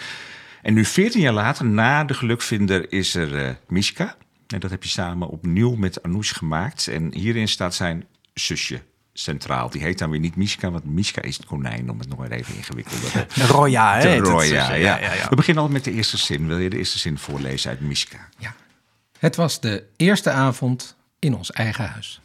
En 0.61 0.73
nu 0.73 0.85
14 0.85 1.21
jaar 1.21 1.33
later, 1.33 1.65
na 1.65 2.03
de 2.03 2.13
gelukvinder, 2.13 2.91
is 2.91 3.15
er 3.15 3.59
Mishka. 3.67 4.15
En 4.47 4.59
dat 4.59 4.71
heb 4.71 4.83
je 4.83 4.89
samen 4.89 5.27
opnieuw 5.27 5.75
met 5.75 6.03
Anoush 6.03 6.33
gemaakt. 6.33 6.87
En 6.87 7.13
hierin 7.13 7.47
staat 7.47 7.75
zijn 7.75 8.05
zusje 8.33 8.81
centraal. 9.13 9.69
Die 9.69 9.81
heet 9.81 9.97
dan 9.99 10.09
weer 10.09 10.19
niet 10.19 10.35
Mishka, 10.35 10.71
want 10.71 10.85
Mishka 10.85 11.21
is 11.21 11.37
het 11.37 11.45
konijn, 11.45 11.89
om 11.89 11.99
het 11.99 12.09
nog 12.09 12.17
maar 12.17 12.31
even 12.31 12.55
ingewikkelder 12.55 13.27
te 13.27 13.45
Roya, 13.53 13.97
hè? 13.97 14.17
Roya, 14.17 14.43
ja. 14.43 14.73
Ja, 14.73 14.99
ja, 14.99 15.13
ja. 15.13 15.29
We 15.29 15.35
beginnen 15.35 15.63
altijd 15.63 15.83
met 15.83 15.93
de 15.93 15.97
eerste 15.99 16.17
zin. 16.17 16.47
Wil 16.47 16.57
je 16.57 16.69
de 16.69 16.77
eerste 16.77 16.99
zin 16.99 17.17
voorlezen 17.17 17.69
uit 17.69 17.79
Mishka? 17.79 18.29
Ja. 18.37 18.53
Het 19.19 19.35
was 19.35 19.59
de 19.59 19.83
eerste 19.95 20.31
avond 20.31 20.95
in 21.19 21.35
ons 21.35 21.51
eigen 21.51 21.85
huis. 21.85 22.21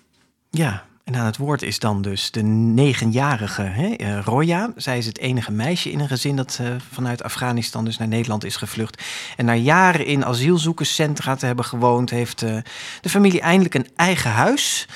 Ja, 0.51 0.85
en 1.07 1.17
aan 1.17 1.27
het 1.27 1.37
woord 1.37 1.63
is 1.63 1.79
dan 1.79 2.03
dus 2.03 2.31
de 2.31 2.43
negenjarige 2.43 3.63
hè, 3.63 3.95
uh, 3.99 4.25
Roya. 4.25 4.73
Zij 4.77 4.99
is 4.99 5.07
het 5.07 5.19
enige 5.19 5.53
meisje 5.53 5.91
in 5.91 6.01
een 6.01 6.09
gezin 6.09 6.37
dat 6.37 6.59
uh, 6.61 6.69
vanuit 6.93 7.23
Afghanistan 7.23 7.85
dus 7.85 7.99
naar 7.99 8.09
Nederland 8.09 8.45
is 8.45 8.57
gevlucht. 8.57 9.03
En 9.37 9.45
na 9.45 9.55
jaren 9.55 10.07
in 10.07 10.25
asielzoekerscentra 10.25 11.37
te 11.37 11.47
hebben 11.47 11.65
gewoond, 11.65 12.11
heeft 12.11 12.43
uh, 12.43 12.57
de 13.01 13.09
familie 13.09 13.41
eindelijk 13.41 13.75
een 13.75 13.89
eigen 13.97 14.31
huis. 14.31 14.89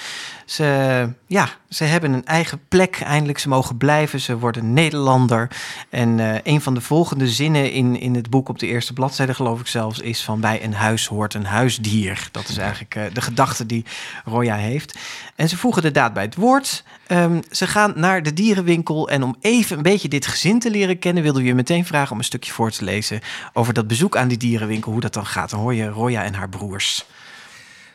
Ze, 0.50 1.08
ja, 1.26 1.48
ze 1.68 1.84
hebben 1.84 2.12
een 2.12 2.24
eigen 2.24 2.60
plek. 2.68 3.00
Eindelijk, 3.00 3.38
ze 3.38 3.48
mogen 3.48 3.76
blijven. 3.76 4.20
Ze 4.20 4.38
worden 4.38 4.72
Nederlander. 4.72 5.50
En 5.90 6.18
uh, 6.18 6.34
een 6.42 6.60
van 6.60 6.74
de 6.74 6.80
volgende 6.80 7.28
zinnen 7.28 7.72
in, 7.72 8.00
in 8.00 8.14
het 8.14 8.30
boek 8.30 8.48
op 8.48 8.58
de 8.58 8.66
eerste 8.66 8.92
bladzijde, 8.92 9.34
geloof 9.34 9.60
ik 9.60 9.66
zelfs, 9.66 9.98
is 9.98 10.22
van 10.22 10.40
bij 10.40 10.64
een 10.64 10.74
huis 10.74 11.06
hoort 11.06 11.34
een 11.34 11.44
huisdier. 11.44 12.28
Dat 12.32 12.48
is 12.48 12.56
eigenlijk 12.56 12.94
uh, 12.94 13.04
de 13.12 13.20
gedachte 13.20 13.66
die 13.66 13.84
Roya 14.24 14.56
heeft. 14.56 14.98
En 15.36 15.48
ze 15.48 15.56
voegen 15.56 15.82
de 15.82 15.90
daad 15.90 16.12
bij 16.12 16.24
het 16.24 16.34
woord. 16.34 16.84
Um, 17.08 17.40
ze 17.50 17.66
gaan 17.66 17.92
naar 17.96 18.22
de 18.22 18.32
dierenwinkel. 18.32 19.08
En 19.08 19.22
om 19.22 19.36
even 19.40 19.76
een 19.76 19.82
beetje 19.82 20.08
dit 20.08 20.26
gezin 20.26 20.58
te 20.58 20.70
leren 20.70 20.98
kennen, 20.98 21.22
wilde 21.22 21.42
je 21.42 21.54
meteen 21.54 21.86
vragen 21.86 22.12
om 22.12 22.18
een 22.18 22.24
stukje 22.24 22.52
voor 22.52 22.70
te 22.70 22.84
lezen 22.84 23.20
over 23.52 23.74
dat 23.74 23.86
bezoek 23.86 24.16
aan 24.16 24.28
die 24.28 24.38
dierenwinkel, 24.38 24.92
hoe 24.92 25.00
dat 25.00 25.14
dan 25.14 25.26
gaat. 25.26 25.50
Dan 25.50 25.60
hoor 25.60 25.74
je 25.74 25.88
Roya 25.88 26.24
en 26.24 26.34
haar 26.34 26.48
broers. 26.48 27.06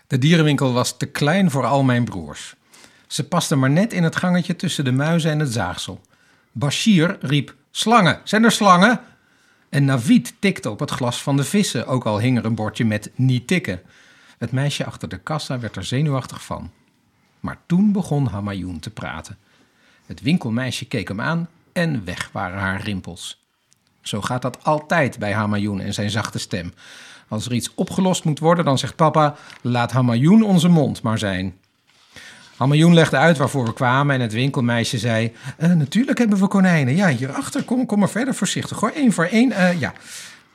De 0.07 0.17
dierenwinkel 0.17 0.73
was 0.73 0.97
te 0.97 1.05
klein 1.05 1.51
voor 1.51 1.65
al 1.65 1.83
mijn 1.83 2.03
broers. 2.03 2.55
Ze 3.07 3.27
pasten 3.27 3.59
maar 3.59 3.69
net 3.69 3.93
in 3.93 4.03
het 4.03 4.15
gangetje 4.15 4.55
tussen 4.55 4.83
de 4.83 4.91
muizen 4.91 5.31
en 5.31 5.39
het 5.39 5.53
zaagsel. 5.53 6.01
Bashir 6.51 7.17
riep: 7.19 7.55
Slangen, 7.71 8.21
zijn 8.23 8.43
er 8.43 8.51
slangen? 8.51 8.99
En 9.69 9.85
Navid 9.85 10.33
tikte 10.39 10.69
op 10.69 10.79
het 10.79 10.91
glas 10.91 11.21
van 11.21 11.37
de 11.37 11.43
vissen, 11.43 11.87
ook 11.87 12.05
al 12.05 12.19
hing 12.19 12.37
er 12.37 12.45
een 12.45 12.55
bordje 12.55 12.85
met 12.85 13.11
niet 13.15 13.47
tikken. 13.47 13.81
Het 14.37 14.51
meisje 14.51 14.85
achter 14.85 15.09
de 15.09 15.17
kassa 15.17 15.59
werd 15.59 15.75
er 15.75 15.83
zenuwachtig 15.83 16.43
van. 16.43 16.71
Maar 17.39 17.57
toen 17.65 17.91
begon 17.91 18.27
Hamayoun 18.27 18.79
te 18.79 18.89
praten. 18.89 19.37
Het 20.05 20.21
winkelmeisje 20.21 20.85
keek 20.85 21.07
hem 21.07 21.21
aan 21.21 21.49
en 21.73 22.05
weg 22.05 22.29
waren 22.31 22.59
haar 22.59 22.81
rimpels. 22.81 23.43
Zo 24.01 24.21
gaat 24.21 24.41
dat 24.41 24.63
altijd 24.63 25.19
bij 25.19 25.33
Hamayoun 25.33 25.79
en 25.79 25.93
zijn 25.93 26.09
zachte 26.09 26.39
stem. 26.39 26.73
Als 27.27 27.45
er 27.45 27.53
iets 27.53 27.71
opgelost 27.75 28.23
moet 28.23 28.39
worden, 28.39 28.65
dan 28.65 28.77
zegt 28.77 28.95
papa: 28.95 29.35
laat 29.61 29.91
Hamayoun 29.91 30.43
onze 30.43 30.67
mond 30.67 31.01
maar 31.01 31.17
zijn. 31.17 31.55
Hamayoun 32.57 32.93
legde 32.93 33.17
uit 33.17 33.37
waarvoor 33.37 33.65
we 33.65 33.73
kwamen 33.73 34.15
en 34.15 34.21
het 34.21 34.33
winkelmeisje 34.33 34.97
zei: 34.97 35.33
uh, 35.59 35.73
Natuurlijk 35.73 36.17
hebben 36.17 36.39
we 36.39 36.47
konijnen. 36.47 36.95
Ja, 36.95 37.07
hierachter, 37.07 37.63
kom, 37.63 37.85
kom 37.85 37.99
maar 37.99 38.09
verder 38.09 38.35
voorzichtig 38.35 38.79
hoor. 38.79 38.91
Eén 38.95 39.13
voor 39.13 39.25
één. 39.25 39.51
Uh, 39.51 39.79
ja. 39.79 39.93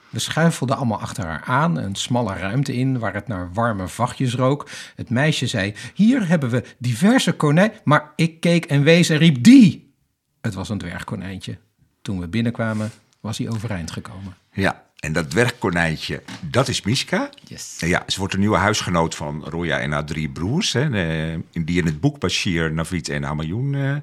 We 0.08 0.18
schuifelden 0.18 0.76
allemaal 0.76 1.00
achter 1.00 1.24
haar 1.24 1.42
aan, 1.46 1.76
een 1.76 1.94
smalle 1.94 2.34
ruimte 2.34 2.76
in 2.76 2.98
waar 2.98 3.14
het 3.14 3.28
naar 3.28 3.52
warme 3.52 3.88
vachtjes 3.88 4.34
rook. 4.34 4.68
Het 4.96 5.10
meisje 5.10 5.46
zei: 5.46 5.74
Hier 5.94 6.28
hebben 6.28 6.50
we 6.50 6.64
diverse 6.78 7.32
konijnen. 7.32 7.76
Maar 7.84 8.12
ik 8.16 8.40
keek 8.40 8.64
en 8.64 8.82
wees 8.82 9.08
en 9.08 9.18
riep: 9.18 9.42
Die! 9.42 9.94
Het 10.40 10.54
was 10.54 10.68
een 10.68 10.78
dwergkonijntje. 10.78 11.58
Toen 12.02 12.20
we 12.20 12.28
binnenkwamen, 12.28 12.90
was 13.20 13.38
hij 13.38 13.48
overeind 13.48 13.90
gekomen. 13.90 14.36
Ja, 14.52 14.82
en 15.00 15.12
dat 15.12 15.30
dwergkonijntje, 15.30 16.22
dat 16.40 16.68
is 16.68 16.82
Mishka. 16.82 17.30
Yes. 17.44 17.76
Ja, 17.78 18.02
ze 18.06 18.18
wordt 18.18 18.34
een 18.34 18.40
nieuwe 18.40 18.56
huisgenoot 18.56 19.14
van 19.14 19.44
Roya 19.44 19.78
en 19.78 19.92
haar 19.92 20.04
drie 20.04 20.28
broers. 20.28 20.72
Hè, 20.72 20.88
die 21.52 21.78
in 21.78 21.86
het 21.86 22.00
boek 22.00 22.18
Bashir, 22.18 22.72
Navid 22.72 23.08
en 23.08 23.22
Hamayoun 23.22 23.72
uh, 23.72 23.96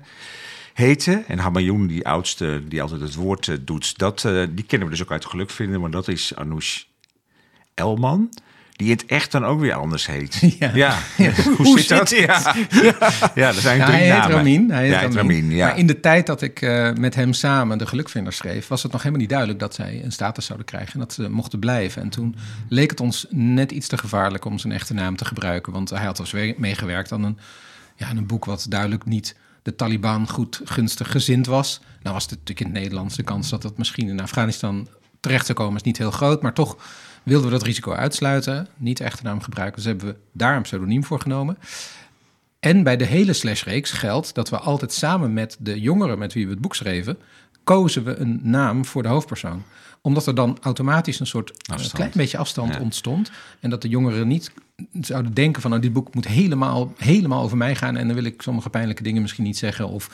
heten. 0.74 1.28
En 1.28 1.40
Hamayoun, 1.40 1.88
die 1.88 2.08
oudste, 2.08 2.64
die 2.68 2.82
altijd 2.82 3.02
het 3.02 3.16
woord 3.16 3.48
uh, 3.48 3.58
doet, 3.62 3.98
dat, 3.98 4.24
uh, 4.24 4.44
die 4.50 4.66
kennen 4.66 4.88
we 4.88 4.94
dus 4.94 5.04
ook 5.04 5.12
uit 5.12 5.26
geluk 5.26 5.50
vinden. 5.50 5.82
Maar 5.82 5.92
dat 5.92 6.08
is 6.08 6.36
Anoush 6.36 6.84
Elman. 7.74 8.30
Die 8.78 8.92
het 8.92 9.06
echt 9.06 9.32
dan 9.32 9.46
ook 9.46 9.60
weer 9.60 9.74
anders 9.74 10.06
heet. 10.06 10.36
Ja. 10.60 10.72
ja. 11.18 11.32
Hoe, 11.44 11.56
Hoe 11.56 11.80
zit 11.80 11.90
dat? 11.90 12.10
Ja. 12.10 12.56
ja, 13.36 13.48
er 13.48 13.54
zijn 13.54 13.82
drie 13.82 13.98
hij 13.98 14.08
namen. 14.08 14.26
Heet 14.26 14.36
Ramin, 14.36 14.72
hij 14.72 14.84
heet 14.84 14.92
ja, 14.92 15.02
Ramin. 15.02 15.18
Ramin 15.18 15.50
ja. 15.50 15.68
Maar 15.68 15.78
in 15.78 15.88
de 15.88 16.00
tijd 16.00 16.26
dat 16.26 16.42
ik 16.42 16.62
uh, 16.62 16.94
met 16.94 17.16
hem 17.16 17.34
samen 17.34 17.78
de 17.78 17.88
gelukvinder 17.88 18.34
schreef... 18.34 18.68
was 18.68 18.84
het 18.84 18.92
nog 18.92 19.02
helemaal 19.02 19.22
niet 19.22 19.30
duidelijk 19.30 19.60
dat 19.60 19.74
zij 19.74 20.04
een 20.04 20.12
status 20.12 20.46
zouden 20.46 20.68
krijgen... 20.68 20.94
en 20.94 21.00
dat 21.00 21.14
ze 21.14 21.30
mochten 21.30 21.60
blijven. 21.60 22.02
En 22.02 22.10
toen 22.10 22.36
leek 22.70 22.90
het 22.90 23.00
ons 23.00 23.26
net 23.30 23.72
iets 23.72 23.88
te 23.88 23.98
gevaarlijk 23.98 24.46
om 24.46 24.60
zijn 24.60 24.74
echte 24.74 24.94
naam 24.94 25.16
te 25.16 25.26
gebruiken... 25.26 25.74
want 25.74 25.90
hij 25.90 26.06
had 26.06 26.18
dus 26.18 26.32
meegewerkt 26.58 27.12
aan 27.12 27.24
een, 27.24 27.38
ja, 27.96 28.10
een 28.10 28.28
boek 28.28 28.46
wat 28.46 28.66
duidelijk 28.70 29.06
niet... 29.06 29.36
de 29.62 29.76
Taliban 29.76 30.30
goed 30.30 30.62
gunstig 30.64 31.12
gezind 31.12 31.46
was. 31.46 31.82
Nou 32.02 32.14
was 32.14 32.24
het 32.24 32.32
natuurlijk 32.32 32.60
in 32.60 32.66
het 32.66 32.76
Nederlands 32.76 33.16
de 33.16 33.24
kans 33.24 33.50
dat 33.50 33.62
dat 33.62 33.78
misschien 33.78 34.10
in 34.10 34.22
Afghanistan 34.22 34.88
terecht 35.20 35.46
zou 35.46 35.58
komen 35.58 35.76
is 35.76 35.82
niet 35.82 35.98
heel 35.98 36.12
groot, 36.12 36.42
maar 36.42 36.54
toch 36.54 36.78
wilden 37.28 37.48
we 37.50 37.54
dat 37.58 37.64
risico 37.64 37.92
uitsluiten. 37.94 38.68
Niet 38.78 38.98
de 38.98 39.04
echte 39.04 39.24
naam 39.24 39.42
gebruiken, 39.42 39.76
dus 39.76 39.86
hebben 39.86 40.08
we 40.08 40.16
daar 40.32 40.56
een 40.56 40.62
pseudoniem 40.62 41.04
voor 41.04 41.20
genomen. 41.20 41.58
En 42.60 42.84
bij 42.84 42.98
de 42.98 43.04
hele 43.06 43.34
slashreeks 43.34 43.92
geldt 43.92 44.34
dat 44.36 44.50
we 44.50 44.58
altijd 44.58 44.94
samen 44.94 45.34
met 45.34 45.56
de 45.60 45.80
jongeren 45.80 46.18
met 46.18 46.34
wie 46.34 46.46
we 46.46 46.52
het 46.52 46.62
boek 46.62 46.76
schreven, 46.76 47.18
kozen 47.64 48.04
we 48.04 48.16
een 48.16 48.40
naam 48.44 48.86
voor 48.86 49.04
de 49.04 49.10
hoofdpersoon. 49.10 49.64
Omdat 50.02 50.28
er 50.28 50.36
dan 50.36 50.58
automatisch 50.62 51.20
een 51.20 51.28
soort 51.28 51.50
eh, 51.50 51.74
Afstand. 51.74 51.94
klein 51.94 52.12
beetje 52.14 52.38
afstand 52.38 52.74
Ja. 52.74 52.80
ontstond. 52.80 53.32
En 53.60 53.70
dat 53.70 53.82
de 53.82 53.90
jongeren 53.90 54.28
niet 54.28 54.52
zouden 55.02 55.34
denken 55.34 55.62
van, 55.62 55.70
nou, 55.70 55.82
dit 55.82 55.94
boek 55.94 56.14
moet 56.14 56.28
helemaal, 56.28 56.94
helemaal 56.98 57.44
over 57.44 57.58
mij 57.58 57.76
gaan. 57.76 57.98
En 57.98 58.06
dan 58.06 58.16
wil 58.16 58.26
ik 58.26 58.42
sommige 58.42 58.70
pijnlijke 58.70 59.04
dingen 59.04 59.22
misschien 59.22 59.44
niet 59.44 59.58
zeggen. 59.58 59.88
Of 59.88 60.10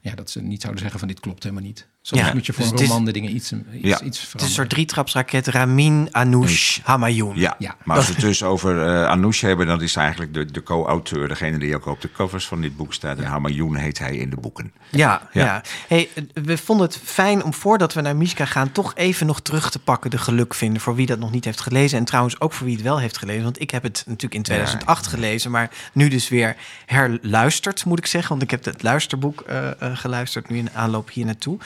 ja, 0.00 0.14
dat 0.14 0.30
ze 0.30 0.40
niet 0.42 0.60
zouden 0.60 0.80
zeggen 0.82 0.98
van, 1.00 1.08
dit 1.08 1.20
klopt 1.20 1.42
helemaal 1.42 1.64
niet. 1.64 1.86
Soms 2.04 2.22
Ja, 2.22 2.32
moet 2.32 2.46
je 2.46 2.52
voor 2.52 2.62
dus 2.70 2.80
een 2.80 2.86
roman 2.86 3.04
de 3.04 3.12
dingen 3.12 3.34
iets, 3.34 3.52
iets, 3.52 3.62
Ja. 3.72 4.00
iets 4.00 4.20
Het 4.32 4.40
is 4.40 4.46
een 4.46 4.52
soort 4.52 4.70
drietrapsraket 4.70 5.46
Ramin, 5.46 6.08
Anoush, 6.10 6.78
Hamayoun. 6.82 7.36
Ja, 7.36 7.54
Ja. 7.58 7.76
maar 7.84 7.96
als 7.96 8.06
we 8.06 8.12
het 8.16 8.22
dus 8.22 8.42
over 8.42 8.86
eh 8.86 9.06
Anoush 9.06 9.40
hebben, 9.40 9.66
dan 9.66 9.82
is 9.82 9.96
eigenlijk 9.96 10.34
de, 10.34 10.44
de 10.44 10.62
co-auteur, 10.62 11.28
degene 11.28 11.58
die 11.58 11.74
ook 11.74 11.86
op 11.86 12.00
de 12.00 12.12
covers 12.12 12.46
van 12.46 12.60
dit 12.60 12.76
boek 12.76 12.94
staat. 12.94 13.18
En 13.18 13.24
Hamayoun 13.24 13.76
heet 13.76 13.98
hij 13.98 14.16
in 14.16 14.30
de 14.30 14.36
boeken. 14.36 14.72
Ja, 14.90 15.28
ja. 15.32 15.44
Ja. 15.44 15.62
Hey, 15.88 16.08
we 16.34 16.58
vonden 16.58 16.86
het 16.86 16.98
fijn 17.04 17.44
om 17.44 17.54
voordat 17.54 17.94
we 17.94 18.00
naar 18.00 18.16
Mishka 18.16 18.44
gaan... 18.44 18.72
toch 18.72 18.92
even 18.94 19.26
nog 19.26 19.40
terug 19.40 19.70
te 19.70 19.78
pakken 19.78 20.10
de 20.10 20.18
geluk 20.18 20.54
vinden... 20.54 20.82
voor 20.82 20.94
wie 20.94 21.06
dat 21.06 21.18
nog 21.18 21.30
niet 21.30 21.44
heeft 21.44 21.60
gelezen. 21.60 21.98
En 21.98 22.04
trouwens 22.04 22.40
ook 22.40 22.52
voor 22.52 22.66
wie 22.66 22.74
het 22.74 22.84
wel 22.84 22.98
heeft 22.98 23.18
gelezen. 23.18 23.42
Want 23.42 23.60
ik 23.60 23.70
heb 23.70 23.82
het 23.82 24.02
natuurlijk 24.06 24.34
in 24.34 24.42
2008 24.42 25.06
gelezen... 25.06 25.50
maar 25.50 25.70
nu 25.92 26.08
dus 26.08 26.28
weer 26.28 26.56
herluisterd, 26.86 27.84
moet 27.84 27.98
ik 27.98 28.06
zeggen. 28.06 28.30
Want 28.30 28.42
ik 28.42 28.50
heb 28.50 28.64
het 28.64 28.82
luisterboek 28.82 29.40
eh, 29.40 29.70
eh, 29.80 29.96
geluisterd... 29.96 30.48
nu 30.50 30.56
in 30.58 30.70
aanloop 30.74 31.10
hier 31.10 31.24
naartoe. 31.24 31.58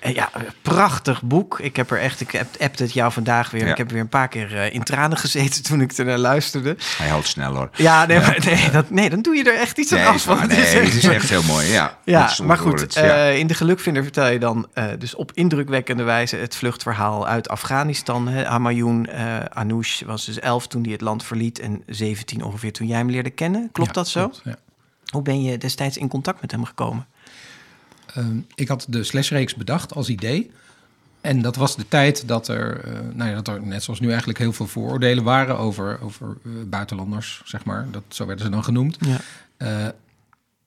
Eh, 0.00 0.14
ja, 0.14 0.30
prachtig 0.62 1.22
boek. 1.22 1.58
Ik 1.60 1.76
heb 1.76 1.90
er 1.90 1.98
echt, 2.00 2.20
ik 2.20 2.30
heb 2.58 2.78
het 2.78 2.92
jou 2.92 3.12
vandaag 3.12 3.50
weer. 3.50 3.64
Ja. 3.64 3.70
Ik 3.70 3.76
heb 3.76 3.90
weer 3.90 4.00
een 4.00 4.08
paar 4.08 4.28
keer 4.28 4.56
eh, 4.56 4.74
in 4.74 4.82
tranen 4.82 5.18
gezeten 5.18 5.62
toen 5.62 5.80
ik 5.80 5.92
er 5.92 6.04
naar 6.04 6.18
luisterde. 6.18 6.76
Hij 6.98 7.08
houdt 7.08 7.26
snel 7.26 7.54
hoor. 7.54 7.70
Ja, 7.74 8.06
nee, 8.06 8.18
Maar, 8.20 8.38
nee, 8.44 8.70
dat, 8.70 8.90
nee, 8.90 9.10
dan 9.10 9.22
doe 9.22 9.34
je 9.36 9.44
er 9.44 9.58
echt 9.58 9.78
iets 9.78 9.92
aan 9.92 9.98
Nee, 9.98 10.06
af. 10.08 10.24
want 10.24 10.46
nee, 10.46 10.56
het 10.56 10.66
is 10.66 10.72
het 10.72 10.82
echt- 10.82 10.94
is 10.94 11.04
echt 11.08 11.28
heel 11.28 11.42
mooi. 11.42 11.66
Ja, 11.66 11.98
ja, 12.04 12.30
maar 12.44 12.58
goed. 12.58 12.94
ja. 12.94 13.02
eh, 13.02 13.38
in 13.38 13.46
de 13.46 13.54
gelukvinder 13.54 14.02
vertel 14.02 14.28
je 14.28 14.38
dan 14.38 14.68
dus 14.98 15.14
op 15.14 15.30
indrukwekkende 15.34 16.02
wijze 16.02 16.36
het 16.36 16.56
vluchtverhaal 16.56 17.26
uit 17.26 17.48
Afghanistan. 17.48 18.28
Hè. 18.28 18.44
Hamayoun 18.44 19.08
Anoush 19.52 20.02
was 20.02 20.24
dus 20.24 20.38
elf 20.38 20.66
toen 20.66 20.82
hij 20.82 20.92
het 20.92 21.00
land 21.00 21.24
verliet 21.24 21.58
en 21.58 21.82
17 21.86 22.44
ongeveer 22.44 22.72
toen 22.72 22.86
jij 22.86 22.98
hem 22.98 23.10
leerde 23.10 23.30
kennen. 23.30 23.68
Klopt 23.72 23.94
dat 23.94 24.08
zo? 24.08 24.28
klopt. 24.28 24.58
Hoe 25.10 25.22
ben 25.22 25.42
je 25.42 25.58
destijds 25.58 25.96
in 25.96 26.08
contact 26.08 26.40
met 26.40 26.50
hem 26.50 26.64
gekomen? 26.64 27.06
Ehm, 28.14 28.38
ik 28.54 28.68
had 28.68 28.86
de 28.88 29.04
slashreeks 29.04 29.54
bedacht 29.54 29.94
als 29.94 30.08
idee. 30.08 30.50
En 31.20 31.42
dat 31.42 31.56
was 31.56 31.76
de 31.76 31.88
tijd 31.88 32.28
dat 32.28 32.48
er, 32.48 32.84
eh, 32.84 32.92
nou 33.14 33.30
ja, 33.30 33.40
dat 33.40 33.48
er 33.48 33.62
net 33.62 33.82
zoals 33.82 34.00
nu 34.00 34.08
eigenlijk 34.08 34.38
heel 34.38 34.52
veel 34.52 34.66
vooroordelen 34.66 35.24
waren 35.24 35.58
over, 35.58 36.00
over 36.02 36.36
eh, 36.44 36.50
buitenlanders, 36.66 37.42
zeg 37.44 37.64
maar. 37.64 37.86
Dat, 37.90 38.02
zo 38.08 38.26
werden 38.26 38.44
ze 38.44 38.50
dan 38.50 38.64
genoemd. 38.64 38.96
Ja. 39.00 39.20
Eh, 39.56 39.88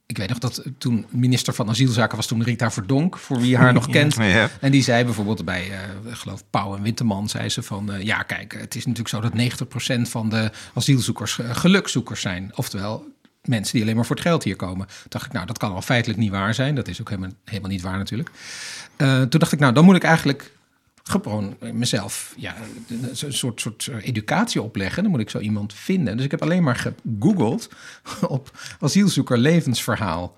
ik 0.06 0.18
weet 0.18 0.30
nog 0.30 0.40
dat 0.40 0.64
toen 0.78 1.06
minister 1.10 1.54
van 1.54 1.70
Asielzaken 1.70 2.18
was 2.18 2.28
toen 2.28 2.44
Rita 2.44 2.72
Verdonk, 2.72 3.18
voor 3.18 3.40
wie 3.40 3.58
haar 3.58 3.74
nog 3.74 3.90
kent. 3.98 4.16
Ja. 4.16 4.50
En 4.60 4.72
die 4.72 4.84
zei 4.84 5.04
bijvoorbeeld 5.04 5.46
bij, 5.46 5.72
eh, 5.72 6.12
ik 6.12 6.18
geloof 6.18 6.44
Pauw 6.50 6.76
en 6.76 6.82
Winterman, 6.82 7.30
zei 7.30 7.50
ze 7.50 7.64
van... 7.64 7.92
ja, 8.00 8.24
kijk, 8.24 8.54
het 8.60 8.76
is 8.76 8.86
natuurlijk 8.86 9.16
zo 9.16 9.22
dat 9.22 9.68
90% 9.98 10.10
van 10.10 10.30
de 10.30 10.52
asielzoekers 10.74 11.40
gelukzoekers 11.52 12.22
zijn. 12.22 12.52
Oftewel, 12.56 13.13
mensen 13.48 13.74
die 13.74 13.82
alleen 13.82 13.96
maar 13.96 14.06
voor 14.06 14.16
het 14.16 14.26
geld 14.26 14.44
hier 14.44 14.56
komen. 14.56 14.88
Toen 14.88 14.96
dacht 15.10 15.26
ik, 15.26 15.32
nou, 15.32 15.46
dat 15.46 15.58
kan 15.58 15.72
wel 15.72 15.82
feitelijk 15.82 16.20
niet 16.20 16.32
waar 16.32 16.54
zijn. 16.54 16.76
Dat 16.76 16.88
is 16.88 17.02
ook 17.02 17.10
helemaal, 17.10 17.32
helemaal 17.46 17.70
niet 17.70 17.82
waar 17.82 17.98
natuurlijk. 17.98 18.30
Eh, 18.96 19.22
toen 19.22 19.40
dacht 19.40 19.52
ik, 19.52 19.60
nou, 19.60 19.74
dan 19.74 19.86
moet 19.86 19.96
ik 19.96 20.04
eigenlijk 20.04 20.52
gewoon 21.04 21.58
mezelf 21.60 22.34
ja, 22.38 22.56
een 22.88 23.34
soort, 23.34 23.62
soort 23.62 23.90
educatie 24.02 24.62
opleggen. 24.62 25.04
Dan 25.04 25.12
moet 25.12 25.22
ik 25.22 25.30
zo 25.30 25.40
iemand 25.40 25.74
vinden. 25.74 26.16
Dus 26.16 26.26
ik 26.26 26.32
heb 26.32 26.42
alleen 26.42 26.64
maar 26.64 26.76
gegoogeld 26.76 27.70
op 28.28 28.52
asielzoeker 28.80 29.38
levensverhaal. 29.38 30.36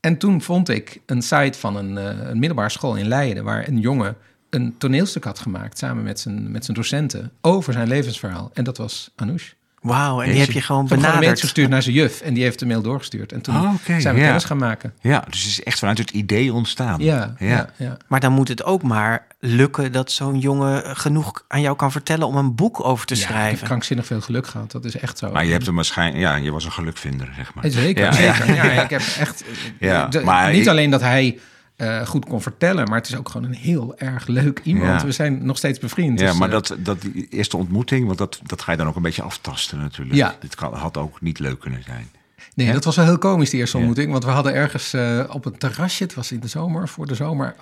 En 0.00 0.18
toen 0.18 0.42
vond 0.42 0.68
ik 0.68 1.00
een 1.06 1.22
site 1.22 1.58
van 1.58 1.76
een, 1.76 1.98
eh, 1.98 2.28
een 2.28 2.38
middelbare 2.38 2.68
school 2.68 2.96
in 2.96 3.08
Leiden... 3.08 3.44
waar 3.44 3.68
een 3.68 3.78
jongen 3.78 4.16
een 4.50 4.74
toneelstuk 4.78 5.24
had 5.24 5.38
gemaakt... 5.38 5.78
samen 5.78 6.02
met 6.02 6.20
zijn, 6.20 6.50
met 6.50 6.64
zijn 6.64 6.76
docenten 6.76 7.32
over 7.40 7.72
zijn 7.72 7.88
levensverhaal. 7.88 8.50
En 8.52 8.64
dat 8.64 8.76
was 8.76 9.10
Anoush. 9.16 9.52
Wauw, 9.84 10.20
en 10.22 10.30
die 10.30 10.40
heb 10.40 10.50
je 10.50 10.60
gewoon 10.60 10.82
heb 10.82 10.90
gewoon 10.92 11.04
een 11.04 11.14
benaderd. 11.18 11.40
gestuurd 11.40 11.68
naar 11.68 11.82
zijn 11.82 11.94
juf... 11.94 12.20
en 12.20 12.34
die 12.34 12.42
heeft 12.42 12.58
de 12.58 12.66
mail 12.66 12.82
doorgestuurd. 12.82 13.32
En 13.32 13.40
toen 13.40 13.54
Oh, 13.56 13.72
oké, 13.74 14.00
zijn 14.00 14.14
we 14.14 14.20
ja. 14.20 14.26
kennis 14.26 14.44
gaan 14.44 14.56
maken. 14.56 14.92
ja, 15.00 15.24
dus 15.30 15.40
het 15.42 15.50
is 15.50 15.62
echt 15.62 15.78
vanuit 15.78 15.98
het 15.98 16.10
idee 16.10 16.52
ontstaan. 16.52 17.00
Ja, 17.00 17.34
ja. 17.38 17.68
ja, 17.76 17.96
Maar 18.06 18.20
dan 18.20 18.32
moet 18.32 18.48
het 18.48 18.64
ook 18.64 18.82
maar 18.82 19.26
lukken 19.40 19.92
dat 19.92 20.12
zo'n 20.12 20.38
jongen 20.38 20.96
genoeg 20.96 21.44
aan 21.48 21.60
jou 21.60 21.76
kan 21.76 21.92
vertellen 21.92 22.26
om 22.26 22.36
een 22.36 22.54
boek 22.54 22.84
over 22.84 23.06
te 23.06 23.14
Ja, 23.14 23.20
ik 23.20 23.26
heb 23.26 23.36
schrijven. 23.36 23.66
krankzinnig 23.66 24.06
veel 24.06 24.20
geluk 24.20 24.46
gehad. 24.46 24.70
Dat 24.70 24.84
is 24.84 24.96
echt 24.96 25.18
zo. 25.18 25.30
Maar 25.32 25.44
je 25.44 25.52
hebt 25.52 25.66
hem 25.66 25.74
waarschijnlijk, 25.74 26.20
ja, 26.22 26.34
je 26.36 26.50
was 26.50 26.64
een 26.64 26.72
gelukvinder, 26.72 27.28
zeg 27.36 27.54
maar. 27.54 27.64
Zeker, 27.70 28.04
Ja, 28.04 28.12
zeker. 28.12 28.54
ja. 28.54 28.64
Ja, 28.64 28.82
ik 28.82 28.90
heb 28.90 29.02
echt... 29.18 29.44
Ja, 29.80 30.06
de- 30.06 30.20
maar 30.20 30.52
niet 30.52 30.60
ik- 30.62 30.68
alleen 30.68 30.90
dat 30.90 31.00
hij 31.00 31.38
eh, 31.76 32.06
goed 32.06 32.24
kon 32.24 32.42
vertellen... 32.42 32.88
maar 32.88 32.98
het 32.98 33.08
is 33.08 33.16
ook 33.16 33.28
gewoon 33.28 33.46
een 33.46 33.56
heel 33.56 33.98
erg 33.98 34.26
leuk 34.26 34.60
iemand. 34.64 35.00
Ja. 35.00 35.06
We 35.06 35.12
zijn 35.12 35.46
nog 35.46 35.56
steeds 35.56 35.78
bevriend. 35.78 36.20
Ja, 36.20 36.26
dus, 36.28 36.38
maar 36.38 36.48
eh, 36.48 36.54
dat, 36.54 36.76
dat 36.78 37.00
die 37.00 37.28
eerste 37.30 37.56
ontmoeting, 37.56 38.06
want 38.06 38.18
dat, 38.18 38.40
dat 38.42 38.62
ga 38.62 38.70
je 38.72 38.78
dan 38.78 38.86
ook 38.86 38.96
een 38.96 39.02
beetje 39.02 39.22
aftasten 39.22 39.78
natuurlijk. 39.78 40.16
Ja. 40.16 40.36
Dit 40.40 40.54
kan, 40.54 40.74
had 40.74 40.96
ook 40.96 41.20
niet 41.20 41.38
leuk 41.38 41.60
kunnen 41.60 41.82
zijn. 41.82 42.08
Nee, 42.54 42.72
dat 42.72 42.84
was 42.84 42.96
wel 42.96 43.04
heel 43.04 43.18
komisch, 43.18 43.50
die 43.50 43.60
eerste 43.60 43.76
Ja. 43.76 43.82
ontmoeting. 43.82 44.12
Want 44.12 44.24
we 44.24 44.30
hadden 44.30 44.54
ergens 44.54 44.92
eh, 44.92 45.24
op 45.28 45.44
een 45.44 45.58
terrasje, 45.58 46.02
het 46.02 46.14
was 46.14 46.32
in 46.32 46.40
de 46.40 46.48
zomer, 46.48 46.88
voor 46.88 47.06
de 47.06 47.14
zomer, 47.14 47.54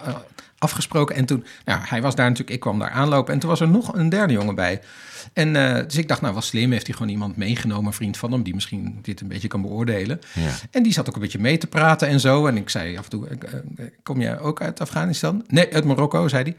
afgesproken. 0.62 1.16
En 1.16 1.24
toen, 1.24 1.44
nou, 1.64 1.80
hij 1.82 2.02
was 2.02 2.14
daar 2.14 2.28
natuurlijk, 2.28 2.54
ik 2.56 2.60
kwam 2.60 2.78
daar 2.78 2.90
aanlopen. 2.90 3.34
En 3.34 3.40
toen 3.40 3.50
was 3.50 3.60
er 3.60 3.68
nog 3.68 3.94
een 3.94 4.08
derde 4.08 4.32
jongen 4.32 4.54
bij. 4.54 4.80
En 5.32 5.56
eh, 5.56 5.84
dus 5.84 5.96
ik 5.96 6.08
dacht, 6.08 6.20
nou, 6.20 6.34
was 6.34 6.46
slim. 6.46 6.72
Heeft 6.72 6.86
hij 6.86 6.96
gewoon 6.96 7.12
iemand 7.12 7.36
meegenomen, 7.36 7.86
een 7.86 7.92
vriend 7.92 8.16
van 8.16 8.32
hem, 8.32 8.42
die 8.42 8.54
misschien 8.54 8.98
dit 9.02 9.20
een 9.20 9.28
beetje 9.28 9.48
kan 9.48 9.62
beoordelen. 9.62 10.20
Ja. 10.34 10.50
En 10.70 10.82
die 10.82 10.92
zat 10.92 11.08
ook 11.08 11.14
een 11.14 11.20
beetje 11.20 11.38
mee 11.38 11.58
te 11.58 11.66
praten 11.66 12.08
en 12.08 12.20
zo. 12.20 12.46
En 12.46 12.56
ik 12.56 12.68
zei 12.68 12.96
af 12.96 13.04
en 13.04 13.10
toe, 13.10 13.26
eh, 13.26 13.36
eh, 13.54 13.86
kom 14.02 14.20
jij 14.20 14.38
ook 14.38 14.60
uit 14.60 14.80
Afghanistan? 14.80 15.44
Nee, 15.46 15.74
uit 15.74 15.84
Marokko, 15.84 16.28
zei 16.28 16.42
hij. 16.42 16.56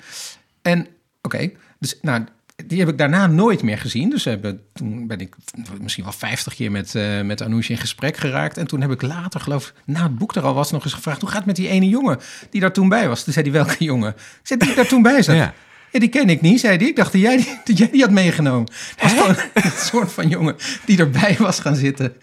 En 0.61 0.87
oké, 1.21 1.51
dus 1.79 1.97
nou, 2.01 2.23
die 2.55 2.79
heb 2.79 2.89
ik 2.89 2.97
daarna 2.97 3.27
nooit 3.27 3.63
meer 3.63 3.77
gezien. 3.77 4.09
Dus 4.09 4.27
toen 4.73 5.07
ben 5.07 5.19
ik 5.19 5.35
misschien 5.81 6.03
wel 6.03 6.13
50 6.13 6.55
keer 6.55 6.71
met, 6.71 6.95
eh 6.95 7.21
met 7.21 7.41
Anoush 7.41 7.69
in 7.69 7.77
gesprek 7.77 8.17
geraakt. 8.17 8.57
En 8.57 8.67
toen 8.67 8.81
heb 8.81 8.91
ik 8.91 9.01
later, 9.01 9.39
geloof 9.39 9.73
na 9.85 10.03
het 10.03 10.17
boek 10.17 10.35
er 10.35 10.43
al 10.43 10.53
was, 10.53 10.71
nog 10.71 10.83
eens 10.83 10.93
gevraagd... 10.93 11.21
hoe 11.21 11.29
gaat 11.29 11.37
het 11.37 11.47
met 11.47 11.55
die 11.55 11.67
ene 11.67 11.89
jongen 11.89 12.19
die 12.49 12.61
daar 12.61 12.73
toen 12.73 12.89
bij 12.89 13.07
was? 13.07 13.23
Toen 13.23 13.33
zei 13.33 13.49
hij, 13.49 13.53
welke 13.65 13.83
jongen? 13.83 14.15
Ik 14.43 14.59
die 14.59 14.75
daar 14.75 14.87
toen 14.87 15.01
bij 15.01 15.21
zat. 15.21 15.35
Ja. 15.35 15.53
Ja, 15.93 15.99
die 15.99 16.09
ken 16.09 16.29
ik 16.29 16.41
niet, 16.41 16.59
zei 16.59 16.77
hij. 16.77 16.87
Ik 16.87 16.95
dacht 16.95 17.11
dat 17.11 17.21
jij 17.21 17.35
die, 17.37 17.59
dat 17.63 17.77
jij 17.77 17.89
die 17.91 18.01
had 18.01 18.09
meegenomen. 18.11 18.71
Het 18.95 19.01
was 19.01 19.11
gewoon 19.21 19.35
een 19.63 19.71
soort 19.77 20.11
van 20.11 20.27
jongen 20.27 20.55
die 20.85 20.97
erbij 20.97 21.35
was 21.39 21.59
gaan 21.59 21.75
zitten. 21.75 22.13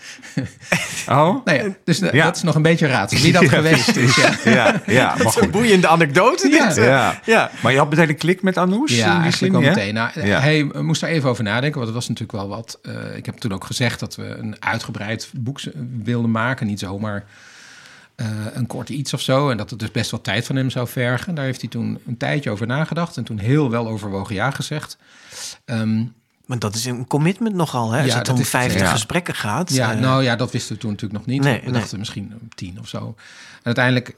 Oh? 1.08 1.44
Nou 1.44 1.52
ja, 1.58 1.64
dus 1.84 2.00
eh, 2.00 2.12
Ja. 2.12 2.24
dat 2.24 2.36
is 2.36 2.42
nog 2.42 2.54
een 2.54 2.62
beetje 2.62 2.86
raadsel. 2.86 3.20
Wie 3.20 3.32
dat 3.38 3.48
geweest 3.48 3.96
is, 3.96 4.16
ja. 4.16 4.32
Ja, 4.44 4.82
ja, 4.86 5.14
maar 5.22 5.36
Een 5.36 5.50
boeiende 5.50 5.88
anekdote 5.88 6.48
dit. 6.48 6.74
Ja. 6.76 7.14
hè? 7.22 7.32
Ja. 7.32 7.50
Maar 7.62 7.72
je 7.72 7.78
had 7.78 7.90
meteen 7.90 8.08
een 8.08 8.16
klik 8.16 8.42
met 8.42 8.56
Anoush? 8.56 8.96
Ja, 8.96 9.12
die 9.14 9.22
eigenlijk 9.22 9.54
ja? 9.54 9.68
meteen. 9.68 9.94
Nou. 9.94 10.10
Hij 10.20 10.62
moest 10.62 11.00
daar 11.00 11.10
even 11.10 11.28
over 11.30 11.44
nadenken, 11.44 11.72
want 11.80 11.86
het 11.86 11.94
was 11.94 12.08
natuurlijk 12.08 12.38
wel 12.38 12.48
wat... 12.48 12.78
eh, 12.82 13.16
ik 13.16 13.26
heb 13.26 13.36
toen 13.36 13.52
ook 13.52 13.64
gezegd 13.64 14.00
dat 14.00 14.16
we 14.16 14.24
een 14.24 14.56
uitgebreid 14.58 15.28
boek 15.34 15.60
wilden 16.02 16.30
maken. 16.30 16.66
Niet 16.66 16.78
zomaar 16.78 17.24
eh, 18.20 18.26
een 18.52 18.66
kort 18.66 18.88
iets 18.88 19.14
of 19.14 19.20
zo. 19.20 19.50
En 19.50 19.56
dat 19.56 19.70
het 19.70 19.78
dus 19.78 19.90
best 19.90 20.10
wel 20.10 20.20
tijd 20.20 20.46
van 20.46 20.56
hem 20.56 20.70
zou 20.70 20.88
vergen. 20.88 21.34
Daar 21.34 21.44
heeft 21.44 21.60
hij 21.60 21.70
toen 21.70 21.98
een 22.06 22.16
tijdje 22.16 22.50
over 22.50 22.66
nagedacht. 22.66 23.16
En 23.16 23.24
toen 23.24 23.38
heel 23.38 23.70
wel 23.70 23.88
overwogen 23.88 24.34
ja 24.34 24.50
gezegd. 24.50 24.96
Ehm, 25.64 26.04
Maar 26.46 26.58
dat 26.58 26.74
is 26.74 26.84
een 26.84 27.06
commitment 27.06 27.54
nogal, 27.54 27.90
hè? 27.90 27.98
Als 28.02 28.12
Ja, 28.12 28.18
het 28.18 28.28
om 28.28 28.40
is- 28.40 28.48
50 28.48 28.80
ja. 28.80 28.90
gesprekken 28.90 29.34
gaat. 29.34 29.72
Ja, 29.72 29.92
eh, 29.92 29.98
nou 30.00 30.22
ja, 30.22 30.36
dat 30.36 30.52
wisten 30.52 30.74
we 30.74 30.80
toen 30.80 30.90
natuurlijk 30.90 31.20
nog 31.20 31.28
niet. 31.28 31.42
Nee, 31.42 31.58
we 31.60 31.70
nee. 31.70 31.80
dachten 31.80 31.98
misschien 31.98 32.32
tien 32.54 32.78
of 32.80 32.88
zo. 32.88 32.98
En 33.56 33.62
uiteindelijk 33.62 34.14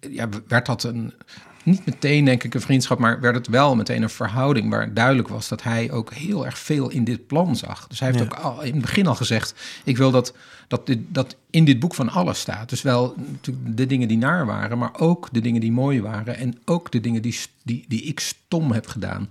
ja, 0.00 0.28
werd 0.48 0.66
dat 0.66 0.82
een, 0.84 1.14
niet 1.64 1.86
meteen 1.86 2.24
denk 2.24 2.44
ik 2.44 2.54
een 2.54 2.60
vriendschap, 2.60 2.98
maar 2.98 3.20
werd 3.20 3.34
het 3.34 3.46
wel 3.48 3.76
meteen 3.76 4.02
een 4.02 4.10
verhouding 4.10 4.70
waar 4.70 4.94
duidelijk 4.94 5.28
was 5.28 5.48
dat 5.48 5.62
hij 5.62 5.90
ook 5.90 6.12
heel 6.14 6.46
erg 6.46 6.58
veel 6.58 6.90
in 6.90 7.04
dit 7.04 7.26
plan 7.26 7.56
zag. 7.56 7.86
Dus 7.86 8.00
hij 8.00 8.08
heeft 8.08 8.20
Ja. 8.20 8.24
ook 8.30 8.34
al 8.44 8.62
in 8.62 8.72
het 8.72 8.80
begin 8.80 9.06
al 9.06 9.14
gezegd, 9.14 9.54
ik 9.84 9.96
wil 9.96 10.10
dat, 10.10 10.34
dat, 10.68 10.86
dit, 10.86 10.98
dat 11.08 11.36
in 11.50 11.64
dit 11.64 11.78
boek 11.80 11.94
van 11.94 12.08
alles 12.10 12.40
staat. 12.40 12.68
Dus 12.68 12.82
wel 12.82 13.14
natuurlijk 13.30 13.76
de 13.76 13.86
dingen 13.86 14.08
die 14.08 14.18
naar 14.18 14.46
waren, 14.46 14.78
maar 14.78 14.90
ook 14.98 15.28
de 15.32 15.40
dingen 15.40 15.60
die 15.60 15.72
mooi 15.72 16.02
waren 16.02 16.36
en 16.36 16.58
ook 16.64 16.90
de 16.90 17.00
dingen 17.00 17.22
die, 17.22 17.38
die, 17.62 17.84
die 17.88 18.02
ik 18.02 18.20
stom 18.20 18.72
heb 18.72 18.86
gedaan. 18.86 19.30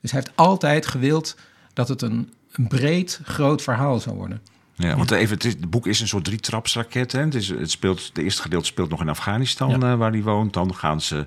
Dus 0.00 0.10
hij 0.10 0.20
heeft 0.20 0.36
altijd 0.36 0.86
gewild 0.86 1.36
dat 1.72 1.88
het 1.88 2.02
een, 2.02 2.32
een 2.52 2.66
breed, 2.68 3.20
groot 3.24 3.62
verhaal 3.62 4.00
zou 4.00 4.16
worden. 4.16 4.40
Ja, 4.74 4.96
want 4.96 5.10
even, 5.10 5.34
het, 5.34 5.44
is, 5.44 5.52
het 5.52 5.70
boek 5.70 5.86
is 5.86 6.00
een 6.00 6.08
soort 6.08 6.24
drietrapsraket. 6.24 7.12
Hè? 7.12 7.20
Het, 7.20 7.34
is, 7.34 7.48
het 7.48 7.70
speelt, 7.70 8.10
de 8.14 8.22
eerste 8.22 8.42
gedeelte 8.42 8.66
speelt 8.66 8.90
nog 8.90 9.00
in 9.00 9.08
Afghanistan, 9.08 9.68
Ja. 9.80 9.92
eh, 9.92 9.98
waar 9.98 10.10
hij 10.10 10.22
woont. 10.22 10.52
Dan 10.52 10.74
gaan 10.74 11.00
ze 11.00 11.26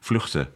vluchten 0.00 0.48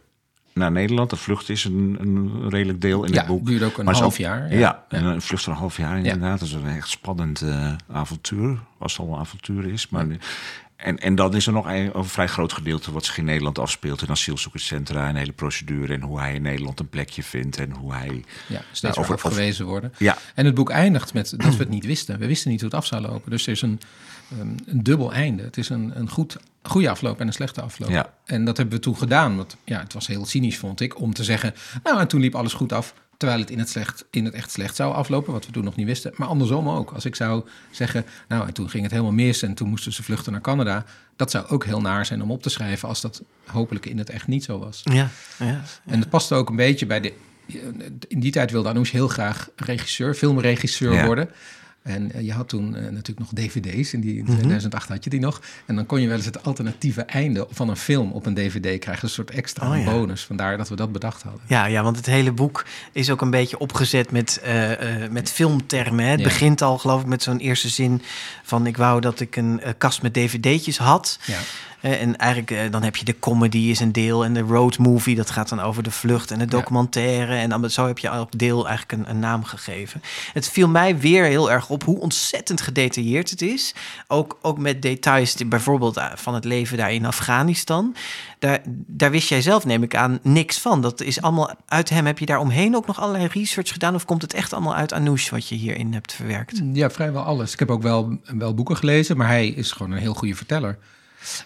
naar 0.53 0.71
Nederland. 0.71 1.09
De 1.09 1.15
vlucht 1.15 1.49
is 1.49 1.63
een, 1.65 1.97
een 1.99 2.49
redelijk 2.49 2.81
deel 2.81 3.03
in 3.03 3.11
Ja, 3.13 3.17
het 3.17 3.27
boek. 3.27 3.45
duurde 3.45 3.65
ook 3.65 3.77
een 3.77 3.85
Maar 3.85 3.95
half 3.95 4.17
jaar, 4.17 4.49
ja. 4.53 4.59
Ja, 4.59 4.59
Ja. 4.89 4.97
en 4.97 5.05
een 5.05 5.21
vlucht 5.21 5.43
van 5.43 5.53
een 5.53 5.59
half 5.59 5.77
jaar 5.77 5.97
inderdaad. 5.97 6.39
Dat 6.39 6.47
is 6.47 6.53
een 6.53 6.67
echt 6.67 6.89
spannend 6.89 7.41
eh, 7.41 7.73
avontuur. 7.91 8.59
Als 8.77 8.97
het 8.97 9.07
al 9.07 9.13
een 9.13 9.19
avontuur 9.19 9.65
is. 9.65 9.89
Maar, 9.89 10.05
en, 10.75 10.99
en 10.99 11.15
dan 11.15 11.35
is 11.35 11.47
er 11.47 11.53
nog 11.53 11.65
een, 11.65 11.97
een 11.97 12.05
vrij 12.05 12.27
groot 12.27 12.53
gedeelte 12.53 12.91
wat 12.91 13.05
zich 13.05 13.17
in 13.17 13.25
Nederland 13.25 13.59
afspeelt. 13.59 14.01
In 14.01 14.09
asielzoekerscentra 14.09 15.07
en 15.07 15.15
hele 15.15 15.31
procedure. 15.31 15.93
En 15.93 16.01
hoe 16.01 16.19
hij 16.19 16.33
in 16.35 16.41
Nederland 16.41 16.79
een 16.79 16.89
plekje 16.89 17.23
vindt. 17.23 17.57
En 17.57 17.71
hoe 17.71 17.93
hij... 17.93 18.23
Ja, 18.47 18.61
steeds 18.71 18.81
Nou, 18.81 18.93
weer 18.93 19.03
over- 19.03 19.13
afgewezen 19.29 19.65
worden. 19.65 19.93
Ja. 19.97 20.17
En 20.35 20.45
het 20.45 20.55
boek 20.55 20.69
eindigt 20.69 21.13
met 21.13 21.33
dat 21.37 21.51
we 21.55 21.57
het 21.59 21.69
niet 21.69 21.85
wisten. 21.85 22.19
We 22.19 22.27
wisten 22.27 22.51
niet 22.51 22.61
hoe 22.61 22.69
het 22.69 22.77
af 22.79 22.85
zou 22.85 23.01
lopen. 23.01 23.31
Dus 23.31 23.45
er 23.45 23.51
is 23.51 23.61
een, 23.61 23.79
ehm, 24.31 24.47
een 24.65 24.83
dubbel 24.83 25.13
einde. 25.13 25.43
Het 25.43 25.57
is 25.57 25.69
een, 25.69 25.91
een 25.99 26.09
goed, 26.09 26.37
goede 26.63 26.89
afloop 26.89 27.19
en 27.19 27.27
een 27.27 27.33
slechte 27.33 27.61
afloop. 27.61 27.89
Ja. 27.89 28.13
En 28.25 28.45
dat 28.45 28.57
hebben 28.57 28.75
we 28.75 28.81
toen 28.81 28.97
gedaan. 28.97 29.37
Want 29.37 29.57
ja, 29.63 29.79
het 29.79 29.93
was 29.93 30.07
heel 30.07 30.25
cynisch, 30.25 30.57
vond 30.57 30.79
ik, 30.79 30.99
om 30.99 31.13
te 31.13 31.23
zeggen... 31.23 31.53
nou, 31.83 31.99
en 31.99 32.07
toen 32.07 32.21
liep 32.21 32.35
alles 32.35 32.53
goed 32.53 32.73
af... 32.73 32.93
terwijl 33.17 33.39
het 33.39 33.49
in 33.49 33.59
het, 33.59 33.69
slecht, 33.69 34.05
in 34.11 34.25
het 34.25 34.33
echt 34.33 34.51
slecht 34.51 34.75
zou 34.75 34.93
aflopen... 34.93 35.33
wat 35.33 35.45
we 35.45 35.51
toen 35.51 35.63
nog 35.63 35.75
niet 35.75 35.85
wisten. 35.85 36.13
Maar 36.15 36.27
andersom 36.27 36.69
ook. 36.69 36.91
Als 36.91 37.05
ik 37.05 37.15
zou 37.15 37.43
zeggen... 37.71 38.05
nou, 38.27 38.47
en 38.47 38.53
toen 38.53 38.69
ging 38.69 38.83
het 38.83 38.91
helemaal 38.91 39.13
mis... 39.13 39.41
en 39.41 39.53
toen 39.53 39.69
moesten 39.69 39.93
ze 39.93 40.03
vluchten 40.03 40.31
naar 40.31 40.41
Canada... 40.41 40.85
dat 41.15 41.31
zou 41.31 41.47
ook 41.47 41.65
heel 41.65 41.81
naar 41.81 42.05
zijn 42.05 42.21
om 42.21 42.31
op 42.31 42.41
te 42.41 42.49
schrijven... 42.49 42.87
als 42.87 43.01
dat 43.01 43.21
hopelijk 43.45 43.85
in 43.85 43.97
het 43.97 44.09
echt 44.09 44.27
niet 44.27 44.43
zo 44.43 44.59
was. 44.59 44.81
Ja, 44.83 45.09
ja. 45.39 45.61
En 45.85 45.99
het 45.99 46.09
paste 46.09 46.35
ook 46.35 46.49
een 46.49 46.55
beetje 46.55 46.85
bij 46.85 46.99
de. 46.99 47.13
In 48.07 48.19
die 48.19 48.31
tijd 48.31 48.51
wilde 48.51 48.69
Anoush 48.69 48.91
heel 48.91 49.07
graag 49.07 49.49
regisseur, 49.55 50.13
filmregisseur 50.13 51.05
worden. 51.05 51.29
En 51.83 52.11
eh, 52.11 52.21
je 52.25 52.33
had 52.33 52.49
toen 52.49 52.75
eh, 52.75 52.81
natuurlijk 52.81 53.19
nog 53.19 53.29
dvd's, 53.33 53.93
in, 53.93 54.01
die, 54.01 54.21
Mhm. 54.21 54.31
in 54.31 54.37
2008 54.37 54.89
had 54.89 55.03
je 55.03 55.09
die 55.09 55.19
nog. 55.19 55.41
En 55.65 55.75
dan 55.75 55.85
kon 55.85 56.01
je 56.01 56.07
wel 56.07 56.15
eens 56.17 56.25
het 56.25 56.43
alternatieve 56.43 57.01
einde 57.01 57.47
van 57.51 57.69
een 57.69 57.77
film 57.77 58.11
op 58.11 58.25
een 58.25 58.33
dvd 58.33 58.79
krijgen. 58.79 59.03
Een 59.03 59.09
soort 59.09 59.31
extra 59.31 59.71
Oh, 59.71 59.77
ja. 59.83 59.91
bonus. 59.91 60.23
Vandaar 60.25 60.57
dat 60.57 60.69
we 60.69 60.75
dat 60.75 60.91
bedacht 60.91 61.21
hadden. 61.23 61.41
Ja, 61.47 61.65
ja, 61.65 61.83
want 61.83 61.97
het 61.97 62.05
hele 62.05 62.31
boek 62.31 62.65
is 62.91 63.09
ook 63.09 63.21
een 63.21 63.29
beetje 63.29 63.57
opgezet 63.59 64.11
met, 64.11 64.39
eh, 64.43 64.69
met 65.11 65.31
filmtermen. 65.31 66.05
Hè. 66.05 66.11
Het 66.11 66.19
Ja. 66.19 66.25
begint 66.25 66.61
al, 66.61 66.77
geloof 66.77 67.01
ik, 67.01 67.07
met 67.07 67.23
zo'n 67.23 67.37
eerste 67.37 67.69
zin 67.69 68.01
van... 68.43 68.67
ik 68.67 68.77
wou 68.77 69.01
dat 69.01 69.19
ik 69.19 69.35
een 69.35 69.61
kast 69.77 70.01
met 70.01 70.13
dvd'tjes 70.13 70.77
had. 70.77 71.19
Ja. 71.25 71.39
En 71.83 72.17
eigenlijk 72.17 72.51
eh, 72.51 72.71
dan 72.71 72.83
heb 72.83 72.95
je 72.95 73.05
de 73.05 73.19
comedy 73.19 73.57
is 73.57 73.79
een 73.79 73.91
deel... 73.91 74.23
en 74.23 74.33
de 74.33 74.39
road 74.39 74.77
movie, 74.77 75.15
dat 75.15 75.29
gaat 75.29 75.49
dan 75.49 75.59
over 75.59 75.83
de 75.83 75.91
vlucht... 75.91 76.31
en 76.31 76.39
de 76.39 76.45
documentaire. 76.45 77.35
En 77.35 77.49
dan, 77.49 77.69
zo 77.69 77.87
heb 77.87 77.97
je 77.97 78.07
elk 78.07 78.37
deel 78.37 78.67
eigenlijk 78.67 79.01
een, 79.01 79.09
een 79.09 79.19
naam 79.19 79.43
gegeven. 79.43 80.01
Het 80.33 80.49
viel 80.49 80.67
mij 80.67 80.97
weer 80.97 81.23
heel 81.23 81.51
erg 81.51 81.69
op 81.69 81.83
hoe 81.83 81.99
ontzettend 81.99 82.61
gedetailleerd 82.61 83.29
het 83.29 83.41
is. 83.41 83.75
Ook, 84.07 84.37
ook 84.41 84.57
met 84.57 84.81
details, 84.81 85.35
die, 85.35 85.45
bijvoorbeeld 85.45 85.97
eh, 85.97 86.05
van 86.15 86.33
het 86.33 86.45
leven 86.45 86.77
daar 86.77 86.93
in 86.93 87.05
Afghanistan. 87.05 87.95
Daar, 88.39 88.61
daar 88.87 89.11
wist 89.11 89.29
jij 89.29 89.41
zelf, 89.41 89.65
neem 89.65 89.83
ik 89.83 89.95
aan, 89.95 90.19
niks 90.21 90.59
van. 90.59 90.81
Dat 90.81 91.01
is 91.01 91.21
allemaal 91.21 91.51
uit 91.67 91.89
hem. 91.89 92.05
Heb 92.05 92.19
je 92.19 92.25
daar 92.25 92.39
omheen 92.39 92.75
ook 92.75 92.87
nog 92.87 93.01
allerlei 93.01 93.27
research 93.27 93.71
gedaan? 93.71 93.95
Of 93.95 94.05
komt 94.05 94.21
het 94.21 94.33
echt 94.33 94.53
allemaal 94.53 94.75
uit 94.75 94.93
Anoush 94.93 95.29
wat 95.29 95.47
je 95.47 95.55
hierin 95.55 95.93
hebt 95.93 96.13
verwerkt? 96.13 96.61
ja, 96.73 96.89
vrijwel 96.89 97.23
alles. 97.23 97.53
Ik 97.53 97.59
heb 97.59 97.71
ook 97.71 97.81
wel, 97.81 98.19
wel 98.23 98.53
boeken 98.53 98.77
gelezen, 98.77 99.17
maar 99.17 99.27
hij 99.27 99.47
is 99.47 99.71
gewoon 99.71 99.91
een 99.91 99.97
heel 99.97 100.13
goede 100.13 100.35
verteller. 100.35 100.77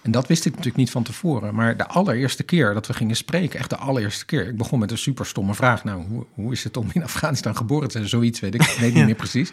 En 0.01 0.11
dat 0.11 0.27
wist 0.27 0.45
ik 0.45 0.51
natuurlijk 0.51 0.77
niet 0.77 0.91
van 0.91 1.03
tevoren. 1.03 1.55
Maar 1.55 1.77
de 1.77 1.87
allereerste 1.87 2.43
keer 2.43 2.73
dat 2.73 2.87
we 2.87 2.93
gingen 2.93 3.15
spreken, 3.15 3.59
echt 3.59 3.69
de 3.69 3.75
allereerste 3.77 4.25
keer. 4.25 4.47
Ik 4.47 4.57
begon 4.57 4.79
met 4.79 4.91
een 4.91 4.97
super 4.97 5.25
stomme 5.25 5.53
vraag. 5.53 5.83
Nou, 5.83 6.03
hoe, 6.07 6.25
hoe 6.33 6.51
is 6.51 6.63
het 6.63 6.77
om 6.77 6.89
in 6.93 7.03
Afghanistan 7.03 7.55
geboren 7.57 7.87
te 7.87 7.97
zijn? 7.97 8.09
Zoiets 8.09 8.39
weet 8.39 8.53
ik. 8.55 8.63
Ik 8.63 8.77
weet 8.79 8.93
niet 8.93 9.05
meer 9.11 9.15
precies. 9.15 9.51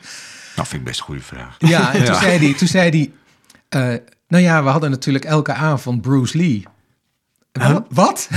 Nou, 0.56 0.68
vind 0.68 0.80
ik 0.80 0.84
best 0.84 0.98
een 0.98 1.04
goede 1.06 1.20
vraag. 1.22 1.56
Ja, 1.58 1.94
en 1.94 2.04
toen 2.04 2.14
zei 2.14 2.38
hij, 2.38 2.54
toen 2.54 2.68
zei 2.68 2.90
hij 2.90 3.10
eh, 3.94 3.98
nou 4.28 4.42
ja, 4.42 4.62
we 4.62 4.68
hadden 4.68 4.90
natuurlijk 4.90 5.24
elke 5.24 5.52
avond 5.52 6.00
Bruce 6.02 6.36
Lee. 6.38 6.64
Wa- 7.52 7.86
Wat? 7.88 8.28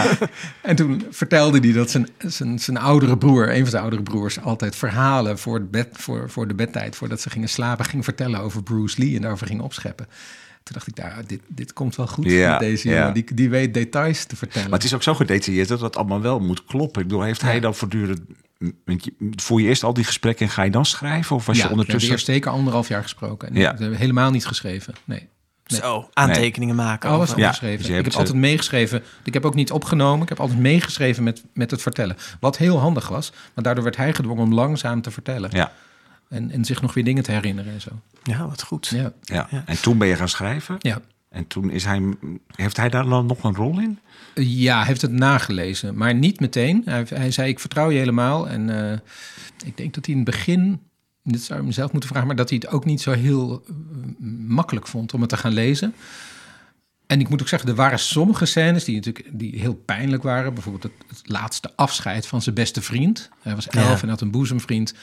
en 0.62 0.76
toen 0.76 1.06
vertelde 1.10 1.58
hij 1.58 1.72
dat 1.72 1.90
zijn, 1.90 2.08
zijn, 2.18 2.58
zijn 2.58 2.76
oudere 2.76 3.18
broer, 3.18 3.50
een 3.50 3.60
van 3.60 3.70
zijn 3.70 3.82
oudere 3.82 4.02
broers, 4.02 4.40
altijd 4.40 4.76
verhalen 4.76 5.38
voor, 5.38 5.54
het 5.54 5.70
bed, 5.70 5.88
voor, 5.92 6.30
voor 6.30 6.48
de 6.48 6.54
bedtijd, 6.54 6.96
voordat 6.96 7.20
ze 7.20 7.30
gingen 7.30 7.48
slapen, 7.48 7.84
ging 7.84 8.04
vertellen 8.04 8.40
over 8.40 8.62
Bruce 8.62 9.00
Lee 9.00 9.14
en 9.16 9.22
daarover 9.22 9.46
ging 9.46 9.60
opscheppen. 9.60 10.06
Toen 10.62 10.74
dacht 10.74 10.86
ik, 10.86 10.96
nou, 10.96 11.26
dit, 11.26 11.40
dit 11.48 11.72
komt 11.72 11.96
wel 11.96 12.06
goed 12.06 12.24
Ja, 12.24 12.50
met 12.50 12.60
deze 12.60 12.88
ja. 12.88 12.96
jongen. 12.98 13.14
Die, 13.14 13.34
die 13.34 13.50
weet 13.50 13.74
details 13.74 14.24
te 14.24 14.36
vertellen. 14.36 14.70
Maar 14.70 14.78
het 14.78 14.86
is 14.88 14.94
ook 14.94 15.02
zo 15.02 15.14
gedetailleerd 15.14 15.68
dat 15.68 15.80
dat 15.80 15.96
allemaal 15.96 16.20
wel 16.20 16.40
moet 16.40 16.64
kloppen. 16.64 17.02
Ik 17.02 17.08
bedoel, 17.08 17.22
heeft 17.22 17.42
hij 17.42 17.60
dan 17.60 17.74
voortdurend... 17.74 18.20
Voer 19.36 19.60
je 19.60 19.66
eerst 19.68 19.82
al 19.82 19.94
die 19.94 20.04
gesprekken 20.04 20.46
en 20.46 20.52
ga 20.52 20.62
je 20.62 20.70
dan 20.70 20.84
schrijven? 20.86 21.36
Of 21.36 21.46
was 21.46 21.56
ja, 21.56 21.62
je 21.62 21.68
we 21.68 21.74
hebben 21.74 21.78
ondertussen... 21.78 22.10
eerst 22.12 22.26
zeker 22.26 22.50
anderhalf 22.50 22.88
jaar 22.88 23.02
gesproken. 23.02 23.48
En 23.48 23.54
Ja. 23.54 23.74
we 23.74 23.80
hebben 23.80 23.98
helemaal 23.98 24.30
niet 24.30 24.46
geschreven. 24.46 24.94
Nee. 25.04 25.28
Nee. 25.66 25.80
Zo, 25.80 26.08
aantekeningen 26.12 26.74
maken. 26.74 27.10
Alles 27.10 27.30
Of- 27.30 27.36
Ja, 27.36 27.42
opgeschreven. 27.44 27.76
dus 27.78 27.86
je 27.86 27.90
ik 27.92 27.94
hebt 27.94 28.04
heb 28.04 28.12
ze- 28.14 28.18
altijd 28.18 28.38
meegeschreven. 28.50 29.02
Ik 29.24 29.32
heb 29.34 29.44
ook 29.44 29.54
niet 29.54 29.70
opgenomen. 29.72 30.22
Ik 30.22 30.28
heb 30.28 30.40
altijd 30.40 30.58
meegeschreven 30.58 31.22
met, 31.22 31.42
met 31.54 31.70
het 31.70 31.82
vertellen. 31.82 32.16
Wat 32.40 32.56
heel 32.56 32.78
handig 32.78 33.08
was. 33.08 33.32
Maar 33.54 33.64
daardoor 33.64 33.84
werd 33.84 33.96
hij 33.96 34.14
gedwongen 34.14 34.42
om 34.42 34.54
langzaam 34.54 35.02
te 35.02 35.10
vertellen. 35.10 35.50
Ja, 35.52 35.72
En, 36.32 36.50
en 36.50 36.64
zich 36.64 36.82
nog 36.82 36.94
weer 36.94 37.04
dingen 37.04 37.22
te 37.22 37.32
herinneren 37.32 37.72
en 37.72 37.80
zo. 37.80 37.90
Ja, 38.22 38.46
wat 38.48 38.62
goed. 38.62 38.86
Ja. 38.86 39.12
ja. 39.22 39.48
En 39.66 39.80
toen 39.80 39.98
ben 39.98 40.08
je 40.08 40.16
gaan 40.16 40.28
schrijven. 40.28 40.76
Ja. 40.78 41.00
En 41.28 41.46
toen 41.46 41.70
is 41.70 41.84
hij... 41.84 42.02
Heeft 42.54 42.76
hij 42.76 42.88
daar 42.88 43.04
dan 43.04 43.26
nog 43.26 43.44
een 43.44 43.54
rol 43.54 43.80
in? 43.80 43.98
Ja, 44.34 44.76
hij 44.78 44.86
heeft 44.86 45.02
het 45.02 45.10
nagelezen. 45.10 45.96
Maar 45.96 46.14
niet 46.14 46.40
meteen. 46.40 46.82
Hij, 46.84 47.06
hij 47.08 47.30
zei, 47.30 47.48
ik 47.48 47.60
vertrouw 47.60 47.90
je 47.90 47.98
helemaal. 47.98 48.48
En 48.48 48.90
eh, 48.90 48.98
ik 49.64 49.76
denk 49.76 49.94
dat 49.94 50.06
hij 50.06 50.14
in 50.14 50.20
het 50.20 50.30
begin... 50.30 50.80
Dit 51.22 51.42
zou 51.42 51.60
ik 51.60 51.66
mezelf 51.66 51.92
moeten 51.92 52.10
vragen. 52.10 52.26
Maar 52.26 52.36
dat 52.36 52.48
hij 52.48 52.58
het 52.62 52.72
ook 52.72 52.84
niet 52.84 53.00
zo 53.00 53.12
heel 53.12 53.64
eh, 53.68 53.74
makkelijk 54.46 54.86
vond 54.86 55.14
om 55.14 55.20
het 55.20 55.30
te 55.30 55.36
gaan 55.36 55.52
lezen. 55.52 55.94
En 57.06 57.20
ik 57.20 57.28
moet 57.28 57.40
ook 57.40 57.48
zeggen, 57.48 57.68
er 57.68 57.74
waren 57.74 57.98
sommige 57.98 58.44
scènes 58.44 58.84
die 58.84 58.94
natuurlijk 58.94 59.28
die 59.32 59.60
heel 59.60 59.74
pijnlijk 59.74 60.22
waren. 60.22 60.54
Bijvoorbeeld 60.54 60.82
het, 60.82 60.92
het 61.08 61.22
laatste 61.24 61.70
afscheid 61.76 62.26
van 62.26 62.42
zijn 62.42 62.54
beste 62.54 62.82
vriend. 62.82 63.30
Hij 63.42 63.54
was 63.54 63.68
elf 63.68 63.96
Ja. 63.96 64.02
en 64.02 64.08
had 64.08 64.20
een 64.20 64.30
boezemvriend. 64.30 64.94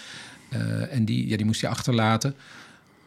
Eh, 0.49 0.93
en 0.93 1.05
die, 1.05 1.27
ja, 1.27 1.37
die 1.37 1.45
moest 1.45 1.61
hij 1.61 1.69
achterlaten. 1.69 2.35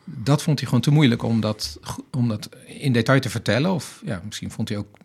Dat 0.05 0.43
vond 0.43 0.59
hij 0.59 0.69
gewoon 0.69 0.83
te 0.83 0.91
moeilijk 0.91 1.23
om 1.23 1.41
dat, 1.41 1.79
om 2.11 2.29
dat 2.29 2.49
in 2.67 2.93
detail 2.93 3.21
te 3.21 3.31
vertellen. 3.31 3.73
Of 3.73 4.03
ja, 4.05 4.23
misschien 4.25 4.51
vond 4.51 4.69
hij 4.69 4.79
ook, 4.79 4.99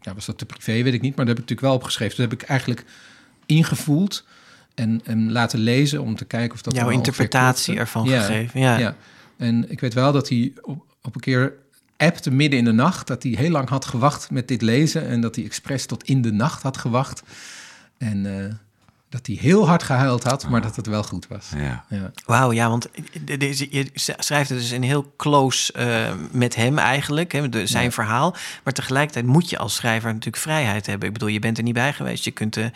ja, 0.00 0.14
was 0.14 0.26
dat 0.26 0.38
te 0.38 0.46
privé, 0.46 0.82
weet 0.82 0.94
ik 0.94 1.00
niet. 1.00 1.16
Maar 1.16 1.26
daar 1.26 1.34
heb 1.34 1.44
ik 1.44 1.50
natuurlijk 1.50 1.60
wel 1.60 1.74
opgeschreven. 1.74 2.16
Dat 2.16 2.30
heb 2.30 2.40
ik 2.40 2.48
eigenlijk 2.48 2.84
ingevoeld 3.46 4.24
en, 4.74 5.00
en 5.04 5.32
laten 5.32 5.58
lezen 5.58 6.02
om 6.02 6.16
te 6.16 6.24
kijken 6.24 6.54
of 6.54 6.62
dat 6.62 6.74
Jouw 6.74 6.90
interpretatie 6.90 7.76
ervan 7.76 8.08
gegeven, 8.08 8.60
ja. 8.60 8.96
En 9.36 9.70
ik 9.70 9.80
weet 9.80 9.94
wel 9.94 10.12
dat 10.12 10.28
hij 10.28 10.52
op, 10.60 10.84
op 11.02 11.14
een 11.14 11.20
keer 11.20 11.54
appte 11.96 12.30
midden 12.30 12.58
in 12.58 12.64
de 12.64 12.72
nacht... 12.72 13.06
dat 13.06 13.22
hij 13.22 13.32
heel 13.32 13.50
lang 13.50 13.68
had 13.68 13.84
gewacht 13.84 14.30
met 14.30 14.48
dit 14.48 14.62
lezen... 14.62 15.08
en 15.08 15.20
dat 15.20 15.34
hij 15.36 15.44
expres 15.44 15.86
tot 15.86 16.04
in 16.04 16.22
de 16.22 16.32
nacht 16.32 16.62
had 16.62 16.76
gewacht. 16.76 17.22
En 17.98 18.38
eh, 18.38 18.54
dat 19.12 19.26
hij 19.26 19.36
heel 19.40 19.66
hard 19.66 19.82
gehuild 19.82 20.22
had, 20.24 20.48
maar 20.48 20.62
dat 20.62 20.76
het 20.76 20.86
wel 20.86 21.02
goed 21.02 21.26
was. 21.28 21.48
Ja. 21.56 21.84
Ja. 21.88 22.10
Wauw, 22.26 22.52
ja, 22.52 22.68
want 22.68 22.88
je 23.70 23.90
schrijft 23.94 24.48
het 24.48 24.58
dus 24.58 24.70
in 24.70 24.82
heel 24.82 25.12
close 25.16 25.72
eh, 25.72 26.12
met 26.30 26.54
hem 26.54 26.78
eigenlijk, 26.78 27.32
hè, 27.32 27.48
de, 27.48 27.66
zijn 27.66 27.92
verhaal. 27.92 28.34
Maar 28.64 28.72
tegelijkertijd 28.72 29.26
moet 29.26 29.50
je 29.50 29.58
als 29.58 29.74
schrijver 29.74 30.08
natuurlijk 30.08 30.42
vrijheid 30.42 30.86
hebben. 30.86 31.06
Ik 31.06 31.12
bedoel, 31.12 31.28
je 31.28 31.38
bent 31.38 31.58
er 31.58 31.64
niet 31.64 31.74
bij 31.74 31.92
geweest. 31.92 32.24
Je 32.24 32.30
kunt 32.30 32.54
de, 32.54 32.70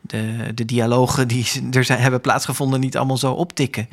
de, 0.00 0.50
de 0.54 0.64
dialogen 0.64 1.28
die 1.28 1.46
er 1.70 1.84
zijn, 1.84 2.00
hebben 2.00 2.20
plaatsgevonden 2.20 2.80
niet 2.80 2.96
allemaal 2.96 3.18
zo 3.18 3.32
optikken. 3.32 3.88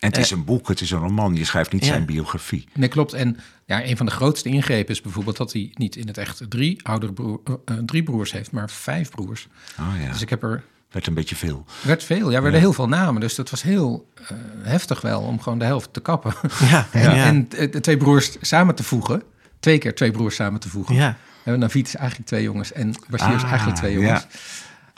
En 0.00 0.08
het 0.08 0.16
is 0.16 0.30
een 0.30 0.44
boek, 0.44 0.68
het 0.68 0.80
is 0.80 0.90
een 0.90 0.98
roman. 0.98 1.34
Je 1.34 1.44
schrijft 1.44 1.72
niet 1.72 1.84
Ja. 1.84 1.88
zijn 1.88 2.04
biografie. 2.04 2.68
Nee, 2.74 2.88
klopt. 2.88 3.12
En 3.12 3.36
ja, 3.66 3.84
een 3.84 3.96
van 3.96 4.06
de 4.06 4.12
grootste 4.12 4.48
ingrepen 4.48 4.94
is 4.94 5.00
bijvoorbeeld 5.00 5.36
dat 5.36 5.52
hij 5.52 5.70
niet 5.74 5.96
in 5.96 6.06
het 6.06 6.18
echt 6.18 6.42
drie 6.48 6.86
oudere 6.86 7.12
broer, 7.12 7.40
eh, 7.44 7.54
eh, 7.64 7.82
drie 7.84 8.02
broers 8.02 8.32
heeft, 8.32 8.50
maar 8.50 8.70
vijf 8.70 9.10
broers. 9.10 9.48
Oh 9.80 10.02
ja, 10.02 10.12
Dus 10.12 10.22
ik 10.22 10.30
heb 10.30 10.42
er 10.42 10.64
werd 10.90 11.06
een 11.06 11.14
beetje 11.14 11.36
veel. 11.36 11.64
werd 11.82 12.04
veel, 12.04 12.30
ja, 12.30 12.36
er 12.36 12.42
werden 12.42 12.60
heel 12.60 12.72
veel 12.72 12.88
namen. 12.88 13.20
Dus 13.20 13.34
dat 13.34 13.50
was 13.50 13.62
heel 13.62 14.08
eh, 14.14 14.28
heftig 14.62 15.00
wel 15.00 15.20
om 15.20 15.40
gewoon 15.40 15.58
de 15.58 15.64
helft 15.64 15.92
te 15.92 16.00
kappen. 16.00 16.34
Ja, 16.70 16.86
en, 16.92 17.02
ja. 17.02 17.24
en 17.26 17.48
eh, 17.56 17.72
de 17.72 17.80
twee 17.80 17.96
broers 17.96 18.36
samen 18.40 18.74
te 18.74 18.82
voegen. 18.82 19.22
Twee 19.60 19.78
keer 19.78 19.94
twee 19.94 20.10
broers 20.10 20.34
samen 20.34 20.60
te 20.60 20.68
voegen. 20.68 20.94
Ja. 20.94 21.16
En 21.44 21.58
Navid 21.58 21.86
is 21.86 21.94
eigenlijk 21.96 22.28
twee 22.28 22.42
jongens 22.42 22.72
en 22.72 22.94
Bashir 23.08 23.34
is 23.34 23.42
Ah, 23.42 23.48
eigenlijk 23.48 23.78
twee 23.78 23.92
ja. 23.98 24.00
jongens. 24.00 24.26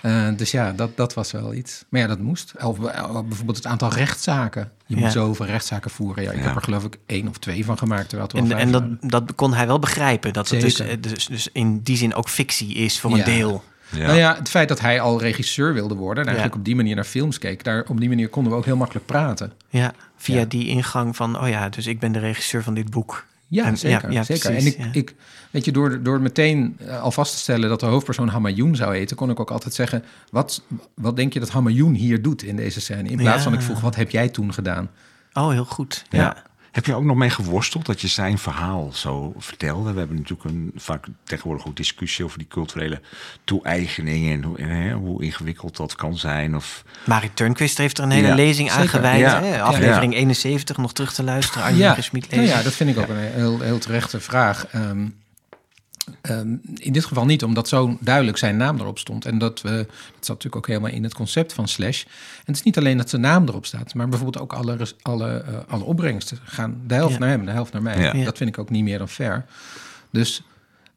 Eh, 0.03 0.28
dus 0.36 0.51
ja, 0.51 0.72
dat, 0.72 0.97
dat 0.97 1.14
was 1.14 1.30
wel 1.32 1.55
iets. 1.55 1.84
Maar 1.88 2.01
ja, 2.01 2.07
dat 2.07 2.18
moest. 2.18 2.53
Of 2.62 2.78
bijvoorbeeld 2.78 3.57
het 3.57 3.66
aantal 3.66 3.93
rechtszaken. 3.93 4.70
Je 4.86 4.95
Ja. 4.97 5.01
moet 5.01 5.12
zoveel 5.12 5.47
rechtszaken 5.47 5.91
voeren. 5.91 6.22
Ja, 6.22 6.30
ik 6.30 6.38
Ja. 6.38 6.45
heb 6.47 6.57
er 6.57 6.62
geloof 6.62 6.84
ik 6.84 6.97
één 7.07 7.28
of 7.28 7.38
twee 7.38 7.64
van 7.64 7.78
gemaakt. 7.78 8.09
Terwijl 8.09 8.28
het 8.30 8.51
En, 8.53 8.59
en 8.59 8.70
dat, 8.70 9.11
dat 9.11 9.34
kon 9.34 9.55
hij 9.55 9.66
wel 9.66 9.78
begrijpen. 9.78 10.32
Dat 10.32 10.49
het 10.49 10.61
dus, 10.61 10.76
Zeker. 10.76 11.01
dus, 11.01 11.26
dus 11.26 11.49
in 11.53 11.80
die 11.82 11.97
zin 11.97 12.14
ook 12.14 12.28
fictie 12.28 12.74
is 12.74 13.01
voor 13.01 13.11
Ja. 13.11 13.16
een 13.18 13.24
deel. 13.24 13.64
Ja. 13.93 14.07
Nou 14.07 14.18
ja, 14.18 14.36
het 14.36 14.49
feit 14.49 14.68
dat 14.68 14.80
hij 14.80 15.01
al 15.01 15.20
regisseur 15.20 15.74
wilde 15.74 15.95
worden... 15.95 16.18
en 16.22 16.28
eigenlijk 16.28 16.55
Ja. 16.55 16.61
op 16.61 16.66
die 16.66 16.76
manier 16.76 16.95
naar 16.95 17.05
films 17.05 17.38
keek... 17.38 17.64
Daar, 17.64 17.84
op 17.88 18.01
die 18.01 18.09
manier 18.09 18.28
konden 18.28 18.53
we 18.53 18.59
ook 18.59 18.64
heel 18.64 18.76
makkelijk 18.76 19.07
praten. 19.07 19.53
Ja, 19.68 19.93
via 20.16 20.38
Ja. 20.38 20.45
die 20.45 20.66
ingang 20.68 21.16
van, 21.16 21.41
oh 21.41 21.49
ja, 21.49 21.68
dus 21.68 21.86
ik 21.86 21.99
ben 22.01 22.12
de 22.12 22.18
regisseur 22.18 22.62
van 22.62 22.74
dit 22.74 22.91
boek. 22.91 23.24
Ja, 23.47 23.64
En- 23.64 23.78
zeker. 23.78 24.09
ja, 24.11 24.14
ja, 24.18 24.22
zeker. 24.22 24.51
precies, 24.51 24.74
en 24.74 24.84
ik, 24.86 24.95
ja. 24.95 25.01
ik, 25.01 25.14
weet 25.51 25.64
je, 25.64 25.72
door, 25.72 26.03
door 26.03 26.20
meteen 26.20 26.76
eh, 26.86 27.03
al 27.03 27.11
vast 27.11 27.32
te 27.32 27.38
stellen 27.38 27.68
dat 27.68 27.80
de 27.80 27.86
hoofdpersoon 27.86 28.28
Hamayoun 28.28 28.76
zou 28.76 28.95
heten, 28.97 29.16
kon 29.16 29.30
ik 29.30 29.41
ook 29.41 29.51
altijd 29.51 29.74
zeggen: 29.74 30.05
wat, 30.30 30.62
wat 30.95 31.16
denk 31.16 31.32
je 31.32 31.41
dat 31.41 31.51
Hamayoun 31.51 31.95
hier 31.95 32.22
doet 32.22 32.43
in 32.43 32.57
deze 32.57 32.80
scène? 32.80 33.09
In 33.09 33.16
plaats 33.16 33.36
Ja. 33.36 33.43
van 33.43 33.53
ik 33.53 33.61
vroeg: 33.61 33.80
wat 33.80 33.97
heb 33.97 34.11
jij 34.11 34.28
toen 34.28 34.53
gedaan? 34.55 34.91
Oh, 35.32 35.51
heel 35.51 35.64
goed. 35.64 36.05
Ja. 36.11 36.36
Heb 36.72 36.86
je 36.86 36.94
ook 36.94 37.04
nog 37.04 37.16
mee 37.16 37.30
geworsteld 37.30 37.86
dat 37.86 38.00
je 38.00 38.08
zijn 38.08 38.38
verhaal 38.38 38.90
zo 38.92 39.34
vertelde? 39.38 39.92
We 39.92 39.98
hebben 39.98 40.16
natuurlijk 40.16 40.50
een, 40.50 40.72
vaak 40.76 41.06
tegenwoordig 41.24 41.66
ook 41.66 41.76
discussie 41.76 42.24
over 42.24 42.38
die 42.38 42.46
culturele 42.46 43.00
toe-eigening 43.44 44.30
en 44.32 44.42
hoe, 44.42 44.58
en, 44.58 44.68
hè, 44.68 44.92
hoe 44.92 45.22
ingewikkeld 45.22 45.76
dat 45.76 45.94
kan 45.94 46.18
zijn. 46.18 46.56
Of, 46.56 46.84
Marie 47.06 47.34
Turnquist 47.34 47.78
heeft 47.78 47.98
er 47.98 48.04
een 48.04 48.10
hele 48.10 48.26
Ja. 48.26 48.34
lezing 48.34 48.70
aan 48.70 48.88
gewijd. 48.88 49.20
Ja. 49.20 49.42
Hè? 49.42 49.62
Aflevering 49.62 50.12
Ja. 50.12 50.18
71 50.18 50.76
nog 50.76 50.92
terug 50.92 51.12
te 51.12 51.22
luisteren. 51.22 51.62
Arjen 51.62 51.78
ja, 51.78 51.96
nou 52.30 52.42
ja, 52.42 52.62
dat 52.62 52.72
vind 52.72 52.90
ik 52.90 52.98
ook 52.98 53.08
een 53.08 53.16
heel, 53.16 53.60
heel 53.60 53.78
terechte 53.78 54.20
vraag. 54.20 54.66
Ehm, 54.66 55.06
ehm, 56.30 56.56
in 56.74 56.92
dit 56.92 57.04
geval 57.04 57.24
niet, 57.24 57.44
omdat 57.44 57.68
zo 57.68 57.96
duidelijk 58.00 58.36
zijn 58.38 58.56
naam 58.56 58.78
erop 58.78 58.98
stond. 58.98 59.24
En 59.24 59.38
dat, 59.38 59.60
we, 59.60 59.70
dat 59.86 59.86
zat 60.26 60.28
natuurlijk 60.28 60.56
ook 60.56 60.66
helemaal 60.66 60.90
in 60.90 61.02
het 61.02 61.14
concept 61.14 61.52
van 61.52 61.68
Slash. 61.68 62.04
En 62.04 62.10
het 62.44 62.56
is 62.56 62.62
niet 62.62 62.78
alleen 62.78 62.96
dat 62.96 63.10
zijn 63.10 63.22
naam 63.22 63.48
erop 63.48 63.66
staat, 63.66 63.94
maar 63.94 64.08
bijvoorbeeld 64.08 64.42
ook 64.44 64.52
alle, 64.52 64.76
alle, 65.02 65.28
eh, 65.42 65.54
alle 65.68 65.84
opbrengsten 65.84 66.38
gaan 66.44 66.80
de 66.86 66.94
helft 66.94 67.12
Ja. 67.12 67.18
naar 67.18 67.28
hem, 67.28 67.44
de 67.44 67.50
helft 67.50 67.72
naar 67.72 67.82
mij. 67.82 67.98
Ja. 68.18 68.24
Dat 68.24 68.36
vind 68.36 68.50
ik 68.50 68.58
ook 68.58 68.70
niet 68.70 68.84
meer 68.84 68.98
dan 68.98 69.08
fair. 69.08 69.44
Dus, 70.10 70.42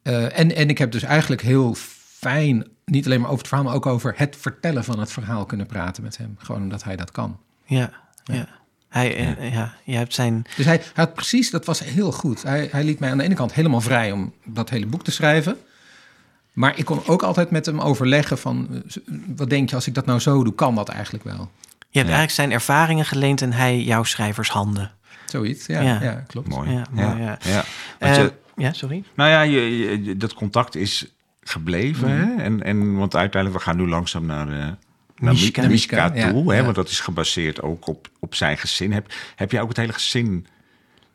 eh, 0.01 0.39
en, 0.39 0.55
en 0.55 0.69
ik 0.69 0.77
heb 0.77 0.91
dus 0.91 1.03
eigenlijk 1.03 1.41
heel 1.41 1.75
fijn, 2.19 2.67
niet 2.85 3.05
alleen 3.05 3.19
maar 3.19 3.29
over 3.29 3.39
het 3.39 3.47
verhaal, 3.47 3.65
maar 3.65 3.75
ook 3.75 3.85
over 3.85 4.13
het 4.15 4.35
vertellen 4.39 4.83
van 4.83 4.99
het 4.99 5.11
verhaal 5.11 5.45
kunnen 5.45 5.67
praten 5.67 6.03
met 6.03 6.17
hem. 6.17 6.35
Gewoon 6.37 6.61
omdat 6.61 6.83
hij 6.83 6.95
dat 6.95 7.11
kan. 7.11 7.39
Ja, 7.65 7.91
ja. 8.23 8.47
Hij, 8.93 9.15
eh, 9.37 9.53
ja, 9.53 9.73
je 9.83 9.95
hebt 9.95 10.13
zijn... 10.13 10.43
Dus 10.55 10.65
hij, 10.65 10.75
hij 10.75 10.85
had 10.93 11.13
precies, 11.13 11.49
dat 11.51 11.65
was 11.65 11.79
heel 11.83 12.11
goed. 12.11 12.43
Hij, 12.43 12.67
hij 12.71 12.83
liet 12.83 12.99
mij 12.99 13.11
aan 13.11 13.17
de 13.17 13.23
ene 13.23 13.33
kant 13.35 13.53
helemaal 13.53 13.81
vrij 13.81 14.11
om 14.11 14.33
dat 14.45 14.69
hele 14.69 14.85
boek 14.85 15.03
te 15.03 15.11
schrijven. 15.11 15.57
Maar 16.53 16.77
ik 16.77 16.85
kon 16.85 17.01
ook 17.07 17.23
altijd 17.23 17.51
met 17.51 17.65
hem 17.65 17.79
overleggen 17.79 18.37
van... 18.37 18.67
eh, 18.71 19.03
wat 19.35 19.49
denk 19.49 19.69
je, 19.69 19.75
als 19.75 19.87
ik 19.87 19.93
dat 19.93 20.05
nou 20.05 20.19
zo 20.19 20.43
doe, 20.43 20.53
kan 20.55 20.75
dat 20.75 20.89
eigenlijk 20.89 21.23
wel? 21.23 21.51
Je 21.89 21.99
hebt 21.99 22.11
eigenlijk 22.11 22.31
zijn 22.31 22.51
ervaringen 22.51 23.05
geleend 23.05 23.41
en 23.41 23.53
hij 23.53 23.81
jouw 23.81 24.03
schrijvershanden. 24.03 24.91
Zoiets, 25.25 25.65
ja, 25.65 25.81
Ja. 25.81 26.01
ja. 26.01 26.23
klopt. 26.27 26.47
mooi. 26.47 26.71
Ja, 26.71 26.83
mooi, 26.91 27.21
ja. 27.21 27.37
Eh, 27.99 28.15
je- 28.15 28.33
ja, 28.55 28.73
sorry. 28.73 29.03
nou 29.13 29.29
ja, 29.29 29.41
je, 29.41 29.77
je- 30.03 30.17
dat 30.17 30.33
contact 30.33 30.75
is 30.75 31.13
gebleven. 31.41 32.09
hè? 32.09 32.43
En, 32.43 32.63
en, 32.63 32.95
want 32.97 33.15
uiteindelijk, 33.15 33.63
we 33.63 33.69
gaan 33.69 33.77
nu 33.79 33.87
langzaam 33.89 34.25
naar, 34.25 34.59
eh 34.59 34.67
naar 35.23 35.33
Mishka. 35.33 35.67
Mishka, 35.67 36.11
ja, 36.13 36.29
toe. 36.31 36.51
Hè? 36.51 36.57
ja. 36.57 36.63
Want 36.63 36.75
dat 36.75 36.89
is 36.89 36.99
gebaseerd 36.99 37.61
ook 37.61 37.87
op, 37.87 38.07
op 38.19 38.35
zijn 38.35 38.57
gezin. 38.57 38.91
Heb, 38.93 39.13
heb 39.35 39.51
jij 39.51 39.61
ook 39.61 39.67
het 39.67 39.77
hele 39.77 39.93
gezin 39.93 40.47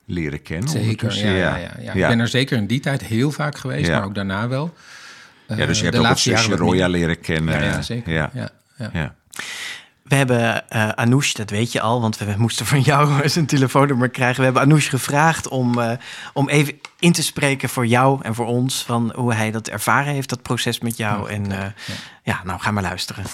leren 0.04 0.42
kennen? 0.42 0.68
Zeker, 0.68 1.16
ja, 1.16 1.30
ja, 1.30 1.56
ja, 1.56 1.70
ja. 1.80 1.92
Ik 1.92 2.09
ben 2.09 2.20
er 2.20 2.28
zeker 2.28 2.56
in 2.56 2.66
die 2.66 2.80
tijd 2.80 3.02
heel 3.04 3.30
vaak 3.30 3.59
geweest, 3.59 3.86
Ja. 3.86 3.96
maar 3.98 4.06
ook 4.06 4.14
daarna 4.14 4.48
wel. 4.48 4.74
Ja, 5.48 5.66
dus 5.66 5.78
je 5.80 5.86
Eh, 5.86 5.92
hebt 5.92 6.02
de 6.04 6.09
ook 6.11 6.18
zusje 6.18 6.56
Roya 6.56 6.86
leren 6.88 7.20
kennen. 7.20 7.54
Ja, 7.54 7.64
ja, 7.64 7.82
zeker. 7.82 8.12
Ja, 8.12 8.30
Ja, 8.34 8.50
ja. 8.78 8.90
ja. 8.92 9.14
We 10.02 10.14
hebben 10.14 10.68
eh 10.68 10.88
Anoush, 10.88 11.32
dat 11.32 11.50
weet 11.50 11.72
je 11.72 11.80
al, 11.80 12.00
want 12.00 12.18
we 12.18 12.34
moesten 12.38 12.66
van 12.66 12.80
jou 12.80 13.28
zijn 13.28 13.46
telefoonnummer 13.46 14.09
krijgen. 14.09 14.36
We 14.38 14.44
hebben 14.44 14.62
Anoush 14.62 14.88
gevraagd 14.88 15.48
om, 15.48 15.78
eh, 15.80 15.92
om 16.32 16.48
even 16.48 16.80
in 16.98 17.12
te 17.12 17.22
spreken 17.22 17.68
voor 17.68 17.86
jou 17.86 18.18
en 18.22 18.34
voor 18.34 18.46
ons... 18.46 18.84
van 18.84 19.12
hoe 19.16 19.34
hij 19.34 19.50
dat 19.50 19.68
ervaren 19.68 20.12
heeft, 20.12 20.28
dat 20.28 20.42
proces 20.42 20.80
met 20.80 20.96
jou. 20.96 21.30
En 21.30 21.52
eh, 21.52 21.66
ja, 22.22 22.40
nou, 22.44 22.61
ga 22.61 22.70
maar 22.70 22.82
luisteren. 22.82 23.24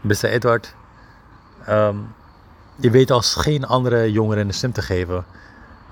Beste 0.00 0.28
Edward, 0.28 0.74
ehm, 1.66 1.96
je 2.76 2.90
weet 2.90 3.10
als 3.10 3.34
geen 3.34 3.66
andere 3.66 4.12
jongeren 4.12 4.46
een 4.46 4.54
stem 4.54 4.72
te 4.72 4.82
geven. 4.82 5.24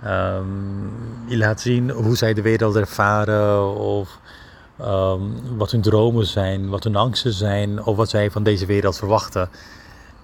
Ehm, 0.03 0.47
je 1.27 1.37
laat 1.37 1.61
zien 1.61 1.91
hoe 1.91 2.17
zij 2.17 2.35
de 2.35 2.43
wereld 2.43 2.77
ervaren 2.77 3.75
of 3.75 4.19
ehm, 4.79 5.23
wat 5.57 5.71
hun 5.71 5.81
dromen 5.81 6.27
zijn, 6.27 6.69
wat 6.69 6.85
hun 6.85 6.97
angsten 6.97 7.33
zijn 7.33 7.85
of 7.85 7.97
wat 7.97 8.09
zij 8.09 8.31
van 8.31 8.43
deze 8.43 8.67
wereld 8.67 8.97
verwachten. 8.97 9.49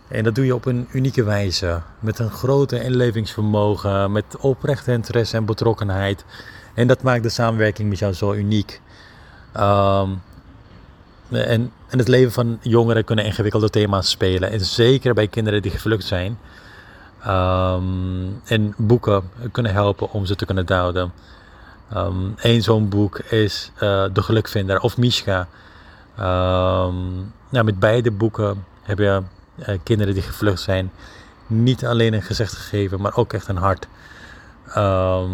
En 0.08 0.24
dat 0.24 0.34
doe 0.34 0.44
je 0.44 0.54
op 0.54 0.64
een 0.64 0.88
unieke 0.92 1.22
wijze, 1.24 1.80
met 1.98 2.18
een 2.18 2.30
grote 2.30 2.82
inlevingsvermogen, 2.82 4.12
met 4.12 4.36
oprechte 4.38 4.92
interesse 4.92 5.36
en 5.36 5.44
betrokkenheid. 5.44 6.24
En 6.74 6.86
dat 6.86 7.02
maakt 7.02 7.22
de 7.22 7.28
samenwerking 7.28 7.88
met 7.88 7.98
jou 7.98 8.12
zo 8.12 8.32
uniek. 8.32 8.80
Ehm, 9.52 10.10
en, 11.30 11.72
en 11.88 11.98
het 11.98 12.08
leven 12.08 12.32
van 12.32 12.58
jongeren 12.62 13.04
kunnen 13.04 13.24
ingewikkelde 13.24 13.70
thema's 13.70 14.10
spelen. 14.10 14.50
En 14.50 14.60
zeker 14.60 15.14
bij 15.14 15.28
kinderen 15.28 15.62
die 15.62 15.70
gevlucht 15.70 16.04
zijn. 16.04 16.38
Ehm, 17.22 17.82
en 18.44 18.74
boeken 18.76 19.22
kunnen 19.52 19.72
helpen 19.72 20.10
om 20.10 20.26
ze 20.26 20.36
te 20.36 20.46
kunnen 20.46 20.66
duiden. 20.66 21.12
Eén 22.36 22.62
zo'n 22.62 22.88
boek 22.88 23.18
is 23.18 23.70
eh, 23.74 24.04
De 24.12 24.22
Gelukvinder 24.22 24.80
of 24.80 24.96
Mishka. 24.96 25.48
Ehm, 26.16 26.94
nou, 27.48 27.64
met 27.64 27.78
beide 27.78 28.10
boeken 28.10 28.64
heb 28.82 28.98
je 28.98 29.22
eh, 29.58 29.78
kinderen 29.82 30.14
die 30.14 30.22
gevlucht 30.22 30.60
zijn 30.60 30.90
niet 31.46 31.86
alleen 31.86 32.14
een 32.14 32.22
gezicht 32.22 32.52
gegeven, 32.52 33.00
maar 33.00 33.16
ook 33.16 33.32
echt 33.32 33.48
een 33.48 33.56
hart. 33.56 33.86
Ehm, 34.68 35.30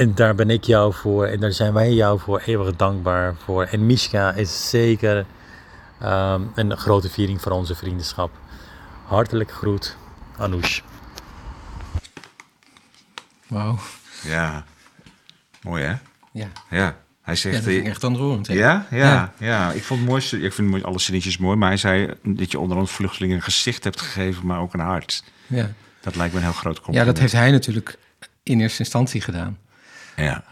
en 0.00 0.14
daar 0.14 0.34
ben 0.34 0.50
ik 0.50 0.64
jou 0.64 0.94
voor 0.94 1.26
en 1.26 1.40
daar 1.40 1.52
zijn 1.52 1.72
wij 1.72 1.92
jou 1.92 2.20
voor 2.20 2.42
eeuwig 2.44 2.76
dankbaar 2.76 3.34
voor. 3.44 3.64
En 3.64 3.86
Mishka 3.86 4.32
is 4.32 4.70
zeker 4.70 5.26
ehm, 6.00 6.42
een 6.54 6.76
grote 6.76 7.10
viering 7.10 7.40
van 7.40 7.52
onze 7.52 7.74
vriendschap. 7.74 8.30
Hartelijk 9.04 9.52
groet, 9.52 9.96
Anoush. 10.36 10.80
Wauw. 13.46 13.78
Ja. 14.22 14.64
Mooi 15.62 15.84
hè? 15.84 15.94
Ja. 16.32 16.48
Ja. 16.70 16.96
Hij 17.22 17.34
ja, 17.34 17.34
zegt... 17.34 17.54
dat 17.54 17.64
vind 17.64 17.80
ik 17.80 17.90
echt 17.90 18.04
ontroerend. 18.04 18.46
Ja, 18.46 18.86
ja, 18.90 18.96
Ja. 18.96 19.32
ja, 19.38 19.70
Ik 19.72 19.84
vond 19.84 20.00
het 20.00 20.08
mooiste, 20.08 20.40
ik 20.40 20.52
vind 20.52 20.84
alle 20.84 21.00
zinnetjes 21.00 21.38
mooi, 21.38 21.56
maar 21.56 21.68
hij 21.68 21.76
zei 21.76 22.14
dat 22.22 22.50
je 22.50 22.58
onder 22.58 22.76
andere 22.76 22.94
vluchtelingen 22.94 23.36
een 23.36 23.42
gezicht 23.42 23.84
hebt 23.84 24.00
gegeven, 24.00 24.46
maar 24.46 24.60
ook 24.60 24.74
een 24.74 24.80
hart. 24.80 25.24
Ja. 25.46 25.70
Dat 26.00 26.16
lijkt 26.16 26.32
me 26.32 26.38
een 26.38 26.44
heel 26.44 26.54
groot 26.54 26.76
ja, 26.76 26.82
compliment. 26.82 27.06
dat 27.14 27.18
heeft 27.18 27.42
hij 27.42 27.50
natuurlijk 27.50 27.98
in 28.42 28.60
eerste 28.60 28.78
instantie 28.78 29.20
gedaan. 29.20 29.58
Ja, 30.22 30.44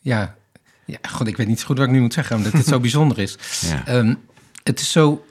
Ja, 0.00 0.34
ja 0.84 0.98
god, 1.08 1.26
ik 1.26 1.36
weet 1.36 1.46
niet 1.48 1.60
zo 1.60 1.66
goed 1.66 1.78
wat 1.78 1.86
ik 1.86 1.92
nu 1.92 2.00
moet 2.00 2.12
zeggen, 2.14 2.36
omdat 2.36 2.52
dit 2.52 2.66
zo 2.66 2.80
bijzonder 2.86 3.18
is. 3.18 3.36
ja. 3.60 3.86
Ehm, 3.86 4.14
het 4.62 4.80
is 4.80 4.92
zo. 4.92 5.26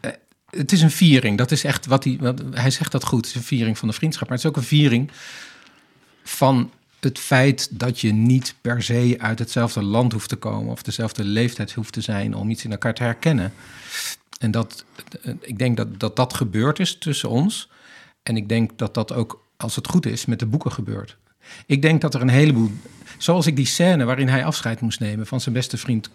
eh, 0.00 0.10
het 0.50 0.72
is 0.72 0.82
een 0.82 0.90
viering. 0.90 1.38
Dat 1.38 1.50
is 1.50 1.64
echt 1.64 1.86
wat 1.86 2.04
hij. 2.04 2.16
Wat, 2.20 2.42
hij 2.50 2.70
zegt 2.70 2.92
dat 2.92 3.04
goed. 3.04 3.18
Het 3.18 3.26
is 3.28 3.34
een 3.34 3.42
viering 3.46 3.78
van 3.78 3.88
de 3.88 3.94
vriendschap. 3.94 4.28
Maar 4.28 4.36
het 4.36 4.46
is 4.46 4.50
ook 4.52 4.56
een 4.56 4.68
viering 4.68 5.10
van 6.24 6.70
het 7.00 7.18
feit 7.18 7.68
dat 7.70 8.00
je 8.00 8.12
niet 8.12 8.54
per 8.60 8.82
se 8.82 9.14
uit 9.18 9.38
hetzelfde 9.38 9.82
land 9.82 10.12
hoeft 10.12 10.28
te 10.28 10.36
komen. 10.36 10.72
of 10.72 10.82
dezelfde 10.82 11.24
leeftijd 11.24 11.72
hoeft 11.72 11.92
te 11.92 12.00
zijn 12.00 12.34
om 12.34 12.50
iets 12.50 12.64
in 12.64 12.70
elkaar 12.70 12.94
te 12.94 13.02
herkennen. 13.02 13.52
En 14.38 14.50
dat. 14.50 14.84
eh, 15.22 15.32
Ik 15.40 15.58
denk 15.58 15.76
dat 15.76 16.00
dat, 16.00 16.16
dat 16.16 16.34
gebeurd 16.34 16.78
is 16.78 16.98
tussen 16.98 17.28
ons. 17.28 17.68
En 18.22 18.36
ik 18.36 18.48
denk 18.48 18.78
dat 18.78 18.94
dat 18.94 19.12
ook, 19.12 19.44
als 19.56 19.76
het 19.76 19.88
goed 19.88 20.06
is, 20.06 20.24
met 20.26 20.38
de 20.38 20.46
boeken 20.46 20.72
gebeurt. 20.72 21.16
Ik 21.66 21.82
denk 21.82 22.00
dat 22.00 22.14
er 22.14 22.20
een 22.20 22.28
heleboel. 22.28 22.70
Zoals 23.18 23.46
ik 23.46 23.56
die 23.56 23.66
scène 23.66 24.04
waarin 24.04 24.28
hij 24.28 24.44
afscheid 24.44 24.80
moest 24.80 25.00
nemen 25.00 25.26
van 25.26 25.40
zijn 25.40 25.54
beste 25.54 25.76
vriend 25.76 26.10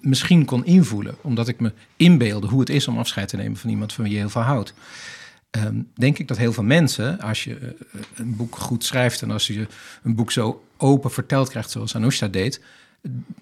misschien 0.00 0.44
kon 0.44 0.64
invoelen, 0.64 1.16
omdat 1.20 1.48
ik 1.48 1.60
me 1.60 1.72
inbeelde 1.96 2.46
hoe 2.46 2.60
het 2.60 2.68
is 2.68 2.88
om 2.88 2.98
afscheid 2.98 3.28
te 3.28 3.36
nemen 3.36 3.56
van 3.56 3.70
iemand 3.70 3.92
van 3.92 4.04
wie 4.04 4.12
je 4.12 4.18
heel 4.18 4.28
veel 4.28 4.42
houdt. 4.42 4.74
Ehm, 5.50 5.82
denk 5.94 6.18
ik 6.18 6.28
dat 6.28 6.36
heel 6.36 6.52
veel 6.52 6.62
mensen, 6.62 7.20
als 7.20 7.44
je 7.44 7.56
eh, 7.56 8.00
een 8.14 8.36
boek 8.36 8.56
goed 8.56 8.84
schrijft 8.84 9.22
en 9.22 9.30
als 9.30 9.46
je 9.46 9.66
een 10.02 10.14
boek 10.14 10.32
zo 10.32 10.64
open 10.76 11.10
verteld 11.10 11.48
krijgt, 11.48 11.70
zoals 11.70 11.94
Anoushka 11.94 12.28
deed, 12.28 12.60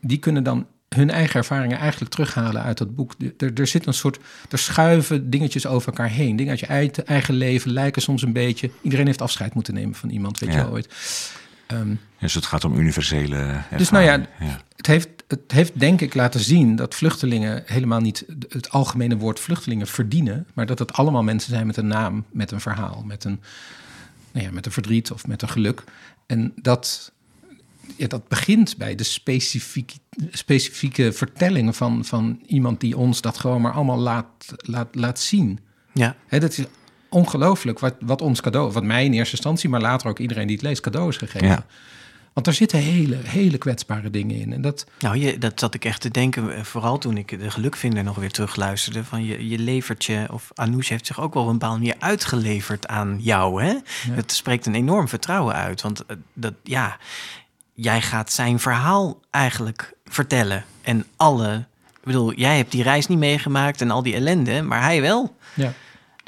die 0.00 0.18
kunnen 0.18 0.42
dan 0.42 0.66
hun 0.88 1.10
eigen 1.10 1.34
ervaringen 1.36 1.78
eigenlijk 1.78 2.10
terughalen 2.14 2.62
uit 2.62 2.78
dat 2.78 2.94
boek. 2.94 3.12
Er, 3.38 3.50
er 3.54 3.66
zit 3.66 3.86
een 3.86 3.94
soort, 3.94 4.18
er 4.50 4.58
schuiven 4.58 5.30
dingetjes 5.30 5.66
over 5.66 5.88
elkaar 5.88 6.08
heen. 6.08 6.36
Dingen 6.36 6.50
uit 6.50 6.60
je 6.60 6.66
eigen, 6.66 7.06
eigen 7.06 7.34
leven 7.34 7.70
lijken 7.70 8.02
soms 8.02 8.22
een 8.22 8.32
beetje. 8.32 8.70
Iedereen 8.82 9.06
heeft 9.06 9.22
afscheid 9.22 9.54
moeten 9.54 9.74
nemen 9.74 9.94
van 9.94 10.08
iemand, 10.10 10.38
weet 10.38 10.52
Ja. 10.52 10.56
je 10.58 10.62
wel 10.64 10.72
ooit. 10.72 10.88
Ehm, 11.66 11.94
Dus 12.18 12.34
het 12.34 12.46
gaat 12.46 12.64
om 12.64 12.74
universele 12.78 13.60
dus 13.76 13.90
nou 13.90 14.04
ja, 14.04 14.12
ervaring. 14.12 14.28
ja. 14.40 14.60
Het, 14.76 14.86
heeft, 14.86 15.08
het 15.28 15.52
heeft 15.52 15.80
denk 15.80 16.00
ik 16.00 16.14
laten 16.14 16.40
zien 16.40 16.76
dat 16.76 16.94
vluchtelingen 16.94 17.62
helemaal 17.66 18.00
niet 18.00 18.24
het 18.48 18.70
algemene 18.70 19.16
woord 19.16 19.40
vluchtelingen 19.40 19.86
verdienen, 19.86 20.46
maar 20.54 20.66
dat 20.66 20.78
het 20.78 20.92
allemaal 20.92 21.22
mensen 21.22 21.50
zijn 21.50 21.66
met 21.66 21.76
een 21.76 21.86
naam, 21.86 22.24
met 22.30 22.50
een 22.50 22.60
verhaal, 22.60 23.02
met 23.06 23.24
een, 23.24 23.40
nou 24.32 24.46
ja, 24.46 24.52
met 24.52 24.66
een 24.66 24.72
verdriet 24.72 25.10
of 25.10 25.26
met 25.26 25.42
een 25.42 25.48
geluk. 25.48 25.82
En 26.26 26.52
dat, 26.62 27.12
ja, 27.96 28.06
dat 28.06 28.28
begint 28.28 28.76
bij 28.76 28.94
de 28.94 29.04
specifieke, 29.04 29.94
specifieke 30.30 31.12
vertellingen 31.12 31.74
van, 31.74 32.04
van 32.04 32.40
iemand 32.46 32.80
die 32.80 32.96
ons 32.96 33.20
dat 33.20 33.38
gewoon 33.38 33.60
maar 33.60 33.72
allemaal 33.72 33.98
laat, 33.98 34.54
laat, 34.56 34.94
laat 34.94 35.20
zien. 35.20 35.58
Ja, 35.92 36.16
Hè, 36.26 36.40
dat 36.40 36.58
is 36.58 36.64
ongelooflijk 37.08 37.78
wat, 37.78 37.94
wat 38.00 38.22
ons 38.22 38.40
cadeau, 38.40 38.72
wat 38.72 38.84
mij 38.84 39.04
in 39.04 39.12
eerste 39.12 39.34
instantie, 39.34 39.68
maar 39.68 39.80
later 39.80 40.08
ook 40.08 40.18
iedereen 40.18 40.46
die 40.46 40.56
het 40.56 40.64
leest, 40.64 40.80
cadeau 40.80 41.08
is 41.08 41.16
gegeven. 41.16 41.48
Ja. 41.48 41.66
Want 42.36 42.48
er 42.48 42.54
zitten 42.54 42.78
hele, 42.78 43.16
hele 43.22 43.58
kwetsbare 43.58 44.10
dingen 44.10 44.36
in. 44.36 44.52
En 44.52 44.60
dat, 44.60 44.86
nou, 44.98 45.16
je, 45.16 45.38
dat 45.38 45.60
zat 45.60 45.74
ik 45.74 45.84
echt 45.84 46.00
te 46.00 46.10
denken, 46.10 46.56
eh, 46.56 46.62
vooral 46.62 46.98
toen 46.98 47.16
ik 47.16 47.38
de 47.40 47.50
gelukvinder 47.50 48.04
nog 48.04 48.16
weer 48.16 48.30
terugluisterde. 48.30 49.04
Van 49.04 49.24
je, 49.24 49.48
je 49.48 49.58
levert 49.58 50.04
je, 50.04 50.26
of 50.30 50.50
Anoush 50.54 50.88
heeft 50.88 51.06
zich 51.06 51.20
ook 51.20 51.34
wel 51.34 51.42
op 51.42 51.48
een 51.48 51.58
bepaalde 51.58 51.78
manier 51.78 51.96
uitgeleverd 51.98 52.86
aan 52.86 53.16
jou. 53.20 53.62
Hè? 53.62 53.74
Het 54.10 54.32
spreekt 54.32 54.66
een 54.66 54.74
enorm 54.74 55.08
vertrouwen 55.08 55.54
uit. 55.54 55.82
Want 55.82 56.06
eh, 56.06 56.16
dat, 56.32 56.54
ja, 56.62 56.98
jij 57.76 58.00
gaat 58.02 58.32
zijn 58.32 58.58
verhaal 58.58 59.20
eigenlijk 59.30 59.92
vertellen. 60.04 60.64
En 60.82 61.04
alle, 61.16 61.54
ik 61.86 62.04
bedoel, 62.04 62.32
jij 62.34 62.56
hebt 62.56 62.70
die 62.72 62.82
reis 62.82 63.06
niet 63.06 63.18
meegemaakt 63.18 63.80
en 63.80 63.90
al 63.90 64.02
die 64.02 64.14
ellende, 64.14 64.62
maar 64.62 64.82
hij 64.82 65.00
wel. 65.00 65.36
ja. 65.54 65.72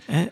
Hè? 0.06 0.26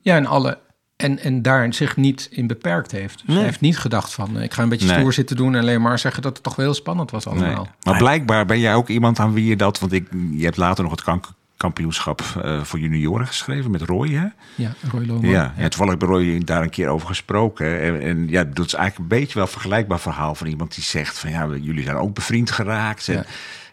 Ja, 0.00 0.16
en 0.16 0.26
alle 0.26 0.58
En, 0.96 1.18
en 1.18 1.42
daar 1.42 1.74
zich 1.74 1.96
niet 1.96 2.28
in 2.30 2.46
beperkt 2.46 2.90
heeft. 2.90 3.14
Dus 3.18 3.26
Nee. 3.26 3.36
hij 3.36 3.44
heeft 3.44 3.60
niet 3.60 3.78
gedacht 3.78 4.14
van... 4.14 4.36
eh, 4.36 4.42
ik 4.42 4.52
ga 4.54 4.62
een 4.62 4.68
beetje 4.68 4.86
Nee. 4.86 4.98
stoer 4.98 5.12
zitten 5.12 5.36
doen... 5.36 5.54
en 5.54 5.60
alleen 5.60 5.82
maar 5.82 5.98
zeggen 5.98 6.22
dat 6.22 6.32
het 6.34 6.42
toch 6.42 6.56
wel 6.56 6.64
heel 6.66 6.74
spannend 6.74 7.10
was 7.10 7.26
allemaal. 7.26 7.62
Nee. 7.62 7.72
Maar 7.82 7.96
blijkbaar 7.96 8.46
ben 8.46 8.58
jij 8.58 8.74
ook 8.74 8.88
iemand 8.88 9.18
aan 9.18 9.32
wie 9.32 9.44
je 9.46 9.56
dat... 9.56 9.78
Want 9.78 9.92
ik, 9.92 10.08
je 10.32 10.44
hebt 10.44 10.56
later 10.56 10.82
nog 10.82 10.92
het 10.92 11.02
kank- 11.02 11.28
kampioenschap 11.56 12.22
eh, 12.42 12.62
voor 12.62 12.78
junioren 12.78 13.26
geschreven 13.26 13.70
met 13.70 13.82
Roy, 13.82 14.08
hè? 14.08 14.26
Ja, 14.54 14.74
Roy 14.90 15.04
Lohman. 15.06 15.30
Ja, 15.30 15.54
en 15.56 15.70
toevallig 15.70 15.94
ik 15.94 16.02
Roy 16.02 16.38
daar 16.44 16.62
een 16.62 16.70
keer 16.70 16.88
over 16.88 17.06
gesproken. 17.08 17.80
En, 17.80 18.00
en 18.00 18.28
ja, 18.28 18.44
dat 18.44 18.66
is 18.66 18.74
eigenlijk 18.74 19.12
een 19.12 19.18
beetje 19.18 19.34
wel 19.34 19.42
een 19.42 19.48
vergelijkbaar 19.52 20.00
verhaal 20.00 20.34
van 20.34 20.46
iemand 20.46 20.74
die 20.74 20.84
zegt 20.84 21.18
van 21.18 21.30
ja, 21.30 21.46
jullie 21.60 21.84
zijn 21.84 21.96
ook 21.96 22.14
bevriend 22.14 22.50
geraakt. 22.50 23.08
En, 23.08 23.14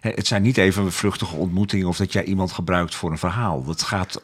Ja. 0.01 0.09
het 0.11 0.27
zijn 0.27 0.41
niet 0.41 0.57
even 0.57 0.91
vluchtige 0.91 1.35
ontmoetingen 1.35 1.87
of 1.87 1.97
dat 1.97 2.13
jij 2.13 2.23
iemand 2.23 2.51
gebruikt 2.51 2.95
voor 2.95 3.11
een 3.11 3.17
verhaal. 3.17 3.63
Dat 3.63 3.81
gaat. 3.81 4.23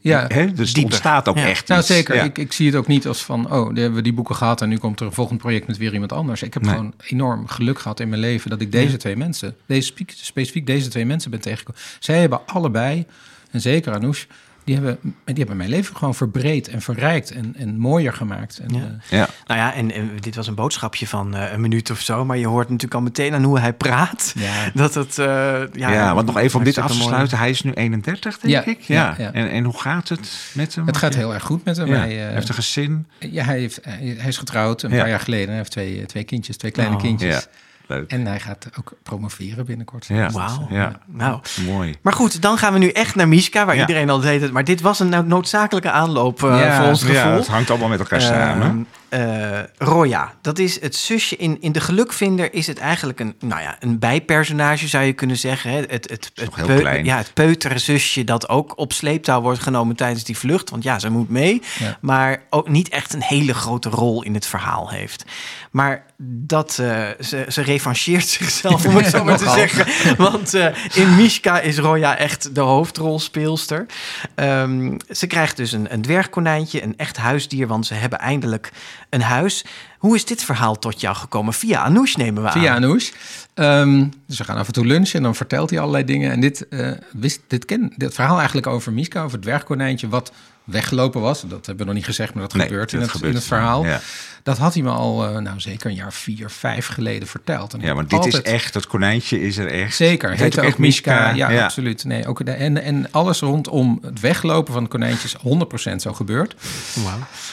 Ja, 0.00 0.24
hè, 0.28 0.46
dus 0.46 0.58
het 0.58 0.74
dieper. 0.74 0.82
ontstaat 0.82 1.28
ook 1.28 1.36
Ja. 1.36 1.46
echt. 1.46 1.68
Nou 1.68 1.80
iets. 1.80 1.88
zeker. 1.88 2.14
Ja. 2.14 2.22
Ik, 2.22 2.38
ik 2.38 2.52
zie 2.52 2.66
het 2.66 2.74
ook 2.76 2.86
niet 2.86 3.06
als 3.06 3.24
van... 3.24 3.52
oh, 3.52 3.68
die 3.68 3.78
hebben 3.78 3.94
we 3.94 4.02
die 4.02 4.12
boeken 4.12 4.34
gehad... 4.36 4.62
en 4.62 4.68
nu 4.68 4.76
komt 4.78 5.00
er 5.00 5.06
een 5.06 5.12
volgend 5.12 5.38
project 5.38 5.66
met 5.66 5.76
weer 5.76 5.92
iemand 5.92 6.12
anders. 6.12 6.42
Ik 6.42 6.54
heb 6.54 6.62
Nee. 6.62 6.74
gewoon 6.74 6.94
enorm 7.06 7.46
geluk 7.48 7.78
gehad 7.78 8.00
in 8.00 8.08
mijn 8.08 8.20
leven... 8.20 8.50
dat 8.50 8.60
ik 8.60 8.72
deze 8.72 8.96
twee 8.96 9.16
mensen, 9.16 9.56
deze, 9.66 9.86
spe- 9.86 10.04
specifiek 10.06 10.66
deze 10.66 10.88
twee 10.88 11.04
mensen 11.06 11.30
ben 11.30 11.40
tegengekomen. 11.40 11.80
Zij 11.98 12.20
hebben 12.20 12.46
allebei, 12.46 13.04
en 13.50 13.60
zeker 13.60 13.92
Anoush... 13.94 14.24
die 14.64 14.74
hebben, 14.74 14.98
die 15.24 15.34
hebben 15.36 15.56
mijn 15.56 15.68
leven 15.68 15.96
gewoon 15.96 16.14
verbreed 16.14 16.68
en 16.68 16.82
verrijkt... 16.82 17.30
en, 17.30 17.54
en 17.58 17.78
mooier 17.78 18.12
gemaakt. 18.12 18.58
En, 18.58 18.74
Ja. 18.74 18.80
eh, 18.80 19.18
Ja. 19.18 19.28
Nou 19.46 19.60
ja, 19.60 19.74
en, 19.74 19.92
en 19.92 20.10
dit 20.20 20.34
was 20.34 20.46
een 20.46 20.54
boodschapje 20.54 21.06
van 21.06 21.34
eh, 21.36 21.52
een 21.52 21.60
minuut 21.60 21.90
of 21.90 22.00
zo. 22.00 22.24
Maar 22.24 22.36
je 22.38 22.46
hoort 22.46 22.66
natuurlijk 22.68 22.94
al 22.94 23.00
meteen 23.00 23.34
aan 23.34 23.42
hoe 23.44 23.58
hij 23.58 23.72
praat. 23.72 24.32
Ja. 24.38 24.70
Dat 24.74 24.94
het... 24.94 25.18
eh, 25.18 25.26
ja, 25.72 25.92
Ja, 25.92 26.14
want 26.14 26.26
nog 26.26 26.36
even 26.38 26.58
om 26.58 26.64
dit 26.64 26.78
af 26.78 26.90
te 26.90 26.96
mooi- 26.96 27.08
sluiten. 27.08 27.38
Hij 27.38 27.50
is 27.50 27.62
nu 27.62 27.72
31, 27.72 28.38
denk 28.38 28.52
Ja, 28.54 28.64
ik. 28.72 28.80
ja, 28.80 28.94
Ja. 28.94 29.14
ja. 29.24 29.32
En, 29.32 29.50
en 29.50 29.64
hoe 29.64 29.78
gaat 29.80 30.08
het 30.08 30.50
met 30.54 30.74
hem? 30.74 30.86
het 30.86 30.96
gaat 30.96 31.14
heel 31.14 31.34
erg 31.34 31.42
goed 31.42 31.64
met 31.64 31.76
hem. 31.76 31.86
Ja. 31.86 31.94
Hij, 31.98 32.12
heeft 32.12 32.48
een 32.48 32.54
gezin. 32.54 33.06
ja, 33.18 33.44
hij, 33.44 33.58
heeft, 33.58 33.78
hij, 33.82 34.16
is 34.26 34.36
getrouwd 34.36 34.82
een 34.82 34.90
Ja. 34.90 34.98
paar 34.98 35.08
jaar 35.08 35.20
geleden. 35.20 35.48
Hij 35.48 35.56
heeft 35.56 35.70
twee, 35.70 36.06
twee 36.06 36.24
kindjes, 36.24 36.56
twee 36.56 36.70
kleine 36.70 36.94
Oh. 36.96 37.00
kindjes. 37.02 37.46
Leuk. 37.86 38.10
En 38.10 38.26
hij 38.26 38.40
gaat 38.40 38.68
ook 38.78 38.92
promoveren 39.02 39.66
binnenkort. 39.66 40.06
Ja. 40.06 40.30
Wauw. 40.30 40.66
Ja. 40.70 40.92
Nou, 41.06 41.40
Mooi. 41.66 41.94
maar 42.02 42.12
goed, 42.12 42.42
dan 42.42 42.58
gaan 42.58 42.72
we 42.72 42.78
nu 42.78 42.88
echt 42.88 43.14
naar 43.14 43.28
Miska, 43.28 43.64
waar 43.64 43.74
Ja. 43.74 43.80
iedereen 43.80 44.10
al 44.10 44.20
deed 44.20 44.40
het. 44.40 44.52
Maar 44.52 44.64
dit 44.64 44.80
was 44.80 45.00
een 45.00 45.08
nou- 45.08 45.26
noodzakelijke 45.26 45.90
aanloop 45.90 46.42
eh, 46.44 46.58
Ja, 46.60 46.78
voor 46.80 46.88
ons 46.88 47.00
gevoel. 47.02 47.16
Ja, 47.16 47.30
het 47.32 47.46
hangt 47.46 47.70
allemaal 47.70 47.88
met 47.88 47.98
elkaar 47.98 48.20
samen. 48.20 48.86
Eh, 49.14 49.60
Roya, 49.78 50.34
dat 50.40 50.58
is 50.58 50.80
het 50.80 50.96
zusje. 50.96 51.36
In, 51.36 51.56
in 51.60 51.72
De 51.72 51.80
Gelukvinder 51.80 52.54
is 52.54 52.66
het 52.66 52.78
eigenlijk 52.78 53.20
een, 53.20 53.34
nou 53.40 53.62
ja, 53.62 53.76
een 53.80 53.98
bijpersonage, 53.98 54.88
zou 54.88 55.04
je 55.04 55.12
kunnen 55.12 55.36
zeggen. 55.36 55.70
Hè? 55.70 55.76
Het, 55.76 55.90
het, 55.90 56.30
het, 56.34 56.44
nog 56.44 56.56
heel 56.56 56.78
klein. 56.78 57.04
Ja, 57.04 57.16
het 57.16 57.30
peutere 57.34 57.78
zusje 57.78 58.24
dat 58.24 58.48
ook 58.48 58.78
op 58.78 58.92
sleeptouw 58.92 59.40
wordt 59.40 59.60
genomen 59.60 59.96
tijdens 59.96 60.24
die 60.24 60.38
vlucht. 60.38 60.70
Want 60.70 60.82
ja, 60.82 60.98
ze 60.98 61.10
moet 61.10 61.28
mee. 61.28 61.62
Ja. 61.78 61.98
Maar 62.00 62.42
ook 62.50 62.68
niet 62.68 62.88
echt 62.88 63.12
een 63.12 63.22
hele 63.22 63.54
grote 63.54 63.88
rol 63.88 64.22
in 64.22 64.34
het 64.34 64.46
verhaal 64.46 64.90
heeft. 64.90 65.24
Maar 65.70 66.04
dat, 66.26 66.78
eh, 66.78 67.08
ze, 67.20 67.46
ze 67.48 67.62
revancheert 67.62 68.28
zichzelf, 68.28 68.86
om 68.86 68.96
het 68.96 69.06
zo 69.06 69.24
maar 69.24 69.38
te 69.38 69.50
zeggen. 69.60 70.16
Want 70.16 70.54
eh, 70.54 70.66
in 70.94 71.16
Mishka 71.16 71.60
is 71.60 71.78
Roya 71.78 72.16
echt 72.16 72.54
de 72.54 72.60
hoofdrolspeelster. 72.60 73.86
Ehm, 74.34 74.96
ze 75.10 75.26
krijgt 75.26 75.56
dus 75.56 75.72
een, 75.72 75.92
een 75.92 76.02
dwergkonijntje, 76.02 76.82
een 76.82 76.94
echt 76.96 77.16
huisdier, 77.16 77.66
want 77.66 77.86
ze 77.86 77.94
hebben 77.94 78.18
eindelijk 78.18 78.72
een 79.14 79.22
huis. 79.22 79.64
Hoe 79.98 80.14
is 80.14 80.24
dit 80.24 80.42
verhaal 80.44 80.78
tot 80.78 81.00
jou 81.00 81.16
gekomen? 81.16 81.52
Via 81.54 81.82
Anoush 81.82 82.14
nemen 82.14 82.42
we 82.42 82.50
Via 82.50 82.70
aan. 82.70 82.76
Anoush. 82.76 83.10
Ehm, 83.54 84.04
dus 84.26 84.38
we 84.38 84.44
gaan 84.44 84.56
af 84.56 84.66
en 84.66 84.72
toe 84.72 84.86
lunchen 84.86 85.16
en 85.16 85.22
dan 85.22 85.34
vertelt 85.34 85.70
hij 85.70 85.78
allerlei 85.78 86.04
dingen. 86.04 86.30
En 86.30 86.40
dit, 86.40 86.68
eh, 86.68 86.90
wist, 87.12 87.40
dit, 87.48 87.64
ken, 87.64 87.92
dit 87.96 88.14
verhaal 88.14 88.36
eigenlijk 88.36 88.66
over 88.66 88.92
Miska, 88.92 89.20
over 89.20 89.32
het 89.32 89.42
dwergkonijntje... 89.42 90.08
wat 90.08 90.32
weggelopen 90.64 91.20
was, 91.20 91.40
dat 91.40 91.66
hebben 91.66 91.76
we 91.76 91.84
nog 91.84 91.94
niet 91.94 92.04
gezegd... 92.04 92.34
maar 92.34 92.42
dat 92.42 92.52
Nee, 92.54 92.66
gebeurt 92.66 92.92
in 92.92 93.00
het, 93.00 93.10
gebeurt. 93.10 93.30
in 93.30 93.36
het 93.36 93.46
verhaal. 93.46 93.84
Ja. 93.86 94.00
Dat 94.42 94.58
had 94.58 94.74
hij 94.74 94.82
me 94.82 94.90
al, 94.90 95.26
eh, 95.26 95.38
nou 95.38 95.60
zeker 95.60 95.90
een 95.90 95.96
jaar 95.96 96.12
vier, 96.12 96.50
vijf 96.50 96.86
geleden 96.86 97.28
verteld. 97.28 97.74
En 97.74 97.80
Ja, 97.80 97.94
maar 97.94 98.02
dit 98.02 98.12
altijd- 98.12 98.34
is 98.46 98.52
echt, 98.52 98.72
dat 98.72 98.86
konijntje 98.86 99.40
is 99.40 99.56
er 99.56 99.66
echt. 99.66 99.94
Zeker, 99.96 100.30
Het 100.30 100.38
heet 100.38 100.60
ook 100.60 100.78
Mishka. 100.78 101.30
Ja, 101.30 101.50
Ja. 101.50 101.64
absoluut. 101.64 102.04
Nee, 102.04 102.26
ook 102.26 102.44
de, 102.44 102.50
en, 102.52 102.82
en 102.82 103.06
alles 103.10 103.40
rondom 103.40 103.98
het 104.02 104.20
weglopen 104.20 104.72
van 104.72 104.82
het 104.82 104.90
konijntje 104.92 105.28
is 105.28 105.36
100% 105.42 106.02
zo 106.02 106.12
gebeurd. 106.12 106.54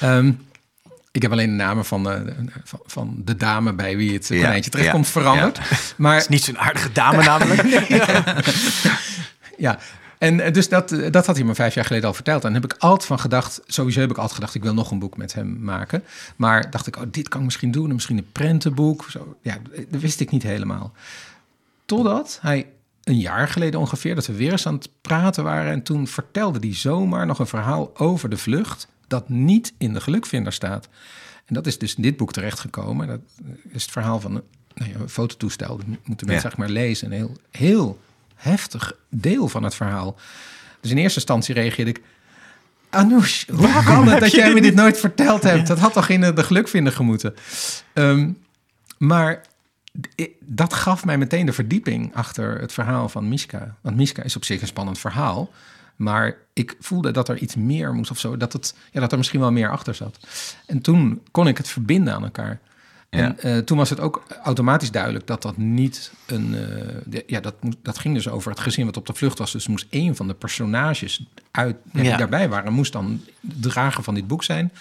Ehm, 0.01 0.31
ik 1.11 1.21
heb 1.21 1.31
alleen 1.31 1.49
de 1.49 1.55
namen 1.55 1.85
van, 1.85 2.11
eh, 2.11 2.21
van, 2.63 2.79
van 2.85 3.21
de 3.25 3.35
dame 3.35 3.73
bij 3.73 3.97
wie 3.97 4.13
het 4.13 4.27
Ja, 4.27 4.41
konijntje 4.41 4.71
terechtkomt 4.71 5.05
ja, 5.05 5.11
veranderd. 5.11 5.59
Maar 5.97 6.17
is 6.17 6.27
niet 6.27 6.43
zo'n 6.43 6.59
aardige 6.59 6.91
dame 6.91 7.23
namelijk. 7.23 7.61
ja, 9.57 9.79
en 10.21 10.39
eh, 10.39 10.53
dus 10.53 10.69
dat, 10.69 10.91
eh, 10.91 11.11
dat 11.11 11.25
had 11.25 11.35
hij 11.35 11.45
me 11.45 11.55
vijf 11.55 11.73
jaar 11.73 11.85
geleden 11.85 12.07
al 12.07 12.13
verteld. 12.13 12.43
En 12.43 12.53
heb 12.53 12.63
ik 12.63 12.75
altijd 12.77 13.05
van 13.05 13.19
gedacht, 13.19 13.61
sowieso 13.65 13.99
heb 13.99 14.09
ik 14.09 14.15
altijd 14.15 14.33
gedacht, 14.33 14.55
ik 14.55 14.63
wil 14.63 14.73
nog 14.73 14.91
een 14.91 14.99
boek 14.99 15.17
met 15.17 15.33
hem 15.33 15.63
maken. 15.63 16.03
Maar 16.35 16.71
dacht 16.71 16.87
ik, 16.87 16.97
oh, 16.97 17.03
dit 17.11 17.27
kan 17.27 17.39
ik 17.39 17.45
misschien 17.45 17.71
doen. 17.71 17.87
En 17.87 17.93
misschien 17.93 18.17
een 18.17 18.31
prentenboek. 18.31 19.05
Zo, 19.09 19.37
ja, 19.41 19.57
dat 19.89 20.01
wist 20.01 20.19
ik 20.19 20.31
niet 20.31 20.43
helemaal. 20.43 20.91
Totdat 21.85 22.39
hij 22.41 22.67
een 23.03 23.19
jaar 23.19 23.47
geleden 23.47 23.79
ongeveer, 23.79 24.15
dat 24.15 24.25
we 24.25 24.33
weer 24.33 24.51
eens 24.51 24.67
aan 24.67 24.73
het 24.73 24.89
praten 25.01 25.43
waren. 25.43 25.71
En 25.71 25.83
toen 25.83 26.07
vertelde 26.07 26.59
hij 26.59 26.75
zomaar 26.75 27.25
nog 27.25 27.39
een 27.39 27.47
verhaal 27.47 27.91
over 27.97 28.29
de 28.29 28.37
vlucht. 28.37 28.87
Dat 29.11 29.29
niet 29.29 29.73
in 29.77 29.93
de 29.93 30.01
gelukvinder 30.01 30.53
staat. 30.53 30.87
En 31.45 31.53
dat 31.53 31.67
is 31.67 31.77
dus 31.77 31.95
in 31.95 32.01
dit 32.01 32.17
boek 32.17 32.33
terechtgekomen. 32.33 33.07
Dat 33.07 33.19
is 33.69 33.81
het 33.81 33.91
verhaal 33.91 34.19
van 34.19 34.35
een, 34.35 34.43
nou 34.73 34.91
ja, 34.91 34.99
een 34.99 35.09
fototoestel. 35.09 35.77
Dat 35.77 35.85
moeten 35.85 36.27
mensen 36.27 36.33
Ja. 36.33 36.39
zeg 36.41 36.57
maar 36.57 36.69
lezen. 36.69 37.07
Een 37.07 37.17
heel, 37.17 37.37
heel 37.51 37.99
heftig 38.35 38.93
deel 39.09 39.47
van 39.47 39.63
het 39.63 39.75
verhaal. 39.75 40.15
Dus 40.81 40.91
in 40.91 40.97
eerste 40.97 41.15
instantie 41.19 41.53
reageerde 41.53 41.91
ik... 41.91 42.01
Anoush, 42.89 43.47
hoe 43.47 43.83
kan 43.83 44.07
het 44.07 44.19
dat 44.19 44.31
jij 44.31 44.53
me 44.53 44.61
dit 44.61 44.75
nooit 44.75 44.99
verteld 44.99 45.43
hebt? 45.43 45.67
Dat 45.67 45.79
had 45.79 45.93
toch 45.93 46.09
in 46.09 46.21
de, 46.21 46.33
de 46.33 46.43
gelukvinder 46.43 46.93
gemoeten? 46.93 47.35
Ehm, 47.93 48.29
maar 48.97 49.41
dat 50.39 50.73
gaf 50.73 51.05
mij 51.05 51.17
meteen 51.17 51.45
de 51.45 51.53
verdieping 51.53 52.15
achter 52.15 52.59
het 52.59 52.73
verhaal 52.73 53.09
van 53.09 53.29
Mishka. 53.29 53.75
Want 53.81 53.95
Mishka 53.95 54.23
is 54.23 54.35
op 54.35 54.45
zich 54.45 54.61
een 54.61 54.67
spannend 54.67 54.99
verhaal. 54.99 55.49
Maar 55.95 56.35
ik 56.53 56.75
voelde 56.79 57.11
dat 57.11 57.29
er 57.29 57.37
iets 57.37 57.55
meer 57.55 57.93
moest 57.93 58.11
of 58.11 58.19
zo. 58.19 58.37
Dat, 58.37 58.53
het, 58.53 58.75
ja, 58.91 58.99
dat 58.99 59.11
er 59.11 59.17
misschien 59.17 59.39
wel 59.39 59.51
meer 59.51 59.69
achter 59.71 59.95
zat. 59.95 60.17
En 60.65 60.81
toen 60.81 61.21
kon 61.31 61.47
ik 61.47 61.57
het 61.57 61.67
verbinden 61.67 62.13
aan 62.13 62.23
elkaar. 62.23 62.59
En 63.09 63.39
eh, 63.39 63.57
toen 63.57 63.77
was 63.77 63.89
het 63.89 63.99
ook 63.99 64.23
automatisch 64.43 64.91
duidelijk 64.91 65.27
dat 65.27 65.41
dat 65.41 65.57
niet 65.57 66.11
een. 66.25 66.55
eh, 66.55 66.95
de- 67.05 67.23
ja, 67.27 67.39
dat, 67.39 67.55
dat 67.81 67.97
ging 67.97 68.13
dus 68.15 68.29
over 68.29 68.51
het 68.51 68.59
gezin 68.59 68.85
wat 68.85 68.97
op 68.97 69.05
de 69.05 69.13
vlucht 69.13 69.37
was. 69.37 69.51
Dus 69.51 69.67
moest 69.67 69.85
één 69.89 70.15
van 70.15 70.27
de 70.27 70.33
personages 70.33 71.25
uit, 71.51 71.75
ja, 71.93 72.01
die 72.01 72.17
daarbij 72.17 72.49
waren, 72.49 72.73
moest 72.73 72.91
dan 72.91 73.21
de 73.39 73.69
drager 73.69 74.03
van 74.03 74.13
dit 74.13 74.27
boek 74.27 74.43
zijn. 74.43 74.71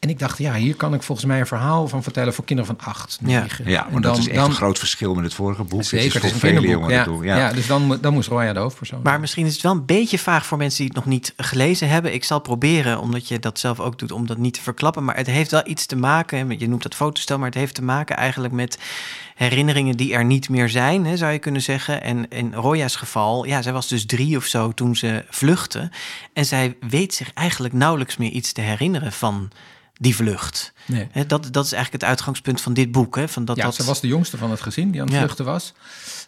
En 0.00 0.08
ik 0.08 0.18
dacht, 0.18 0.38
ja, 0.38 0.54
hier 0.54 0.74
kan 0.74 0.94
ik 0.94 1.02
volgens 1.02 1.26
mij 1.26 1.40
een 1.40 1.46
verhaal 1.46 1.88
van 1.88 2.02
vertellen 2.02 2.34
voor 2.34 2.44
kinderen 2.44 2.76
van 2.76 2.86
acht, 2.92 3.18
Ja. 3.24 3.40
negen. 3.40 3.68
Ja, 3.70 3.86
En 3.86 3.92
maar 3.92 4.00
dat 4.02 4.12
dan- 4.12 4.20
is 4.20 4.26
echt 4.28 4.36
dan- 4.36 4.50
een 4.50 4.56
groot 4.56 4.78
verschil 4.78 5.14
met 5.14 5.24
het 5.24 5.34
vorige 5.34 5.64
boek. 5.64 5.82
Zeker, 5.82 6.04
het 6.04 6.14
het 6.14 6.24
is 6.24 6.30
is 6.32 6.38
voor 6.40 6.48
een 6.48 6.54
vele 6.56 6.68
jongeren 6.68 6.94
Ja, 6.96 7.04
toe. 7.04 7.24
ja. 7.24 7.36
Ja. 7.36 7.52
dus 7.52 7.66
dan, 7.66 7.98
dan 8.00 8.12
moest 8.12 8.28
Roya 8.28 8.52
de 8.52 8.58
hoofdpersoon. 8.60 9.00
Maar 9.02 9.20
misschien 9.20 9.46
is 9.46 9.52
het 9.52 9.62
wel 9.62 9.72
een 9.72 9.84
beetje 9.86 10.18
vaag 10.18 10.46
voor 10.46 10.58
mensen 10.58 10.78
die 10.78 10.86
het 10.86 10.96
nog 10.96 11.06
niet 11.06 11.32
gelezen 11.36 11.88
hebben. 11.88 12.14
Ik 12.14 12.24
zal 12.24 12.38
proberen, 12.40 13.00
omdat 13.00 13.28
je 13.28 13.38
dat 13.38 13.58
zelf 13.58 13.80
ook 13.80 13.98
doet, 13.98 14.12
om 14.12 14.26
dat 14.26 14.38
niet 14.38 14.54
te 14.54 14.62
verklappen. 14.62 15.04
Maar 15.04 15.16
het 15.16 15.26
heeft 15.26 15.50
wel 15.50 15.62
iets 15.68 15.86
te 15.86 15.96
maken, 15.96 16.46
met- 16.46 16.60
je 16.60 16.68
noemt 16.68 16.82
dat 16.82 16.94
fotostel, 16.94 17.36
maar 17.38 17.46
het 17.46 17.54
heeft 17.58 17.74
te 17.74 17.82
maken 17.82 18.16
eigenlijk 18.16 18.54
met 18.54 18.78
herinneringen 19.34 19.96
die 19.96 20.12
er 20.14 20.24
niet 20.24 20.48
meer 20.48 20.68
zijn, 20.68 21.06
hè, 21.06 21.16
zou 21.16 21.32
je 21.32 21.38
kunnen 21.38 21.62
zeggen. 21.62 22.02
En 22.02 22.28
in 22.28 22.54
Roya's 22.54 22.96
geval, 22.96 23.44
ja, 23.44 23.62
zij 23.62 23.72
was 23.72 23.88
dus 23.88 24.06
drie 24.06 24.36
of 24.36 24.44
zo 24.44 24.72
toen 24.72 24.96
ze 24.96 25.24
vluchtte. 25.30 25.90
En 26.32 26.44
zij 26.44 26.76
weet 26.88 27.14
zich 27.14 27.32
eigenlijk 27.32 27.74
nauwelijks 27.74 28.16
meer 28.16 28.30
iets 28.30 28.52
te 28.52 28.60
herinneren 28.60 29.12
van 29.12 29.50
die 30.00 30.14
vlucht. 30.16 30.72
Nee. 30.86 31.08
Dat, 31.26 31.28
dat 31.52 31.64
is 31.64 31.72
eigenlijk 31.72 32.02
het 32.02 32.04
uitgangspunt 32.04 32.60
van 32.60 32.72
dit 32.74 32.92
boek. 32.92 33.16
Hè, 33.16 33.28
van 33.28 33.44
dat, 33.44 33.56
ja, 33.56 33.62
dat... 33.64 33.74
ze 33.74 33.84
was 33.84 34.00
de 34.00 34.06
jongste 34.06 34.36
van 34.36 34.50
het 34.50 34.60
gezin 34.60 34.90
die 34.90 35.00
aan 35.00 35.06
het 35.06 35.16
Ja. 35.16 35.22
vluchten 35.22 35.44
was. 35.44 35.72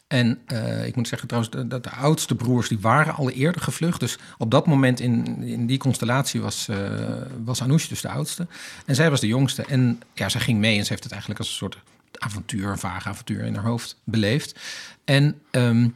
En 0.07 0.39
eh, 0.47 0.87
ik 0.87 0.97
moet 0.97 1.09
zeggen 1.09 1.29
trouwens, 1.29 1.55
de- 1.57 1.67
dat 1.69 1.85
de, 1.85 1.91
oudste 1.91 2.35
broers 2.35 2.69
die 2.69 2.79
waren 2.81 3.15
al 3.15 3.31
eerder 3.31 3.61
gevlucht. 3.63 4.01
Dus 4.01 4.19
op 4.39 4.51
dat 4.51 4.67
moment 4.67 5.01
in, 5.01 5.43
in 5.43 5.67
die 5.67 5.79
constellatie 5.79 6.41
was, 6.41 6.69
eh 6.69 6.77
was 7.45 7.63
Anoush 7.63 7.87
dus 7.89 8.01
de 8.01 8.09
oudste. 8.09 8.47
En 8.87 8.95
zij 8.95 9.11
was 9.11 9.21
de 9.21 9.27
jongste. 9.27 9.63
En 9.65 10.01
ja, 10.15 10.29
zij 10.29 10.41
ging 10.41 10.59
mee 10.59 10.79
en 10.79 10.83
ze 10.85 10.89
heeft 10.91 11.03
het 11.03 11.13
eigenlijk 11.13 11.41
als 11.41 11.51
een 11.51 11.57
soort 11.57 11.79
avontuur, 12.19 12.69
een 12.69 12.79
vaag 12.79 13.07
avontuur 13.07 13.45
in 13.45 13.55
haar 13.55 13.65
hoofd 13.65 13.97
beleefd. 14.05 14.61
En 15.05 15.41
ehm, 15.51 15.89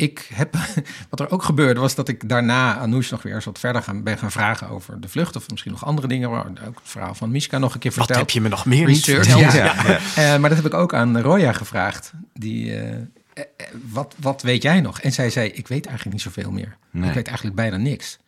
ik 0.00 0.28
heb, 0.34 0.56
wat 1.10 1.20
er 1.20 1.30
ook 1.30 1.42
gebeurde, 1.42 1.80
was 1.80 1.94
dat 1.94 2.08
ik 2.08 2.28
daarna 2.28 2.76
Anoush 2.78 3.10
nog 3.10 3.22
weer 3.22 3.34
eens 3.34 3.44
wat 3.44 3.58
verder 3.58 3.82
gaan, 3.82 4.02
ben 4.02 4.18
gaan 4.18 4.30
vragen 4.30 4.68
over 4.68 5.00
de 5.00 5.08
vlucht. 5.08 5.36
Of 5.36 5.50
misschien 5.50 5.72
nog 5.72 5.84
andere 5.84 6.08
dingen. 6.08 6.30
Maar 6.30 6.46
ook 6.46 6.56
het 6.78 6.88
verhaal 6.88 7.14
van 7.14 7.30
Mishka 7.30 7.58
nog 7.58 7.74
een 7.74 7.80
keer 7.80 7.90
Wat 7.90 7.98
verteld. 8.06 8.26
heb 8.26 8.30
je 8.30 8.40
me 8.40 8.48
nog 8.48 8.66
meer 8.66 8.86
niet 8.86 9.04
Research, 9.06 9.26
verteld? 9.28 9.52
ja. 9.52 9.64
Ja, 9.64 9.82
ja. 9.90 9.98
Eh, 10.34 10.40
maar 10.40 10.48
dat 10.48 10.58
heb 10.58 10.66
ik 10.66 10.74
ook 10.74 10.94
aan 10.94 11.20
Roya 11.20 11.52
gevraagd. 11.52 12.12
Die, 12.34 12.74
eh, 12.76 12.96
eh, 13.34 13.44
wat, 13.90 14.14
wat 14.18 14.42
weet 14.42 14.62
jij 14.62 14.80
nog? 14.80 15.00
En 15.00 15.12
zij 15.12 15.30
zei, 15.30 15.48
ik 15.48 15.68
weet 15.68 15.86
eigenlijk 15.86 16.16
niet 16.16 16.24
zoveel 16.34 16.50
meer. 16.50 16.76
Nee. 16.90 17.08
Ik 17.08 17.14
weet 17.14 17.26
eigenlijk 17.26 17.56
bijna 17.56 17.76
niks. 17.76 18.18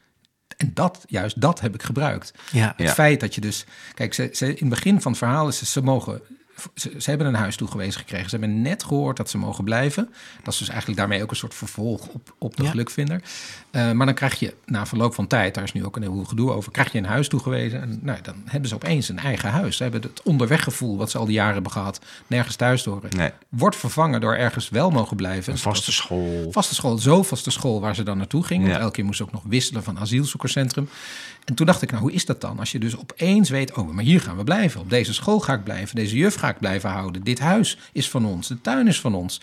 En 0.57 0.71
dat, 0.75 1.05
juist 1.07 1.41
dat 1.41 1.61
heb 1.61 1.75
ik 1.75 1.83
gebruikt. 1.83 2.33
Ja. 2.53 2.73
Het 2.77 2.87
Ja. 2.87 2.93
feit 2.95 3.21
dat 3.21 3.35
je 3.35 3.41
dus... 3.41 3.65
Kijk, 3.95 4.15
ze, 4.15 4.29
ze, 4.33 4.47
in 4.47 4.57
het 4.59 4.69
begin 4.69 5.01
van 5.01 5.11
het 5.13 5.21
verhaal 5.21 5.49
is 5.49 5.59
ze, 5.59 5.67
ze 5.67 5.83
mogen 5.83 6.21
ze, 6.75 6.95
ze 6.99 7.09
hebben 7.11 7.27
een 7.29 7.35
huis 7.35 7.57
toegewezen 7.57 8.01
gekregen. 8.01 8.31
Ze 8.31 8.37
hebben 8.37 8.63
net 8.63 8.85
gehoord 8.85 9.17
dat 9.17 9.31
ze 9.31 9.39
mogen 9.39 9.65
blijven. 9.65 10.09
Dat 10.43 10.53
is 10.53 10.59
dus 10.59 10.69
eigenlijk 10.69 10.99
daarmee 10.99 11.23
ook 11.23 11.31
een 11.31 11.37
soort 11.37 11.55
vervolg 11.55 12.07
op, 12.09 12.35
op 12.39 12.57
de 12.57 12.63
Ja. 12.63 12.71
gelukvinder. 12.71 13.23
Eh, 13.71 13.91
maar 13.93 14.07
dan 14.07 14.15
krijg 14.15 14.39
je 14.39 14.55
na 14.67 14.87
verloop 14.87 15.15
van 15.15 15.27
tijd, 15.27 15.55
daar 15.55 15.65
is 15.65 15.73
nu 15.73 15.85
ook 15.85 15.97
een 15.97 16.03
heel 16.03 16.25
gedoe 16.25 16.51
over, 16.53 16.73
krijg 16.73 16.93
je 16.93 16.99
een 16.99 17.05
huis 17.05 17.29
toegewezen. 17.29 17.81
En 17.83 17.99
nou, 18.03 18.19
dan 18.23 18.35
hebben 18.45 18.69
ze 18.69 18.75
opeens 18.75 19.09
een 19.09 19.19
eigen 19.19 19.51
huis. 19.51 19.77
Ze 19.77 19.83
hebben 19.83 20.03
het 20.03 20.23
onderweggevoel 20.23 20.97
wat 20.97 21.11
ze 21.11 21.19
al 21.19 21.25
die 21.25 21.35
jaren 21.35 21.55
hebben 21.55 21.73
gehad, 21.73 22.01
nergens 22.27 22.57
thuis 22.57 22.85
horen. 22.85 23.11
Nee, 23.17 23.31
Wordt 23.49 23.77
vervangen 23.77 24.21
door 24.21 24.35
ergens 24.35 24.69
wel 24.69 24.91
mogen 24.91 25.17
blijven. 25.17 25.53
een 25.53 25.59
vaste 25.59 25.93
school. 25.93 26.49
Vaste 26.51 26.75
school, 26.75 26.99
zo 26.99 27.23
vaste 27.23 27.51
school 27.51 27.81
waar 27.81 27.95
ze 27.95 28.03
dan 28.03 28.17
naartoe 28.19 28.45
gingen. 28.45 28.69
Want 28.69 28.81
elke 28.81 28.93
keer 28.95 29.05
moest 29.05 29.17
ze 29.17 29.23
ook 29.23 29.33
nog 29.33 29.43
wisselen 29.49 29.83
van 29.83 29.99
asielzoekerscentrum. 29.99 30.89
En 31.45 31.55
toen 31.55 31.67
dacht 31.67 31.83
ik, 31.83 31.91
nou, 31.91 32.03
hoe 32.03 32.13
is 32.13 32.25
dat 32.25 32.41
dan? 32.41 32.59
Als 32.59 32.73
je 32.73 32.79
dus 32.79 32.97
opeens 32.97 33.51
weet, 33.51 33.77
oh, 33.77 33.91
maar 33.91 34.05
hier 34.05 34.21
gaan 34.21 34.37
we 34.37 34.45
blijven. 34.45 34.81
Op 34.81 34.91
deze 34.91 35.15
school 35.15 35.41
ga 35.41 35.55
ik 35.55 35.65
blijven. 35.65 35.97
Deze 35.97 36.17
juf 36.17 36.35
ga 36.35 36.49
ik 36.49 36.59
blijven 36.59 36.91
houden. 36.91 37.23
Dit 37.23 37.39
huis 37.39 37.79
is 37.93 38.11
van 38.11 38.25
ons. 38.25 38.49
De 38.49 38.61
tuin 38.61 38.87
is 38.87 39.01
van 39.01 39.15
ons. 39.15 39.41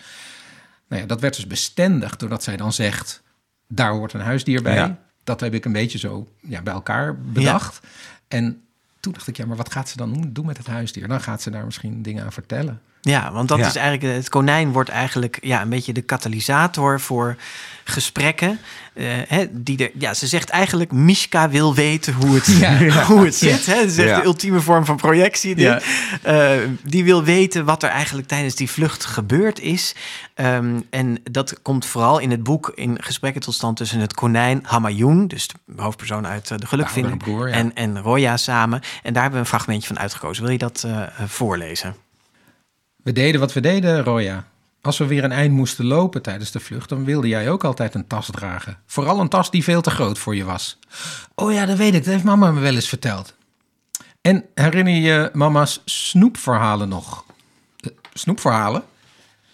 Nou 0.88 1.02
ja, 1.02 1.08
dat 1.08 1.20
werd 1.20 1.34
dus 1.34 1.46
bestendig 1.46 2.16
doordat 2.16 2.42
zij 2.42 2.56
dan 2.56 2.72
zegt, 2.72 3.22
daar 3.68 3.92
hoort 3.92 4.12
een 4.12 4.20
huisdier 4.20 4.62
bij. 4.62 4.74
Ja. 4.74 4.98
Dat 5.24 5.40
heb 5.40 5.54
ik 5.54 5.64
een 5.64 5.72
beetje 5.72 5.98
zo 5.98 6.28
ja, 6.40 6.62
bij 6.62 6.72
elkaar 6.72 7.18
bedacht. 7.18 7.80
En 8.28 8.62
toen 9.00 9.12
dacht 9.12 9.26
ik, 9.26 9.36
ja, 9.36 9.46
maar 9.46 9.56
wat 9.56 9.72
gaat 9.72 9.88
ze 9.88 9.96
dan 9.96 10.30
doen 10.32 10.46
met 10.46 10.56
het 10.56 10.66
huisdier? 10.66 11.08
Dan 11.08 11.20
gaat 11.20 11.42
ze 11.42 11.50
daar 11.50 11.64
misschien 11.64 12.02
dingen 12.02 12.24
aan 12.24 12.32
vertellen. 12.32 12.80
Ja, 13.08 13.32
want 13.32 13.48
dat 13.48 13.58
Ja. 13.58 13.66
is 13.66 13.76
eigenlijk, 13.76 14.14
het 14.16 14.28
konijn 14.28 14.72
wordt 14.72 14.90
eigenlijk 14.90 15.38
ja, 15.40 15.62
een 15.62 15.68
beetje 15.68 15.92
de 15.92 16.02
katalysator 16.02 17.00
voor 17.00 17.36
gesprekken. 17.84 18.58
Eh, 18.94 19.06
hè, 19.28 19.46
die 19.50 19.78
er, 19.84 19.90
ja, 19.98 20.14
ze 20.14 20.26
zegt 20.26 20.48
eigenlijk, 20.48 20.92
Mishka 20.92 21.48
wil 21.48 21.74
weten 21.74 22.12
hoe 22.14 22.34
het, 22.34 22.46
Ja. 22.60 23.04
hoe 23.10 23.24
het 23.24 23.34
zit. 23.34 23.66
Hè? 23.66 23.74
Dat 23.74 23.84
is 23.84 23.98
echt 23.98 24.08
Ja. 24.08 24.16
de 24.20 24.24
ultieme 24.24 24.60
vorm 24.60 24.84
van 24.84 24.96
projectie. 24.96 25.58
Ja. 25.58 25.80
Eh, 26.22 26.50
die 26.82 27.04
wil 27.04 27.22
weten 27.24 27.64
wat 27.64 27.82
er 27.82 27.88
eigenlijk 27.88 28.28
tijdens 28.28 28.54
die 28.54 28.70
vlucht 28.70 29.04
gebeurd 29.04 29.60
is. 29.60 29.94
Ehm, 30.34 30.80
en 30.90 31.18
dat 31.30 31.62
komt 31.62 31.86
vooral 31.86 32.18
in 32.18 32.30
het 32.30 32.42
boek 32.42 32.72
in 32.74 32.96
gesprekken 33.02 33.40
tot 33.40 33.54
stand 33.54 33.76
tussen 33.76 34.00
het 34.00 34.14
konijn 34.14 34.60
Hamayoun, 34.66 35.28
dus 35.28 35.48
de 35.66 35.82
hoofdpersoon 35.82 36.26
uit 36.26 36.50
eh, 36.50 36.58
De 36.58 36.66
Gelukvinder, 36.66 37.16
broer, 37.16 37.50
en, 37.50 37.74
en 37.74 38.00
Roya 38.00 38.36
samen. 38.36 38.80
En 39.02 39.12
daar 39.12 39.22
hebben 39.22 39.40
we 39.40 39.46
een 39.46 39.50
fragmentje 39.52 39.86
van 39.88 39.98
uitgekozen. 39.98 40.42
Wil 40.42 40.52
je 40.52 40.58
dat 40.58 40.82
eh, 40.86 41.02
voorlezen? 41.26 41.94
We 43.02 43.12
deden 43.12 43.40
wat 43.40 43.52
we 43.52 43.60
deden, 43.60 44.04
Roya. 44.04 44.46
Als 44.80 44.98
we 44.98 45.06
weer 45.06 45.24
een 45.24 45.32
eind 45.32 45.52
moesten 45.52 45.84
lopen 45.84 46.22
tijdens 46.22 46.50
de 46.50 46.60
vlucht, 46.60 46.88
dan 46.88 47.04
wilde 47.04 47.28
jij 47.28 47.50
ook 47.50 47.64
altijd 47.64 47.94
een 47.94 48.06
tas 48.06 48.28
dragen. 48.30 48.78
Vooral 48.86 49.20
een 49.20 49.28
tas 49.28 49.50
die 49.50 49.64
veel 49.64 49.80
te 49.80 49.90
groot 49.90 50.18
voor 50.18 50.36
je 50.36 50.44
was. 50.44 50.78
Oh 51.34 51.52
ja, 51.52 51.66
dat 51.66 51.76
weet 51.76 51.94
ik. 51.94 52.04
Dat 52.04 52.12
heeft 52.12 52.24
mama 52.24 52.50
me 52.50 52.60
wel 52.60 52.74
eens 52.74 52.88
verteld. 52.88 53.34
En 54.20 54.44
herinner 54.54 54.94
je 54.94 55.30
mama's 55.32 55.82
snoepverhalen 55.84 56.88
nog? 56.88 57.24
Snoepverhalen? 58.12 58.82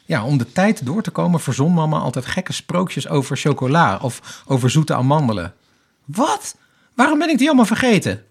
Ja, 0.05 0.25
om 0.25 0.39
de 0.39 0.53
tijd 0.53 0.87
door 0.87 1.03
te 1.03 1.11
komen 1.11 1.41
verzon 1.41 1.75
mama 1.75 1.99
altijd 1.99 2.27
gekke 2.27 2.53
sprookjes 2.53 3.09
over 3.09 3.37
chocola 3.37 3.99
of 4.03 4.43
over 4.47 4.71
zoete 4.71 4.95
amandelen. 4.95 5.55
Wat? 6.05 6.57
Waarom 6.95 7.19
ben 7.19 7.29
ik 7.29 7.39
die 7.39 7.47
allemaal 7.47 7.67
vergeten? 7.67 8.25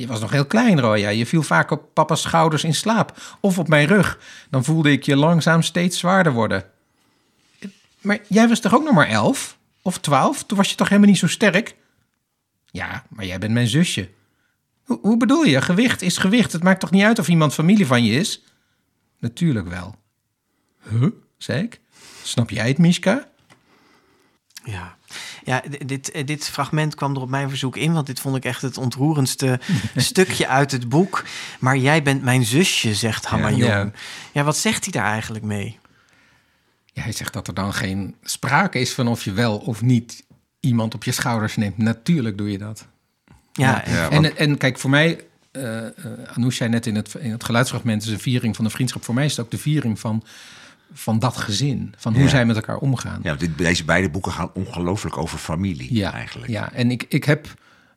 Je 0.00 0.06
was 0.06 0.20
nog 0.20 0.30
heel 0.30 0.46
klein, 0.46 0.80
Roya. 0.80 1.08
Je 1.08 1.26
viel 1.26 1.42
vaak 1.42 1.70
op 1.70 1.94
papa's 1.94 2.20
schouders 2.20 2.64
in 2.64 2.74
slaap. 2.74 3.36
Of 3.40 3.58
op 3.58 3.68
mijn 3.68 3.86
rug. 3.86 4.18
Dan 4.50 4.64
voelde 4.64 4.90
ik 4.90 5.02
je 5.02 5.16
langzaam 5.16 5.62
steeds 5.62 5.98
zwaarder 5.98 6.32
worden. 6.32 6.64
Maar 8.00 8.18
jij 8.28 8.48
was 8.48 8.60
toch 8.60 8.74
ook 8.74 8.84
nog 8.84 8.94
maar 8.94 9.08
elf? 9.08 9.58
Of 9.82 9.98
twaalf? 9.98 10.44
Toen 10.44 10.56
was 10.56 10.70
je 10.70 10.76
toch 10.76 10.88
helemaal 10.88 11.10
niet 11.10 11.18
zo 11.18 11.26
sterk? 11.26 11.76
Ja, 12.66 13.04
maar 13.08 13.24
jij 13.24 13.38
bent 13.38 13.52
mijn 13.52 13.66
zusje. 13.66 14.10
Hoe, 14.84 14.98
hoe 15.02 15.16
bedoel 15.16 15.44
je? 15.44 15.62
Gewicht 15.62 16.02
is 16.02 16.18
gewicht. 16.18 16.52
Het 16.52 16.62
maakt 16.62 16.80
toch 16.80 16.90
niet 16.90 17.04
uit 17.04 17.18
of 17.18 17.28
iemand 17.28 17.54
familie 17.54 17.86
van 17.86 18.04
je 18.04 18.12
is? 18.12 18.42
Natuurlijk 19.18 19.68
wel. 19.68 19.94
Huh? 20.88 21.08
zei 21.38 21.62
ik. 21.62 21.80
Snap 22.22 22.50
jij 22.50 22.68
het, 22.68 22.78
Mishka? 22.78 23.28
Ja, 24.64 24.96
ja 25.44 25.62
dit, 25.86 26.10
eh, 26.10 26.26
dit 26.26 26.48
fragment 26.48 26.94
kwam 26.94 27.14
er 27.14 27.20
op 27.20 27.28
mijn 27.28 27.48
verzoek 27.48 27.76
in, 27.76 27.92
want 27.92 28.06
dit 28.06 28.20
vond 28.20 28.36
ik 28.36 28.44
echt 28.44 28.62
het 28.62 28.78
ontroerendste 28.78 29.60
stukje 29.96 30.48
uit 30.48 30.72
het 30.72 30.88
boek. 30.88 31.24
Maar 31.60 31.76
jij 31.76 32.02
bent 32.02 32.22
mijn 32.22 32.44
zusje, 32.44 32.94
zegt 32.94 33.26
Hamayon. 33.26 33.58
Ja, 33.70 33.90
Ja. 34.32 34.44
wat 34.44 34.56
zegt 34.56 34.84
hij 34.84 34.92
daar 35.02 35.12
eigenlijk 35.12 35.44
mee? 35.44 35.78
Ja, 36.92 37.02
hij 37.02 37.12
zegt 37.12 37.32
dat 37.32 37.48
er 37.48 37.54
dan 37.54 37.74
geen 37.74 38.14
sprake 38.22 38.78
is 38.78 38.92
van 38.92 39.08
of 39.08 39.24
je 39.24 39.32
wel 39.32 39.56
of 39.58 39.82
niet 39.82 40.24
iemand 40.60 40.94
op 40.94 41.04
je 41.04 41.12
schouders 41.12 41.56
neemt. 41.56 41.78
Natuurlijk 41.78 42.38
doe 42.38 42.50
je 42.50 42.58
dat. 42.58 42.86
Ja, 43.52 43.82
Ja, 43.86 44.08
want- 44.10 44.26
En, 44.26 44.36
en 44.36 44.56
kijk, 44.56 44.78
voor 44.78 44.90
mij, 44.90 45.24
eh 45.50 45.62
uh, 45.62 45.86
Anoush 46.34 46.56
zei 46.56 46.70
net 46.70 46.86
in 46.86 46.94
het, 46.94 47.14
in 47.18 47.30
het 47.30 47.44
geluidsfragment, 47.44 48.02
is 48.02 48.08
een 48.08 48.20
viering 48.20 48.56
van 48.56 48.64
de 48.64 48.70
vriendschap. 48.70 49.04
Voor 49.04 49.14
mij 49.14 49.24
is 49.24 49.36
het 49.36 49.44
ook 49.44 49.50
de 49.50 49.58
viering 49.58 50.00
van, 50.00 50.22
van 50.92 51.18
dat 51.18 51.36
gezin. 51.36 51.94
Van 51.96 52.12
hoe 52.14 52.22
Ja. 52.22 52.28
zij 52.28 52.46
met 52.46 52.56
elkaar 52.56 52.76
omgaan. 52.76 53.20
Ja, 53.22 53.28
want 53.28 53.40
dit, 53.40 53.58
deze 53.58 53.84
beide 53.84 54.10
boeken 54.10 54.32
gaan 54.32 54.50
ongelooflijk 54.54 55.16
over 55.16 55.38
familie 55.38 55.94
ja, 55.94 56.12
eigenlijk. 56.12 56.50
Ja, 56.50 56.72
en 56.72 56.90
ik, 56.90 57.04
ik 57.08 57.24
heb 57.24 57.54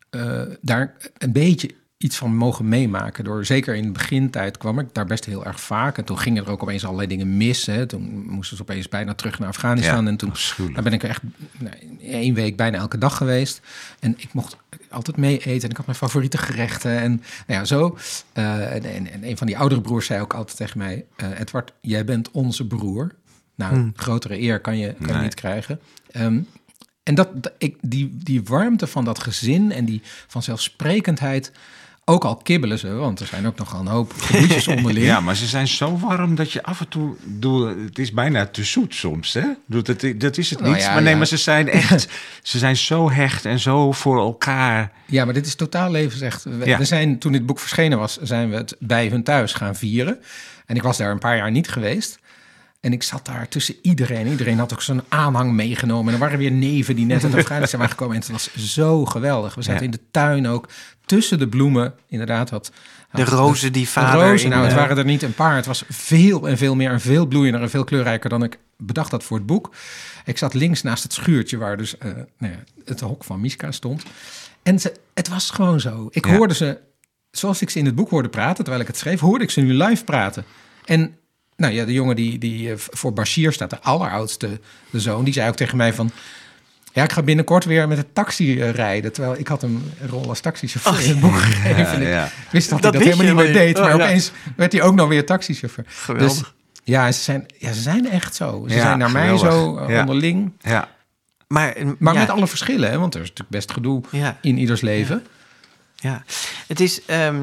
eh, 0.09 0.41
daar 0.61 0.95
een 1.17 1.31
beetje 1.31 1.69
iets 2.04 2.18
van 2.18 2.36
mogen 2.36 2.68
meemaken. 2.70 3.24
Door, 3.24 3.45
zeker 3.45 3.76
in 3.76 3.84
de 3.86 3.91
begintijd 3.91 4.58
kwam 4.58 4.80
ik 4.80 4.88
daar 4.91 5.06
best 5.06 5.26
heel 5.26 5.45
erg 5.45 5.60
vaak. 5.62 5.97
En 5.97 6.04
toen 6.04 6.20
gingen 6.20 6.45
er 6.45 6.51
ook 6.51 6.62
opeens 6.64 6.84
allerlei 6.86 7.08
dingen 7.08 7.38
mis. 7.38 7.66
Hè. 7.66 7.86
Toen 7.86 8.26
moesten 8.28 8.58
ze 8.58 8.64
opeens 8.64 8.89
bijna 8.89 9.14
terug 9.14 9.39
naar 9.39 9.47
Afghanistan. 9.47 10.04
Ja, 10.04 10.10
en 10.10 10.18
toen 10.18 10.34
daar 10.74 10.84
ben 10.84 10.93
ik 10.93 11.04
er 11.04 11.10
echt 11.10 11.22
nou, 11.60 11.76
één 12.01 12.34
week 12.34 12.56
bijna 12.58 12.78
elke 12.78 12.97
dag 12.97 13.18
geweest. 13.18 13.62
En 13.99 14.14
ik 14.18 14.34
mocht 14.34 14.58
altijd 14.89 15.18
mee 15.18 15.38
eten. 15.38 15.64
En 15.64 15.70
ik 15.70 15.78
had 15.78 15.86
mijn 15.86 15.97
favoriete 15.97 16.38
gerechten. 16.38 16.99
En 16.99 17.12
nou 17.47 17.60
ja, 17.60 17.66
zo. 17.66 17.97
Eh, 18.34 18.76
en, 18.76 18.84
en, 18.84 19.12
en 19.12 19.28
een 19.28 19.38
van 19.38 19.47
die 19.47 19.58
oudere 19.58 19.82
broers 19.82 20.06
zei 20.06 20.22
ook 20.22 20.34
altijd 20.34 20.58
tegen 20.58 20.78
mij... 20.78 21.06
eh, 21.16 21.39
Edward, 21.39 21.74
jij 21.82 22.06
bent 22.06 22.32
onze 22.32 22.68
broer. 22.68 23.12
Nou, 23.56 23.91
grotere 23.95 24.41
eer 24.41 24.60
kan 24.60 24.78
je, 24.78 24.93
kan 24.93 25.08
je 25.08 25.14
Nee. 25.14 25.22
niet 25.24 25.34
krijgen. 25.36 25.80
Ehm, 26.12 26.39
en 27.04 27.16
dat, 27.16 27.43
dat- 27.43 27.54
ik, 27.58 27.78
die, 27.82 28.18
die 28.24 28.43
warmte 28.43 28.88
van 28.88 29.06
dat 29.06 29.20
gezin 29.20 29.72
en 29.72 29.86
die 29.86 30.01
vanzelfsprekendheid, 30.28 31.51
ook 32.06 32.26
al 32.26 32.36
kibbelen 32.36 32.80
ze, 32.80 32.93
want 32.93 33.20
er 33.20 33.26
zijn 33.28 33.47
ook 33.47 33.58
nogal 33.58 33.80
een 33.80 33.88
hoop 33.88 34.14
gedoetjes 34.18 34.68
onderling. 34.78 35.06
Ja, 35.06 35.20
maar 35.20 35.36
ze 35.36 35.45
zijn 35.45 35.68
zo 35.68 35.97
warm 35.97 36.36
dat 36.36 36.51
je 36.51 36.64
af 36.64 36.80
en 36.80 36.88
toe... 36.88 37.16
Doe, 37.24 37.76
het 37.86 37.99
is 37.99 38.12
bijna 38.12 38.45
te 38.45 38.64
zoet 38.64 38.95
soms, 38.95 39.34
hè? 39.34 39.45
Doe, 39.66 39.82
dat, 39.82 40.06
dat 40.16 40.38
is 40.38 40.49
het 40.49 40.60
Nou 40.60 40.74
niet. 40.74 40.82
ja, 40.84 40.93
maar 40.93 41.01
nee, 41.01 41.12
ja. 41.12 41.18
maar 41.18 41.28
ze 41.28 41.38
zijn 41.38 41.70
echt... 41.82 42.08
ze 42.41 42.58
zijn 42.58 42.78
zo 42.78 43.12
hecht 43.12 43.45
en 43.45 43.60
zo 43.60 43.91
voor 43.91 44.20
elkaar. 44.20 44.91
Ja, 45.06 45.26
maar 45.26 45.34
dit 45.34 45.45
is 45.45 45.56
totaal 45.56 45.91
levensecht. 45.91 46.43
We, 46.43 46.66
Ja. 46.66 46.78
we 46.78 46.86
zijn, 46.86 47.20
toen 47.20 47.32
dit 47.32 47.45
boek 47.45 47.60
verschenen 47.60 47.97
was, 47.99 48.18
zijn 48.22 48.49
we 48.49 48.56
het 48.56 48.76
bij 48.80 49.08
hun 49.08 49.24
thuis 49.24 49.54
gaan 49.54 49.76
vieren. 49.76 50.20
En 50.66 50.76
ik 50.76 50.82
was 50.84 50.97
daar 50.97 51.12
een 51.12 51.20
paar 51.20 51.38
jaar 51.38 51.51
niet 51.51 51.70
geweest. 51.70 52.20
En 52.84 52.93
ik 52.93 53.03
zat 53.03 53.25
daar 53.25 53.47
tussen 53.47 53.75
iedereen. 53.81 54.27
Iedereen 54.27 54.57
had 54.59 54.73
ook 54.73 54.81
zo'n 54.81 55.01
aanhang 55.09 55.51
meegenomen. 55.51 56.07
En 56.07 56.13
er 56.13 56.19
waren 56.19 56.38
weer 56.38 56.51
neven 56.51 56.95
die 56.95 57.05
net 57.05 57.23
uit 57.23 57.36
Afghanistan 57.36 57.79
waren 57.79 57.93
gekomen. 57.95 58.15
En 58.15 58.21
het 58.21 58.31
was 58.31 58.53
zo 58.55 59.05
geweldig. 59.05 59.55
We 59.55 59.61
zaten 59.61 59.79
Ja. 59.79 59.86
in 59.86 59.91
de 59.91 59.99
tuin 60.11 60.47
ook, 60.47 60.69
tussen 61.05 61.39
de 61.39 61.47
bloemen. 61.47 61.93
Inderdaad, 62.07 62.49
had, 62.49 62.71
De 63.11 63.23
rozen 63.25 63.73
die 63.73 63.84
de 63.84 63.89
vader... 63.89 64.29
rozen, 64.29 64.49
nou, 64.49 64.61
het 64.63 64.71
eh, 64.71 64.77
waren 64.77 64.97
er 64.97 65.05
niet 65.05 65.21
een 65.21 65.34
paar. 65.34 65.55
Het 65.55 65.65
was 65.65 65.84
veel 65.89 66.47
en 66.47 66.57
veel 66.57 66.75
meer 66.75 66.91
en 66.91 67.01
veel 67.01 67.25
bloeiender 67.25 67.61
en 67.61 67.69
veel 67.69 67.84
kleurrijker 67.84 68.29
dan 68.29 68.43
ik 68.43 68.57
bedacht 68.77 69.11
had 69.11 69.23
voor 69.23 69.38
het 69.38 69.45
boek. 69.45 69.75
Ik 70.25 70.38
zat 70.38 70.53
links 70.53 70.81
naast 70.81 71.03
het 71.03 71.13
schuurtje 71.13 71.57
waar 71.57 71.77
dus 71.77 71.97
eh, 71.97 72.11
nou 72.38 72.53
ja, 72.53 72.59
het 72.86 72.99
hok 72.99 73.23
van 73.23 73.41
Miska 73.41 73.71
stond. 73.71 74.03
En 74.63 74.79
ze, 74.79 74.93
het 75.13 75.27
was 75.29 75.49
gewoon 75.49 75.79
zo. 75.79 76.07
Ik 76.11 76.25
Ja. 76.25 76.36
hoorde 76.36 76.53
ze, 76.53 76.79
zoals 77.31 77.61
ik 77.61 77.69
ze 77.69 77.79
in 77.79 77.86
het 77.86 77.95
boek 77.95 78.09
hoorde 78.09 78.29
praten, 78.29 78.55
terwijl 78.63 78.81
ik 78.81 78.88
het 78.88 78.97
schreef, 78.97 79.19
hoorde 79.19 79.43
ik 79.43 79.51
ze 79.51 79.61
nu 79.61 79.73
live 79.73 80.03
praten. 80.03 80.43
En 80.86 81.17
nou 81.64 81.74
ja, 81.74 81.86
de 81.86 81.93
jongen 81.93 82.16
die, 82.16 82.38
die 82.38 82.70
eh, 82.72 82.76
voor 82.78 83.14
Bashir 83.14 83.53
staat, 83.53 83.70
de 83.70 83.82
alleroudste 83.82 84.59
de 84.89 84.99
zoon, 84.99 85.24
die 85.24 85.34
zei 85.34 85.49
ook 85.49 85.55
tegen 85.55 85.78
mij 85.78 85.93
van... 85.93 86.11
Ja, 86.93 87.03
ik 87.03 87.11
ga 87.11 87.22
binnenkort 87.22 87.66
weer 87.66 87.88
met 87.88 87.97
de 87.97 88.05
taxi 88.14 88.61
eh, 88.61 88.70
rijden. 88.70 89.14
Terwijl 89.14 89.39
ik 89.39 89.47
had 89.47 89.61
hem 89.61 89.91
een 90.01 90.09
rol 90.09 90.30
als 90.30 90.39
taxichauffeur 90.39 91.03
in 91.03 91.09
het 91.09 91.20
boek 91.20 91.36
gegeven. 91.38 91.88
En 91.88 92.01
ik 92.01 92.07
ja. 92.07 92.30
wist 92.51 92.70
dat, 92.70 92.82
Dat 92.82 92.93
hij 92.93 93.03
dat 93.03 93.11
helemaal 93.18 93.36
niet 93.36 93.43
meer 93.45 93.53
deed. 93.66 93.78
Maar 93.78 93.93
Oh, 93.93 93.97
ja. 93.99 94.05
opeens 94.05 94.32
werd 94.55 94.72
hij 94.72 94.82
ook 94.82 94.95
nog 94.95 95.07
weer 95.07 95.26
taxichauffeur. 95.26 95.86
Geweldig. 95.88 96.38
Dus, 96.38 96.53
ja, 96.84 97.11
ze 97.11 97.22
zijn, 97.22 97.45
ja, 97.57 97.72
ze 97.74 97.82
zijn 97.82 98.09
echt 98.09 98.36
zo. 98.36 98.66
Ze 98.68 98.76
Ja, 98.76 98.82
zijn 98.82 98.97
naar 98.97 99.11
mij 99.11 99.38
geweldig. 99.38 99.51
zo 99.51 99.78
eh, 99.78 99.89
Ja. 99.89 99.99
onderling. 99.99 100.51
Ja, 100.61 100.89
Maar, 101.47 101.74
eh, 101.74 101.86
Maar 101.99 102.14
ja, 102.14 102.20
met 102.20 102.30
alle 102.30 102.47
verschillen, 102.47 102.89
hè? 102.91 102.97
want 102.99 103.14
er 103.16 103.22
is 103.22 103.28
natuurlijk 103.28 103.55
best 103.55 103.72
gedoe 103.72 104.01
Ja. 104.11 104.38
in 104.41 104.57
ieders 104.57 104.82
leven. 104.82 105.26
Ja, 105.95 106.24
het 106.68 106.80
is. 106.80 107.05
ehm, 107.05 107.36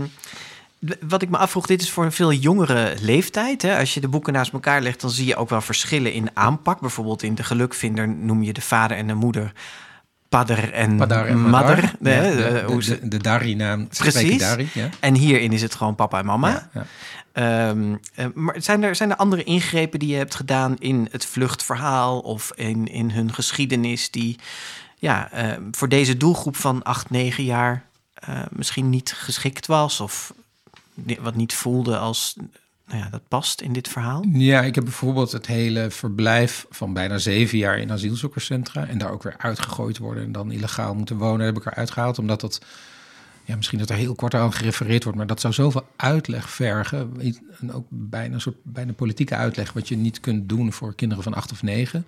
wat 1.01 1.23
ik 1.23 1.29
me 1.29 1.37
afvroeg, 1.37 1.67
dit 1.67 1.83
is 1.83 1.91
voor 1.91 2.05
een 2.05 2.13
veel 2.13 2.33
jongere 2.33 2.95
leeftijd. 3.01 3.63
Hè? 3.63 3.79
Als 3.79 3.95
je 3.95 4.01
de 4.01 4.09
boeken 4.09 4.33
naast 4.33 4.53
elkaar 4.53 4.81
legt, 4.81 5.01
dan 5.01 5.11
zie 5.11 5.27
je 5.27 5.37
ook 5.37 5.49
wel 5.49 5.61
verschillen 5.61 6.13
in 6.13 6.29
aanpak. 6.35 6.81
Bijvoorbeeld 6.81 7.23
in 7.23 7.35
De 7.35 7.43
Gelukvinder 7.45 8.09
noem 8.09 8.43
je 8.43 8.53
de 8.53 8.61
vader 8.61 8.97
en 8.97 9.07
de 9.07 9.15
moeder 9.15 9.53
Padder 10.29 10.73
en, 10.73 10.97
Padar 10.97 11.27
en 11.27 11.41
Madder. 11.41 11.77
Madar. 11.77 11.93
De, 12.01 12.11
Ja, 12.11 12.23
de- 12.23 12.37
de, 12.53 12.63
hoe 12.67 12.77
de, 12.77 12.83
ze- 12.83 12.99
de, 13.01 13.09
de 13.09 13.17
Dari-naam. 13.19 13.89
Precies. 13.89 14.39
Dari, 14.39 14.69
ja. 14.75 14.89
en 15.01 15.15
hierin 15.15 15.53
is 15.53 15.63
het 15.63 15.75
gewoon 15.75 15.95
papa 15.95 16.19
en 16.19 16.25
mama. 16.27 16.69
Ja. 16.75 16.87
Ehm, 17.33 17.95
eh, 18.15 18.27
maar 18.35 18.55
zijn 18.63 18.83
er, 18.83 18.97
zijn 18.97 19.11
er 19.11 19.17
andere 19.17 19.45
ingrepen 19.45 19.99
die 19.99 20.09
je 20.09 20.17
hebt 20.17 20.35
gedaan 20.35 20.77
in 20.79 21.09
het 21.11 21.27
vluchtverhaal 21.27 22.19
of 22.21 22.53
in, 22.55 22.87
in 22.87 23.11
hun 23.11 23.35
geschiedenis 23.35 24.11
die 24.11 24.37
ja, 24.99 25.31
eh, 25.33 25.57
voor 25.71 25.89
deze 25.89 26.17
doelgroep 26.17 26.57
van 26.57 26.83
8, 26.83 27.11
9 27.11 27.45
jaar 27.45 27.85
eh, 28.15 28.41
misschien 28.51 28.91
niet 28.91 29.13
geschikt 29.17 29.67
was 29.67 30.01
of 30.01 30.33
wat 31.21 31.35
niet 31.35 31.55
voelde 31.55 31.99
als 31.99 32.37
nou 32.91 33.03
ja, 33.03 33.09
dat 33.09 33.29
past 33.29 33.61
in 33.61 33.73
dit 33.73 33.89
verhaal? 33.89 34.25
Ja, 34.33 34.63
ik 34.63 34.75
heb 34.75 34.85
bijvoorbeeld 34.85 35.33
het 35.33 35.47
hele 35.47 35.91
verblijf 35.91 36.67
van 36.71 36.93
bijna 36.93 37.19
zeven 37.19 37.59
jaar 37.59 37.79
in 37.79 37.93
asielzoekerscentra 37.93 38.87
en 38.87 38.99
daar 38.99 39.11
ook 39.11 39.23
weer 39.23 39.35
uitgegooid 39.39 39.99
worden 39.99 40.25
en 40.25 40.33
dan 40.33 40.53
illegaal 40.53 40.95
moeten 40.95 41.17
wonen, 41.17 41.47
heb 41.47 41.57
ik 41.57 41.67
eruit 41.67 41.91
gehaald, 41.91 42.19
omdat 42.19 42.41
dat, 42.41 42.61
ja, 43.45 43.57
misschien 43.57 43.79
dat 43.79 43.91
er 43.91 43.97
heel 43.97 44.15
kort 44.15 44.35
aan 44.35 44.53
gerefereerd 44.53 45.03
wordt, 45.03 45.19
maar 45.19 45.27
dat 45.27 45.41
zou 45.41 45.55
zoveel 45.55 45.87
uitleg 45.97 46.51
vergen. 46.51 47.13
En 47.61 47.73
ook 47.73 47.87
bijna 47.89 48.35
een 48.35 48.41
soort 48.41 48.57
bijna 48.63 48.93
politieke 48.93 49.35
uitleg, 49.35 49.73
wat 49.73 49.89
je 49.89 49.97
niet 49.97 50.21
kunt 50.21 50.49
doen 50.49 50.73
voor 50.73 50.95
kinderen 50.95 51.25
van 51.25 51.35
acht 51.35 51.53
of 51.53 51.63
negen. 51.63 52.07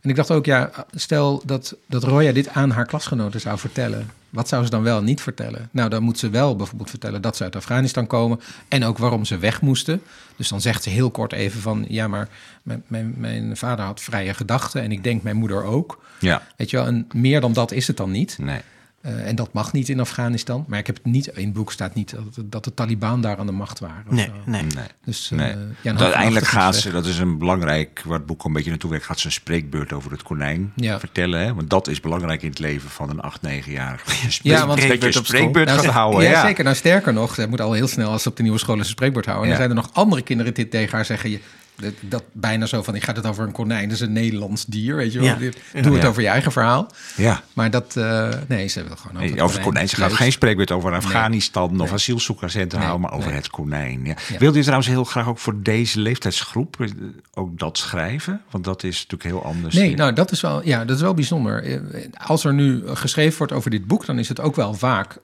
En 0.00 0.10
ik 0.10 0.16
dacht 0.16 0.30
ook, 0.30 0.44
ja, 0.44 0.86
stel 0.90 1.42
dat, 1.44 1.76
dat 1.86 2.04
Roya 2.04 2.32
dit 2.32 2.48
aan 2.48 2.70
haar 2.70 2.86
klasgenoten 2.86 3.40
zou 3.40 3.58
vertellen. 3.58 4.10
Wat 4.30 4.48
zou 4.48 4.64
ze 4.64 4.70
dan 4.70 4.82
wel 4.82 5.02
niet 5.02 5.20
vertellen? 5.20 5.68
Nou, 5.70 5.88
dan 5.88 6.02
moet 6.02 6.18
ze 6.18 6.30
wel 6.30 6.56
bijvoorbeeld 6.56 6.90
vertellen 6.90 7.22
dat 7.22 7.36
ze 7.36 7.42
uit 7.42 7.56
Afghanistan 7.56 8.06
komen 8.06 8.40
en 8.68 8.84
ook 8.84 8.98
waarom 8.98 9.24
ze 9.24 9.38
weg 9.38 9.60
moesten. 9.60 10.02
Dus 10.36 10.48
dan 10.48 10.60
zegt 10.60 10.82
ze 10.82 10.90
heel 10.90 11.10
kort 11.10 11.32
even 11.32 11.60
van, 11.60 11.84
ja, 11.88 12.08
maar 12.08 12.28
mijn, 12.62 12.82
mijn, 12.86 13.14
mijn 13.16 13.56
vader 13.56 13.84
had 13.84 14.00
vrije 14.00 14.34
gedachten 14.34 14.82
en 14.82 14.92
ik 14.92 15.04
denk 15.04 15.22
mijn 15.22 15.36
moeder 15.36 15.64
ook. 15.64 16.02
Ja, 16.18 16.42
Weet 16.56 16.70
je 16.70 16.76
wel, 16.76 16.86
en 16.86 17.06
meer 17.14 17.40
dan 17.40 17.52
dat 17.52 17.72
is 17.72 17.86
het 17.86 17.96
dan 17.96 18.10
niet. 18.10 18.36
nee. 18.38 18.60
Eh, 19.00 19.26
en 19.28 19.34
dat 19.34 19.52
mag 19.52 19.72
niet 19.72 19.88
in 19.88 20.00
Afghanistan. 20.00 20.64
Maar 20.68 20.78
ik 20.78 20.86
heb 20.86 20.96
het 20.96 21.04
niet, 21.04 21.26
in 21.26 21.44
het 21.44 21.52
boek 21.52 21.72
staat 21.72 21.94
niet 21.94 22.10
dat, 22.34 22.44
dat 22.50 22.64
de 22.64 22.74
Taliban 22.74 23.20
daar 23.20 23.36
aan 23.36 23.46
de 23.46 23.52
macht 23.52 23.78
waren. 23.78 24.04
of 24.08 24.12
Nee, 24.14 24.24
zo. 24.26 24.32
nee. 24.44 24.62
nee. 24.62 24.84
Dus, 25.04 25.30
eh, 25.30 25.38
Nee. 25.38 25.54
ja, 25.80 25.94
uiteindelijk 25.96 26.46
gaat 26.46 26.76
ze, 26.76 26.90
dat 26.90 27.06
is 27.06 27.18
een 27.18 27.38
belangrijk, 27.38 28.02
waar 28.04 28.16
het 28.18 28.26
boek 28.26 28.44
een 28.44 28.52
beetje 28.52 28.70
naartoe 28.70 28.90
werkt, 28.90 29.04
gaat 29.04 29.18
ze 29.18 29.26
een 29.26 29.32
spreekbeurt 29.32 29.92
over 29.92 30.10
het 30.10 30.22
konijn 30.22 30.72
Ja. 30.76 30.98
vertellen. 30.98 31.40
Hè? 31.40 31.54
Want 31.54 31.70
dat 31.70 31.88
is 31.88 32.00
belangrijk 32.00 32.42
in 32.42 32.48
het 32.48 32.58
leven 32.58 32.90
van 32.90 33.10
een 33.10 33.20
8, 33.20 33.42
9-jarige. 33.42 34.04
Dat 34.06 34.18
je 34.20 34.26
een 34.26 34.32
Ja, 34.52 34.66
want- 34.66 34.68
dat 34.68 34.78
je 34.78 34.84
een 34.92 34.96
Spreekbeurt 34.96 35.26
spreekbeurt 35.26 35.68
Nou, 35.68 35.80
gaat 35.80 35.92
houden. 35.92 36.22
Ja, 36.22 36.30
Ja, 36.30 36.40
zeker. 36.46 36.64
Nou, 36.64 36.76
sterker 36.76 37.12
nog, 37.12 37.34
ze 37.34 37.46
moet 37.48 37.60
al 37.60 37.72
heel 37.72 37.88
snel 37.88 38.10
als 38.10 38.22
ze 38.22 38.28
op 38.28 38.36
de 38.36 38.42
nieuwe 38.42 38.58
school 38.58 38.78
een 38.78 38.84
spreekwoord 38.84 39.26
houden. 39.26 39.46
En 39.46 39.52
Ja. 39.52 39.58
dan 39.58 39.66
zijn 39.68 39.78
er 39.78 39.84
nog 39.92 39.94
andere 40.04 40.22
kinderen 40.22 40.54
die 40.54 40.68
tegen 40.68 40.96
haar 40.96 41.04
zeggen... 41.04 41.40
Dat, 41.80 41.92
dat 42.00 42.22
bijna 42.32 42.66
zo 42.66 42.82
van, 42.82 42.94
ik 42.94 43.04
ga 43.04 43.12
het 43.12 43.26
over 43.26 43.44
een 43.44 43.52
konijn, 43.52 43.88
dat 43.88 43.92
is 43.92 44.00
een 44.00 44.12
Nederlands 44.12 44.64
dier, 44.66 44.96
weet 44.96 45.12
je 45.12 45.18
wel. 45.18 45.28
Ja. 45.72 45.82
Doe 45.82 45.96
het 45.96 46.04
over 46.04 46.22
je 46.22 46.28
eigen 46.28 46.52
verhaal. 46.52 46.90
Ja. 47.16 47.42
Maar 47.52 47.70
dat, 47.70 47.96
eh, 47.96 48.28
nee, 48.48 48.68
ze 48.68 48.84
wil 48.84 48.96
gewoon 48.96 49.16
over 49.22 49.30
Nee, 49.34 49.42
over 49.42 49.56
het 49.56 49.64
konijn. 49.64 49.88
Ze 49.88 49.96
gaat 49.96 50.12
geen 50.12 50.32
spreekbeurt 50.32 50.70
over 50.70 50.92
Afghanistan 50.94 51.70
of 51.70 51.76
Nee. 51.86 51.92
asielzoekerscentrum 51.92 52.80
Nee, 52.80 52.88
houden, 52.88 53.10
maar 53.10 53.18
over 53.18 53.32
het 53.34 53.50
konijn. 53.50 54.04
Ja. 54.04 54.14
Ja. 54.28 54.38
Wilde 54.38 54.56
je 54.56 54.62
trouwens 54.62 54.88
heel 54.88 55.04
graag 55.04 55.28
ook 55.28 55.38
voor 55.38 55.62
deze 55.62 56.00
leeftijdsgroep 56.00 56.80
eh, 56.80 56.88
ook 57.34 57.58
dat 57.58 57.78
schrijven? 57.78 58.42
Want 58.50 58.64
dat 58.64 58.82
is 58.82 58.94
natuurlijk 58.96 59.22
heel 59.22 59.44
anders. 59.44 59.74
Nee, 59.74 59.96
nou 59.96 60.12
dat 60.12 60.30
is 60.30 60.40
wel, 60.40 60.66
ja, 60.66 60.84
dat 60.84 60.96
is 60.96 61.02
wel 61.02 61.14
bijzonder. 61.14 61.62
Eh, 61.64 61.80
Als 62.26 62.44
er 62.44 62.54
nu 62.54 62.82
geschreven 62.86 63.38
wordt 63.38 63.52
over 63.52 63.70
dit 63.70 63.86
boek, 63.86 64.06
dan 64.06 64.18
is 64.18 64.28
het 64.28 64.40
ook 64.40 64.56
wel 64.56 64.74
vaak 64.74 65.16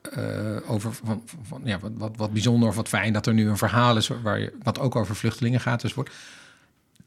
over 0.67 0.93
van, 0.93 1.07
van, 1.07 1.23
van, 1.49 1.61
ja, 1.65 1.79
wat, 1.79 1.91
wat, 1.97 2.13
wat 2.17 2.33
bijzonder 2.33 2.69
of 2.69 2.77
wat 2.77 2.89
fijn 2.89 3.13
dat 3.13 3.27
er 3.27 3.35
nu 3.35 3.49
een 3.49 3.57
verhaal 3.59 3.97
is 3.97 4.11
waar 4.23 4.41
je, 4.41 4.53
wat 4.63 4.79
ook 4.79 4.97
over 4.97 5.17
vluchtelingen 5.17 5.61
gaat. 5.61 5.81
Dus 5.81 5.95
wordt, 5.95 6.11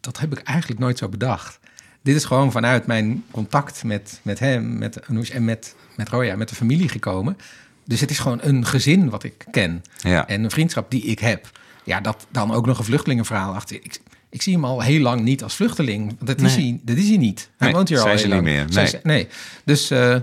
dat 0.02 0.20
heb 0.20 0.32
ik 0.38 0.44
eigenlijk 0.44 0.80
nooit 0.80 0.98
zo 0.98 1.10
bedacht. 1.10 1.60
Dit 2.02 2.16
is 2.16 2.26
gewoon 2.26 2.52
vanuit 2.52 2.86
mijn 2.86 3.24
contact 3.32 3.84
met, 3.84 4.20
met 4.24 4.40
hem 4.40 4.78
met 4.78 5.08
Anoush 5.08 5.30
en 5.30 5.46
met, 5.46 5.76
met 5.96 6.10
Roya, 6.10 6.36
met 6.36 6.50
de 6.50 6.56
familie 6.56 6.90
gekomen. 6.90 7.38
Dus 7.86 8.02
het 8.02 8.10
is 8.10 8.20
gewoon 8.20 8.40
een 8.42 8.66
gezin 8.66 9.10
wat 9.10 9.24
ik 9.24 9.46
ken. 9.52 9.84
Ja. 9.98 10.28
En 10.28 10.44
een 10.44 10.52
vriendschap 10.52 10.92
die 10.92 11.04
ik 11.04 11.20
heb. 11.20 11.50
Ja, 11.84 12.02
dat 12.02 12.28
dan 12.32 12.52
ook 12.54 12.66
nog 12.66 12.78
een 12.80 12.86
vluchtelingenverhaal 12.86 13.54
achter. 13.54 13.76
Ik, 13.76 14.00
ik 14.30 14.42
zie 14.42 14.54
hem 14.54 14.66
al 14.66 14.82
heel 14.82 15.02
lang 15.02 15.22
niet 15.22 15.44
als 15.44 15.56
vluchteling. 15.56 16.18
Dat, 16.20 16.42
is, 16.42 16.56
hij, 16.56 16.80
dat 16.84 16.98
is 16.98 17.08
hij 17.08 17.18
niet. 17.18 17.50
Hij 17.58 17.68
Nee, 17.68 17.76
woont 17.76 17.90
hier 17.90 17.98
al 17.98 18.04
zijn 18.04 18.18
heel 18.18 18.28
ze 18.28 18.34
niet 18.36 18.46
lang. 18.46 18.70
meer, 18.82 19.00
nee. 19.04 19.28
Dus 19.66 19.90
eh, 19.92 20.16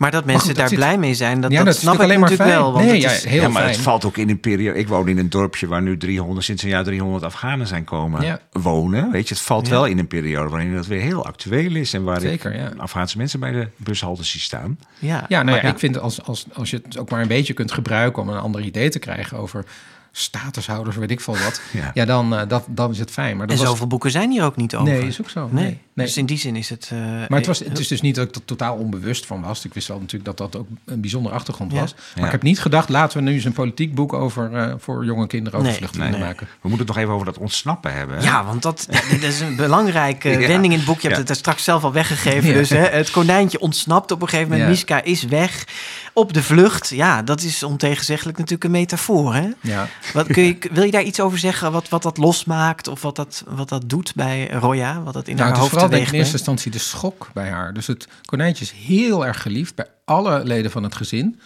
Maar 0.00 0.10
dat 0.10 0.24
mensen 0.24 0.40
goed, 0.46 0.48
dat 0.48 0.58
daar 0.58 0.68
zit- 0.68 0.78
blij 0.78 0.98
mee 0.98 1.14
zijn, 1.14 1.40
dat, 1.40 1.50
Ja, 1.52 1.64
dat, 1.64 1.76
snap 1.76 1.94
ik 1.94 2.00
alleen 2.00 2.20
maar 2.20 2.28
wel. 2.36 2.46
fijn. 2.48 2.60
Want 2.60 2.74
Nee, 2.76 3.02
het 3.02 3.12
is, 3.12 3.22
ja, 3.22 3.28
heel 3.28 3.42
ja, 3.42 3.48
maar 3.48 3.66
het 3.66 3.76
valt 3.76 4.04
ook 4.04 4.16
in 4.16 4.28
een 4.30 4.40
periode. 4.40 4.78
Ik 4.78 4.88
woon 4.88 5.08
in 5.08 5.18
een 5.18 5.30
dorpje 5.30 5.66
waar 5.66 5.82
nu 5.82 5.96
300, 5.96 6.44
sinds 6.46 6.62
een 6.62 6.68
jaar 6.68 6.84
300 6.84 7.24
Afghanen 7.24 7.66
zijn 7.66 7.84
komen 7.84 8.22
Ja. 8.22 8.40
wonen. 8.52 9.10
Weet 9.10 9.28
je, 9.28 9.34
het 9.34 9.42
valt 9.42 9.66
Ja. 9.66 9.72
wel 9.72 9.86
in 9.86 9.98
een 9.98 10.06
periode 10.06 10.50
waarin 10.50 10.74
dat 10.74 10.86
weer 10.86 11.00
heel 11.00 11.26
actueel 11.26 11.74
is. 11.74 11.92
En 11.92 12.04
waar 12.04 12.20
Zeker, 12.20 12.52
ik 12.54 12.60
ja. 12.60 12.72
Afghaanse 12.76 13.16
mensen 13.18 13.40
bij 13.40 13.52
de 13.52 13.68
bushalte 13.76 14.24
zie 14.24 14.40
staan. 14.40 14.78
ja, 14.98 15.24
ja, 15.28 15.42
nou 15.42 15.56
ja, 15.56 15.62
Maar- 15.62 15.72
ik 15.72 15.78
vind 15.78 15.98
als, 15.98 16.22
als, 16.24 16.46
als 16.52 16.70
je 16.70 16.80
het 16.84 16.98
ook 16.98 17.10
maar 17.10 17.20
een 17.22 17.28
beetje 17.28 17.52
kunt 17.54 17.72
gebruiken 17.72 18.22
om 18.22 18.28
een 18.28 18.38
ander 18.38 18.60
idee 18.60 18.88
te 18.88 18.98
krijgen 18.98 19.38
over 19.38 19.64
statushouders, 20.12 20.96
weet 20.96 21.10
ik 21.10 21.20
veel 21.20 21.36
wat. 21.36 21.60
Ja. 21.72 21.90
Ja, 21.94 22.04
dan, 22.04 22.34
eh, 22.36 22.48
dat, 22.48 22.64
dan 22.68 22.90
is 22.90 22.98
het 22.98 23.10
fijn. 23.10 23.36
Maar 23.36 23.46
dat 23.46 23.56
en 23.56 23.62
was, 23.62 23.70
zoveel 23.72 23.86
boeken 23.86 24.10
zijn 24.10 24.30
hier 24.30 24.44
ook 24.44 24.56
niet 24.56 24.74
over. 24.76 24.92
Nee, 24.92 25.06
is 25.06 25.20
ook 25.20 25.30
zo. 25.30 25.48
Nee. 25.52 25.78
Dus 25.94 26.16
in 26.16 26.26
die 26.26 26.38
zin 26.38 26.56
is 26.56 26.68
het... 26.68 26.88
eh, 26.92 26.98
Maar 27.00 27.28
het, 27.38 27.46
was, 27.46 27.58
het 27.58 27.78
is 27.78 27.88
dus 27.88 28.00
niet 28.00 28.14
dat 28.14 28.28
ik 28.28 28.34
er 28.34 28.44
totaal 28.44 28.76
onbewust 28.76 29.26
van 29.26 29.40
was. 29.42 29.64
Ik 29.64 29.74
wist 29.74 29.88
wel 29.88 29.98
natuurlijk 29.98 30.24
dat 30.24 30.38
dat 30.38 30.56
ook 30.60 30.66
een 30.84 31.00
bijzondere 31.00 31.34
achtergrond 31.34 31.72
Ja. 31.72 31.80
was. 31.80 31.94
Maar 31.94 32.02
Ja. 32.14 32.24
ik 32.24 32.30
heb 32.30 32.42
niet 32.42 32.60
gedacht, 32.60 32.88
laten 32.88 33.18
we 33.18 33.24
nu 33.24 33.34
eens 33.34 33.44
een 33.44 33.52
politiek 33.52 33.94
boek 33.94 34.12
over 34.12 34.54
eh, 34.54 34.74
voor 34.78 35.04
jonge 35.04 35.26
kinderen 35.26 35.58
over 35.58 35.70
Nee, 35.70 35.78
vluchtelingen 35.78 36.12
Nee. 36.12 36.20
maken. 36.20 36.46
We 36.60 36.68
moeten 36.68 36.86
het 36.86 36.88
nog 36.88 36.96
even 37.04 37.12
over 37.14 37.26
dat 37.26 37.38
ontsnappen 37.38 37.92
hebben. 37.94 38.16
hè? 38.16 38.22
Ja, 38.24 38.44
want 38.44 38.62
dat, 38.62 38.86
dat 39.10 39.22
is 39.22 39.40
een 39.40 39.56
belangrijke 39.56 40.28
Ja. 40.40 40.46
wending 40.46 40.72
in 40.72 40.78
het 40.78 40.88
boek. 40.88 41.00
Je 41.00 41.02
hebt 41.02 41.14
Ja. 41.14 41.20
het 41.20 41.30
er 41.30 41.36
straks 41.36 41.64
zelf 41.64 41.84
al 41.84 41.92
weggegeven. 41.92 42.48
Ja. 42.48 42.54
Dus 42.54 42.70
hè, 42.70 42.78
het 42.88 43.10
konijntje 43.10 43.60
ontsnapt 43.60 44.10
op 44.10 44.22
een 44.22 44.28
gegeven 44.28 44.50
moment. 44.50 44.68
Ja. 44.68 44.74
Miska 44.74 45.02
is 45.02 45.22
weg 45.24 45.64
op 46.12 46.32
de 46.32 46.42
vlucht. 46.42 46.88
Ja, 46.88 47.22
dat 47.22 47.42
is 47.42 47.62
ontegenzeggelijk 47.62 48.38
natuurlijk 48.38 48.64
een 48.64 48.70
metafoor. 48.70 49.34
Hè? 49.34 49.48
Ja. 49.60 49.88
Wat, 50.12 50.26
kun 50.26 50.42
je, 50.42 50.58
wil 50.72 50.84
je 50.84 50.90
daar 50.90 51.02
iets 51.02 51.20
over 51.20 51.38
zeggen? 51.38 51.72
Wat, 51.72 51.88
wat 51.88 52.02
dat 52.02 52.16
losmaakt? 52.16 52.88
Of 52.88 53.02
wat 53.02 53.16
dat, 53.16 53.44
wat 53.48 53.68
dat 53.68 53.82
doet 53.88 54.12
bij 54.14 54.48
Roya? 54.50 55.02
Wat 55.02 55.14
dat 55.14 55.28
in 55.28 55.36
Nou, 55.36 55.48
haar 55.48 55.48
het 55.48 55.56
is 55.56 55.60
hoofd 55.60 55.70
vooral 55.70 55.88
ik 55.88 55.94
teweeg 55.94 56.12
in 56.12 56.18
eerste 56.18 56.36
instantie 56.36 56.70
de 56.70 56.78
schok 56.78 57.30
bij 57.34 57.48
haar. 57.48 57.72
Dus 57.74 57.86
het 57.86 58.08
konijntje 58.24 58.64
is 58.64 58.70
heel 58.70 59.26
erg 59.26 59.42
geliefd 59.42 59.74
bij 59.74 59.86
alle 60.04 60.44
leden 60.44 60.70
van 60.70 60.82
het 60.82 60.94
gezin. 60.94 61.40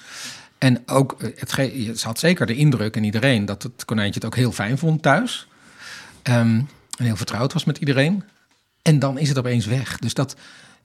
En 0.59 0.83
ook, 0.87 1.17
eh, 1.23 1.29
het 1.37 1.53
ge- 1.53 1.93
ze 1.97 2.07
had 2.07 2.19
zeker 2.19 2.47
de 2.47 2.55
indruk 2.57 2.97
in 2.97 3.05
iedereen 3.05 3.45
dat 3.45 3.63
het 3.63 3.85
konijntje 3.85 4.15
het 4.21 4.25
ook 4.29 4.37
heel 4.37 4.53
fijn 4.53 4.79
vond 4.79 5.03
thuis. 5.03 5.47
Ehm, 6.23 6.39
en 6.99 7.05
heel 7.05 7.17
vertrouwd 7.17 7.53
was 7.53 7.65
met 7.65 7.79
iedereen. 7.79 8.25
En 8.83 8.99
dan 8.99 9.19
is 9.19 9.29
het 9.29 9.39
opeens 9.39 9.67
weg. 9.67 9.99
Dus 9.99 10.15
dat, 10.15 10.37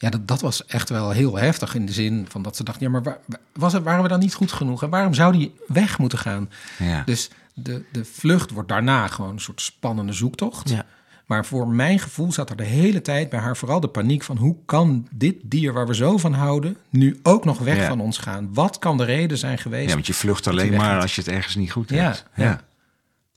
ja, 0.01 0.09
dat, 0.09 0.27
dat 0.27 0.41
was 0.41 0.65
echt 0.65 0.89
wel 0.89 1.09
heel 1.11 1.35
heftig 1.37 1.75
in 1.75 1.85
de 1.85 1.91
zin 1.91 2.25
van 2.29 2.41
dat 2.41 2.55
ze 2.55 2.63
dacht, 2.63 2.79
ja, 2.79 2.89
maar 2.89 3.03
waar, 3.03 3.17
was 3.53 3.73
het, 3.73 3.83
waren 3.83 4.03
we 4.03 4.09
dan 4.09 4.19
niet 4.19 4.33
goed 4.33 4.51
genoeg? 4.51 4.83
En 4.83 4.89
waarom 4.89 5.13
zou 5.13 5.31
die 5.37 5.55
weg 5.67 5.97
moeten 5.97 6.17
gaan? 6.19 6.49
Ja. 6.77 7.03
Dus 7.05 7.29
de, 7.53 7.83
de 7.91 8.05
vlucht 8.05 8.51
wordt 8.51 8.69
daarna 8.69 9.07
gewoon 9.07 9.31
een 9.31 9.39
soort 9.39 9.61
spannende 9.61 10.13
zoektocht. 10.13 10.69
Ja. 10.69 10.85
Maar 11.25 11.45
voor 11.45 11.67
mijn 11.67 11.99
gevoel 11.99 12.31
zat 12.31 12.49
er 12.49 12.55
de 12.55 12.63
hele 12.63 13.01
tijd 13.01 13.29
bij 13.29 13.39
haar 13.39 13.57
vooral 13.57 13.79
de 13.79 13.87
paniek 13.87 14.23
van 14.23 14.37
hoe 14.37 14.55
kan 14.65 15.07
dit 15.11 15.35
dier 15.43 15.73
waar 15.73 15.87
we 15.87 15.95
zo 15.95 16.17
van 16.17 16.33
houden 16.33 16.77
nu 16.89 17.19
ook 17.23 17.45
nog 17.45 17.59
weg 17.59 17.75
Ja. 17.77 17.87
van 17.87 17.99
ons 17.99 18.17
gaan? 18.17 18.53
Wat 18.53 18.79
kan 18.79 18.97
de 18.97 19.03
reden 19.03 19.37
zijn 19.37 19.57
geweest? 19.57 19.87
Ja, 19.87 19.93
want 19.93 20.07
je 20.07 20.13
vlucht 20.13 20.47
alleen 20.47 20.73
maar 20.73 21.01
als 21.01 21.15
je 21.15 21.21
het 21.21 21.29
ergens 21.29 21.55
niet 21.55 21.71
goed 21.71 21.89
Ja, 21.89 21.95
hebt. 22.03 22.25
ja. 22.35 22.61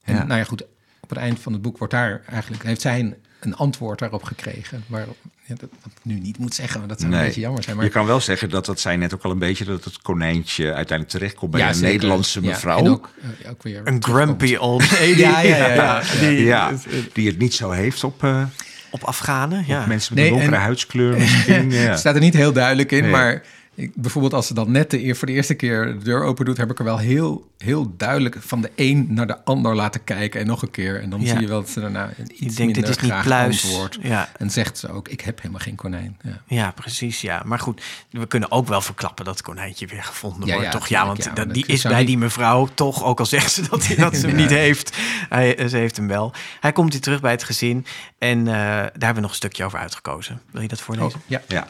En 0.03 0.15
Ja. 0.15 0.25
nou 0.25 0.39
ja, 0.39 0.45
goed, 0.45 0.63
op 1.01 1.09
het 1.09 1.19
eind 1.19 1.41
van 1.41 1.53
het 1.53 1.63
boek 1.63 1.79
wordt 1.79 1.93
daar 1.93 2.23
eigenlijk, 2.27 2.63
heeft 2.63 2.81
zij 2.81 3.01
een, 3.01 3.15
een 3.41 3.57
antwoord 3.57 3.99
daarop 3.99 4.23
gekregen. 4.23 4.85
Waar, 4.87 5.07
ja, 5.45 5.55
dat, 5.59 5.69
ik 5.85 5.93
nu 6.03 6.19
niet 6.19 6.39
moet 6.39 6.55
zeggen, 6.55 6.79
maar 6.81 6.89
dat 6.89 7.01
zou 7.01 7.13
een 7.13 7.21
beetje 7.25 7.41
jammer 7.41 7.63
zijn. 7.63 7.77
Maar 7.77 7.85
Je 7.85 7.91
kan 7.91 8.07
wel 8.07 8.21
zeggen 8.21 8.51
dat, 8.51 8.67
dat 8.67 8.81
zei 8.81 8.97
net 8.97 9.15
ook 9.15 9.23
al 9.23 9.31
een 9.31 9.39
beetje, 9.39 9.65
dat 9.65 9.85
het 9.85 10.03
konijntje 10.03 10.65
uiteindelijk 10.65 11.09
terechtkomt 11.09 11.51
bij 11.51 11.61
Ja, 11.61 11.69
een 11.69 11.75
zeker. 11.75 11.93
Nederlandse 11.93 12.41
Ja, 12.41 12.49
mevrouw. 12.49 12.79
en 12.79 12.89
ook, 12.89 13.11
eh, 13.43 13.51
ook 13.51 13.63
weer 13.63 13.81
Een 13.85 14.03
grumpy 14.05 14.57
old 14.57 14.91
lady. 14.93 15.05
Ja, 15.05 15.41
ja, 15.41 15.57
ja, 15.57 15.75
ja. 15.75 16.03
die, 16.21 16.45
ja, 16.45 16.73
die 17.13 17.27
het 17.29 17.39
niet 17.39 17.55
zo 17.55 17.71
heeft 17.71 18.05
op, 18.05 18.25
eh, 18.25 18.43
Op 18.91 19.03
Afghanen, 19.05 19.65
ja. 19.67 19.81
op 19.81 19.87
mensen 19.87 20.15
met 20.15 20.23
Nee, 20.23 20.33
een 20.33 20.39
donkere 20.39 20.57
en- 20.57 20.63
huidskleur 20.63 21.17
misschien. 21.19 21.71
Ja. 21.71 21.79
Het 21.79 21.99
staat 21.99 22.15
er 22.15 22.21
niet 22.21 22.35
heel 22.35 22.53
duidelijk 22.53 22.93
in, 22.93 23.03
Nee. 23.03 23.11
maar 23.11 23.43
ik, 23.75 23.91
bijvoorbeeld 23.95 24.35
als 24.35 24.47
ze 24.47 24.55
dan 24.55 24.71
net 24.71 24.91
de, 24.91 25.05
eer- 25.05 25.17
voor 25.17 25.27
de 25.27 25.33
eerste 25.33 25.55
keer 25.55 25.87
de 25.87 26.05
deur 26.05 26.23
open 26.23 26.45
doet, 26.45 26.57
heb 26.57 26.71
ik 26.71 26.79
er 26.79 26.85
wel 26.85 26.99
heel, 26.99 27.51
heel 27.59 27.95
duidelijk 27.97 28.37
van 28.41 28.61
de 28.61 28.71
een 28.77 29.07
naar 29.11 29.27
de 29.27 29.45
ander 29.45 29.75
laten 29.75 30.05
kijken 30.05 30.41
en 30.41 30.47
nog 30.47 30.63
een 30.63 30.71
keer. 30.71 31.01
En 31.03 31.11
dan 31.11 31.21
Ja. 31.21 31.27
zie 31.27 31.41
je 31.41 31.47
wel 31.47 31.61
dat 31.61 31.71
ze 31.71 31.81
daarna 31.81 32.11
iets 32.19 32.29
denkt, 32.29 32.57
dit 32.57 32.59
minder 32.59 32.89
is 32.91 32.97
niet 32.99 33.11
graag 33.11 33.25
pluis. 33.25 33.65
antwoord. 33.65 33.99
Ja. 34.03 34.29
En 34.37 34.51
zegt 34.51 34.79
ze 34.79 34.89
ook, 34.89 35.09
ik 35.09 35.21
heb 35.21 35.39
helemaal 35.41 35.61
geen 35.61 35.75
konijn. 35.75 36.17
Ja. 36.23 36.41
Ja, 36.47 36.71
precies. 36.71 37.21
Ja. 37.21 37.43
Maar 37.45 37.59
goed, 37.59 37.83
we 38.11 38.27
kunnen 38.27 38.51
ook 38.51 38.69
wel 38.69 38.81
verklappen 38.81 39.25
dat 39.25 39.35
het 39.35 39.45
konijntje 39.45 39.87
weer 39.87 40.03
gevonden 40.05 40.47
Ja, 40.47 40.53
wordt. 40.55 40.73
ja, 40.73 40.79
toch? 40.79 40.87
Ja, 40.89 41.07
want 41.07 41.25
ja, 41.25 41.31
dat, 41.33 41.45
maar 41.45 41.55
die 41.55 41.67
is 41.67 41.83
bij 41.83 41.99
niet- 41.99 42.07
die 42.07 42.19
mevrouw 42.19 42.69
toch, 42.75 43.05
ook 43.05 43.19
al 43.19 43.27
zegt 43.37 43.53
ze 43.53 43.69
dat, 43.69 43.87
hij, 43.87 43.97
dat 43.97 44.17
ze 44.17 44.27
hem 44.27 44.37
niet 44.37 44.51
heeft. 44.51 44.97
Hij, 45.29 45.69
ze 45.69 45.77
heeft 45.77 45.97
hem 45.97 46.09
wel. 46.09 46.33
Hij 46.61 46.73
komt 46.73 46.93
weer 46.93 47.01
terug 47.03 47.21
bij 47.21 47.31
het 47.31 47.45
gezin. 47.45 47.87
En 48.19 48.39
eh, 48.39 48.55
daar 48.55 48.91
hebben 48.93 49.15
we 49.15 49.21
nog 49.21 49.31
een 49.31 49.37
stukje 49.37 49.65
over 49.65 49.79
uitgekozen. 49.79 50.41
Wil 50.51 50.63
je 50.63 50.69
dat 50.69 50.81
voorlezen? 50.81 51.19
Oh, 51.19 51.25
ja. 51.27 51.43
Ja. 51.49 51.69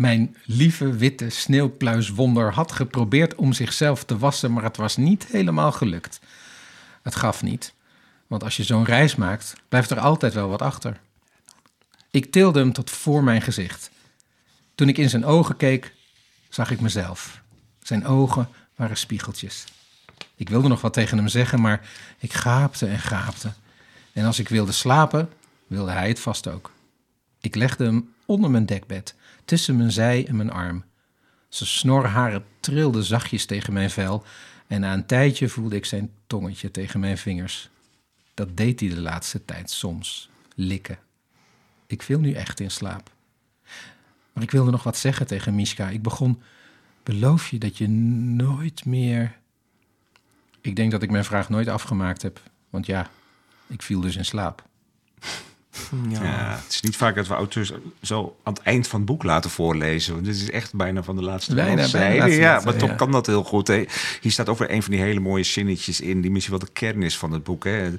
Mijn 0.00 0.36
lieve 0.44 0.96
witte 0.96 1.30
sneeuwpluiswonder 1.30 2.52
had 2.52 2.72
geprobeerd 2.72 3.34
om 3.34 3.52
zichzelf 3.52 4.04
te 4.04 4.18
wassen, 4.18 4.52
maar 4.52 4.62
het 4.62 4.76
was 4.76 4.96
niet 4.96 5.26
helemaal 5.26 5.72
gelukt. 5.72 6.20
Het 7.02 7.14
gaf 7.14 7.42
niet, 7.42 7.74
want 8.26 8.44
als 8.44 8.56
je 8.56 8.64
zo'n 8.64 8.84
reis 8.84 9.16
maakt, 9.16 9.54
blijft 9.68 9.90
er 9.90 10.00
altijd 10.00 10.34
wel 10.34 10.48
wat 10.48 10.62
achter. 10.62 11.00
Ik 12.10 12.32
tilde 12.32 12.58
hem 12.58 12.72
tot 12.72 12.90
voor 12.90 13.24
mijn 13.24 13.42
gezicht. 13.42 13.90
Toen 14.74 14.88
ik 14.88 14.98
in 14.98 15.10
zijn 15.10 15.24
ogen 15.24 15.56
keek, 15.56 15.94
zag 16.48 16.70
ik 16.70 16.80
mezelf. 16.80 17.42
Zijn 17.82 18.06
ogen 18.06 18.48
waren 18.74 18.96
spiegeltjes. 18.96 19.64
Ik 20.36 20.48
wilde 20.48 20.68
nog 20.68 20.80
wat 20.80 20.92
tegen 20.92 21.18
hem 21.18 21.28
zeggen, 21.28 21.60
maar 21.60 21.88
ik 22.18 22.32
gaapte 22.32 22.86
en 22.86 22.98
gaapte. 22.98 23.52
En 24.12 24.24
als 24.24 24.38
ik 24.38 24.48
wilde 24.48 24.72
slapen, 24.72 25.30
wilde 25.66 25.90
hij 25.90 26.08
het 26.08 26.20
vast 26.20 26.48
ook. 26.48 26.72
Ik 27.40 27.54
legde 27.54 27.84
hem 27.84 28.14
onder 28.24 28.50
mijn 28.50 28.66
dekbed, 28.66 29.14
tussen 29.50 29.76
mijn 29.76 29.92
zij 29.92 30.26
en 30.26 30.36
mijn 30.36 30.50
arm. 30.50 30.84
Zijn 31.48 31.68
snorharen 31.68 32.44
trilden 32.60 33.04
zachtjes 33.04 33.46
tegen 33.46 33.72
mijn 33.72 33.90
vel 33.90 34.24
En 34.66 34.80
na 34.80 34.92
een 34.92 35.06
tijdje 35.06 35.48
voelde 35.48 35.76
ik 35.76 35.84
zijn 35.84 36.10
tongetje 36.26 36.70
tegen 36.70 37.00
mijn 37.00 37.18
vingers. 37.18 37.70
Dat 38.34 38.56
deed 38.56 38.80
hij 38.80 38.88
de 38.88 39.00
laatste 39.00 39.44
tijd 39.44 39.70
soms. 39.70 40.30
Likken. 40.54 40.98
Ik 41.86 42.02
viel 42.02 42.20
nu 42.20 42.32
echt 42.32 42.60
in 42.60 42.70
slaap. 42.70 43.10
Maar 44.32 44.42
ik 44.42 44.50
wilde 44.50 44.70
nog 44.70 44.82
wat 44.82 44.96
zeggen 44.96 45.26
tegen 45.26 45.54
Miska. 45.54 45.88
Ik 45.88 46.02
begon, 46.02 46.42
beloof 47.02 47.48
je 47.48 47.58
dat 47.58 47.78
je 47.78 47.88
nooit 47.88 48.84
meer... 48.84 49.38
Ik 50.60 50.76
denk 50.76 50.90
dat 50.90 51.02
ik 51.02 51.10
mijn 51.10 51.24
vraag 51.24 51.48
nooit 51.48 51.68
afgemaakt 51.68 52.22
heb. 52.22 52.40
Want 52.68 52.86
ja, 52.86 53.10
ik 53.66 53.82
viel 53.82 54.00
dus 54.00 54.16
in 54.16 54.24
slaap. 54.24 54.68
Ja. 56.08 56.60
het 56.64 56.72
is 56.72 56.80
niet 56.80 56.96
vaak 56.96 57.14
dat 57.14 57.26
we 57.26 57.34
auteurs 57.34 57.72
zo 58.02 58.36
aan 58.42 58.52
het 58.52 58.62
eind 58.62 58.88
van 58.88 59.00
het 59.00 59.08
boek 59.08 59.22
laten 59.22 59.50
voorlezen. 59.50 60.14
Want 60.14 60.24
dit 60.26 60.34
is 60.34 60.50
echt 60.50 60.74
bijna 60.74 61.02
van 61.02 61.16
de 61.16 61.22
laatste 61.22 61.54
bladzijde. 61.54 62.30
Ja, 62.30 62.60
maar 62.64 62.76
toch 62.76 62.94
kan 62.94 63.12
dat 63.12 63.26
heel 63.26 63.44
goed. 63.44 63.66
Hè. 63.66 63.84
Hier 64.20 64.32
staat 64.32 64.48
ook 64.48 64.58
weer 64.58 64.70
een 64.70 64.82
van 64.82 64.92
die 64.92 65.00
hele 65.00 65.20
mooie 65.20 65.42
zinnetjes 65.42 66.00
in... 66.00 66.20
die 66.20 66.30
misschien 66.30 66.56
wel 66.58 66.66
de 66.66 66.72
kern 66.72 67.02
is 67.02 67.16
van 67.18 67.32
het 67.32 67.44
boek. 67.44 67.64
Hè. 67.64 67.90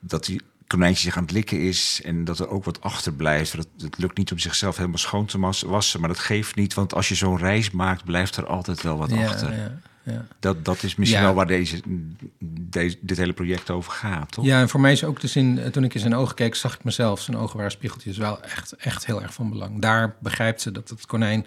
Dat 0.00 0.24
die 0.24 0.40
konijntje 0.66 1.02
zich 1.02 1.16
aan 1.16 1.22
het 1.22 1.32
likken 1.32 1.60
is... 1.60 2.00
en 2.04 2.24
dat 2.24 2.38
er 2.38 2.48
ook 2.48 2.64
wat 2.64 2.80
achterblijft. 2.80 3.52
Het, 3.52 3.68
het 3.78 3.98
lukt 3.98 4.18
niet 4.18 4.32
om 4.32 4.38
zichzelf 4.38 4.76
helemaal 4.76 4.98
schoon 4.98 5.26
te 5.26 5.66
wassen... 5.66 6.00
maar 6.00 6.08
dat 6.08 6.18
geeft 6.18 6.54
niet, 6.54 6.74
want 6.74 6.94
als 6.94 7.08
je 7.08 7.14
zo'n 7.14 7.38
reis 7.38 7.70
maakt... 7.70 8.04
blijft 8.04 8.36
er 8.36 8.46
altijd 8.46 8.82
wel 8.82 8.98
wat 8.98 9.12
achter. 9.12 9.52
ja, 9.52 9.80
ja. 10.12 10.26
Dat, 10.40 10.64
dat 10.64 10.82
is 10.82 10.94
misschien 10.96 11.20
Ja. 11.20 11.26
wel 11.26 11.34
waar 11.36 11.46
deze, 11.46 11.80
deze, 12.50 12.96
dit 13.00 13.16
hele 13.16 13.32
project 13.32 13.70
over 13.70 13.92
gaat, 13.92 14.32
toch? 14.32 14.44
Ja, 14.44 14.60
en 14.60 14.68
voor 14.68 14.80
mij 14.80 14.92
is 14.92 15.04
ook 15.04 15.20
de 15.20 15.26
zin, 15.26 15.58
eh, 15.58 15.70
toen 15.70 15.84
ik 15.84 15.94
in 15.94 16.00
zijn 16.00 16.14
ogen 16.14 16.34
keek, 16.34 16.54
zag 16.54 16.74
ik 16.74 16.84
mezelf. 16.84 17.20
Zijn 17.20 17.36
ogen 17.36 17.56
waren 17.56 17.70
spiegeltjes, 17.72 18.16
wel 18.16 18.42
echt, 18.42 18.72
echt 18.72 19.06
heel 19.06 19.22
erg 19.22 19.34
van 19.34 19.50
belang. 19.50 19.80
Daar 19.80 20.14
begrijpt 20.20 20.60
ze 20.60 20.72
dat 20.72 20.88
het 20.88 21.06
konijn 21.06 21.46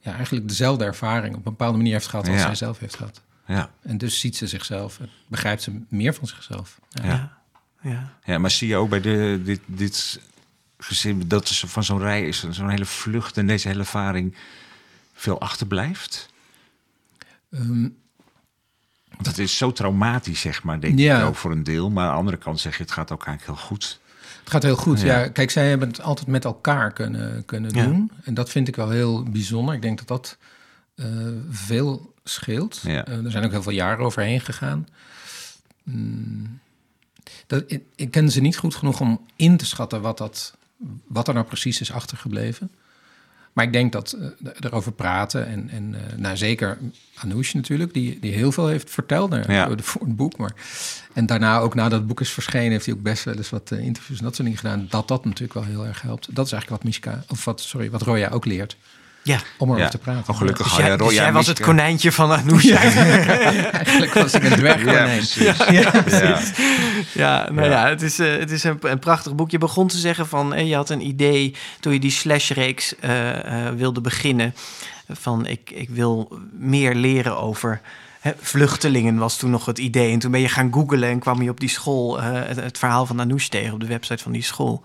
ja, 0.00 0.14
eigenlijk 0.14 0.48
dezelfde 0.48 0.84
ervaring 0.84 1.30
op 1.34 1.46
een 1.46 1.50
bepaalde 1.52 1.76
manier 1.76 1.92
heeft 1.92 2.06
gehad 2.06 2.28
als 2.28 2.36
Ja. 2.36 2.42
zij 2.42 2.54
zelf 2.54 2.78
heeft 2.78 2.96
gehad. 2.96 3.22
Ja. 3.46 3.70
En 3.82 3.98
dus 3.98 4.20
ziet 4.20 4.36
ze 4.36 4.46
zichzelf, 4.46 5.00
en 5.00 5.08
begrijpt 5.28 5.62
ze 5.62 5.80
meer 5.88 6.14
van 6.14 6.26
zichzelf. 6.28 6.80
Ja. 6.90 7.04
Ja. 7.04 7.40
Ja. 7.82 8.12
Ja, 8.24 8.38
maar 8.38 8.50
zie 8.50 8.68
je 8.68 8.76
ook 8.76 8.88
bij 8.88 9.00
de, 9.00 9.40
dit, 9.44 9.60
dit 9.66 10.20
gezin 10.78 11.22
dat 11.28 11.48
zo- 11.48 11.66
van 11.68 11.84
zo'n 11.84 11.98
rij 11.98 12.26
is, 12.28 12.46
zo'n 12.50 12.68
hele 12.70 12.84
vlucht 12.84 13.36
en 13.38 13.46
deze 13.46 13.68
hele 13.68 13.80
ervaring 13.80 14.34
veel 15.14 15.40
achterblijft? 15.40 16.28
Ehm, 17.52 17.88
het 19.22 19.38
is 19.38 19.56
zo 19.56 19.72
traumatisch, 19.72 20.40
zeg 20.40 20.62
maar, 20.62 20.80
denk 20.80 20.98
Ja. 20.98 21.20
ik 21.20 21.26
ook 21.26 21.34
voor 21.36 21.50
een 21.50 21.62
deel. 21.62 21.90
Maar 21.90 22.04
aan 22.04 22.10
de 22.12 22.18
andere 22.18 22.36
kant 22.36 22.60
zeg 22.60 22.76
je, 22.76 22.82
het 22.82 22.92
gaat 22.92 23.10
ook 23.12 23.26
eigenlijk 23.26 23.58
heel 23.58 23.66
goed. 23.68 24.00
Het 24.40 24.50
gaat 24.50 24.62
heel 24.62 24.76
goed. 24.76 25.00
Ja. 25.00 25.18
Ja. 25.18 25.28
kijk, 25.28 25.50
zij 25.50 25.68
hebben 25.68 25.88
het 25.88 26.00
altijd 26.00 26.26
met 26.26 26.44
elkaar 26.44 26.92
kunnen, 26.92 27.44
kunnen 27.44 27.74
Ja. 27.74 27.84
doen. 27.84 28.10
En 28.24 28.34
dat 28.34 28.50
vind 28.50 28.68
ik 28.68 28.76
wel 28.76 28.90
heel 28.90 29.22
bijzonder. 29.22 29.74
Ik 29.74 29.82
denk 29.82 29.98
dat 29.98 30.08
dat 30.08 30.38
eh, 30.94 31.06
veel 31.50 32.14
scheelt. 32.24 32.80
Ja. 32.82 33.04
Eh, 33.04 33.24
er 33.24 33.30
zijn 33.30 33.44
ook 33.44 33.50
heel 33.50 33.62
veel 33.62 33.72
jaren 33.72 34.04
overheen 34.04 34.40
gegaan. 34.40 34.88
Mm, 35.82 36.58
dat, 37.46 37.64
ik, 37.66 37.82
ik 37.96 38.10
ken 38.10 38.30
ze 38.30 38.40
niet 38.40 38.56
goed 38.56 38.74
genoeg 38.74 39.00
om 39.00 39.26
in 39.36 39.56
te 39.56 39.66
schatten 39.66 40.00
wat, 40.00 40.18
dat, 40.18 40.56
wat 41.06 41.28
er 41.28 41.34
nou 41.34 41.46
precies 41.46 41.80
is 41.80 41.92
achtergebleven. 41.92 42.70
Maar 43.52 43.64
ik 43.64 43.72
denk 43.72 43.92
dat 43.92 44.12
eh, 44.12 44.50
erover 44.60 44.92
praten 44.92 45.46
en, 45.46 45.68
en 45.70 45.94
eh, 45.94 46.16
nou, 46.16 46.36
zeker 46.36 46.78
Anoush 47.14 47.52
natuurlijk, 47.52 47.92
die, 47.94 48.18
die 48.20 48.32
heel 48.32 48.52
veel 48.52 48.66
heeft 48.66 48.90
verteld 48.90 49.30
nou, 49.30 49.52
Ja. 49.52 49.76
voor, 49.76 50.00
het 50.00 50.16
boek. 50.16 50.36
Maar, 50.36 50.54
en 51.12 51.26
daarna 51.26 51.58
ook 51.58 51.74
nadat 51.74 51.98
het 51.98 52.06
boek 52.06 52.20
is 52.20 52.30
verschenen, 52.30 52.70
heeft 52.70 52.86
hij 52.86 52.94
ook 52.94 53.02
best 53.02 53.24
wel 53.24 53.34
eens 53.34 53.50
wat 53.50 53.70
eh, 53.70 53.78
interviews 53.78 54.18
en 54.18 54.24
dat 54.24 54.34
soort 54.34 54.46
dingen 54.48 54.62
gedaan. 54.62 54.86
Dat 54.90 55.08
dat 55.08 55.24
natuurlijk 55.24 55.54
wel 55.54 55.64
heel 55.64 55.86
erg 55.86 56.02
helpt. 56.02 56.34
Dat 56.34 56.46
is 56.46 56.52
eigenlijk 56.52 56.82
wat 56.82 56.92
Miska, 56.92 57.24
of 57.28 57.44
wat, 57.44 57.60
sorry, 57.60 57.90
wat 57.90 58.02
Roya 58.02 58.28
ook 58.28 58.44
leert, 58.44 58.76
ja. 59.22 59.38
om 59.58 59.66
erover 59.68 59.84
Ja. 59.84 59.88
te 59.90 59.98
praten. 59.98 60.32
Oh, 60.32 60.38
gelukkig 60.38 60.66
Dus 60.66 60.76
jij, 60.76 60.96
dus 60.96 61.14
jij 61.14 61.32
was 61.32 61.46
het 61.46 61.58
Miska- 61.58 61.72
konijntje 61.72 62.12
van 62.12 62.32
Anousha. 62.32 62.76
Eigenlijk 63.72 64.14
was 64.14 64.34
ik 64.34 64.42
een 64.42 64.50
Ja, 64.50 64.56
dwergkonijn. 64.56 65.16
precies. 65.16 65.56
Ja, 65.56 65.70
Ja. 65.70 66.40
Ja, 67.14 67.50
nou 67.50 67.68
ja, 67.70 67.84
Ja. 67.84 67.88
het 67.88 68.02
is, 68.02 68.18
eh, 68.18 68.36
het 68.38 68.50
is 68.50 68.64
een, 68.64 68.78
een 68.80 68.98
prachtig 68.98 69.34
boek. 69.34 69.50
Je 69.50 69.58
begon 69.58 69.86
te 69.88 69.96
zeggen 69.98 70.28
van, 70.28 70.54
eh, 70.54 70.68
je 70.68 70.74
had 70.74 70.90
een 70.90 71.06
idee 71.06 71.54
toen 71.80 71.92
je 71.92 71.98
die 72.00 72.10
slashreeks 72.10 72.94
eh, 72.98 73.66
eh, 73.66 73.74
wilde 73.74 74.00
beginnen. 74.00 74.54
Van, 75.08 75.46
ik, 75.46 75.70
ik 75.70 75.88
wil 75.88 76.38
meer 76.58 76.94
leren 76.94 77.38
over 77.38 77.80
vluchtelingen 78.38 79.16
was 79.16 79.36
toen 79.36 79.50
nog 79.50 79.66
het 79.66 79.78
idee. 79.78 80.12
En 80.12 80.18
toen 80.18 80.30
ben 80.30 80.40
je 80.40 80.48
gaan 80.48 80.72
googlen 80.72 81.08
en 81.08 81.18
kwam 81.18 81.42
je 81.42 81.50
op 81.50 81.60
die 81.60 81.68
school 81.68 82.22
eh, 82.22 82.56
het, 82.56 82.78
verhaal 82.78 83.06
van 83.06 83.20
Anoush 83.20 83.46
tegen 83.46 83.74
op 83.74 83.80
de 83.80 83.86
website 83.86 84.22
van 84.22 84.32
die 84.32 84.42
school. 84.42 84.82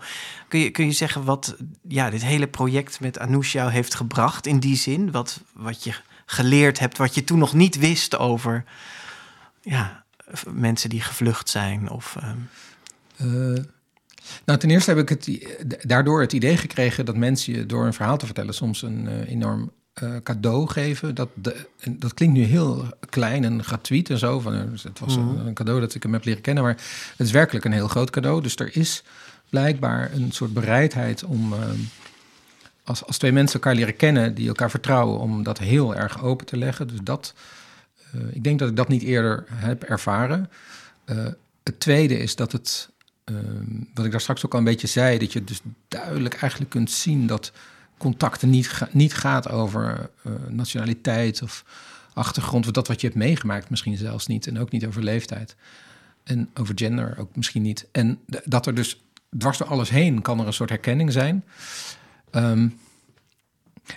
Kun 0.48 0.60
je, 0.60 0.70
kun 0.70 0.84
je 0.84 0.92
zeggen 0.92 1.24
wat 1.24 1.56
ja, 1.88 2.10
dit 2.10 2.24
hele 2.24 2.48
project 2.48 3.00
met 3.00 3.18
Anoush 3.18 3.52
jou 3.52 3.70
heeft 3.70 3.94
gebracht 3.94 4.46
in 4.46 4.58
die 4.58 4.76
zin? 4.76 5.10
Wat, 5.10 5.40
wat 5.52 5.84
je 5.84 5.94
geleerd 6.26 6.78
hebt, 6.78 6.98
wat 6.98 7.14
je 7.14 7.24
toen 7.24 7.38
nog 7.38 7.54
niet 7.54 7.78
wist 7.78 8.18
over 8.18 8.64
ja, 9.62 10.04
mensen 10.48 10.90
die 10.90 11.00
gevlucht 11.00 11.48
zijn? 11.48 11.90
Of, 11.90 12.16
ehm, 12.20 12.38
Eh, 13.18 13.64
nou, 14.44 14.58
ten 14.58 14.70
eerste 14.70 14.90
heb 14.90 14.98
ik 14.98 15.08
het, 15.08 15.28
daardoor 15.88 16.20
het 16.20 16.32
idee 16.32 16.56
gekregen 16.56 17.04
dat 17.04 17.16
mensen 17.16 17.52
je 17.52 17.66
door 17.66 17.86
een 17.86 17.94
verhaal 17.94 18.16
te 18.16 18.26
vertellen 18.26 18.54
soms 18.54 18.82
een 18.82 19.08
eh, 19.08 19.30
enorm 19.30 19.72
eh, 20.02 20.16
cadeau 20.22 20.68
geven. 20.68 21.14
Dat, 21.14 21.28
de, 21.34 21.66
dat 21.90 22.14
klinkt 22.14 22.34
nu 22.36 22.44
heel 22.44 22.86
klein 23.08 23.44
en 23.44 23.64
gratuit 23.64 24.10
en 24.10 24.18
zo. 24.18 24.40
Van, 24.40 24.54
eh, 24.54 24.60
het 24.82 24.98
was 24.98 25.16
een, 25.16 25.46
een 25.46 25.54
cadeau 25.54 25.80
dat 25.80 25.94
ik 25.94 26.02
hem 26.02 26.12
heb 26.12 26.24
leren 26.24 26.42
kennen, 26.42 26.62
maar 26.62 26.76
het 27.16 27.26
is 27.26 27.32
werkelijk 27.32 27.64
een 27.64 27.72
heel 27.72 27.88
groot 27.88 28.10
cadeau. 28.10 28.42
Dus 28.42 28.56
er 28.56 28.76
is 28.76 29.02
blijkbaar 29.48 30.12
een 30.12 30.32
soort 30.32 30.52
bereidheid 30.52 31.24
om. 31.24 31.52
eh, 31.52 31.58
als, 32.84 33.04
als 33.04 33.18
twee 33.18 33.32
mensen 33.32 33.54
elkaar 33.54 33.74
leren 33.74 33.96
kennen, 33.96 34.34
die 34.34 34.48
elkaar 34.48 34.70
vertrouwen, 34.70 35.20
om 35.20 35.42
dat 35.42 35.58
heel 35.58 35.94
erg 35.94 36.22
open 36.22 36.46
te 36.46 36.56
leggen. 36.56 36.88
Dus 36.88 36.98
dat, 37.02 37.34
ik 38.30 38.44
denk 38.44 38.58
dat 38.58 38.68
ik 38.68 38.76
dat 38.76 38.88
niet 38.88 39.02
eerder 39.02 39.44
heb 39.52 39.82
ervaren. 39.82 40.50
Het 41.62 41.80
tweede 41.80 42.18
is 42.18 42.36
dat 42.36 42.52
het, 42.52 42.88
wat 43.94 44.04
ik 44.04 44.10
daar 44.10 44.20
straks 44.20 44.46
ook 44.46 44.52
al 44.52 44.58
een 44.58 44.64
beetje 44.64 44.86
zei, 44.86 45.18
dat 45.18 45.32
je 45.32 45.44
dus 45.44 45.60
duidelijk 45.88 46.34
eigenlijk 46.34 46.70
kunt 46.70 46.90
zien 46.90 47.26
dat 47.26 47.52
contacten 47.98 48.50
niet, 48.50 48.68
ga- 48.70 48.88
niet 48.92 49.14
gaat 49.14 49.50
over 49.50 50.10
eh, 50.22 50.32
nationaliteit 50.48 51.42
of 51.42 51.64
achtergrond, 52.14 52.66
of 52.66 52.72
dat 52.72 52.88
wat 52.88 53.00
je 53.00 53.06
hebt 53.06 53.18
meegemaakt 53.18 53.70
misschien 53.70 53.96
zelfs 53.96 54.26
niet, 54.26 54.46
en 54.46 54.58
ook 54.58 54.70
niet 54.70 54.86
over 54.86 55.02
leeftijd. 55.02 55.56
En 56.24 56.50
over 56.54 56.72
gender 56.76 57.16
ook 57.18 57.36
misschien 57.36 57.62
niet. 57.62 57.86
En 57.92 58.18
dat 58.44 58.66
er 58.66 58.74
dus 58.74 59.00
dwars 59.38 59.58
door 59.58 59.66
alles 59.66 59.90
heen 59.90 60.22
kan 60.22 60.40
er 60.40 60.46
een 60.46 60.52
soort 60.52 60.68
herkenning 60.70 61.12
zijn. 61.12 61.44
Ehm, 62.30 62.68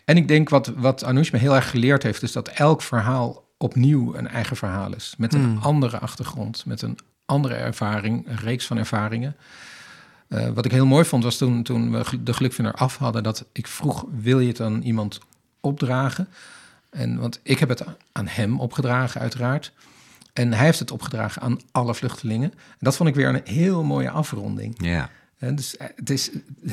en 0.06 0.18
ik 0.18 0.28
denk 0.28 0.50
wat, 0.50 0.68
wat 0.68 1.04
Anoush 1.04 1.30
me 1.32 1.38
heel 1.38 1.56
erg 1.56 1.70
geleerd 1.70 2.04
heeft, 2.04 2.24
is 2.24 2.32
dat 2.32 2.48
elk 2.48 2.82
verhaal 2.82 3.50
opnieuw 3.58 4.16
een 4.16 4.28
eigen 4.28 4.56
verhaal 4.58 4.96
is. 4.96 5.14
Met 5.18 5.34
een 5.34 5.60
andere 5.62 6.00
achtergrond, 6.00 6.66
met 6.66 6.82
een 6.82 6.98
andere 7.26 7.56
ervaring, 7.56 8.28
een 8.28 8.38
reeks 8.38 8.66
van 8.66 8.78
ervaringen. 8.78 9.36
Eh, 10.32 10.50
wat 10.50 10.66
ik 10.66 10.72
heel 10.72 10.86
mooi 10.86 11.06
vond 11.06 11.24
was 11.24 11.38
toen, 11.38 11.64
toen 11.64 11.92
we 11.92 12.24
de 12.24 12.34
gelukvinder 12.34 12.74
af 12.74 12.98
hadden, 12.98 13.24
dat 13.24 13.46
ik 13.52 13.68
vroeg, 13.68 14.06
wil 14.12 14.40
je 14.40 14.48
het 14.48 14.62
aan 14.62 14.82
iemand 14.82 15.20
opdragen? 15.60 16.28
En, 16.90 17.20
want 17.20 17.40
ik 17.44 17.60
heb 17.60 17.70
het 17.70 17.84
aan 18.12 18.28
hem 18.28 18.60
opgedragen, 18.60 19.22
uiteraard. 19.22 19.72
En 20.34 20.54
hij 20.54 20.66
heeft 20.66 20.80
het 20.80 20.92
opgedragen 20.92 21.42
aan 21.42 21.60
alle 21.72 21.96
vluchtelingen. 21.96 22.52
En 22.52 22.78
dat 22.80 22.96
vond 22.96 23.10
ik 23.10 23.16
weer 23.16 23.28
een 23.28 23.42
heel 23.44 23.84
mooie 23.84 24.10
afronding. 24.10 24.76
Ja. 24.78 25.10
Hè, 25.38 25.54
dus 25.54 25.78
eh, 25.78 25.88
het 25.96 26.10
is 26.10 26.30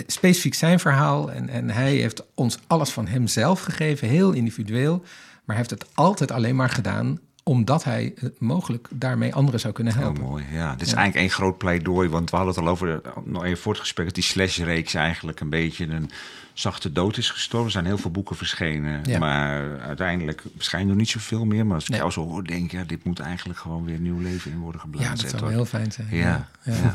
specifiek 0.06 0.54
zijn 0.54 0.80
verhaal 0.80 1.32
en, 1.32 1.48
en 1.48 1.70
hij 1.70 1.94
heeft 1.94 2.22
ons 2.34 2.58
alles 2.66 2.90
van 2.90 3.06
hemzelf 3.06 3.60
gegeven, 3.60 4.08
heel 4.08 4.32
individueel. 4.32 4.98
Maar 5.44 5.56
hij 5.56 5.56
heeft 5.56 5.70
het 5.70 5.86
altijd 5.94 6.30
alleen 6.30 6.56
maar 6.56 6.70
gedaan 6.70 7.20
omdat 7.48 7.84
hij 7.84 8.12
eh, 8.16 8.28
mogelijk 8.38 8.88
daarmee 8.90 9.34
anderen 9.34 9.60
zou 9.60 9.72
kunnen 9.74 9.92
Heel 9.94 10.02
helpen. 10.02 10.22
mooi, 10.22 10.44
ja. 10.52 10.72
Dit 10.72 10.80
is 10.86 10.90
Ja. 10.90 10.96
eigenlijk 10.96 11.26
één 11.26 11.36
groot 11.36 11.58
pleidooi, 11.58 12.08
want 12.08 12.30
we 12.30 12.36
hadden 12.36 12.54
het 12.54 12.64
al 12.64 12.70
over, 12.70 13.00
eh, 13.04 13.10
nog 13.24 13.44
even 13.44 13.58
voor 13.58 13.72
het 13.72 13.80
gesprek, 13.80 14.06
dat 14.06 14.14
die 14.14 14.24
slashreeks 14.24 14.94
eigenlijk 14.94 15.40
een 15.40 15.48
beetje 15.50 15.86
een 15.86 16.10
zachte 16.52 16.92
dood 16.92 17.16
is 17.16 17.30
gestorven. 17.30 17.66
Er 17.66 17.72
zijn 17.72 17.84
heel 17.84 17.98
veel 17.98 18.10
boeken 18.10 18.36
verschenen, 18.36 19.00
Ja. 19.04 19.18
maar 19.18 19.80
uiteindelijk 19.80 20.42
verschijnen 20.56 20.90
er 20.90 20.96
niet 20.96 21.08
zoveel 21.08 21.44
meer. 21.44 21.66
Maar 21.66 21.74
als 21.74 21.84
ik 21.84 21.90
Nee. 21.90 21.98
jou 21.98 22.10
zo 22.10 22.24
hoor, 22.26 22.44
denk 22.44 22.70
ja, 22.70 22.84
dit 22.84 23.04
moet 23.04 23.18
eigenlijk 23.20 23.58
gewoon 23.58 23.84
weer 23.84 23.98
nieuw 23.98 24.18
leven 24.20 24.50
in 24.50 24.58
worden 24.58 24.80
Ja, 24.84 24.86
geblazen. 24.86 25.16
dat 25.18 25.28
zou 25.28 25.42
toch? 25.42 25.50
heel 25.50 25.64
fijn 25.64 25.92
zijn. 25.92 26.06
Ja, 26.10 26.48
ja, 26.62 26.72
ja. 26.74 26.92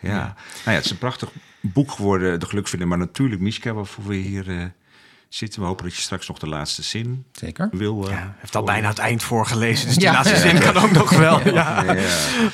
ja. 0.00 0.16
Nou 0.18 0.34
ja, 0.64 0.70
het 0.72 0.84
is 0.84 0.90
een 0.90 0.98
prachtig 0.98 1.30
boek 1.60 1.90
geworden, 1.92 2.40
De 2.40 2.46
Gelukvinder. 2.46 2.88
Maar 2.88 2.98
natuurlijk, 2.98 3.40
Miska, 3.40 3.72
waarvoor 3.72 4.04
we 4.06 4.14
hier 4.14 4.50
eh, 4.50 4.64
zitten. 5.28 5.60
We 5.60 5.66
hopen 5.66 5.84
dat 5.84 5.94
je 5.94 6.00
straks 6.02 6.28
nog 6.28 6.38
de 6.38 6.48
laatste 6.48 6.82
zin 6.82 7.24
Zeker. 7.32 7.68
wil. 7.72 8.02
eh, 8.04 8.10
ja, 8.10 8.16
hij 8.16 8.26
heeft 8.38 8.54
al 8.56 8.62
voor- 8.62 8.70
bijna 8.72 8.88
het 8.88 8.98
eind 8.98 9.22
voorgelezen, 9.22 9.86
dus 9.86 9.94
die 9.96 10.04
Ja. 10.04 10.12
laatste 10.12 10.36
zin 10.36 10.58
kan 10.58 10.76
ook 10.76 10.90
nog 10.90 11.10
wel. 11.10 11.40
Ja. 11.54 11.82
Ja. 11.92 11.94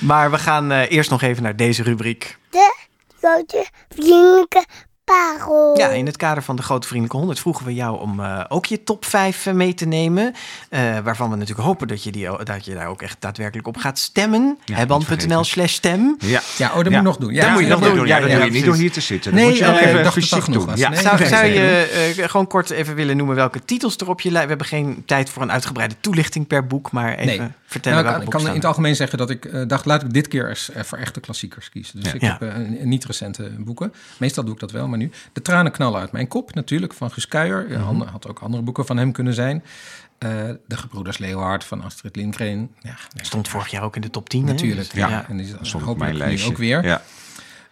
Maar 0.00 0.30
we 0.30 0.38
gaan 0.38 0.72
eh, 0.72 0.90
eerst 0.90 1.10
nog 1.10 1.22
even 1.22 1.42
naar 1.42 1.56
deze 1.56 1.82
rubriek. 1.82 2.38
De 2.50 2.74
grote 3.20 3.66
vriendelijke 3.88 4.64
parel. 5.12 5.78
Ja, 5.78 5.88
in 5.88 6.06
het 6.06 6.16
kader 6.16 6.42
van 6.42 6.56
de 6.56 6.62
Grote 6.62 6.86
Vriendelijke 6.86 7.16
100 7.18 7.40
vroegen 7.40 7.64
we 7.66 7.74
jou 7.74 8.00
om 8.00 8.20
eh, 8.20 8.44
ook 8.48 8.66
je 8.66 8.82
top 8.82 9.04
5 9.04 9.52
mee 9.52 9.74
te 9.74 9.86
nemen. 9.86 10.34
Eh, 10.68 10.98
waarvan 10.98 11.30
we 11.30 11.36
natuurlijk 11.36 11.66
hopen 11.66 11.88
dat 11.88 12.02
je, 12.02 12.12
die, 12.12 12.28
dat 12.44 12.64
je 12.64 12.74
daar 12.74 12.86
ook 12.86 13.02
echt 13.02 13.16
daadwerkelijk 13.20 13.66
op 13.68 13.76
gaat 13.76 13.98
stemmen. 13.98 14.58
Ja, 14.64 14.76
Hebban.nl 14.76 15.44
slash 15.44 15.72
stem. 15.72 16.16
Ja. 16.18 16.40
Ja, 16.56 16.68
oh, 16.68 16.74
dat 16.74 16.84
Ja. 16.84 16.90
moet 16.90 16.92
je 16.92 17.02
nog 17.02 17.16
doen. 17.16 17.32
Ja, 17.34 17.42
Dat 17.44 17.52
moet 17.52 17.62
je 17.62 17.68
nog 17.68 17.80
doen. 17.80 18.06
Ja, 18.06 18.16
Ja, 18.16 18.20
dat 18.20 18.30
ja, 18.30 18.36
doe 18.36 18.44
je 18.44 18.50
niet 18.50 18.64
door 18.64 18.74
hier 18.76 18.92
te 18.92 19.00
zitten. 19.00 19.30
Dat 19.30 19.40
Nee, 19.40 19.48
moet 19.48 19.58
je 19.58 19.66
ook 19.66 19.74
ik 19.74 19.80
even 19.86 20.04
dat 20.04 20.12
fysiek 20.12 20.44
dat 20.44 20.54
doen. 20.54 20.76
Ja. 20.76 20.88
Nee, 20.88 21.00
Zou, 21.00 21.18
nee, 21.18 21.28
zou 21.28 21.46
je 21.46 22.14
eh, 22.16 22.28
gewoon 22.28 22.46
kort 22.46 22.70
even 22.70 22.94
willen 22.94 23.16
noemen 23.16 23.36
welke 23.36 23.64
titels 23.64 23.96
er 23.96 24.08
op 24.08 24.20
je 24.20 24.30
lijst... 24.30 24.42
We 24.42 24.48
hebben 24.48 24.66
geen 24.66 25.02
tijd 25.06 25.30
voor 25.30 25.42
een 25.42 25.52
uitgebreide 25.52 25.94
toelichting 26.00 26.46
per 26.46 26.66
boek, 26.66 26.90
maar 26.92 27.14
even 27.14 27.38
Nee. 27.38 27.48
Vertellen 27.72 28.04
Nou, 28.04 28.08
ik 28.08 28.14
kan, 28.14 28.24
ik 28.24 28.30
kan 28.30 28.40
boeken 28.40 28.54
in 28.54 28.60
het 28.60 28.64
algemeen 28.68 28.96
zeggen 28.96 29.18
dat 29.18 29.30
ik 29.30 29.44
eh, 29.44 29.62
dacht, 29.66 29.84
laat 29.84 30.02
ik 30.02 30.12
dit 30.12 30.28
keer 30.28 30.48
eens 30.48 30.70
eh, 30.70 30.82
voor 30.82 30.98
echte 30.98 31.20
klassiekers 31.20 31.68
kiezen. 31.70 32.00
Dus 32.00 32.08
Ja. 32.08 32.14
ik 32.14 32.20
Ja. 32.20 32.36
heb 32.40 32.42
eh, 32.52 32.84
niet 32.84 33.04
recente 33.04 33.50
boeken. 33.58 33.92
Meestal 34.18 34.44
doe 34.44 34.54
ik 34.54 34.60
dat 34.60 34.70
wel, 34.70 34.88
maar 34.88 34.98
nu. 34.98 35.10
De 35.32 35.42
tranen 35.42 35.72
knallen 35.72 36.00
uit 36.00 36.12
mijn 36.12 36.28
kop, 36.28 36.54
natuurlijk, 36.54 36.92
van. 36.94 37.10
Ja, 37.68 37.80
ander- 37.80 38.08
had 38.08 38.28
ook 38.28 38.38
andere 38.38 38.62
boeken 38.62 38.86
van 38.86 38.96
hem 38.96 39.12
kunnen 39.12 39.34
zijn. 39.34 39.62
Eh, 40.18 40.28
de 40.66 40.76
Gebroeders 40.76 41.18
Leeuward 41.18 41.64
van 41.64 41.82
Astrid 41.82 42.16
Lindgren. 42.16 42.58
Ja, 42.80 42.96
nee. 43.14 43.24
Stond 43.24 43.48
vorig 43.48 43.68
jaar 43.68 43.82
ook 43.82 43.94
in 43.96 44.02
de 44.02 44.10
top 44.10 44.28
10. 44.28 44.46
hè? 44.46 44.52
natuurlijk. 44.52 44.92
Ja, 44.92 45.08
ja. 45.08 45.24
en 45.28 45.36
die 45.36 45.46
is 45.60 45.74
op 45.74 45.80
hopelijk 45.80 45.98
mijn 45.98 46.12
nu 46.12 46.18
lijstje. 46.18 46.50
ook 46.50 46.56
weer. 46.56 46.84
Ja. 46.84 47.02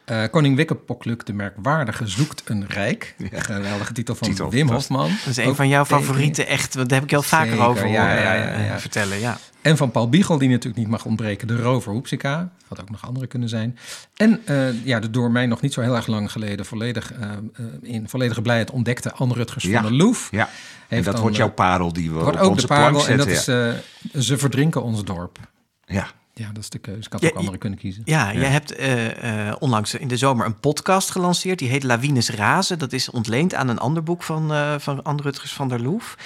Eh, 0.05 0.23
Koning 0.31 0.57
Wikkepokluk, 0.57 1.27
de 1.27 1.33
merkwaardige, 1.33 2.07
zoekt 2.07 2.43
een 2.45 2.67
rijk. 2.67 3.15
Geweldige 3.33 3.93
titel 3.93 4.15
van 4.15 4.29
Titel, 4.29 4.51
Wim. 4.51 4.69
Hofman. 4.69 5.09
Dat 5.09 5.27
is 5.27 5.37
een 5.37 5.47
Ook 5.47 5.55
van 5.57 5.69
jouw 5.69 5.85
favorieten, 5.85 6.47
echt. 6.47 6.75
want 6.75 6.89
Daar 6.89 6.95
heb 6.99 7.05
ik 7.05 7.11
je 7.11 7.17
al 7.17 7.23
vaker 7.23 7.51
Zeker, 7.51 7.65
over 7.67 7.89
ja, 7.89 8.01
horen 8.09 8.23
ja, 8.23 8.35
ja, 8.35 8.49
eh, 8.49 8.67
ja. 8.67 8.79
vertellen. 8.79 9.19
Ja. 9.19 9.39
En 9.63 9.77
van 9.77 9.91
Paul 9.91 10.09
Biegel, 10.09 10.39
die 10.39 10.49
natuurlijk 10.49 10.77
niet 10.77 10.89
mag 10.89 11.05
ontbreken, 11.05 11.47
de 11.49 11.57
rover 11.57 11.93
Hoepsika. 11.93 12.51
Had 12.69 12.81
ook 12.81 12.91
nog 12.91 13.07
andere 13.07 13.27
kunnen 13.27 13.49
zijn. 13.49 13.79
En 14.17 14.41
eh, 14.45 14.85
ja, 14.85 15.01
de 15.01 15.11
door 15.11 15.31
mij 15.31 15.47
nog 15.47 15.61
niet 15.61 15.73
zo 15.73 15.81
heel 15.81 15.97
erg 15.97 16.07
lang 16.07 16.33
geleden 16.33 16.67
volledig, 16.67 17.13
eh, 17.13 17.31
eh, 17.31 17.65
in 17.83 18.09
volledige 18.09 18.43
blijheid 18.43 18.71
ontdekte 18.71 19.13
Anne 19.13 19.35
Rutgers 19.35 19.65
Ja. 19.65 19.81
van 19.83 19.91
der 19.91 19.93
Loef. 19.99 20.29
Ja. 20.31 20.49
En 20.89 21.03
dat 21.03 21.13
dan, 21.13 21.23
wordt 21.23 21.37
eh, 21.37 21.43
jouw 21.45 21.53
parel 21.55 21.93
die 21.93 22.11
we 22.11 22.19
Wordt 22.19 22.37
op 22.39 22.43
ook 22.45 22.51
onze 22.51 22.61
de 22.67 22.67
parel 22.75 22.91
plank 22.91 23.07
en 23.07 23.17
dat 23.17 23.27
zetten. 23.29 23.75
is 23.75 23.81
eh, 24.13 24.21
Ze 24.21 24.39
verdrinken 24.39 24.83
ons 24.83 25.05
dorp. 25.05 25.39
ja. 25.85 26.07
Ja, 26.41 26.51
dat 26.53 26.63
is 26.63 26.71
de 26.71 26.79
keuze. 26.79 27.01
Ik 27.07 27.13
had 27.13 27.21
Ja, 27.21 27.29
ook 27.29 27.35
andere 27.35 27.59
kunnen 27.59 27.79
kiezen. 27.79 28.03
Ja, 28.05 28.31
je 28.31 28.39
hebt 28.45 28.73
eh, 28.75 29.49
eh, 29.49 29.57
onlangs 29.59 29.95
in 29.95 30.09
de 30.09 30.17
zomer 30.17 30.47
een 30.47 30.61
podcast 30.61 31.11
gelanceerd. 31.11 31.59
Die 31.59 31.69
heet 31.69 31.83
Lawines 31.83 32.31
Razen. 32.31 32.79
Dat 32.79 32.93
is 32.93 33.11
ontleend 33.11 33.55
aan 33.55 33.69
een 33.69 33.79
ander 33.79 34.03
boek 34.03 34.23
van, 34.23 34.53
eh 34.53 34.75
van 34.79 35.03
Anne 35.03 35.23
Rutgers 35.23 35.53
van 35.53 35.69
der 35.69 35.81
Loef. 35.83 36.17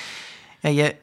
Ja, 0.61 0.71
je, 0.71 0.97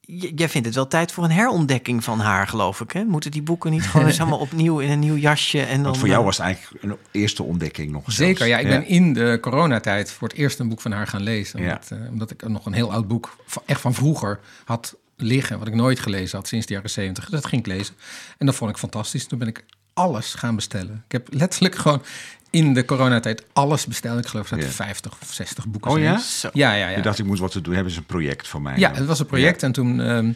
je- 0.00 0.32
jij 0.34 0.48
vindt 0.48 0.66
het 0.66 0.76
wel 0.76 0.86
tijd 0.86 1.12
voor 1.12 1.24
een 1.24 1.30
herontdekking 1.30 2.04
van 2.04 2.20
haar, 2.20 2.48
geloof 2.48 2.80
ik. 2.80 2.90
Hè? 2.92 3.04
Moeten 3.04 3.30
die 3.30 3.42
boeken 3.42 3.70
niet 3.70 3.82
gewoon 3.86 4.06
eens 4.06 4.20
allemaal 4.20 4.38
opnieuw 4.38 4.78
in 4.78 4.90
een 4.90 4.98
nieuw 4.98 5.16
jasje? 5.16 5.60
En 5.62 5.74
dan, 5.74 5.82
Want 5.82 5.98
voor 5.98 6.08
jou 6.08 6.24
was 6.24 6.36
het 6.36 6.46
eigenlijk 6.46 6.84
een 6.84 6.96
eerste 7.10 7.42
ontdekking 7.42 7.90
nog 7.92 8.02
Zeker, 8.06 8.46
ja. 8.46 8.58
Ik 8.58 8.66
ben 8.68 8.86
in 8.86 9.12
de 9.12 9.38
coronatijd 9.40 10.10
voor 10.12 10.28
het 10.28 10.36
eerst 10.36 10.58
een 10.58 10.68
boek 10.68 10.80
van 10.80 10.92
haar 10.92 11.06
gaan 11.06 11.22
lezen. 11.22 11.62
Ja. 11.62 11.66
Omdat, 11.72 11.90
eh, 11.90 12.10
omdat 12.10 12.30
ik 12.30 12.48
nog 12.48 12.66
een 12.66 12.72
heel 12.72 12.92
oud 12.92 13.08
boek, 13.08 13.36
van, 13.46 13.62
echt 13.66 13.80
van 13.80 13.94
vroeger, 13.94 14.40
had 14.64 14.96
liggen. 15.16 15.58
Wat 15.58 15.68
ik 15.68 15.74
nooit 15.74 16.00
gelezen 16.00 16.38
had 16.38 16.48
sinds 16.48 16.66
de 16.66 16.74
jaren 16.74 16.90
zeventig. 16.90 17.28
Dat 17.28 17.46
ging 17.46 17.60
ik 17.60 17.66
lezen. 17.66 17.94
En 18.38 18.46
dat 18.46 18.54
vond 18.54 18.70
ik 18.70 18.76
fantastisch. 18.76 19.26
Toen 19.26 19.38
ben 19.38 19.48
ik 19.48 19.64
alles 19.94 20.34
gaan 20.34 20.54
bestellen. 20.54 21.02
Ik 21.06 21.12
heb 21.12 21.28
letterlijk 21.32 21.74
gewoon 21.74 22.02
in 22.50 22.74
de 22.74 22.84
coronatijd 22.84 23.44
alles 23.52 23.86
besteld. 23.86 24.18
Ik 24.18 24.26
geloof 24.26 24.48
dat 24.48 24.58
er 24.58 24.64
Ja. 24.64 24.70
50 24.70 25.12
of 25.22 25.32
60 25.32 25.66
boeken 25.66 25.90
Oh 25.90 25.96
zijn. 25.96 26.12
ja? 26.12 26.20
Ja, 26.52 26.72
ja, 26.74 26.88
ja. 26.90 26.96
Je 26.96 27.02
dacht, 27.02 27.18
ik 27.18 27.24
moet 27.24 27.38
wat 27.38 27.50
te 27.52 27.60
doen. 27.60 27.74
Hebben 27.74 27.92
ze 27.92 27.98
een 27.98 28.04
project 28.06 28.48
voor 28.48 28.62
mij? 28.62 28.78
Ja, 28.78 28.92
het 28.92 29.06
was 29.06 29.18
een 29.20 29.26
project 29.26 29.62
en 29.62 29.72
toen 29.72 30.00
ehm, 30.00 30.32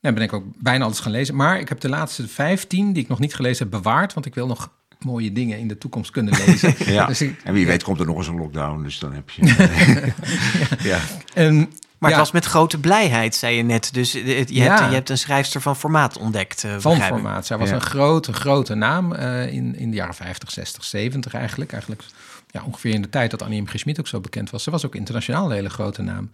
nou, 0.00 0.14
ben 0.14 0.22
ik 0.22 0.32
ook 0.32 0.44
bijna 0.58 0.84
alles 0.84 1.00
gaan 1.00 1.12
lezen. 1.12 1.36
Maar 1.36 1.60
ik 1.60 1.68
heb 1.68 1.80
de 1.80 1.88
laatste 1.88 2.28
15 2.28 2.92
die 2.92 3.02
ik 3.02 3.08
nog 3.08 3.18
niet 3.18 3.34
gelezen 3.34 3.68
heb 3.70 3.82
bewaard, 3.82 4.14
want 4.14 4.26
ik 4.26 4.34
wil 4.34 4.46
nog 4.46 4.70
mooie 5.04 5.32
dingen 5.32 5.58
in 5.58 5.68
de 5.68 5.78
toekomst 5.78 6.10
kunnen 6.10 6.34
lezen. 6.46 6.74
Ja. 6.94 7.06
Dus 7.06 7.20
ik- 7.22 7.40
en 7.44 7.52
wie 7.52 7.66
weet 7.66 7.82
komt 7.82 8.00
er 8.00 8.06
nog 8.06 8.16
eens 8.16 8.26
een 8.26 8.36
lockdown, 8.38 8.82
dus 8.82 8.98
dan 8.98 9.12
heb 9.12 9.30
je... 9.30 9.44
ja. 10.90 10.98
en, 11.34 11.56
Maar 11.98 12.10
ja, 12.10 12.16
het 12.16 12.16
was 12.16 12.30
met 12.30 12.44
grote 12.44 12.78
blijheid, 12.80 13.34
zei 13.34 13.56
je 13.56 13.62
net. 13.62 13.88
Dus 13.92 14.14
eh, 14.14 14.38
het- 14.38 14.48
je, 14.48 14.54
Ja. 14.54 14.76
hebt, 14.76 14.88
je 14.88 14.94
hebt 14.94 15.08
een 15.10 15.18
schrijfster 15.18 15.60
van 15.60 15.76
formaat 15.76 16.18
ontdekt. 16.18 16.64
eh, 16.64 16.74
van 16.78 17.00
formaat. 17.00 17.46
Zij 17.46 17.58
was 17.58 17.68
Ja. 17.68 17.74
een 17.74 17.80
grote, 17.80 18.32
grote 18.32 18.74
naam 18.74 19.12
eh, 19.12 19.52
in, 19.52 19.76
in 19.76 19.90
de 19.90 19.96
jaren 19.96 20.14
50, 20.14 20.50
60, 20.50 20.84
70 20.84 21.34
eigenlijk. 21.34 21.70
Eigenlijk 21.72 22.02
ja, 22.50 22.62
ongeveer 22.66 22.94
in 22.94 23.02
de 23.02 23.08
tijd 23.08 23.30
dat 23.30 23.42
Annie 23.42 23.62
M. 23.62 23.66
G. 23.66 23.78
Schmid 23.78 24.00
ook 24.00 24.08
zo 24.08 24.20
bekend 24.20 24.50
was. 24.50 24.62
Ze 24.62 24.70
was 24.70 24.86
ook 24.86 24.94
internationaal 24.94 25.44
een 25.46 25.54
hele 25.56 25.70
grote 25.70 26.02
naam. 26.02 26.30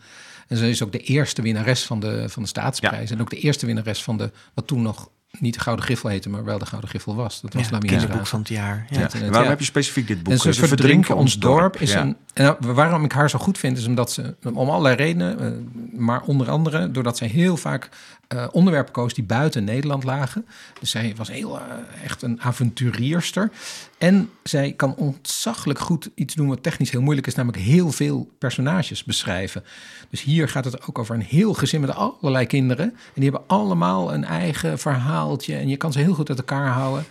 En 0.48 0.56
ze 0.56 0.68
is 0.68 0.82
ook 0.82 0.92
de 0.92 0.98
eerste 0.98 1.42
winnares 1.42 1.84
van 1.84 2.00
de, 2.00 2.24
van 2.28 2.42
de 2.42 2.48
staatsprijs. 2.48 3.10
En 3.10 3.20
ook 3.20 3.30
de 3.30 3.38
eerste 3.38 3.66
winnares 3.66 4.02
van 4.02 4.16
de, 4.16 4.30
wat 4.54 4.66
toen 4.66 4.82
nog 4.82 5.08
niet 5.40 5.54
de 5.54 5.60
Gouden 5.60 5.84
Griffel 5.84 6.08
heette, 6.08 6.28
maar 6.28 6.44
wel 6.44 6.58
de 6.58 6.66
Gouden 6.66 6.88
Griffel 6.90 7.14
was. 7.14 7.40
Dat 7.40 7.54
was 7.54 7.68
Ja, 7.68 7.78
Raas. 8.06 8.28
van 8.28 8.38
het 8.38 8.48
jaar. 8.48 8.86
Ja. 8.90 9.08
Waarom 9.18 9.42
ja. 9.42 9.48
heb 9.48 9.58
je 9.58 9.64
specifiek 9.64 10.06
dit 10.06 10.22
boek? 10.22 10.32
En 10.32 10.38
ze 10.38 10.52
Ze 10.52 10.66
verdrinken 10.66 11.16
ons 11.16 11.38
dorp. 11.38 11.76
Is 11.80 11.92
Ja. 11.92 12.00
een, 12.00 12.16
en 12.32 12.44
nou, 12.44 12.56
waarom 12.74 13.04
ik 13.04 13.12
haar 13.12 13.30
zo 13.30 13.38
goed 13.38 13.58
vind, 13.58 13.78
is 13.78 13.86
omdat 13.86 14.12
ze, 14.12 14.34
om 14.54 14.68
allerlei 14.70 14.96
redenen, 14.96 15.40
eh, 15.40 15.98
maar 15.98 16.22
onder 16.22 16.50
andere 16.50 16.90
doordat 16.90 17.16
zij 17.16 17.28
heel 17.28 17.56
vaak 17.56 17.88
eh, 18.28 18.46
onderwerpen 18.52 18.92
koos 18.92 19.14
die 19.14 19.24
buiten 19.24 19.64
Nederland 19.64 20.04
lagen. 20.04 20.46
Dus 20.80 20.90
zij 20.90 21.12
was 21.16 21.28
heel 21.28 21.58
eh, 21.58 21.64
echt 22.04 22.22
een 22.22 22.40
avonturierster. 22.40 23.50
En 23.98 24.30
zij 24.42 24.72
kan 24.72 24.94
ontzaglijk 24.94 25.78
goed 25.78 26.10
iets 26.14 26.34
doen 26.34 26.48
wat 26.48 26.62
technisch 26.62 26.90
heel 26.90 27.00
moeilijk 27.00 27.26
is, 27.26 27.34
namelijk 27.34 27.62
heel 27.62 27.92
veel 27.92 28.30
personages 28.38 29.04
beschrijven. 29.04 29.64
Dus 30.10 30.22
hier 30.22 30.48
gaat 30.48 30.64
het 30.64 30.88
ook 30.88 30.98
over 30.98 31.14
een 31.14 31.22
heel 31.22 31.54
gezin 31.54 31.80
met 31.80 31.90
allerlei 31.94 32.46
kinderen. 32.46 32.84
En 32.86 33.20
die 33.20 33.30
hebben 33.30 33.48
allemaal 33.48 34.14
een 34.14 34.24
eigen 34.24 34.78
verhaaltje. 34.78 35.56
En 35.56 35.68
je 35.68 35.76
kan 35.76 35.92
ze 35.92 35.98
heel 35.98 36.14
goed 36.14 36.28
uit 36.28 36.38
elkaar 36.38 36.68
houden. 36.68 37.04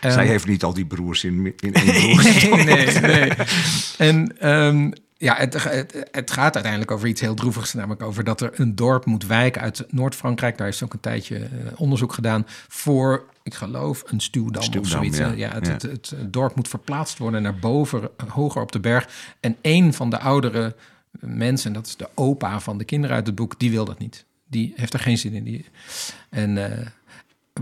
Zij 0.00 0.10
Ehm, 0.10 0.26
heeft 0.26 0.46
niet 0.46 0.62
al 0.62 0.74
die 0.74 0.86
broers 0.86 1.24
in, 1.24 1.54
in 1.60 1.74
één 1.74 1.92
broer. 2.00 2.22
nee, 2.22 2.64
nee, 2.64 3.00
nee. 3.00 3.32
En 3.98 4.38
ehm, 4.38 4.90
ja, 5.20 5.36
het, 5.36 5.62
het, 5.62 6.08
het 6.10 6.30
gaat 6.30 6.54
uiteindelijk 6.54 6.90
over 6.90 7.08
iets 7.08 7.20
heel 7.20 7.34
droevigs, 7.34 7.72
namelijk 7.72 8.02
over 8.02 8.24
dat 8.24 8.40
er 8.40 8.50
een 8.54 8.74
dorp 8.74 9.04
moet 9.04 9.26
wijken 9.26 9.62
uit 9.62 9.84
Noord-Frankrijk. 9.88 10.58
Daar 10.58 10.68
is 10.68 10.82
ook 10.82 10.92
een 10.92 11.00
tijdje 11.00 11.38
eh, 11.38 11.48
onderzoek 11.76 12.12
gedaan 12.12 12.46
voor, 12.68 13.24
ik 13.42 13.54
geloof, 13.54 14.02
een 14.06 14.20
stuwdam, 14.20 14.78
of 14.78 14.88
zoiets. 14.88 15.18
ja. 15.18 15.30
Ja, 15.30 15.52
het, 15.52 15.66
Ja. 15.82 15.88
Het, 15.88 16.14
dorp 16.26 16.54
moet 16.56 16.68
verplaatst 16.68 17.18
worden 17.18 17.42
naar 17.42 17.58
boven, 17.58 18.02
eh, 18.16 18.28
hoger 18.28 18.62
op 18.62 18.72
de 18.72 18.80
berg. 18.80 19.08
En 19.40 19.56
een 19.62 19.94
van 19.94 20.10
de 20.10 20.18
oudere 20.18 20.76
mensen, 21.10 21.66
en 21.66 21.72
dat 21.72 21.86
is 21.86 21.96
de 21.96 22.08
opa 22.14 22.60
van 22.60 22.78
de 22.78 22.84
kinderen 22.84 23.16
uit 23.16 23.26
het 23.26 23.34
boek, 23.34 23.58
die 23.58 23.70
wil 23.70 23.84
dat 23.84 23.98
niet. 23.98 24.24
Die 24.46 24.72
heeft 24.76 24.94
er 24.94 25.00
geen 25.00 25.18
zin 25.18 25.32
in. 25.32 25.44
Die, 25.44 25.66
en 26.30 26.78
eh, 26.78 26.86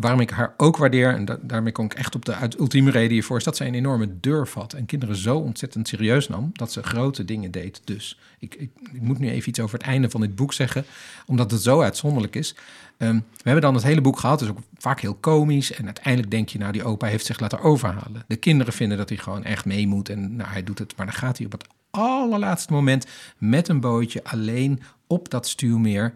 waarom 0.01 0.21
ik 0.21 0.31
haar 0.31 0.55
ook 0.57 0.77
waardeer, 0.77 1.15
en 1.15 1.25
da- 1.25 1.39
daarmee 1.43 1.73
kom 1.73 1.85
ik 1.85 1.95
echt 1.95 2.15
op 2.15 2.25
de 2.25 2.35
ultieme 2.59 2.91
reden 2.91 3.13
hiervoor, 3.13 3.37
is 3.37 3.45
dat 3.45 3.57
zij 3.57 3.67
een 3.67 3.75
enorme 3.75 4.21
durf 4.21 4.53
had 4.53 4.73
en 4.73 4.87
kinderen 4.87 5.17
zo 5.17 5.37
ontzettend 5.37 5.89
serieus 5.89 6.29
nam 6.29 6.51
dat 6.53 6.73
ze 6.73 6.83
grote 6.83 7.25
dingen 7.25 7.51
deed. 7.51 7.81
Dus 7.85 8.19
ik, 8.39 8.55
ik, 8.55 8.71
ik 8.93 9.01
moet 9.01 9.19
nu 9.19 9.31
even 9.31 9.49
iets 9.49 9.61
over 9.61 9.79
het 9.79 9.87
einde 9.87 10.11
van 10.11 10.21
dit 10.21 10.35
boek 10.35 10.53
zeggen, 10.53 10.85
omdat 11.27 11.51
het 11.51 11.63
zo 11.63 11.81
uitzonderlijk 11.81 12.37
is. 12.37 12.55
Ehm, 12.97 13.15
we 13.15 13.43
hebben 13.43 13.63
dan 13.63 13.75
het 13.75 13.83
hele 13.83 14.01
boek 14.01 14.19
gehad, 14.19 14.39
dus 14.39 14.49
ook 14.49 14.59
vaak 14.79 15.01
heel 15.01 15.15
komisch. 15.15 15.73
En 15.73 15.85
uiteindelijk 15.85 16.31
denk 16.31 16.49
je, 16.49 16.59
nou, 16.59 16.73
die 16.73 16.85
opa 16.85 17.07
heeft 17.07 17.27
zich 17.27 17.41
laten 17.41 17.61
overhalen. 17.61 18.25
De 18.27 18.37
kinderen 18.37 18.73
vinden 18.73 18.99
dat 18.99 19.09
hij 19.09 19.19
gewoon 19.19 19.45
echt 19.45 19.65
mee 19.65 19.87
moet 19.87 20.09
en 20.09 20.37
nou, 20.37 20.51
hij 20.51 20.65
doet 20.65 20.79
het. 20.79 20.97
Maar 20.97 21.07
dan 21.07 21.15
gaat 21.15 21.37
hij 21.37 21.47
op 21.47 21.53
het 21.53 21.67
allerlaatste 21.91 22.73
moment 22.73 23.07
met 23.39 23.69
een 23.69 23.81
bootje 23.81 24.25
alleen 24.25 24.83
op 25.07 25.31
dat 25.31 25.49
stuwmeer 25.49 26.15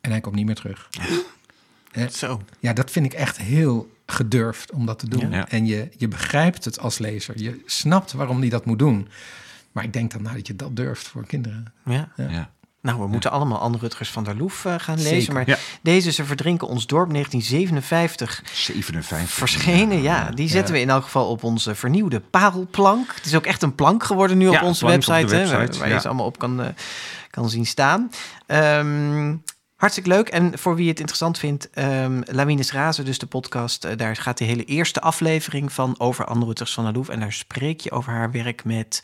en 0.00 0.10
hij 0.10 0.20
komt 0.20 0.34
niet 0.34 0.46
meer 0.46 0.54
terug. 0.54 0.88
Zo. 2.12 2.40
Ja, 2.58 2.72
dat 2.72 2.90
vind 2.90 3.06
ik 3.06 3.12
echt 3.12 3.36
heel 3.38 3.90
gedurfd 4.06 4.72
om 4.72 4.86
dat 4.86 4.98
te 4.98 5.08
doen. 5.08 5.30
Ja. 5.30 5.48
En 5.48 5.66
je, 5.66 5.88
je 5.96 6.08
begrijpt 6.08 6.64
het 6.64 6.80
als 6.80 6.98
lezer. 6.98 7.34
Je 7.38 7.62
snapt 7.66 8.12
waarom 8.12 8.40
die 8.40 8.50
dat 8.50 8.64
moet 8.64 8.78
doen. 8.78 9.08
Maar 9.72 9.84
ik 9.84 9.92
denk 9.92 10.10
dan 10.12 10.22
nou 10.22 10.36
dat 10.36 10.46
je 10.46 10.56
dat 10.56 10.76
durft 10.76 11.08
voor 11.08 11.26
kinderen. 11.26 11.72
Ja. 11.84 12.08
Ja. 12.16 12.50
Nou, 12.82 13.00
we 13.00 13.06
moeten 13.06 13.30
allemaal 13.30 13.58
Anne 13.58 13.78
Rutgers 13.78 14.10
van 14.10 14.24
der 14.24 14.36
Loef 14.36 14.64
eh, 14.64 14.74
gaan 14.78 14.96
lezen. 14.96 15.16
Zeker. 15.20 15.32
Maar 15.34 15.48
Ja. 15.48 15.56
deze, 15.82 16.12
Ze 16.12 16.24
verdrinken 16.24 16.68
ons 16.68 16.86
dorp, 16.86 17.10
1957, 17.12 18.42
57. 18.52 19.30
verschenen. 19.30 20.02
Ja, 20.02 20.30
die 20.30 20.48
zetten 20.48 20.74
we 20.74 20.80
in 20.80 20.90
elk 20.90 21.04
geval 21.04 21.28
op 21.28 21.42
onze 21.44 21.74
vernieuwde 21.74 22.20
parelplank. 22.20 23.12
Het 23.14 23.26
is 23.26 23.34
ook 23.34 23.46
echt 23.46 23.62
een 23.62 23.74
plank 23.74 24.04
geworden 24.04 24.38
nu 24.38 24.50
Ja, 24.50 24.60
op 24.60 24.66
onze 24.66 24.84
op 24.84 24.90
website. 24.90 25.34
hè, 25.36 25.46
waar 25.78 25.88
je 25.88 26.00
ze 26.00 26.06
allemaal 26.06 26.26
op 26.26 26.38
kan, 26.38 26.62
eh, 26.62 26.68
kan 27.30 27.50
zien 27.50 27.66
staan. 27.66 28.10
Ehm, 28.46 29.36
hartstikke 29.80 30.08
leuk. 30.10 30.28
En 30.28 30.58
voor 30.58 30.74
wie 30.76 30.88
het 30.88 30.98
interessant 30.98 31.38
vindt, 31.38 31.70
ehm 31.70 32.20
Lamines 32.24 32.72
Razen, 32.72 33.04
dus 33.04 33.18
de 33.18 33.26
podcast, 33.26 33.84
eh, 33.84 33.96
daar 33.96 34.16
gaat 34.16 34.38
de 34.38 34.44
hele 34.44 34.64
eerste 34.64 35.00
aflevering 35.00 35.72
van 35.72 35.94
over 35.98 36.24
Anne 36.24 36.44
Rutgers 36.44 36.72
van 36.74 36.84
der 36.84 36.92
Loef. 36.92 37.08
En 37.08 37.20
daar 37.20 37.32
spreek 37.32 37.80
je 37.80 37.90
over 37.90 38.12
haar 38.12 38.30
werk 38.30 38.64
met 38.64 39.02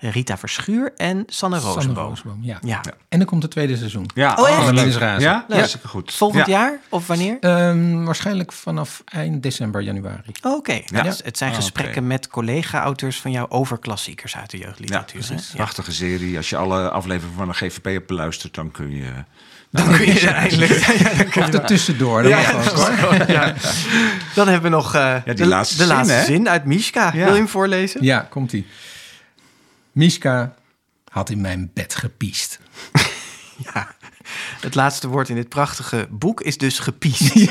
Rita 0.00 0.38
Verschuur 0.38 0.92
en 0.96 1.22
Sanne 1.26 1.56
Sanne 1.60 1.74
Rozenboom. 1.74 2.08
Rozenboom, 2.08 2.38
ja. 2.42 2.58
Ja. 2.62 2.80
En 3.08 3.18
dan 3.18 3.26
komt 3.26 3.42
het 3.42 3.50
tweede 3.50 3.76
seizoen. 3.76 4.10
Ja, 4.14 4.34
Oh, 4.34 4.48
Lamines 4.64 4.82
leuk. 4.84 5.02
Razen. 5.02 5.22
Ja, 5.22 5.44
Ja. 5.48 5.54
hartstikke 5.56 5.88
goed. 5.88 6.12
Volgend 6.14 6.46
Ja. 6.46 6.52
jaar 6.52 6.78
of 6.88 7.06
wanneer? 7.06 7.36
Ehm, 7.40 8.04
waarschijnlijk 8.04 8.52
vanaf 8.52 9.02
eind 9.04 9.42
december, 9.42 9.80
januari. 9.82 10.32
Oké, 10.42 10.80
Ja. 10.84 11.02
dus 11.02 11.20
het 11.24 11.38
zijn 11.38 11.50
Ah, 11.50 11.56
gesprekken 11.56 12.06
met 12.06 12.28
collega-auteurs 12.28 13.20
van 13.20 13.30
jou 13.30 13.50
over 13.50 13.78
klassiekers 13.78 14.36
uit 14.36 14.50
de 14.50 14.58
Ja, 14.58 14.64
jeugdliteratuur. 14.64 15.24
Ja. 15.30 15.36
Prachtige 15.54 15.92
serie. 15.92 16.36
Als 16.36 16.48
je 16.50 16.56
alle 16.56 16.90
afleveringen 16.90 17.36
van 17.38 17.48
de 17.48 17.54
GVP 17.54 17.84
hebt 17.84 18.06
beluisterd, 18.06 18.54
dan 18.54 18.70
kun 18.70 18.90
je... 18.90 19.12
Dan 19.74 19.96
kun 19.96 20.06
je 20.06 20.18
ze 20.18 20.28
eindelijk. 20.28 20.70
Ja, 20.98 21.14
dan 21.14 21.28
kun 21.28 21.42
je 21.42 21.48
Of 21.48 21.54
er 21.54 21.64
tussendoor. 21.64 22.22
Dat 22.22 22.30
Ja, 22.30 22.52
mag 22.52 22.88
ook, 22.88 22.96
hoor. 22.96 23.30
ja. 23.30 23.54
Dan 24.34 24.48
hebben 24.48 24.70
we 24.70 24.76
nog 24.76 24.94
eh, 24.94 25.16
die 25.24 25.34
de, 25.34 25.46
laatste 25.46 25.76
de 25.76 25.82
zin, 25.84 25.92
laatste 25.92 26.14
hè? 26.14 26.24
zin 26.24 26.48
uit 26.48 26.64
Mishka. 26.64 27.12
Wil 27.12 27.26
je 27.26 27.32
hem 27.32 27.48
voorlezen? 27.48 28.02
Ja, 28.02 28.18
komt 28.30 28.52
ie. 28.52 28.66
Miska 29.92 30.54
had 31.10 31.30
in 31.30 31.40
mijn 31.40 31.70
bed 31.74 31.94
gepiest. 31.94 32.58
Ja. 33.74 33.94
Het 34.60 34.74
laatste 34.74 35.08
woord 35.08 35.28
in 35.28 35.34
dit 35.34 35.48
prachtige 35.48 36.06
boek 36.10 36.40
is 36.40 36.58
dus 36.58 36.78
gepiest. 36.78 37.34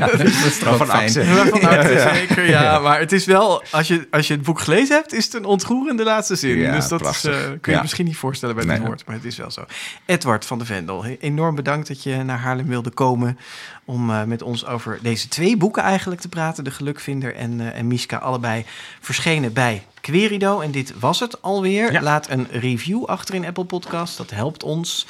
dat 0.00 0.20
is 0.20 0.58
toch 0.58 0.76
Van 0.76 0.86
fijn. 0.86 1.12
Ja, 1.12 1.46
van 1.46 1.62
harte, 1.62 2.10
zeker. 2.14 2.48
Ja, 2.48 2.78
maar 2.78 2.98
het 2.98 3.12
is 3.12 3.24
wel, 3.24 3.62
als 3.70 3.88
je, 3.88 4.06
als 4.10 4.26
je 4.26 4.32
het 4.34 4.42
boek 4.42 4.60
gelezen 4.60 4.96
hebt, 4.96 5.12
is 5.12 5.24
het 5.24 5.34
een 5.34 5.44
ontroerende 5.44 6.04
laatste 6.04 6.36
zin. 6.36 6.56
Ja, 6.58 6.74
dus 6.74 6.88
dat 6.88 7.06
is, 7.08 7.24
eh, 7.24 7.34
kun 7.34 7.58
je 7.62 7.70
Ja. 7.70 7.80
misschien 7.80 8.04
niet 8.04 8.16
voorstellen 8.16 8.54
bij 8.54 8.64
Nee. 8.64 8.76
het 8.76 8.86
woord, 8.86 9.06
maar 9.06 9.14
het 9.14 9.24
is 9.24 9.36
wel 9.36 9.50
zo. 9.50 9.64
Edward 10.06 10.44
van 10.44 10.58
de 10.58 10.64
Vendel, 10.64 11.04
enorm 11.04 11.54
bedankt 11.54 11.88
dat 11.88 12.02
je 12.02 12.16
naar 12.16 12.38
Haarlem 12.38 12.66
wilde 12.66 12.90
komen 12.90 13.38
om 13.84 14.10
eh, 14.10 14.22
met 14.22 14.42
ons 14.42 14.66
over 14.66 14.98
deze 15.02 15.28
twee 15.28 15.56
boeken 15.56 15.82
eigenlijk 15.82 16.20
te 16.20 16.28
praten. 16.28 16.64
De 16.64 16.70
Gelukvinder 16.70 17.34
en, 17.34 17.60
eh, 17.60 17.78
en 17.78 17.86
Miska, 17.86 18.16
allebei 18.16 18.64
verschenen 19.00 19.52
bij 19.52 19.86
Querido. 20.00 20.60
En 20.60 20.70
dit 20.70 20.92
was 21.00 21.20
het 21.20 21.42
alweer. 21.42 21.92
Ja. 21.92 22.02
Laat 22.02 22.30
een 22.30 22.46
review 22.50 23.04
achter 23.04 23.34
in 23.34 23.46
Apple 23.46 23.64
Podcast, 23.64 24.16
dat 24.16 24.30
helpt 24.30 24.62
ons. 24.62 25.06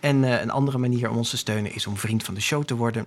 En 0.00 0.24
eh, 0.24 0.40
een 0.40 0.50
andere 0.50 0.78
manier 0.78 1.10
om 1.10 1.16
ons 1.16 1.30
te 1.30 1.36
steunen 1.36 1.74
is 1.74 1.86
om 1.86 1.96
vriend 1.96 2.22
van 2.24 2.34
de 2.34 2.40
show 2.40 2.64
te 2.64 2.74
worden. 2.76 3.06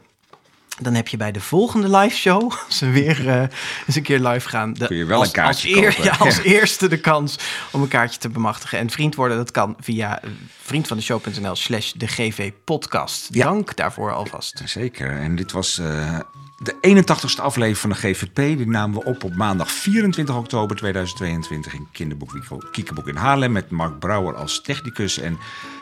Dan 0.79 0.93
heb 0.93 1.07
je 1.07 1.17
bij 1.17 1.31
de 1.31 1.41
volgende 1.41 1.97
live 1.97 2.15
show, 2.15 2.51
als 2.67 2.79
we 2.79 2.89
weer 2.91 3.27
eh, 3.29 3.41
eens 3.87 3.95
een 3.95 4.01
keer 4.03 4.19
live 4.19 4.49
gaan, 4.49 4.73
de, 4.73 4.85
Kun 4.87 4.95
je 4.97 5.05
wel 5.05 5.19
als, 5.19 5.27
een 5.27 5.33
kaartje 5.33 5.69
als, 5.75 5.77
eer- 5.85 5.89
kopen. 5.95 6.03
ja, 6.03 6.15
als 6.25 6.37
eerste 6.39 6.87
de 6.87 6.99
kans 6.99 7.37
om 7.71 7.81
een 7.81 7.87
kaartje 7.87 8.19
te 8.19 8.29
bemachtigen. 8.29 8.79
En 8.79 8.89
vriend 8.89 9.15
worden, 9.15 9.37
dat 9.37 9.51
kan 9.51 9.75
via 9.79 10.21
eh, 10.21 10.29
vriendvandeshow.nl 10.61 11.55
slash 11.55 11.91
de 11.91 12.07
GV 12.07 12.51
podcast. 12.65 13.33
Dank 13.37 13.75
daarvoor 13.75 14.13
alvast. 14.13 14.61
Zeker. 14.65 15.17
En 15.19 15.35
dit 15.35 15.51
was 15.51 15.75
de 16.63 17.03
81ste 17.03 17.41
aflevering 17.41 17.77
van 17.77 17.89
de 17.89 17.95
GVP. 17.95 18.35
Die 18.35 18.67
namen 18.67 18.99
we 18.99 19.05
op 19.05 19.23
op 19.23 19.35
maandag 19.35 19.71
24 19.71 20.35
oktober 20.35 20.75
2022 20.75 21.73
in 21.73 21.87
Kinderboek 21.91 22.39
Kiekenboek 22.71 23.07
in 23.07 23.15
Haarlem 23.15 23.51
met 23.51 23.69
Mark 23.69 23.99
Brouwer 23.99 24.35
als 24.35 24.61
technicus. 24.61 25.17
En 25.19 25.37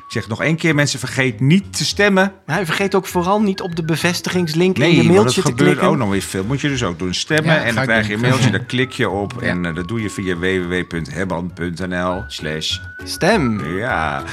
ik 0.09 0.15
zeg 0.15 0.27
nog 0.27 0.41
één 0.43 0.55
keer, 0.55 0.75
mensen, 0.75 0.99
vergeet 0.99 1.39
niet 1.39 1.77
te 1.77 1.85
stemmen. 1.85 2.33
Vergeet 2.45 2.95
ook 2.95 3.07
vooral 3.07 3.41
niet 3.41 3.61
op 3.61 3.75
de 3.75 3.83
bevestigingslink 3.85 4.77
in 4.77 4.89
je 4.95 4.95
Nee, 5.03 5.07
mailtje 5.11 5.41
te 5.41 5.47
gebeurt 5.47 5.69
klikken. 5.69 5.87
ook 5.87 5.97
nog 5.97 6.09
weer 6.09 6.21
veel. 6.21 6.43
Moet 6.43 6.61
je 6.61 6.67
dus 6.67 6.83
ook 6.83 6.99
doen. 6.99 7.13
Stemmen 7.13 7.53
Ja, 7.53 7.63
en 7.63 7.75
dan 7.75 7.83
krijg 7.83 8.07
je 8.07 8.13
een 8.13 8.19
mailtje, 8.19 8.51
daar 8.51 8.59
klik 8.65 8.91
je 8.91 9.09
op. 9.09 9.33
Ja. 9.41 9.47
En 9.47 9.65
eh, 9.65 9.75
dat 9.75 9.87
doe 9.87 10.01
je 10.01 10.09
via 10.09 10.35
www.hebban.nl 10.37 12.23
slash 12.27 12.77
Stem. 13.03 13.75
ja. 13.77 14.23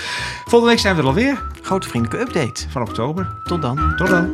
Volgende 0.44 0.66
week 0.74 0.80
zijn 0.82 0.94
we 0.94 1.00
er 1.00 1.06
alweer 1.06 1.42
Grote 1.62 1.88
vriendelijke 1.88 2.26
update. 2.26 2.64
van 2.68 2.82
oktober. 2.82 3.28
Tot 3.44 3.62
dan. 3.62 3.94
Tot 3.96 4.08
dan. 4.08 4.32